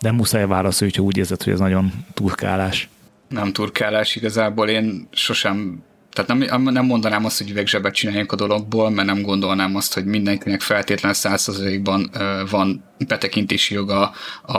De 0.00 0.12
muszáj 0.12 0.46
válaszolni, 0.46 0.92
hogyha 0.92 1.08
úgy 1.08 1.16
érzed, 1.16 1.42
hogy 1.42 1.52
ez 1.52 1.58
nagyon 1.58 1.92
turkálás. 2.14 2.88
Nem 3.28 3.52
turkálás, 3.52 4.16
igazából 4.16 4.68
én 4.68 5.08
sosem 5.10 5.82
tehát 6.12 6.38
nem, 6.38 6.62
nem 6.62 6.86
mondanám 6.86 7.24
azt, 7.24 7.38
hogy 7.38 7.50
üvegzsebet 7.50 7.94
csináljunk 7.94 8.32
a 8.32 8.36
dologból, 8.36 8.90
mert 8.90 9.08
nem 9.08 9.22
gondolnám 9.22 9.76
azt, 9.76 9.94
hogy 9.94 10.04
mindenkinek 10.04 10.60
feltétlen 10.60 11.14
százszerzalékban 11.14 12.10
van 12.50 12.84
betekintési 13.06 13.74
joga 13.74 14.12
a, 14.42 14.58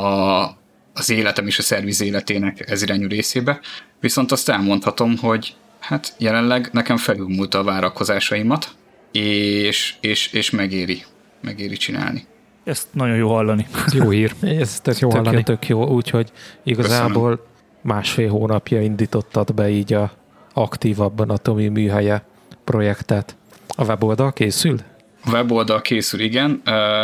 az 0.93 1.09
életem 1.09 1.47
és 1.47 1.59
a 1.59 1.61
szerviz 1.61 2.01
életének 2.01 2.69
ez 2.69 2.81
irányú 2.81 3.07
részébe. 3.07 3.59
Viszont 3.99 4.31
azt 4.31 4.49
elmondhatom, 4.49 5.17
hogy 5.17 5.55
hát 5.79 6.13
jelenleg 6.17 6.69
nekem 6.71 6.97
felülmúlta 6.97 7.59
a 7.59 7.63
várakozásaimat, 7.63 8.67
és, 9.11 9.95
és, 10.01 10.33
és 10.33 10.49
megéri, 10.49 11.03
megéri 11.41 11.77
csinálni. 11.77 12.25
Ezt 12.63 12.87
nagyon 12.91 13.15
jó 13.15 13.29
hallani. 13.29 13.67
Ez 13.85 13.93
jó 13.93 14.09
hír. 14.09 14.33
Ez 14.41 14.79
tök, 14.79 14.99
jó 14.99 15.09
tök 15.09 15.17
hallani. 15.17 15.35
Jó, 15.35 15.41
tök 15.43 15.67
jó, 15.67 15.87
úgyhogy 15.87 16.31
igazából 16.63 17.29
Köszönöm. 17.29 17.51
másfél 17.81 18.29
hónapja 18.29 18.81
indítottad 18.81 19.53
be 19.53 19.69
így 19.69 19.93
a 19.93 20.11
aktívabban 20.53 21.29
a 21.29 21.37
Tomi 21.37 21.67
műhelye 21.67 22.23
projektet. 22.63 23.35
A 23.67 23.85
weboldal 23.85 24.33
készül? 24.33 24.77
A 25.25 25.29
weboldal 25.31 25.81
készül, 25.81 26.19
igen. 26.19 26.61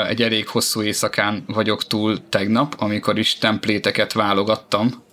Egy 0.08 0.22
elég 0.22 0.48
hosszú 0.48 0.82
éjszakán 0.82 1.44
vagyok 1.48 1.88
túl 1.88 2.30
tegnap, 2.30 2.76
amikor 2.78 3.18
is 3.18 3.38
templéteket 3.38 4.14
válogattam. 4.14 5.04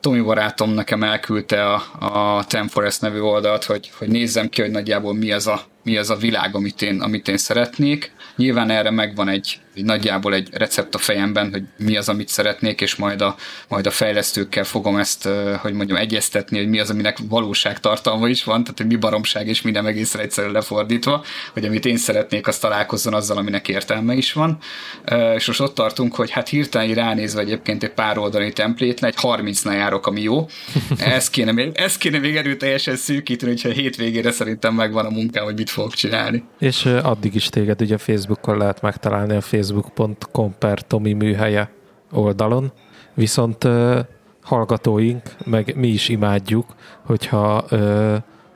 Tomi 0.00 0.20
barátom 0.20 0.70
nekem 0.70 1.02
elküldte 1.02 1.72
a, 1.72 1.82
a 1.98 2.44
Temforest 2.44 3.00
nevű 3.00 3.20
oldalt, 3.20 3.64
hogy, 3.64 3.90
hogy 3.98 4.08
nézzem 4.08 4.48
ki, 4.48 4.60
hogy 4.60 4.70
nagyjából 4.70 5.14
mi 5.14 5.32
az 5.32 5.46
a, 5.46 5.60
mi 5.84 5.96
az 5.96 6.10
a 6.10 6.16
világ, 6.16 6.54
amit 6.54 6.82
én, 6.82 7.00
amit 7.00 7.28
én 7.28 7.36
szeretnék. 7.36 8.12
Nyilván 8.36 8.70
erre 8.70 8.90
megvan 8.90 9.28
egy, 9.28 9.58
nagyjából 9.74 10.34
egy 10.34 10.48
recept 10.52 10.94
a 10.94 10.98
fejemben, 10.98 11.50
hogy 11.50 11.62
mi 11.76 11.96
az, 11.96 12.08
amit 12.08 12.28
szeretnék, 12.28 12.80
és 12.80 12.94
majd 12.96 13.20
a, 13.20 13.36
majd 13.68 13.86
a 13.86 13.90
fejlesztőkkel 13.90 14.64
fogom 14.64 14.96
ezt, 14.96 15.28
hogy 15.58 15.72
mondjam, 15.72 15.98
egyeztetni, 15.98 16.58
hogy 16.58 16.68
mi 16.68 16.78
az, 16.78 16.90
aminek 16.90 17.18
valóságtartalma 17.28 18.28
is 18.28 18.44
van, 18.44 18.62
tehát 18.62 18.78
hogy 18.78 18.86
mi 18.86 18.96
baromság, 18.96 19.48
és 19.48 19.62
mi 19.62 19.70
nem 19.70 19.86
egészen 19.86 20.20
egyszerűen 20.20 20.52
lefordítva, 20.52 21.24
hogy 21.52 21.64
amit 21.64 21.84
én 21.84 21.96
szeretnék, 21.96 22.46
az 22.46 22.58
találkozzon 22.58 23.14
azzal, 23.14 23.36
aminek 23.36 23.68
értelme 23.68 24.14
is 24.14 24.32
van. 24.32 24.58
És 25.34 25.46
most 25.46 25.60
ott 25.60 25.74
tartunk, 25.74 26.14
hogy 26.14 26.30
hát 26.30 26.48
hirtelen 26.48 26.94
ránézve 26.94 27.40
egyébként 27.40 27.82
egy 27.82 27.92
pár 27.92 28.18
oldali 28.18 28.52
templétre, 28.52 29.06
egy 29.06 29.14
30-nál 29.22 29.74
járok, 29.74 30.06
ami 30.06 30.22
jó. 30.22 30.48
Ezt 30.98 31.30
kéne 31.30 31.52
még, 31.52 31.70
ezt 31.74 31.98
kéne 31.98 32.18
még 32.18 32.36
erőteljesen 32.36 32.96
szűkíteni, 32.96 33.52
hogyha 33.52 33.68
hétvégére 33.68 34.30
szerintem 34.30 34.74
megvan 34.74 35.06
a 35.06 35.10
munkám, 35.10 35.44
hogy 35.44 35.54
mit 35.54 35.70
fogok 35.74 35.92
csinálni. 35.92 36.44
És 36.58 36.86
addig 36.86 37.34
is 37.34 37.48
téged 37.48 37.80
ugye 37.80 37.98
Facebookon 37.98 38.58
lehet 38.58 38.82
megtalálni 38.82 39.36
a 39.36 39.40
facebook.com 39.40 40.54
per 40.58 40.82
Tomi 40.82 41.12
műhelye 41.12 41.70
oldalon, 42.12 42.72
viszont 43.14 43.68
hallgatóink, 44.42 45.22
meg 45.44 45.76
mi 45.76 45.88
is 45.88 46.08
imádjuk, 46.08 46.66
hogyha 47.06 47.64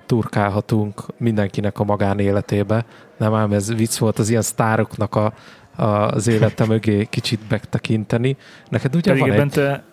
turkálhatunk 0.06 1.02
mindenkinek 1.16 1.78
a 1.78 1.84
magánéletébe. 1.84 2.84
Nem 3.16 3.34
ám 3.34 3.52
ez 3.52 3.74
vicc 3.74 3.96
volt 3.96 4.18
az 4.18 4.28
ilyen 4.28 4.42
sztároknak 4.42 5.14
a, 5.14 5.32
a, 5.76 5.84
az 5.84 6.26
élete 6.26 6.66
mögé 6.66 7.04
kicsit 7.04 7.40
megtekinteni. 7.48 8.36
Neked 8.68 8.94
ugye 8.96 9.10
Pedig 9.10 9.28
van 9.28 9.40
egy... 9.40 9.48
te 9.48 9.84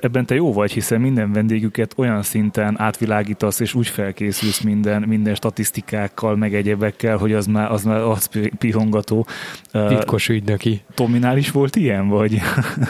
ebben 0.00 0.26
te 0.26 0.34
jó 0.34 0.52
vagy, 0.52 0.72
hiszen 0.72 1.00
minden 1.00 1.32
vendégüket 1.32 1.94
olyan 1.96 2.22
szinten 2.22 2.80
átvilágítasz, 2.80 3.60
és 3.60 3.74
úgy 3.74 3.86
felkészülsz 3.86 4.60
minden, 4.60 5.02
minden 5.02 5.34
statisztikákkal, 5.34 6.36
meg 6.36 6.54
egyebekkel, 6.54 7.16
hogy 7.16 7.32
az 7.32 7.46
már, 7.46 7.70
az 7.70 7.82
már 7.82 8.00
az 8.00 8.28
pihongató. 8.58 9.26
Titkos 9.70 10.28
ügynöki. 10.28 10.82
Tominál 10.94 11.36
is 11.36 11.50
volt 11.50 11.76
ilyen, 11.76 12.08
vagy, 12.08 12.40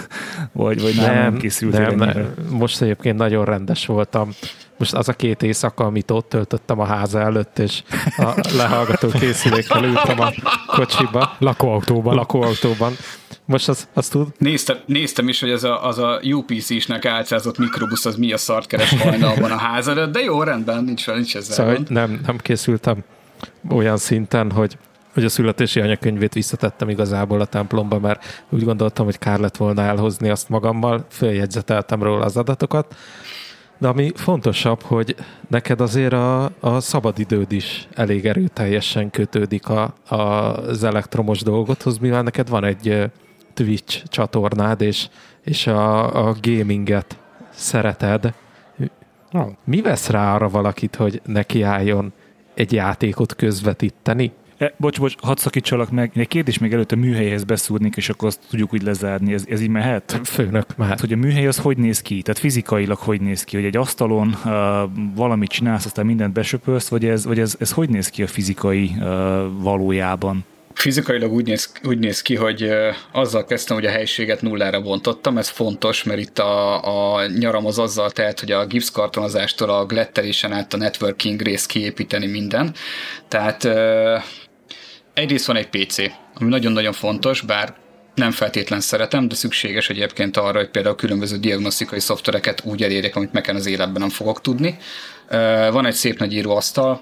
vagy, 0.53 0.81
vagy 0.81 0.95
nem, 0.97 1.15
nem 1.15 1.37
készültél 1.37 1.87
nem, 1.87 1.97
nem, 1.97 2.35
Most 2.51 2.83
egyébként 2.83 3.17
nagyon 3.17 3.45
rendes 3.45 3.87
voltam. 3.87 4.31
Most 4.79 4.95
az 4.95 5.09
a 5.09 5.13
két 5.13 5.43
éjszaka, 5.43 5.85
amit 5.85 6.11
ott 6.11 6.29
töltöttem 6.29 6.81
a 6.81 6.85
háza 6.85 7.21
előtt, 7.21 7.59
és 7.59 7.83
a 8.17 8.47
lehallgató 8.57 9.09
készülékkel 9.09 9.85
ültem 9.85 10.21
a 10.21 10.33
kocsiba. 10.67 11.37
Lakóautóban. 11.39 12.15
Lakóautóban. 12.15 12.93
Most 13.47 13.69
az, 13.69 13.89
azt 13.93 14.11
tud? 14.11 14.29
Néztem, 14.39 14.77
néztem 14.87 15.29
is, 15.29 15.41
hogy 15.41 15.51
az 15.51 15.65
a, 15.65 15.87
az 15.87 15.99
a 15.99 16.21
UPC-snek 16.23 17.05
álcázott 17.05 17.59
mikrobusz 17.59 18.05
az 18.05 18.17
mi 18.17 18.33
a 18.33 18.37
szart 18.37 18.67
keres 18.67 19.03
hajnalban 19.03 19.51
a 19.51 19.57
ház 19.57 19.89
előtt, 19.89 20.13
de 20.13 20.21
jó, 20.21 20.43
rendben, 20.43 20.85
nincs, 20.85 21.07
nincs 21.07 21.37
ezzel 21.37 21.55
szóval, 21.55 21.85
nem, 21.89 22.21
nem 22.27 22.37
készültem 22.37 23.05
olyan 23.71 23.97
szinten, 23.97 24.51
hogy 24.51 24.77
hogy 25.17 25.25
a 25.25 25.29
születési 25.29 25.81
anyakönyvét 25.81 26.35
visszatettem 26.35 26.89
igazából 26.89 27.41
a 27.41 27.45
templomba, 27.45 27.99
mert 27.99 28.45
úgy 28.51 28.65
gondoltam, 28.65 29.05
hogy 29.05 29.19
kár 29.19 29.39
lett 29.39 29.57
volna 29.57 29.83
elhozni 29.83 30.29
azt 30.29 30.49
magammal, 30.49 31.07
följegyzeteltem 31.11 32.03
róla 32.03 32.25
az 32.25 32.37
adatokat, 32.37 32.95
de 33.79 33.89
ami 33.89 34.13
fontosabb, 34.15 34.83
hogy 34.83 35.15
neked 35.49 35.81
azért 35.81 36.13
a, 36.13 36.51
a 36.61 36.81
szabadidőd 36.81 37.53
is 37.53 37.89
elég 37.95 38.27
erőteljesen 38.27 39.11
kötődik 39.11 39.69
a, 39.69 39.95
a, 40.09 40.17
az 40.17 40.85
elektromos 40.85 41.43
dolgothoz, 41.43 41.99
mivel 41.99 42.23
neked 42.23 42.49
van 42.49 42.65
egy 42.65 43.11
Twitch 43.57 44.03
csatornád, 44.09 44.81
és, 44.81 45.09
és 45.45 45.67
a, 45.67 46.29
a 46.29 46.35
gaminget 46.43 47.19
szereted. 47.51 48.33
Mi 49.65 49.81
vesz 49.81 50.09
rá 50.09 50.35
arra 50.35 50.49
valakit, 50.49 50.97
hogy 50.97 51.21
neki 51.25 51.63
álljon 51.63 52.13
egy 52.55 52.73
játékot 52.73 53.35
közvetíteni? 53.35 54.33
E, 54.59 54.75
bocs, 54.77 55.01
bocs, 55.01 55.15
hadd 55.23 55.37
szakítsalak 55.37 55.91
meg. 55.91 56.11
Egy 56.15 56.29
kérdés 56.29 56.59
még 56.59 56.73
előtt 56.73 56.93
a 56.93 56.97
műhelyhez 56.97 57.45
beszúrnék, 57.45 57.97
és 57.97 58.09
akkor 58.09 58.29
azt 58.29 58.41
tudjuk 58.51 58.73
úgy 58.73 58.83
lezárni. 58.83 59.33
Ez, 59.33 59.45
ez 59.49 59.61
így 59.61 59.69
mehet? 59.69 60.21
Főnök, 60.25 60.77
mehet. 60.77 61.01
Hogy 61.01 61.13
a 61.13 61.17
műhely 61.17 61.47
az 61.47 61.59
hogy 61.59 61.77
néz 61.77 62.03
ki? 62.03 62.23
Tehát 62.23 62.41
fizikailag 62.41 62.99
hogy 62.99 63.21
néz 63.21 63.45
ki? 63.45 63.57
Hogy 63.57 63.65
egy 63.65 63.77
asztalon 63.77 64.37
uh, 64.45 64.53
valamit 65.15 65.51
csinálsz, 65.51 65.85
aztán 65.85 66.07
mindent 66.07 66.33
besöpölsz, 66.33 66.89
vagy 66.89 67.05
ez, 67.05 67.25
vagy 67.25 67.39
ez, 67.39 67.57
ez 67.59 67.73
hogy 67.73 67.89
néz 67.89 68.09
ki 68.09 68.23
a 68.23 68.27
fizikai 68.27 68.91
uh, 68.99 69.05
valójában? 69.61 70.45
Fizikailag 70.77 71.33
úgy 71.33 71.47
néz, 71.47 71.73
úgy 71.85 71.99
néz 71.99 72.23
ki, 72.23 72.35
hogy 72.35 72.71
azzal 73.13 73.45
kezdtem, 73.45 73.77
hogy 73.77 73.87
a 73.87 73.91
helyiséget 73.91 74.43
nullára 74.43 74.81
bontottam, 74.81 75.39
ez 75.39 75.49
fontos, 75.49 76.03
mert 76.03 76.21
itt 76.21 76.39
a, 76.39 77.17
a 77.17 77.27
nyaram 77.27 77.67
az 77.67 77.79
azzal 77.79 78.11
tehet, 78.11 78.41
hogy 78.41 78.53
a 78.53 78.67
gipszkartonozástól 78.67 79.71
a 79.71 79.87
glettelésen 79.87 80.53
át 80.53 80.75
a 80.75 80.77
networking 80.77 81.41
rész 81.41 81.67
kiépíteni 81.67 82.27
minden. 82.27 82.75
Tehát 83.29 83.65
egyrészt 85.15 85.47
van 85.47 85.57
egy 85.57 85.69
PC, 85.69 85.99
ami 86.35 86.49
nagyon-nagyon 86.49 86.93
fontos, 86.93 87.41
bár 87.41 87.75
nem 88.15 88.31
feltétlen 88.31 88.81
szeretem, 88.81 89.29
de 89.29 89.35
szükséges 89.35 89.89
egyébként 89.89 90.37
arra, 90.37 90.59
hogy 90.59 90.71
például 90.71 90.95
különböző 90.95 91.37
diagnosztikai 91.37 92.01
szoftvereket 92.01 92.63
úgy 92.65 92.83
elérjek, 92.83 93.17
amit 93.17 93.33
meken 93.33 93.57
az 93.57 93.67
életben 93.67 94.01
nem 94.01 94.11
fogok 94.11 94.41
tudni. 94.41 94.77
Van 95.71 95.87
egy 95.87 95.95
szép 95.95 96.19
nagy 96.19 96.33
íróasztal, 96.33 97.01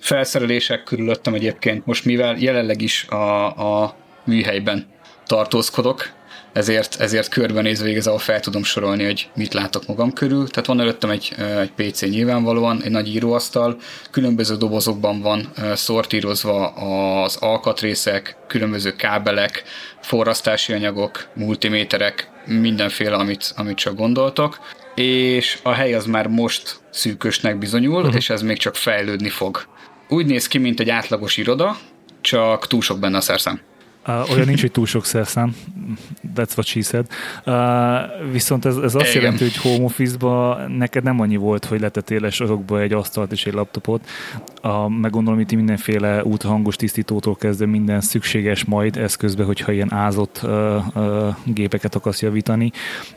felszerelések 0.00 0.82
körülöttem 0.82 1.34
egyébként 1.34 1.86
most, 1.86 2.04
mivel 2.04 2.36
jelenleg 2.38 2.82
is 2.82 3.06
a, 3.08 3.46
a 3.82 3.96
műhelyben 4.24 4.86
tartózkodok, 5.26 6.10
ezért, 6.52 7.00
ezért 7.00 7.28
körbenézve 7.28 7.88
igazából 7.88 8.18
fel 8.18 8.40
tudom 8.40 8.62
sorolni, 8.62 9.04
hogy 9.04 9.30
mit 9.34 9.54
látok 9.54 9.86
magam 9.86 10.12
körül. 10.12 10.48
Tehát 10.48 10.66
van 10.68 10.80
előttem 10.80 11.10
egy, 11.10 11.34
egy 11.60 11.70
PC 11.70 12.00
nyilvánvalóan, 12.02 12.82
egy 12.82 12.90
nagy 12.90 13.08
íróasztal, 13.14 13.76
különböző 14.10 14.56
dobozokban 14.56 15.20
van 15.20 15.50
szortírozva 15.74 16.68
az 17.22 17.36
alkatrészek, 17.36 18.36
különböző 18.46 18.96
kábelek, 18.96 19.62
forrasztási 20.00 20.72
anyagok, 20.72 21.28
multiméterek, 21.34 22.30
mindenféle, 22.46 23.14
amit, 23.14 23.52
amit 23.56 23.76
csak 23.76 23.96
gondoltok 23.96 24.58
és 24.94 25.58
a 25.62 25.72
hely 25.72 25.94
az 25.94 26.06
már 26.06 26.26
most 26.26 26.80
szűkösnek 26.90 27.58
bizonyul, 27.58 28.00
uh-huh. 28.00 28.14
és 28.14 28.30
ez 28.30 28.42
még 28.42 28.58
csak 28.58 28.74
fejlődni 28.74 29.28
fog. 29.28 29.62
Úgy 30.12 30.26
néz 30.26 30.46
ki, 30.46 30.58
mint 30.58 30.80
egy 30.80 30.90
átlagos 30.90 31.36
iroda, 31.36 31.76
csak 32.20 32.66
túl 32.66 32.80
sok 32.80 32.98
benne 32.98 33.16
a 33.16 33.20
szerszám. 33.20 33.60
Uh, 34.18 34.30
olyan 34.30 34.46
nincs, 34.46 34.60
hogy 34.60 34.72
túl 34.72 34.86
sok 34.86 35.04
szerszám. 35.04 35.56
That's 36.34 36.50
what 36.50 36.64
she 36.64 36.80
said. 36.82 37.06
Uh, 37.46 38.32
viszont 38.32 38.64
ez, 38.64 38.76
ez 38.76 38.94
azt 38.94 39.10
Igen. 39.10 39.22
jelenti, 39.22 39.42
hogy 39.42 39.56
home 39.56 39.84
office 39.84 40.16
neked 40.68 41.02
nem 41.02 41.20
annyi 41.20 41.36
volt, 41.36 41.64
hogy 41.64 41.80
letettél 41.80 42.20
le 42.20 42.30
sorokba 42.30 42.80
egy 42.80 42.92
asztalt 42.92 43.32
és 43.32 43.46
egy 43.46 43.52
laptopot. 43.52 44.08
Uh, 44.62 44.88
meg 44.88 45.10
gondolom, 45.10 45.40
itt 45.40 45.52
mindenféle 45.52 46.24
úthangos 46.24 46.76
tisztítótól 46.76 47.36
kezdve 47.36 47.66
minden 47.66 48.00
szükséges 48.00 48.64
majd 48.64 48.96
eszközbe, 48.96 49.44
hogyha 49.44 49.72
ilyen 49.72 49.92
ázott 49.92 50.40
uh, 50.42 50.96
uh, 50.96 51.34
gépeket 51.44 51.94
akarsz 51.94 52.22
javítani. 52.22 52.72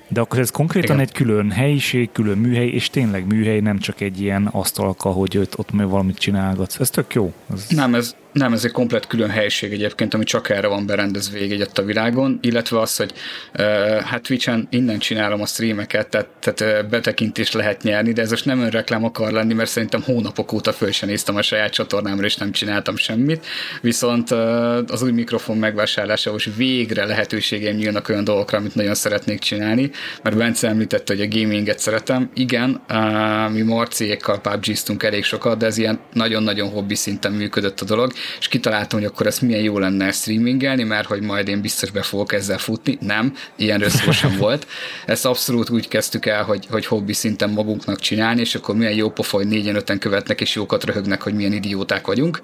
De 0.07 0.21
akkor 0.21 0.39
ez 0.39 0.49
konkrétan 0.49 0.95
Igen. 0.95 1.07
egy 1.07 1.11
külön 1.11 1.51
helyiség, 1.51 2.11
külön 2.11 2.37
műhely, 2.37 2.67
és 2.67 2.89
tényleg 2.89 3.27
műhely, 3.27 3.59
nem 3.59 3.79
csak 3.79 4.01
egy 4.01 4.21
ilyen 4.21 4.45
asztalka, 4.51 5.09
hogy 5.09 5.37
ott, 5.37 5.57
ott 5.57 5.69
valamit 5.69 6.17
csinálgatsz. 6.17 6.79
Ez 6.79 6.89
tök 6.89 7.13
jó. 7.13 7.33
Ez... 7.53 7.65
Nem, 7.69 7.95
ez, 7.95 8.15
nem, 8.33 8.53
ez 8.53 8.65
egy 8.65 8.71
komplet 8.71 9.07
külön 9.07 9.29
helység 9.29 9.73
egyébként, 9.73 10.13
ami 10.13 10.23
csak 10.23 10.49
erre 10.49 10.67
van 10.67 10.85
berendezve 10.85 11.37
egyet 11.37 11.77
a 11.77 11.83
világon, 11.83 12.39
illetve 12.41 12.79
az, 12.79 12.95
hogy 12.95 13.13
uh, 13.59 13.65
hát 13.99 14.21
Twitch-en 14.21 14.67
innen 14.69 14.99
csinálom 14.99 15.41
a 15.41 15.45
streameket, 15.45 16.07
tehát, 16.07 16.27
tehát 16.39 16.83
uh, 16.83 16.89
betekintést 16.89 17.53
lehet 17.53 17.83
nyerni, 17.83 18.11
de 18.11 18.21
ez 18.21 18.29
most 18.29 18.45
nem 18.45 18.59
önreklám 18.59 19.03
akar 19.03 19.31
lenni, 19.31 19.53
mert 19.53 19.69
szerintem 19.69 20.01
hónapok 20.01 20.53
óta 20.53 20.71
föl 20.71 20.91
sem 20.91 21.09
néztem 21.09 21.35
a 21.35 21.41
saját 21.41 21.71
csatornámra, 21.71 22.25
és 22.25 22.35
nem 22.35 22.51
csináltam 22.51 22.95
semmit, 22.95 23.45
viszont 23.81 24.31
uh, 24.31 24.39
az 24.87 25.01
új 25.01 25.11
mikrofon 25.11 25.57
megvásárlásához 25.57 26.43
végre 26.55 27.05
lehetőségeim 27.05 27.75
nyílnak 27.75 28.09
olyan 28.09 28.23
dolgokra, 28.23 28.57
amit 28.57 28.75
nagyon 28.75 28.95
szeretnék 28.95 29.39
csinálni, 29.39 29.91
mert 30.23 30.37
Bence 30.37 30.67
említette, 30.67 31.15
hogy 31.15 31.21
a 31.21 31.37
gaminget 31.37 31.79
szeretem. 31.79 32.29
Igen, 32.33 32.81
uh, 32.89 33.51
mi 33.51 33.61
Marciékkal 33.61 34.41
pubg 34.41 35.03
elég 35.03 35.23
sokat, 35.23 35.57
de 35.57 35.65
ez 35.65 35.77
ilyen 35.77 35.99
nagyon-nagyon 36.13 36.69
hobbi 36.69 36.95
szinten 36.95 37.31
működött 37.31 37.81
a 37.81 37.85
dolog, 37.85 38.11
és 38.39 38.47
kitaláltam, 38.47 38.99
hogy 38.99 39.07
akkor 39.07 39.27
ezt 39.27 39.41
milyen 39.41 39.61
jó 39.61 39.79
lenne 39.79 40.11
streamingelni, 40.11 40.83
mert 40.83 41.07
hogy 41.07 41.21
majd 41.21 41.47
én 41.47 41.61
biztos 41.61 41.91
be 41.91 42.01
fogok 42.01 42.33
ezzel 42.33 42.57
futni. 42.57 42.97
Nem, 43.01 43.33
ilyen 43.55 43.89
szó 43.89 44.11
sem 44.11 44.37
volt. 44.37 44.67
Ezt 45.05 45.25
abszolút 45.25 45.69
úgy 45.69 45.87
kezdtük 45.87 46.25
el, 46.25 46.43
hogy, 46.43 46.65
hogy 46.69 46.85
hobbi 46.85 47.13
szinten 47.13 47.49
magunknak 47.49 47.99
csinálni, 47.99 48.41
és 48.41 48.55
akkor 48.55 48.75
milyen 48.75 48.93
jó 48.93 49.09
pofa, 49.09 49.37
hogy 49.37 49.47
négyen 49.47 49.75
öten 49.75 49.99
követnek, 49.99 50.41
és 50.41 50.55
jókat 50.55 50.83
röhögnek, 50.83 51.21
hogy 51.21 51.33
milyen 51.33 51.53
idióták 51.53 52.07
vagyunk. 52.07 52.41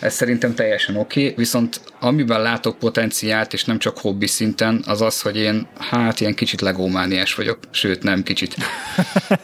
Ez 0.00 0.14
szerintem 0.14 0.54
teljesen 0.54 0.96
oké, 0.96 1.22
okay. 1.22 1.34
viszont 1.36 1.80
amiben 2.00 2.42
látok 2.42 2.78
potenciált, 2.78 3.52
és 3.52 3.64
nem 3.64 3.78
csak 3.78 3.98
hobbi 3.98 4.26
szinten, 4.26 4.82
az 4.86 5.00
az, 5.00 5.20
hogy 5.20 5.36
én 5.36 5.66
hát 5.78 6.20
ilyen 6.20 6.34
kicsit 6.34 6.60
legómániás 6.60 7.34
vagyok, 7.34 7.58
sőt 7.70 8.02
nem 8.02 8.22
kicsit. 8.22 8.56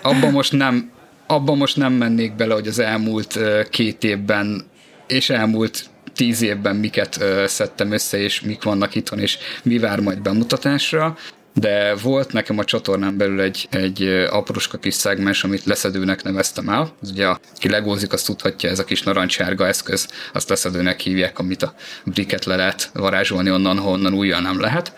Abban 0.03 0.31
most 0.31 0.53
nem, 0.53 0.91
abban 1.27 1.57
most 1.57 1.77
nem 1.77 1.93
mennék 1.93 2.35
bele, 2.35 2.55
hogy 2.55 2.67
az 2.67 2.79
elmúlt 2.79 3.39
két 3.71 4.05
évben 4.05 4.67
és 5.09 5.31
elmúlt 5.31 5.85
tíz 6.15 6.43
évben 6.43 6.77
miket 6.77 7.25
szedtem 7.47 7.93
össze, 7.93 8.19
és 8.19 8.41
mik 8.41 8.63
vannak 8.63 8.95
itthon, 8.95 9.19
és 9.19 9.39
mi 9.63 9.79
vár 9.79 10.01
majd 10.01 10.23
bemutatásra, 10.23 11.17
de 11.55 11.95
volt 11.95 12.33
nekem 12.33 12.59
a 12.59 12.65
csatornán 12.65 13.17
belül 13.17 13.41
egy, 13.41 13.69
egy 13.71 14.03
apróska 14.31 14.79
kis 14.79 14.95
szegmens, 14.95 15.45
amit 15.45 15.65
leszedőnek 15.65 16.23
neveztem 16.23 16.69
el. 16.69 16.93
Ez 17.03 17.11
ugye, 17.11 17.27
aki 17.27 17.69
legózik, 17.69 18.13
azt 18.13 18.27
tudhatja, 18.27 18.71
ez 18.71 18.79
a 18.79 18.85
kis 18.85 19.03
narancsárga 19.03 19.67
eszköz, 19.67 20.09
azt 20.33 20.49
leszedőnek 20.49 21.01
hívják, 21.01 21.39
amit 21.39 21.63
a 21.63 21.75
briket 22.05 22.45
le 22.45 22.57
lehet 22.57 22.91
varázsolni 22.93 23.51
onnan, 23.51 23.79
honnan 23.79 24.15
újjal 24.15 24.41
nem 24.41 24.61
lehet. 24.61 24.93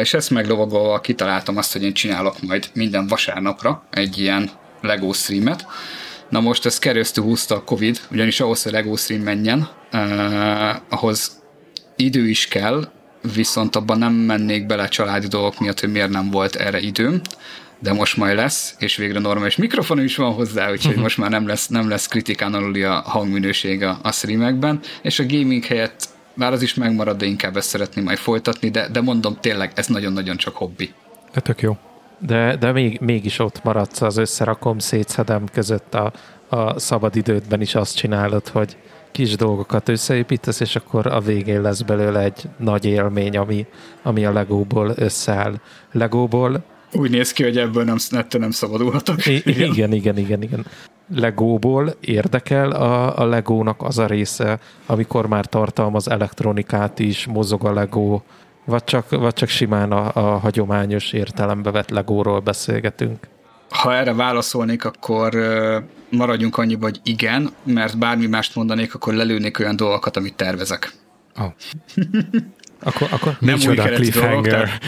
És 0.00 0.14
ezt 0.14 0.30
meglovagolva 0.30 1.00
kitaláltam 1.00 1.56
azt, 1.56 1.72
hogy 1.72 1.82
én 1.82 1.92
csinálok 1.92 2.42
majd 2.42 2.68
minden 2.72 3.06
vasárnapra 3.06 3.86
egy 3.90 4.18
ilyen 4.18 4.50
LEGO 4.80 5.12
streamet. 5.12 5.66
Na 6.28 6.40
most 6.40 6.66
ez 6.66 6.78
keresztül 6.78 7.24
húzta 7.24 7.54
a 7.54 7.64
Covid, 7.64 8.00
ugyanis 8.10 8.40
ahhoz, 8.40 8.62
hogy 8.62 8.72
LEGO 8.72 8.96
stream 8.96 9.22
menjen, 9.22 9.68
eh, 9.90 10.76
ahhoz 10.88 11.42
idő 11.96 12.28
is 12.28 12.48
kell, 12.48 12.92
viszont 13.34 13.76
abban 13.76 13.98
nem 13.98 14.12
mennék 14.12 14.66
bele 14.66 14.88
családi 14.88 15.26
dolgok 15.26 15.60
miatt, 15.60 15.80
hogy 15.80 15.92
miért 15.92 16.10
nem 16.10 16.30
volt 16.30 16.56
erre 16.56 16.80
időm, 16.80 17.20
de 17.78 17.92
most 17.92 18.16
majd 18.16 18.36
lesz, 18.36 18.74
és 18.78 18.96
végre 18.96 19.18
normális 19.18 19.56
mikrofon 19.56 20.02
is 20.02 20.16
van 20.16 20.32
hozzá, 20.32 20.70
úgyhogy 20.70 20.96
most 20.96 21.18
már 21.18 21.30
nem 21.30 21.46
lesz, 21.46 21.66
nem 21.66 21.88
lesz 21.88 22.06
kritikán 22.06 22.54
aluli 22.54 22.82
a 22.82 23.00
hangminőség 23.00 23.82
a, 23.82 23.98
a 24.02 24.12
streamekben, 24.12 24.80
és 25.02 25.18
a 25.18 25.26
gaming 25.26 25.64
helyett 25.64 26.08
már 26.34 26.52
az 26.52 26.62
is 26.62 26.74
megmarad, 26.74 27.16
de 27.16 27.26
inkább 27.26 27.56
ezt 27.56 27.68
szeretném 27.68 28.04
majd 28.04 28.18
folytatni, 28.18 28.70
de, 28.70 28.88
de 28.88 29.00
mondom 29.00 29.36
tényleg, 29.40 29.72
ez 29.74 29.86
nagyon-nagyon 29.86 30.36
csak 30.36 30.56
hobbi. 30.56 30.92
Ez 31.32 31.42
tök 31.42 31.60
jó. 31.60 31.76
De, 32.26 32.56
de 32.56 32.72
még, 32.72 33.00
mégis 33.00 33.38
ott 33.38 33.64
maradsz 33.64 34.00
az 34.00 34.16
összerakom, 34.16 34.78
szétszedem 34.78 35.44
között 35.52 35.94
a, 35.94 36.12
a 36.48 36.78
szabadidődben 36.78 37.60
is 37.60 37.74
azt 37.74 37.96
csinálod, 37.96 38.48
hogy 38.48 38.76
kis 39.12 39.36
dolgokat 39.36 39.88
összeépítesz, 39.88 40.60
és 40.60 40.76
akkor 40.76 41.06
a 41.06 41.20
végén 41.20 41.60
lesz 41.60 41.80
belőle 41.80 42.20
egy 42.20 42.42
nagy 42.58 42.84
élmény, 42.84 43.36
ami, 43.36 43.66
ami 44.02 44.24
a 44.24 44.32
Legóból 44.32 44.92
összeáll. 44.96 45.54
Legóból 45.92 46.64
úgy 46.92 47.10
néz 47.10 47.32
ki, 47.32 47.42
hogy 47.42 47.58
ebből 47.58 47.84
nem, 47.84 47.96
nette 48.10 48.38
nem 48.38 48.50
szabadulhatok. 48.50 49.26
I- 49.26 49.42
igen, 49.44 49.72
igen, 49.72 49.92
igen, 49.92 50.16
igen. 50.16 50.42
igen. 50.42 50.66
Legóból 51.14 51.94
érdekel 52.00 52.70
a, 52.70 53.18
a 53.18 53.24
Legónak 53.24 53.82
az 53.82 53.98
a 53.98 54.06
része, 54.06 54.58
amikor 54.86 55.26
már 55.26 55.46
tartalmaz 55.46 56.08
elektronikát 56.08 56.98
is, 56.98 57.26
mozog 57.26 57.64
a 57.64 57.72
Legó, 57.72 58.22
vagy 58.64 58.84
csak, 58.84 59.10
vagy 59.10 59.32
csak 59.32 59.48
simán 59.48 59.92
a, 59.92 60.10
a 60.14 60.38
hagyományos 60.38 61.12
értelembe 61.12 61.70
vett 61.70 61.90
Legóról 61.90 62.40
beszélgetünk? 62.40 63.28
Ha 63.68 63.94
erre 63.94 64.12
válaszolnék, 64.12 64.84
akkor 64.84 65.34
maradjunk 66.10 66.58
annyiba, 66.58 66.84
hogy 66.84 67.00
igen, 67.02 67.50
mert 67.62 67.98
bármi 67.98 68.26
mást 68.26 68.54
mondanék, 68.54 68.94
akkor 68.94 69.14
lelőnék 69.14 69.58
olyan 69.58 69.76
dolgokat, 69.76 70.16
amit 70.16 70.34
tervezek. 70.34 70.92
Oh. 71.38 71.52
akkor, 72.88 73.08
akkor 73.10 73.36
nem 73.40 73.58
új 73.68 73.74
keretű 73.74 74.10
dolgok, 74.10 74.46
tehát, 74.46 74.80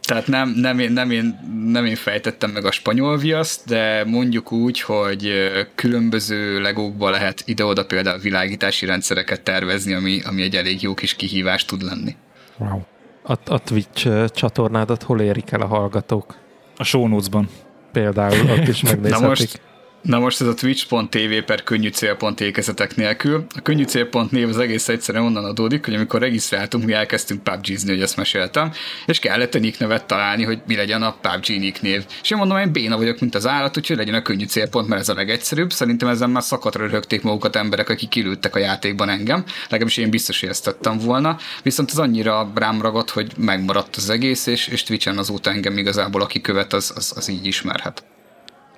tehát 0.00 0.26
nem, 0.26 0.48
nem, 0.48 0.78
én, 0.78 0.92
nem, 0.92 1.10
én, 1.10 1.38
nem 1.64 1.84
én 1.84 1.94
fejtettem 1.94 2.50
meg 2.50 2.64
a 2.64 2.70
spanyol 2.70 3.16
viaszt, 3.16 3.66
de 3.66 4.04
mondjuk 4.04 4.52
úgy, 4.52 4.80
hogy 4.80 5.32
különböző 5.74 6.60
legókba 6.60 7.10
lehet 7.10 7.42
ide-oda 7.44 7.84
például 7.84 8.18
világítási 8.18 8.86
rendszereket 8.86 9.40
tervezni, 9.40 9.92
ami, 9.92 10.20
ami 10.24 10.42
egy 10.42 10.56
elég 10.56 10.82
jó 10.82 10.94
kis 10.94 11.14
kihívás 11.14 11.64
tud 11.64 11.82
lenni. 11.82 12.16
Wow. 12.58 12.80
A, 13.22 13.32
a 13.46 13.58
Twitch 13.58 14.28
csatornádat 14.28 15.02
hol 15.02 15.20
érik 15.20 15.50
el 15.50 15.60
a 15.60 15.66
hallgatók? 15.66 16.36
A 16.76 16.84
show 16.84 17.06
notes-ban. 17.06 17.48
Például 17.92 18.50
ott 18.50 18.68
is 18.68 18.82
megnézhetik. 18.90 19.20
Na 19.20 19.26
most, 19.28 19.60
Na 20.02 20.18
most 20.18 20.40
ez 20.40 20.46
a 20.46 20.54
twitch.tv 20.54 21.44
per 21.46 21.62
könnyű 21.62 21.88
célpont 21.88 22.40
ékezetek 22.40 22.96
nélkül. 22.96 23.44
A 23.56 23.60
könnyű 23.60 23.84
célpont 23.84 24.30
név 24.30 24.48
az 24.48 24.58
egész 24.58 24.88
egyszerűen 24.88 25.24
onnan 25.24 25.44
adódik, 25.44 25.84
hogy 25.84 25.94
amikor 25.94 26.20
regisztráltunk, 26.20 26.84
mi 26.84 26.92
elkezdtünk 26.92 27.42
PUBG-zni, 27.42 27.90
hogy 27.90 28.02
ezt 28.02 28.16
meséltem, 28.16 28.72
és 29.06 29.18
kellett 29.18 29.54
egy 29.54 29.76
nevet 29.78 30.06
találni, 30.06 30.44
hogy 30.44 30.60
mi 30.66 30.76
legyen 30.76 31.02
a 31.02 31.16
PUBG 31.20 31.78
név. 31.80 32.04
És 32.22 32.30
én 32.30 32.38
mondom, 32.38 32.58
én 32.58 32.72
béna 32.72 32.96
vagyok, 32.96 33.20
mint 33.20 33.34
az 33.34 33.46
állat, 33.46 33.76
úgyhogy 33.76 33.96
legyen 33.96 34.14
a 34.14 34.22
könnyű 34.22 34.44
célpont, 34.44 34.88
mert 34.88 35.00
ez 35.00 35.08
a 35.08 35.14
legegyszerűbb. 35.14 35.72
Szerintem 35.72 36.08
ezen 36.08 36.30
már 36.30 36.42
szakadra 36.42 36.84
röhögték 36.84 37.22
magukat 37.22 37.56
emberek, 37.56 37.88
akik 37.88 38.08
kilőttek 38.08 38.54
a 38.54 38.58
játékban 38.58 39.08
engem. 39.08 39.44
Legalábbis 39.62 39.96
én 39.96 40.10
biztos 40.10 40.42
éreztettem 40.42 40.98
volna. 40.98 41.36
Viszont 41.62 41.90
az 41.90 41.98
annyira 41.98 42.52
rám 42.54 42.82
ragadt, 42.82 43.10
hogy 43.10 43.32
megmaradt 43.36 43.96
az 43.96 44.10
egész, 44.10 44.46
és, 44.46 44.68
és 44.68 44.82
Twitch-en 44.82 45.18
azóta 45.18 45.50
engem 45.50 45.78
igazából, 45.78 46.22
aki 46.22 46.40
követ, 46.40 46.72
az, 46.72 46.92
az, 46.94 47.12
az 47.16 47.28
így 47.28 47.46
ismerhet 47.46 48.04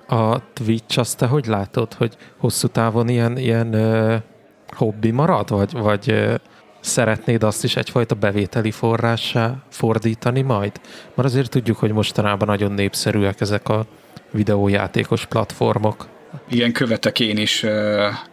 a 0.07 0.53
Twitch 0.53 0.99
azt 0.99 1.17
te 1.17 1.25
hogy 1.25 1.45
látod, 1.45 1.93
hogy 1.93 2.17
hosszú 2.37 2.67
távon 2.67 3.09
ilyen, 3.09 3.37
ilyen 3.37 3.75
uh, 3.75 4.15
hobbi 4.67 5.11
marad, 5.11 5.49
vagy, 5.49 5.71
vagy 5.71 6.11
uh, 6.11 6.33
szeretnéd 6.79 7.43
azt 7.43 7.63
is 7.63 7.75
egyfajta 7.75 8.15
bevételi 8.15 8.71
forrássá 8.71 9.55
fordítani 9.69 10.41
majd? 10.41 10.71
Mert 11.15 11.27
azért 11.27 11.49
tudjuk, 11.49 11.77
hogy 11.77 11.91
mostanában 11.91 12.47
nagyon 12.47 12.71
népszerűek 12.71 13.41
ezek 13.41 13.69
a 13.69 13.85
videójátékos 14.31 15.25
platformok. 15.25 16.07
Igen, 16.49 16.71
követek 16.71 17.19
én 17.19 17.37
is 17.37 17.65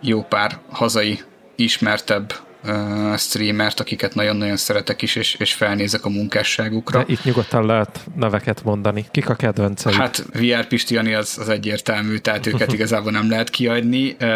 jó 0.01 0.23
pár 0.23 0.59
hazai 0.71 1.21
ismertebb 1.57 2.33
uh, 2.65 3.16
streamert, 3.16 3.81
akiket 3.81 4.15
nagyon-nagyon 4.15 4.57
szeretek 4.57 5.03
is, 5.03 5.16
és, 5.16 5.35
és 5.35 5.53
felnézek 5.53 6.05
a 6.05 6.09
munkásságukra. 6.09 6.99
De 6.99 7.12
itt 7.12 7.24
nyugodtan 7.24 7.66
lehet 7.66 8.01
neveket 8.16 8.65
mondani. 8.65 9.07
Kik 9.11 9.28
a 9.28 9.35
kedvencei? 9.35 9.95
Hát 9.95 10.24
VR 10.32 10.66
Pistiani 10.66 11.15
az, 11.15 11.39
az 11.41 11.49
egyértelmű, 11.49 12.16
tehát 12.16 12.47
őket 12.47 12.73
igazából 12.78 13.12
nem 13.12 13.31
lehet 13.31 13.51
kiadni. 13.51 14.16
Uh, 14.20 14.28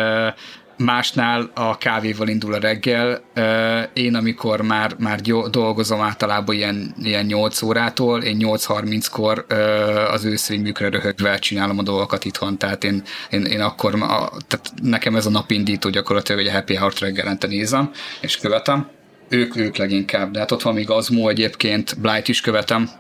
másnál 0.76 1.51
a 1.55 1.78
kávéval 1.78 2.28
indul 2.28 2.55
a 2.55 2.59
reggel. 2.59 3.22
Én, 3.92 4.14
amikor 4.14 4.60
már, 4.60 4.94
már 4.98 5.20
dolgozom 5.51 6.01
általában 6.01 6.55
ilyen, 6.55 6.94
ilyen 7.02 7.24
8 7.26 7.62
órától, 7.62 8.22
én 8.22 8.36
8.30-kor 8.40 9.46
az 10.10 10.24
ő 10.24 10.36
streamjükre 10.36 10.88
röhögve 10.88 11.38
csinálom 11.38 11.78
a 11.78 11.82
dolgokat 11.82 12.24
itthon, 12.24 12.59
tehát 12.59 12.84
én, 12.84 13.02
én, 13.30 13.44
én 13.44 13.60
akkor, 13.60 13.94
a, 13.94 14.30
tehát 14.48 14.72
nekem 14.82 15.16
ez 15.16 15.26
a 15.26 15.30
napindító 15.30 15.90
gyakorlatilag, 15.90 16.40
hogy 16.40 16.51
a 16.51 16.55
Happy 16.55 16.76
Heart 16.76 16.98
reggelente 16.98 17.46
nézem, 17.46 17.90
és 18.20 18.36
követem. 18.36 18.88
Ők, 19.28 19.56
ők 19.56 19.76
leginkább, 19.76 20.30
de 20.30 20.38
hát 20.38 20.51
ott 20.51 20.62
van 20.62 20.74
még 20.74 20.90
Azmo 20.90 21.28
egyébként, 21.28 22.01
Blight 22.01 22.28
is 22.28 22.40
követem, 22.40 22.90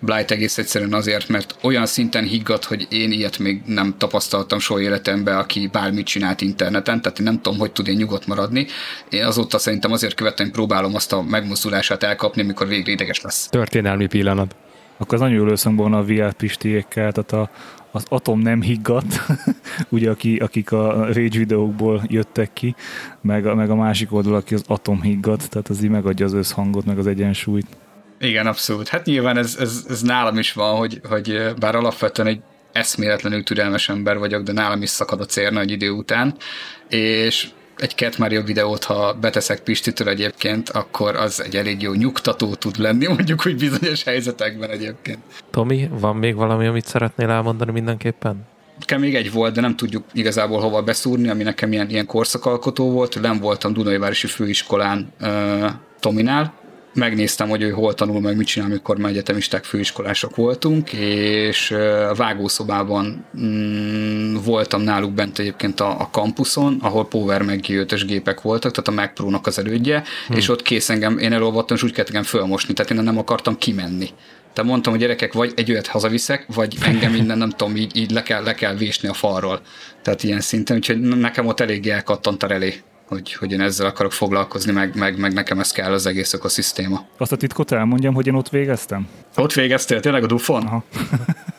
Blight 0.00 0.30
egész 0.30 0.58
egyszerűen 0.58 0.92
azért, 0.92 1.28
mert 1.28 1.56
olyan 1.62 1.86
szinten 1.86 2.24
higgadt, 2.24 2.64
hogy 2.64 2.86
én 2.90 3.12
ilyet 3.12 3.38
még 3.38 3.62
nem 3.66 3.94
tapasztaltam 3.98 4.58
soha 4.58 4.80
életemben, 4.80 5.36
aki 5.36 5.68
bármit 5.72 6.06
csinált 6.06 6.40
interneten, 6.40 7.02
tehát 7.02 7.18
én 7.18 7.24
nem 7.24 7.40
tudom, 7.40 7.58
hogy 7.58 7.72
tud 7.72 7.88
én 7.88 7.96
nyugodt 7.96 8.26
maradni. 8.26 8.66
Én 9.10 9.24
azóta 9.24 9.58
szerintem 9.58 9.92
azért 9.92 10.14
követem, 10.14 10.50
próbálom 10.50 10.94
azt 10.94 11.12
a 11.12 11.22
megmozdulását 11.22 12.02
elkapni, 12.02 12.42
amikor 12.42 12.68
végre 12.68 12.92
ideges 12.92 13.20
lesz. 13.20 13.48
Történelmi 13.48 14.06
pillanat. 14.06 14.56
Akkor 14.96 15.14
az 15.14 15.20
nagyon 15.20 15.36
jól 15.36 15.48
összhangban 15.48 15.92
a 15.92 16.04
VR 16.04 16.32
Pistiékkel, 16.32 17.12
tehát 17.12 17.32
a, 17.32 17.50
az 17.90 18.04
Atom 18.08 18.40
nem 18.40 18.62
higgadt, 18.62 19.20
ugye 19.88 20.10
aki, 20.10 20.36
akik 20.36 20.72
a 20.72 21.04
Rage 21.06 21.38
videókból 21.38 22.02
jöttek 22.06 22.52
ki, 22.52 22.74
meg 23.20 23.54
meg 23.54 23.70
a 23.70 23.74
másik 23.74 24.12
oldal, 24.12 24.34
aki 24.34 24.54
az 24.54 24.64
Atom 24.66 25.02
higgadt, 25.02 25.48
tehát 25.48 25.68
az 25.68 25.82
így 25.82 25.90
megadja 25.90 26.26
az 26.26 26.32
összhangot, 26.32 26.84
meg 26.84 26.98
az 26.98 27.06
egyensúlyt. 27.06 27.66
Igen, 28.22 28.46
abszolút. 28.46 28.88
Hát 28.88 29.04
nyilván 29.04 29.36
ez, 29.36 29.56
ez, 29.60 29.84
ez 29.88 30.02
nálam 30.02 30.38
is 30.38 30.52
van, 30.52 30.76
hogy, 30.76 31.00
hogy 31.08 31.54
bár 31.58 31.74
alapvetően 31.74 32.28
egy 32.28 32.40
eszméletlenül 32.72 33.42
türelmes 33.42 33.88
ember 33.88 34.18
vagyok, 34.18 34.42
de 34.42 34.52
nálam 34.52 34.82
is 34.82 34.90
szakad 34.90 35.20
a 35.20 35.24
cérna 35.24 35.60
egy 35.60 35.70
idő 35.70 35.90
után, 35.90 36.34
és 36.88 37.48
egy 37.76 37.90
Cat 37.90 38.18
Mario 38.18 38.42
videót, 38.42 38.84
ha 38.84 39.12
beteszek 39.12 39.60
Pistitől 39.60 40.08
egyébként, 40.08 40.68
akkor 40.68 41.16
az 41.16 41.42
egy 41.42 41.56
elég 41.56 41.82
jó 41.82 41.92
nyugtató 41.92 42.54
tud 42.54 42.78
lenni, 42.78 43.06
mondjuk 43.06 43.46
úgy 43.46 43.56
bizonyos 43.56 44.04
helyzetekben 44.04 44.70
egyébként. 44.70 45.18
Tomi, 45.50 45.88
van 45.90 46.16
még 46.16 46.34
valami, 46.34 46.66
amit 46.66 46.86
szeretnél 46.86 47.30
elmondani 47.30 47.72
mindenképpen? 47.72 48.46
Nekem 48.78 49.00
még 49.00 49.14
egy 49.14 49.32
volt, 49.32 49.54
de 49.54 49.60
nem 49.60 49.76
tudjuk 49.76 50.04
igazából 50.12 50.60
hova 50.60 50.82
beszúrni, 50.82 51.28
ami 51.28 51.42
nekem 51.42 51.72
ilyen, 51.72 51.90
ilyen 51.90 52.06
korszakalkotó 52.06 52.90
volt. 52.90 53.20
Nem 53.20 53.38
voltam 53.38 53.72
Dunajvárosi 53.72 54.26
Főiskolán 54.26 55.12
uh, 55.20 55.70
Tominál, 56.00 56.60
megnéztem, 56.94 57.48
hogy 57.48 57.62
ő 57.62 57.70
hol 57.70 57.94
tanul, 57.94 58.20
meg 58.20 58.36
mit 58.36 58.46
csinál, 58.46 58.68
amikor 58.68 58.98
már 58.98 59.10
egyetemisták, 59.10 59.64
főiskolások 59.64 60.36
voltunk, 60.36 60.92
és 60.92 61.70
a 62.10 62.14
vágószobában 62.14 63.24
mm, 63.40 64.36
voltam 64.44 64.82
náluk 64.82 65.12
bent 65.12 65.38
egyébként 65.38 65.80
a, 65.80 66.00
a 66.00 66.08
kampuszon, 66.12 66.78
ahol 66.80 67.08
Power 67.08 67.42
meg 67.42 67.60
g 67.60 68.04
gépek 68.06 68.40
voltak, 68.40 68.72
tehát 68.72 68.88
a 68.88 69.02
Mac 69.02 69.14
Pro-nak 69.14 69.46
az 69.46 69.58
elődje, 69.58 70.02
hmm. 70.26 70.36
és 70.36 70.48
ott 70.48 70.62
kész 70.62 70.88
engem, 70.88 71.18
én 71.18 71.32
elolvattam, 71.32 71.76
és 71.76 71.82
úgy 71.82 71.92
kellett 71.92 72.08
engem 72.08 72.22
fölmosni, 72.22 72.74
tehát 72.74 72.90
én 72.90 73.02
nem 73.02 73.18
akartam 73.18 73.58
kimenni. 73.58 74.08
Tehát 74.52 74.70
mondtam, 74.70 74.92
hogy 74.92 75.02
gyerekek, 75.02 75.32
vagy 75.32 75.52
egy 75.56 75.70
olyat 75.70 75.86
hazaviszek, 75.86 76.46
vagy 76.54 76.76
engem 76.80 77.14
innen 77.14 77.38
nem 77.38 77.50
tudom, 77.50 77.76
így, 77.76 77.96
így 77.96 78.10
le, 78.10 78.22
kell, 78.22 78.42
le 78.42 78.54
kell 78.54 78.74
vésni 78.74 79.08
a 79.08 79.12
falról. 79.12 79.60
Tehát 80.02 80.22
ilyen 80.22 80.40
szinten, 80.40 80.76
úgyhogy 80.76 81.00
nekem 81.00 81.46
ott 81.46 81.60
eléggé 81.60 81.90
elkattant 81.90 82.42
a 82.42 82.46
relé 82.46 82.74
hogy, 83.12 83.32
hogy 83.32 83.52
én 83.52 83.60
ezzel 83.60 83.86
akarok 83.86 84.12
foglalkozni, 84.12 84.72
meg, 84.72 84.96
meg, 84.96 85.18
meg 85.18 85.32
nekem 85.32 85.60
ez 85.60 85.70
kell 85.70 85.92
az 85.92 86.06
egész 86.06 86.32
ökoszisztéma. 86.32 87.06
Azt 87.16 87.32
a 87.32 87.36
titkot 87.36 87.72
elmondjam, 87.72 88.14
hogy 88.14 88.26
én 88.26 88.34
ott 88.34 88.48
végeztem? 88.48 89.08
Ott 89.36 89.52
végeztél, 89.52 90.00
tényleg 90.00 90.22
a 90.22 90.26
Dufon? 90.26 90.66
Aha. 90.66 90.84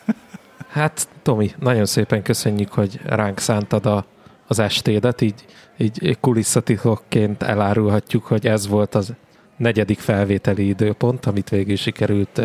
hát, 0.68 1.08
Tomi, 1.22 1.50
nagyon 1.58 1.86
szépen 1.86 2.22
köszönjük, 2.22 2.72
hogy 2.72 3.00
ránk 3.04 3.38
szántad 3.38 3.86
a, 3.86 4.06
az 4.46 4.58
estédet, 4.58 5.20
így, 5.20 5.44
így 5.78 6.16
kulisszatitokként 6.20 7.42
elárulhatjuk, 7.42 8.24
hogy 8.24 8.46
ez 8.46 8.68
volt 8.68 8.94
az 8.94 9.12
negyedik 9.56 9.98
felvételi 9.98 10.68
időpont, 10.68 11.26
amit 11.26 11.48
végül 11.48 11.76
sikerült 11.76 12.40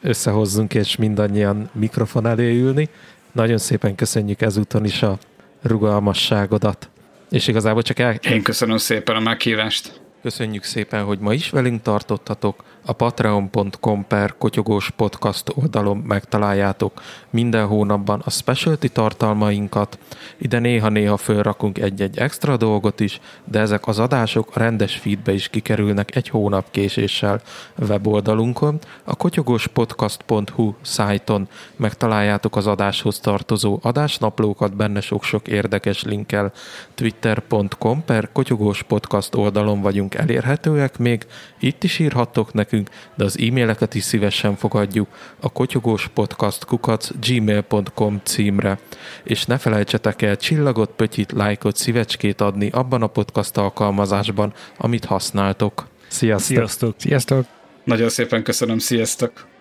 összehozzunk, 0.00 0.74
és 0.74 0.96
mindannyian 0.96 1.70
mikrofon 1.72 2.26
elé 2.26 2.60
ülni. 2.60 2.88
Nagyon 3.32 3.58
szépen 3.58 3.94
köszönjük 3.94 4.40
ezúton 4.40 4.84
is 4.84 5.02
a 5.02 5.18
rugalmasságodat. 5.62 6.90
És 7.32 7.46
igazából 7.46 7.82
csak 7.82 7.98
el... 7.98 8.14
Én 8.14 8.42
köszönöm 8.42 8.76
szépen 8.76 9.16
a 9.16 9.20
meghívást. 9.20 10.00
Köszönjük 10.22 10.64
szépen, 10.64 11.04
hogy 11.04 11.18
ma 11.18 11.32
is 11.32 11.50
velünk 11.50 11.82
tartottatok. 11.82 12.64
A 12.84 12.92
patreon.com 12.92 14.04
per 14.06 14.34
kotyogós 14.38 14.90
podcast 14.90 15.52
oldalon 15.54 15.96
megtaláljátok 15.96 17.02
minden 17.30 17.66
hónapban 17.66 18.22
a 18.24 18.30
specialty 18.30 18.88
tartalmainkat. 18.88 19.98
Ide 20.38 20.58
néha-néha 20.58 21.16
fölrakunk 21.16 21.78
egy-egy 21.78 22.18
extra 22.18 22.56
dolgot 22.56 23.00
is, 23.00 23.20
de 23.44 23.58
ezek 23.58 23.86
az 23.86 23.98
adások 23.98 24.48
a 24.54 24.58
rendes 24.58 24.96
feedbe 24.96 25.32
is 25.32 25.48
kikerülnek 25.48 26.16
egy 26.16 26.28
hónap 26.28 26.70
késéssel 26.70 27.40
weboldalunkon. 27.88 28.78
A 29.04 29.16
kotyogóspodcast.hu 29.16 30.74
szájton 30.80 31.48
megtaláljátok 31.76 32.56
az 32.56 32.66
adáshoz 32.66 33.20
tartozó 33.20 33.78
adásnaplókat, 33.82 34.76
benne 34.76 35.00
sok-sok 35.00 35.48
érdekes 35.48 36.02
linkkel. 36.02 36.52
Twitter.com 36.94 38.04
per 38.04 38.28
kotyogós 38.32 38.82
podcast 38.82 39.34
oldalon 39.34 39.80
vagyunk 39.80 40.14
elérhetőek 40.14 40.98
még, 40.98 41.26
itt 41.58 41.84
is 41.84 41.98
írhattok 41.98 42.52
nekünk 42.52 42.70
nekünk, 42.72 42.90
de 43.16 43.24
az 43.24 43.38
e-maileket 43.38 43.94
is 43.94 44.02
szívesen 44.02 44.56
fogadjuk 44.56 45.08
a 45.40 45.52
kotyogós 45.52 46.08
podcast 46.14 46.64
kukac 46.64 47.10
gmail.com 47.20 48.20
címre. 48.24 48.78
És 49.24 49.44
ne 49.44 49.58
felejtsetek 49.58 50.22
el 50.22 50.36
csillagot, 50.36 50.90
pötyit, 50.90 51.32
lájkot, 51.32 51.76
szívecskét 51.76 52.40
adni 52.40 52.68
abban 52.72 53.02
a 53.02 53.06
podcast 53.06 53.56
alkalmazásban, 53.56 54.52
amit 54.78 55.04
használtok. 55.04 55.86
Sziasztok! 56.08 56.56
Sziasztok! 56.56 56.94
Sziasztok! 56.98 57.44
Nagyon 57.84 58.08
szépen 58.08 58.42
köszönöm, 58.42 58.78
sziasztok! 58.78 59.51